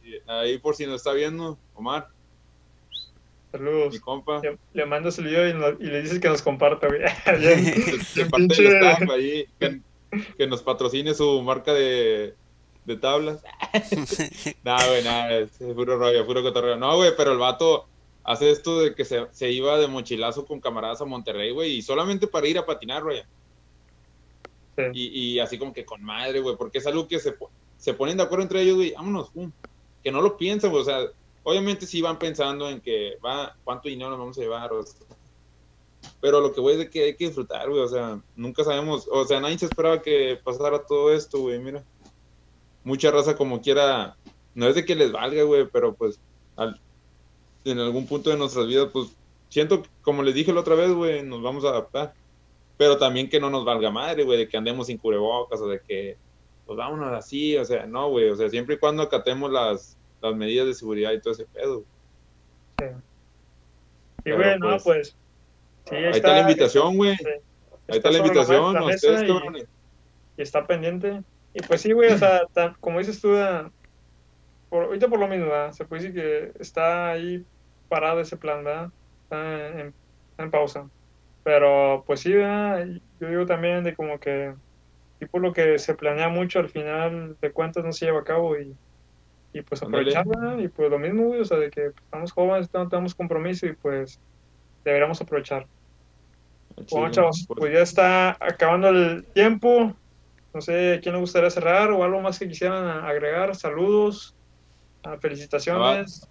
Y 0.05 0.14
Ahí 0.26 0.59
por 0.59 0.74
si 0.74 0.84
nos 0.86 0.97
está 0.97 1.12
viendo, 1.12 1.59
Omar, 1.74 2.09
Saludos. 3.51 3.93
mi 3.93 4.01
compa. 4.01 4.40
Le, 4.43 4.59
le 4.72 4.86
mandas 4.86 5.18
el 5.18 5.26
video 5.26 5.49
y, 5.49 5.53
no- 5.55 5.78
y 5.78 5.90
le 5.90 6.03
dices 6.03 6.18
que 6.18 6.28
nos 6.28 6.40
comparta, 6.43 6.88
güey. 6.88 7.01
De, 7.26 8.26
parte 8.30 8.47
pinche- 8.47 8.62
del 8.62 8.76
staff 8.84 9.11
ahí, 9.11 9.47
que, 9.61 9.80
que 10.38 10.47
nos 10.47 10.62
patrocine 10.62 11.12
su 11.14 11.43
marca 11.43 11.72
de, 11.74 12.34
de 12.86 12.97
tablas. 12.97 13.43
Nada, 14.64 14.86
güey, 14.88 15.05
nada, 15.05 15.32
es 15.38 15.51
puro 15.59 15.97
rollo, 15.99 16.26
puro 16.26 16.43
cotorreo. 16.43 16.76
No, 16.76 16.97
güey, 16.97 17.12
pero 17.16 17.32
el 17.32 17.38
vato 17.38 17.86
hace 18.24 18.50
esto 18.50 18.80
de 18.80 18.94
que 18.94 19.04
se, 19.04 19.26
se 19.32 19.50
iba 19.50 19.78
de 19.78 19.88
mochilazo 19.88 20.46
con 20.46 20.60
camaradas 20.60 21.00
a 21.00 21.04
Monterrey, 21.06 21.52
güey, 21.52 21.76
y 21.76 21.82
solamente 21.82 22.26
para 22.28 22.48
ir 22.48 22.58
a 22.58 22.66
patinar, 22.66 23.02
güey. 23.02 23.22
Sí. 24.76 24.84
Y, 24.94 25.34
y 25.34 25.38
así 25.40 25.58
como 25.58 25.72
que 25.72 25.84
con 25.84 26.02
madre, 26.02 26.40
güey, 26.40 26.56
porque 26.56 26.78
es 26.78 26.86
algo 26.86 27.06
que 27.08 27.18
se, 27.20 27.34
se 27.76 27.94
ponen 27.94 28.16
de 28.16 28.22
acuerdo 28.24 28.44
entre 28.44 28.62
ellos, 28.62 28.76
güey, 28.76 28.92
vámonos, 28.92 29.30
pum. 29.30 29.52
Que 30.02 30.10
no 30.12 30.22
lo 30.22 30.36
piensan, 30.36 30.70
güey, 30.70 30.82
o 30.82 30.84
sea, 30.84 31.00
obviamente 31.42 31.86
sí 31.86 32.00
van 32.02 32.18
pensando 32.18 32.68
en 32.70 32.80
que 32.80 33.16
va, 33.24 33.56
cuánto 33.64 33.88
dinero 33.88 34.10
nos 34.10 34.18
vamos 34.18 34.38
a 34.38 34.40
llevar, 34.40 34.72
o 34.72 34.82
sea, 34.84 35.06
pero 36.20 36.40
lo 36.40 36.52
que 36.52 36.60
voy 36.60 36.74
es 36.74 36.78
de 36.78 36.90
que 36.90 37.04
hay 37.04 37.16
que 37.16 37.26
disfrutar, 37.26 37.68
güey, 37.68 37.80
o 37.82 37.88
sea, 37.88 38.22
nunca 38.34 38.64
sabemos, 38.64 39.08
o 39.10 39.24
sea, 39.24 39.40
nadie 39.40 39.58
se 39.58 39.66
esperaba 39.66 40.00
que 40.02 40.38
pasara 40.44 40.84
todo 40.84 41.12
esto, 41.12 41.40
güey, 41.40 41.58
mira. 41.58 41.84
Mucha 42.84 43.10
raza 43.10 43.36
como 43.36 43.60
quiera, 43.60 44.18
no 44.54 44.66
es 44.68 44.74
de 44.74 44.84
que 44.84 44.94
les 44.94 45.12
valga, 45.12 45.42
güey, 45.44 45.68
pero 45.70 45.94
pues 45.96 46.20
al- 46.56 46.80
en 47.64 47.78
algún 47.78 48.06
punto 48.06 48.30
de 48.30 48.36
nuestras 48.36 48.66
vidas, 48.66 48.88
pues 48.92 49.08
siento, 49.48 49.82
que, 49.82 49.88
como 50.02 50.22
les 50.22 50.34
dije 50.34 50.52
la 50.52 50.60
otra 50.60 50.74
vez, 50.74 50.90
güey, 50.92 51.22
nos 51.22 51.42
vamos 51.42 51.64
a 51.64 51.68
adaptar. 51.70 52.14
Pero 52.78 52.98
también 52.98 53.28
que 53.28 53.38
no 53.38 53.50
nos 53.50 53.64
valga 53.64 53.90
madre, 53.90 54.24
güey, 54.24 54.38
de 54.38 54.48
que 54.48 54.56
andemos 54.56 54.86
sin 54.88 54.98
cubrebocas 54.98 55.60
o 55.60 55.68
de 55.68 55.80
que, 55.86 56.16
pues 56.66 56.76
vámonos 56.76 57.12
así, 57.12 57.56
o 57.56 57.64
sea, 57.64 57.86
no, 57.86 58.08
güey, 58.08 58.28
o 58.30 58.36
sea, 58.36 58.48
siempre 58.48 58.74
y 58.74 58.78
cuando 58.78 59.02
acatemos 59.02 59.50
las, 59.52 59.96
las 60.20 60.34
medidas 60.34 60.66
de 60.66 60.74
seguridad 60.74 61.12
y 61.12 61.20
todo 61.20 61.34
ese 61.34 61.44
pedo. 61.46 61.84
Sí. 62.78 62.84
Y 62.86 64.22
Pero, 64.24 64.36
güey, 64.38 64.58
no, 64.58 64.68
pues, 64.68 64.82
pues. 64.84 65.16
Sí, 65.88 65.96
Ahí 65.96 66.10
está 66.12 66.32
la 66.32 66.40
invitación, 66.40 66.96
güey. 66.96 67.16
sí, 67.16 67.24
Ahí 67.88 67.96
está 67.98 68.10
la 68.10 68.18
invitación, 68.18 68.74
la 68.74 68.80
mesa 68.82 69.10
ustedes, 69.12 69.30
y- 69.30 69.58
y 70.38 70.42
está 70.42 70.66
pendiente. 70.66 71.22
Y 71.54 71.60
pues 71.62 71.82
sí, 71.82 71.92
güey, 71.92 72.12
o 72.12 72.18
sea, 72.18 72.46
tan- 72.54 72.74
como 72.80 72.98
dices 73.00 73.20
tú, 73.20 73.36
por, 74.72 74.84
ahorita 74.84 75.06
por 75.08 75.20
lo 75.20 75.28
mismo, 75.28 75.50
¿verdad? 75.50 75.72
se 75.72 75.84
puede 75.84 76.02
decir 76.02 76.14
que 76.14 76.52
está 76.58 77.10
ahí 77.10 77.44
parado 77.88 78.20
ese 78.20 78.38
plan, 78.38 78.64
¿verdad? 78.64 78.88
Está 79.24 79.80
en, 80.38 80.50
pausa. 80.50 80.88
Pero 81.44 82.02
pues 82.06 82.20
sí, 82.20 82.32
yo 82.32 83.28
digo 83.28 83.44
también 83.44 83.84
de 83.84 83.94
como 83.94 84.18
que, 84.18 84.54
tipo 85.20 85.38
lo 85.40 85.52
que 85.52 85.78
se 85.78 85.94
planea 85.94 86.30
mucho, 86.30 86.58
al 86.58 86.70
final 86.70 87.36
de 87.42 87.52
cuentas 87.52 87.84
no 87.84 87.92
se 87.92 88.06
lleva 88.06 88.20
a 88.20 88.24
cabo 88.24 88.58
y, 88.58 88.74
y 89.52 89.60
pues 89.60 89.82
Ándale. 89.82 90.14
aprovechar, 90.14 90.26
¿verdad? 90.26 90.58
Y 90.58 90.68
pues 90.68 90.90
lo 90.90 90.98
mismo, 90.98 91.28
o 91.32 91.44
sea, 91.44 91.58
de 91.58 91.70
que 91.70 91.88
estamos 91.88 92.32
jóvenes, 92.32 92.70
no 92.72 92.88
tenemos 92.88 93.14
compromiso 93.14 93.66
y 93.66 93.74
pues 93.74 94.22
deberíamos 94.86 95.20
aprovechar. 95.20 95.66
Bueno, 96.76 96.86
Chido, 96.86 97.10
chavos, 97.10 97.44
pues, 97.46 97.58
pues 97.60 97.72
ya 97.74 97.82
está 97.82 98.38
acabando 98.40 98.88
el 98.88 99.26
tiempo. 99.34 99.94
No 100.54 100.60
sé 100.62 100.98
quién 101.02 101.14
le 101.14 101.20
gustaría 101.20 101.50
cerrar 101.50 101.90
o 101.90 102.02
algo 102.02 102.22
más 102.22 102.38
que 102.38 102.48
quisieran 102.48 103.04
agregar. 103.04 103.54
Saludos, 103.54 104.34
ah, 105.05 105.16
felicitaciones, 105.20 106.26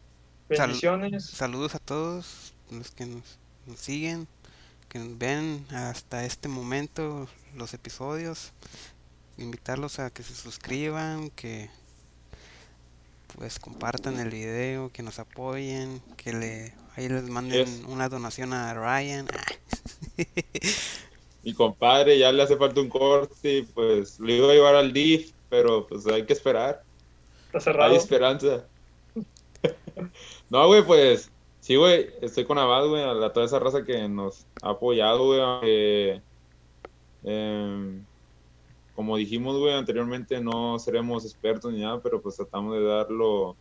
bendiciones. 0.49 1.26
Saludos 1.26 1.76
a 1.76 1.80
todos 1.80 2.53
los 2.69 2.91
que 2.91 3.05
nos, 3.05 3.38
nos 3.65 3.80
siguen, 3.80 4.28
que 4.89 4.99
nos 4.99 5.17
ven 5.17 5.65
hasta 5.72 6.26
este 6.26 6.47
momento 6.47 7.28
los 7.55 7.74
episodios. 7.74 8.53
Invitarlos 9.38 9.99
a 9.99 10.09
que 10.11 10.24
se 10.24 10.36
suscriban, 10.36 11.30
que 11.32 11.69
pues 13.38 13.59
compartan 13.59 14.19
el 14.19 14.30
video, 14.30 14.91
que 14.91 15.03
nos 15.03 15.19
apoyen, 15.19 16.01
que 16.17 16.34
le 16.34 16.74
ahí 16.95 17.07
les 17.07 17.24
manden 17.30 17.65
Yes. 17.65 17.84
una 17.88 18.09
donación 18.09 18.53
a 18.53 18.74
Ryan. 18.74 19.28
Mi 21.43 21.53
compadre 21.53 22.19
ya 22.19 22.32
le 22.32 22.43
hace 22.43 22.55
falta 22.57 22.82
un 22.82 22.89
corte, 22.89 23.65
pues 23.74 24.19
lo 24.19 24.32
iba 24.32 24.51
a 24.51 24.53
llevar 24.53 24.76
al 24.76 24.93
DIF, 24.93 25.32
pero 25.49 25.88
pues 25.88 26.05
hay 26.07 26.26
que 26.26 26.34
esperar. 26.34 26.84
Está 27.54 27.58
Hay 27.58 27.64
cerrado. 27.64 27.95
esperanza. 27.95 28.66
no, 30.49 30.68
güey, 30.68 30.84
pues 30.84 31.32
sí, 31.60 31.76
güey, 31.76 32.10
estoy 32.22 32.45
con 32.45 32.58
Abad, 32.58 32.88
güey, 32.88 33.04
a 33.04 33.34
toda 33.34 33.45
esa 33.45 33.60
raza 33.60 33.84
que 33.84 34.08
nos 34.08 34.45
ha 34.62 34.72
apoyado, 34.72 35.26
güey. 35.26 35.41
aunque, 35.41 36.22
em, 37.24 38.06
como 38.95 39.18
dijimos, 39.18 39.58
güey, 39.58 39.74
anteriormente 39.74 40.39
no 40.41 40.80
seremos 40.80 41.26
expertos 41.26 41.72
ni 41.74 41.82
nada, 41.82 42.02
pero 42.02 42.22
pues 42.22 42.36
tratamos 42.38 42.74
de 42.76 42.84
dar 42.84 43.10
lo, 43.12 43.56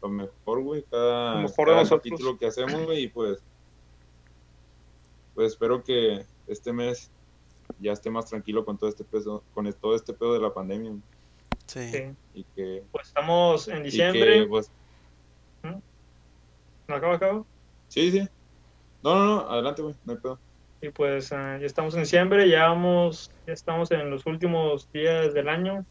lo 0.00 0.08
mejor, 0.08 0.62
güey, 0.62 0.82
cada, 0.90 1.34
Lo 1.36 1.42
mejor 1.42 1.68
de 1.68 1.72
cada 1.72 1.82
nosotros. 1.82 2.00
capítulo 2.00 2.38
que 2.38 2.46
hacemos, 2.46 2.84
güey, 2.84 3.04
y 3.04 3.08
pues, 3.08 3.42
pues 5.34 5.52
espero 5.52 5.82
que 5.82 6.24
este 6.46 6.72
mes 6.72 7.10
ya 7.80 7.92
esté 7.92 8.10
más 8.10 8.26
tranquilo 8.26 8.64
con 8.64 8.78
todo 8.78 8.88
este 8.90 9.04
peso, 9.04 9.42
con 9.54 9.70
todo 9.74 9.94
este 9.94 10.12
pedo 10.12 10.34
de 10.34 10.40
la 10.40 10.52
pandemia 10.52 10.92
Sí. 11.66 11.90
Sí. 11.90 11.98
Y 12.34 12.44
que, 12.56 12.82
Pues 12.92 13.08
estamos 13.08 13.68
en 13.68 13.82
diciembre. 13.82 14.40
que, 14.40 14.46
pues, 14.46 14.70
¿No 16.88 16.94
acaba, 16.96 17.14
acaba? 17.14 17.44
Sí, 17.88 18.10
sí. 18.10 18.28
No, 19.02 19.14
no, 19.14 19.24
no, 19.24 19.50
adelante, 19.50 19.82
güey, 19.82 19.94
no 20.04 20.12
hay 20.12 20.18
pedo. 20.18 20.38
Y 20.80 20.88
pues 20.90 21.32
ah, 21.32 21.58
ya 21.60 21.66
estamos 21.66 21.94
en 21.94 22.00
diciembre, 22.00 22.48
ya 22.48 22.66
vamos, 22.68 23.30
ya 23.46 23.52
estamos 23.52 23.90
en 23.92 24.10
los 24.10 24.26
últimos 24.26 24.90
días 24.92 25.32
del 25.32 25.48
año. 25.48 25.84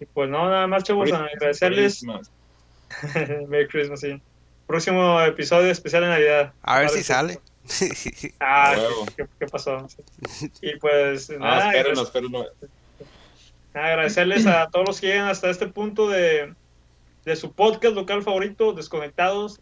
Y 0.00 0.06
pues 0.06 0.30
no, 0.30 0.48
nada 0.48 0.66
más, 0.66 0.84
chavos, 0.84 1.12
a 1.12 1.24
agradecerles. 1.26 1.98
Christmas. 2.00 2.30
Merry 3.48 3.68
Christmas, 3.68 4.00
sí. 4.00 4.20
Próximo 4.66 5.20
episodio 5.20 5.70
especial 5.70 6.02
de 6.02 6.08
Navidad. 6.08 6.52
A 6.62 6.78
ver 6.78 6.88
si 6.88 7.02
sale. 7.02 7.40
Ah. 8.40 8.74
¿qué, 9.16 9.26
qué 9.38 9.46
pasó? 9.46 9.86
Y 10.60 10.76
pues 10.78 11.30
Ah, 11.30 11.36
nada, 11.38 11.68
espérenos, 11.72 12.06
espérenos. 12.06 12.46
Agradecerles 13.74 14.46
a 14.46 14.68
todos 14.70 14.86
los 14.86 15.00
que 15.00 15.08
llegan 15.08 15.28
hasta 15.28 15.50
este 15.50 15.66
punto 15.66 16.08
de, 16.08 16.54
de 17.24 17.36
su 17.36 17.52
podcast 17.52 17.94
local 17.94 18.22
favorito, 18.22 18.72
Desconectados. 18.72 19.60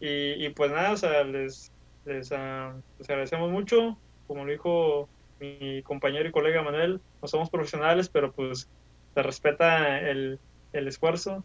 Y, 0.00 0.44
y 0.44 0.48
pues 0.50 0.70
nada, 0.70 0.92
o 0.92 0.96
sea, 0.96 1.24
les, 1.24 1.72
les, 2.04 2.30
ah, 2.32 2.74
les 2.98 3.10
agradecemos 3.10 3.50
mucho. 3.50 3.96
Como 4.26 4.44
lo 4.44 4.52
dijo 4.52 5.08
mi 5.40 5.82
compañero 5.82 6.28
y 6.28 6.32
colega 6.32 6.62
Manuel, 6.62 7.00
no 7.22 7.28
somos 7.28 7.50
profesionales, 7.50 8.08
pero 8.08 8.32
pues 8.32 8.68
se 9.14 9.22
respeta 9.22 10.00
el, 10.00 10.38
el 10.72 10.88
esfuerzo. 10.88 11.44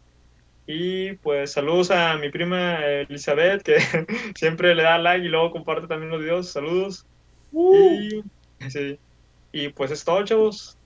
Y 0.66 1.12
pues 1.16 1.52
saludos 1.52 1.90
a 1.90 2.16
mi 2.16 2.30
prima 2.30 2.84
Elizabeth, 2.84 3.62
que 3.62 3.78
siempre 4.34 4.74
le 4.74 4.82
da 4.82 4.98
like 4.98 5.26
y 5.26 5.28
luego 5.28 5.50
comparte 5.50 5.86
también 5.86 6.10
los 6.10 6.20
videos. 6.20 6.50
Saludos. 6.50 7.06
Y, 7.52 8.22
sí. 8.70 8.98
y 9.52 9.68
pues 9.68 9.90
es 9.90 10.04
todo, 10.04 10.24
chavos. 10.24 10.78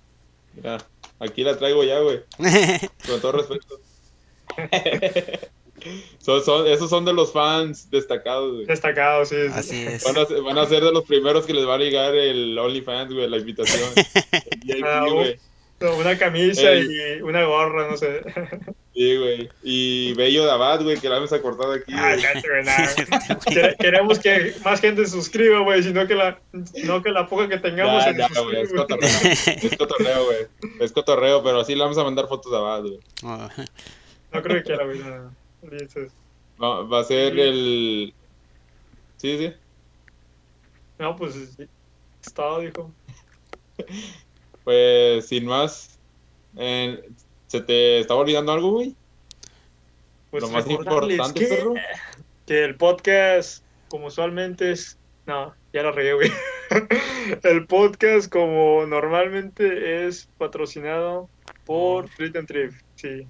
Mira, 0.59 0.79
aquí 1.19 1.43
la 1.45 1.57
traigo 1.59 1.83
ya, 1.85 1.99
güey, 2.01 2.21
con 3.09 3.21
todo 3.21 3.33
respeto. 3.33 3.81
son, 6.21 6.45
son, 6.45 6.67
esos 6.67 6.91
son 6.91 7.05
de 7.05 7.13
los 7.13 7.33
fans 7.33 7.91
destacados, 7.91 8.53
güey. 8.55 8.67
Destacado, 8.67 9.25
sí. 9.25 9.37
sí. 9.47 9.53
Así 9.55 9.83
es. 9.87 10.05
Van 10.05 10.19
a, 10.19 10.27
ser- 10.27 10.43
van 10.43 10.59
a 10.59 10.67
ser 10.67 10.83
de 10.85 10.93
los 10.93 11.05
primeros 11.05 11.47
que 11.47 11.55
les 11.55 11.67
va 11.67 11.75
a 11.75 11.79
llegar 11.79 12.15
el 12.15 12.59
OnlyFans, 12.59 13.13
güey, 13.13 13.29
la 13.29 13.37
invitación. 13.39 13.89
VIP, 14.65 14.85
Ah, 14.85 15.05
Una 15.81 16.19
camisa 16.19 16.73
Ey. 16.73 16.89
y 17.19 17.23
una 17.23 17.45
gorra, 17.45 17.89
no 17.89 17.97
sé. 17.97 18.23
Sí, 18.95 19.17
güey. 19.17 19.49
Y 19.63 20.13
Bello 20.15 20.45
de 20.45 20.51
Abad, 20.51 20.83
güey, 20.83 20.99
que 20.99 21.09
la 21.09 21.17
vamos 21.17 21.33
a 21.33 21.41
cortar 21.41 21.71
aquí. 21.73 21.93
Ah. 21.95 22.17
Quere- 23.47 23.77
Queremos 23.79 24.19
que 24.19 24.55
más 24.65 24.81
gente 24.81 25.05
se 25.05 25.13
suscriba, 25.13 25.61
güey, 25.61 25.83
sino 25.85 26.05
que 26.09 26.15
la, 26.17 26.41
no 26.85 27.01
que 27.03 27.11
la 27.11 27.29
poca 27.29 27.49
que 27.49 27.59
tengamos 27.59 28.05
Ya, 28.05 28.17
ya, 28.17 28.27
suscriba, 28.29 28.45
güey, 28.51 28.63
es 28.63 28.73
cotorreo. 28.73 29.09
Es 29.63 29.77
cotorreo, 29.77 30.25
güey. 30.25 30.47
Es 30.81 30.93
cotorreo, 30.93 31.43
pero 31.45 31.61
así 31.61 31.75
le 31.77 31.83
vamos 31.83 31.99
a 31.99 32.03
mandar 32.05 32.27
fotos 32.27 32.51
de 32.51 32.59
Abad, 32.59 32.81
güey. 32.83 32.99
Oh, 33.23 33.49
No 34.33 34.43
creo 34.43 34.57
que 34.57 34.63
quiera, 34.65 34.85
güey. 34.85 34.99
nada. 34.99 35.31
Dices, 35.63 36.11
Va, 36.61 37.01
a 37.01 37.05
ser 37.05 37.35
Sí. 37.35 37.41
el... 37.41 38.15
Sí, 39.19 39.39
sí. 39.39 39.53
No, 40.99 41.15
pues 41.15 41.35
sí. 41.57 41.69
Es 42.25 42.33
todo, 42.35 42.59
dijo. 42.61 42.91
Pues, 44.69 45.27
sin 45.29 45.47
más, 45.47 45.99
eh, 46.59 47.03
¿se 47.47 47.63
te 47.63 48.01
estaba 48.01 48.21
olvidando 48.21 48.53
algo, 48.53 48.73
güey? 48.73 48.95
Pues 50.31 50.43
Lo 50.43 50.51
más 50.51 50.69
importante, 50.69 51.41
que, 51.41 51.47
perro. 51.47 51.73
que 52.45 52.65
el 52.65 52.75
podcast, 52.75 53.65
como 53.89 54.09
usualmente 54.09 54.71
es. 54.73 54.99
No, 55.25 55.55
ya 55.73 55.83
la 55.85 55.91
regué, 55.91 56.13
güey. 56.13 56.31
el 57.45 57.67
podcast, 57.67 58.31
como 58.31 58.85
normalmente, 58.85 60.07
es 60.07 60.29
patrocinado 60.37 61.31
por 61.65 62.05
Street 62.05 62.37
and 62.37 62.47
Trip. 62.47 62.73
Sí. 62.97 63.27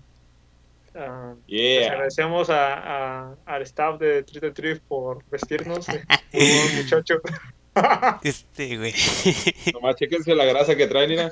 Ah, 0.96 1.34
les 1.46 1.86
agradecemos 1.88 2.50
a, 2.50 3.28
a- 3.28 3.36
al 3.46 3.62
staff 3.62 4.00
de 4.00 4.24
Treat 4.24 4.40
the 4.42 4.50
Trip 4.50 4.82
por 4.88 5.22
vestirnos. 5.30 5.88
eh, 5.88 6.02
como 6.32 6.82
muchacho. 6.82 7.20
Este, 8.22 8.76
güey. 8.76 8.94
Nomás 9.72 9.96
chéquense 9.96 10.34
la 10.34 10.44
grasa 10.44 10.76
que 10.76 10.86
traen, 10.86 11.10
mira. 11.10 11.30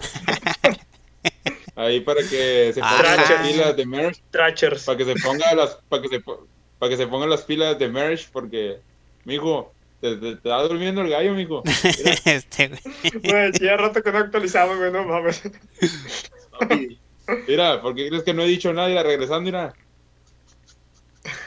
Ahí 1.74 2.00
para 2.00 2.22
que 2.22 2.72
se 2.72 2.80
pongan 2.80 3.16
las 3.16 3.32
pilas 3.42 3.76
de 3.76 3.86
merch, 3.86 4.22
Trachers. 4.30 4.84
para 4.84 4.98
que 4.98 5.04
se 5.04 5.14
pongan 5.16 5.56
las, 5.56 5.78
para 5.88 6.02
que 6.02 6.08
se, 6.08 6.20
para 6.20 6.90
que 6.90 6.96
se 6.96 7.06
pongan 7.06 7.30
las 7.30 7.42
pilas 7.42 7.78
de 7.78 7.88
merch, 7.88 8.30
porque, 8.30 8.78
mijo, 9.24 9.72
te, 10.00 10.16
te, 10.16 10.20
te 10.20 10.32
está 10.32 10.62
durmiendo 10.62 11.02
el 11.02 11.10
gallo, 11.10 11.34
mijo. 11.34 11.62
Este, 12.24 12.68
güey. 12.68 12.80
Güey, 13.22 13.52
ya 13.60 13.76
rato 13.76 14.02
que 14.02 14.12
no 14.12 14.18
actualizamos, 14.18 14.78
güey, 14.78 14.90
no 14.90 15.04
mames. 15.04 15.42
Mira, 17.46 17.82
¿por 17.82 17.94
qué 17.94 18.08
crees 18.08 18.22
que 18.22 18.32
no 18.32 18.42
he 18.42 18.46
dicho 18.46 18.72
nada? 18.72 18.88
Mira, 18.88 19.02
regresando, 19.02 19.42
mira, 19.42 19.74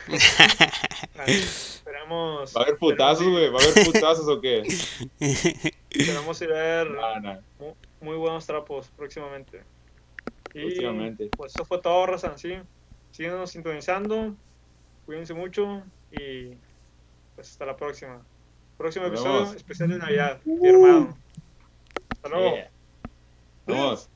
Esperamos. 1.90 2.54
va 2.56 2.62
a 2.62 2.64
haber 2.66 2.78
putazos, 2.78 3.28
güey, 3.28 3.50
va 3.50 3.60
a 3.60 3.64
haber 3.64 3.86
putazos 3.86 4.28
o 4.28 4.40
qué. 4.40 4.62
Esperamos 5.90 6.40
ver 6.40 6.92
No, 6.92 7.20
no, 7.20 7.42
mu- 7.60 7.76
muy 8.02 8.16
buenos 8.16 8.46
trapos 8.46 8.90
próximamente. 8.96 9.64
Y 10.54 10.62
Próximamente. 10.62 11.30
pues 11.36 11.54
eso 11.56 11.66
fue 11.66 11.80
todo, 11.82 12.06
Raza. 12.06 12.38
¿sí? 12.38 12.54
Síguenos 13.12 13.50
sintonizando. 13.52 14.36
Cuídense 15.06 15.34
mucho. 15.34 15.82
Y 16.12 16.54
pues 17.36 17.50
hasta 17.52 17.66
la 17.66 17.76
próxima. 17.76 18.22
Próximo 18.78 19.06
Nos 19.06 19.14
episodio 19.14 19.40
vemos. 19.42 19.56
especial 19.56 19.90
de 19.90 19.98
Navidad. 19.98 20.40
Mi 20.46 20.70
hermano. 20.70 21.18
Hasta 22.12 22.30
luego. 22.30 22.56
Yeah. 22.56 22.72
Vamos. 23.68 24.10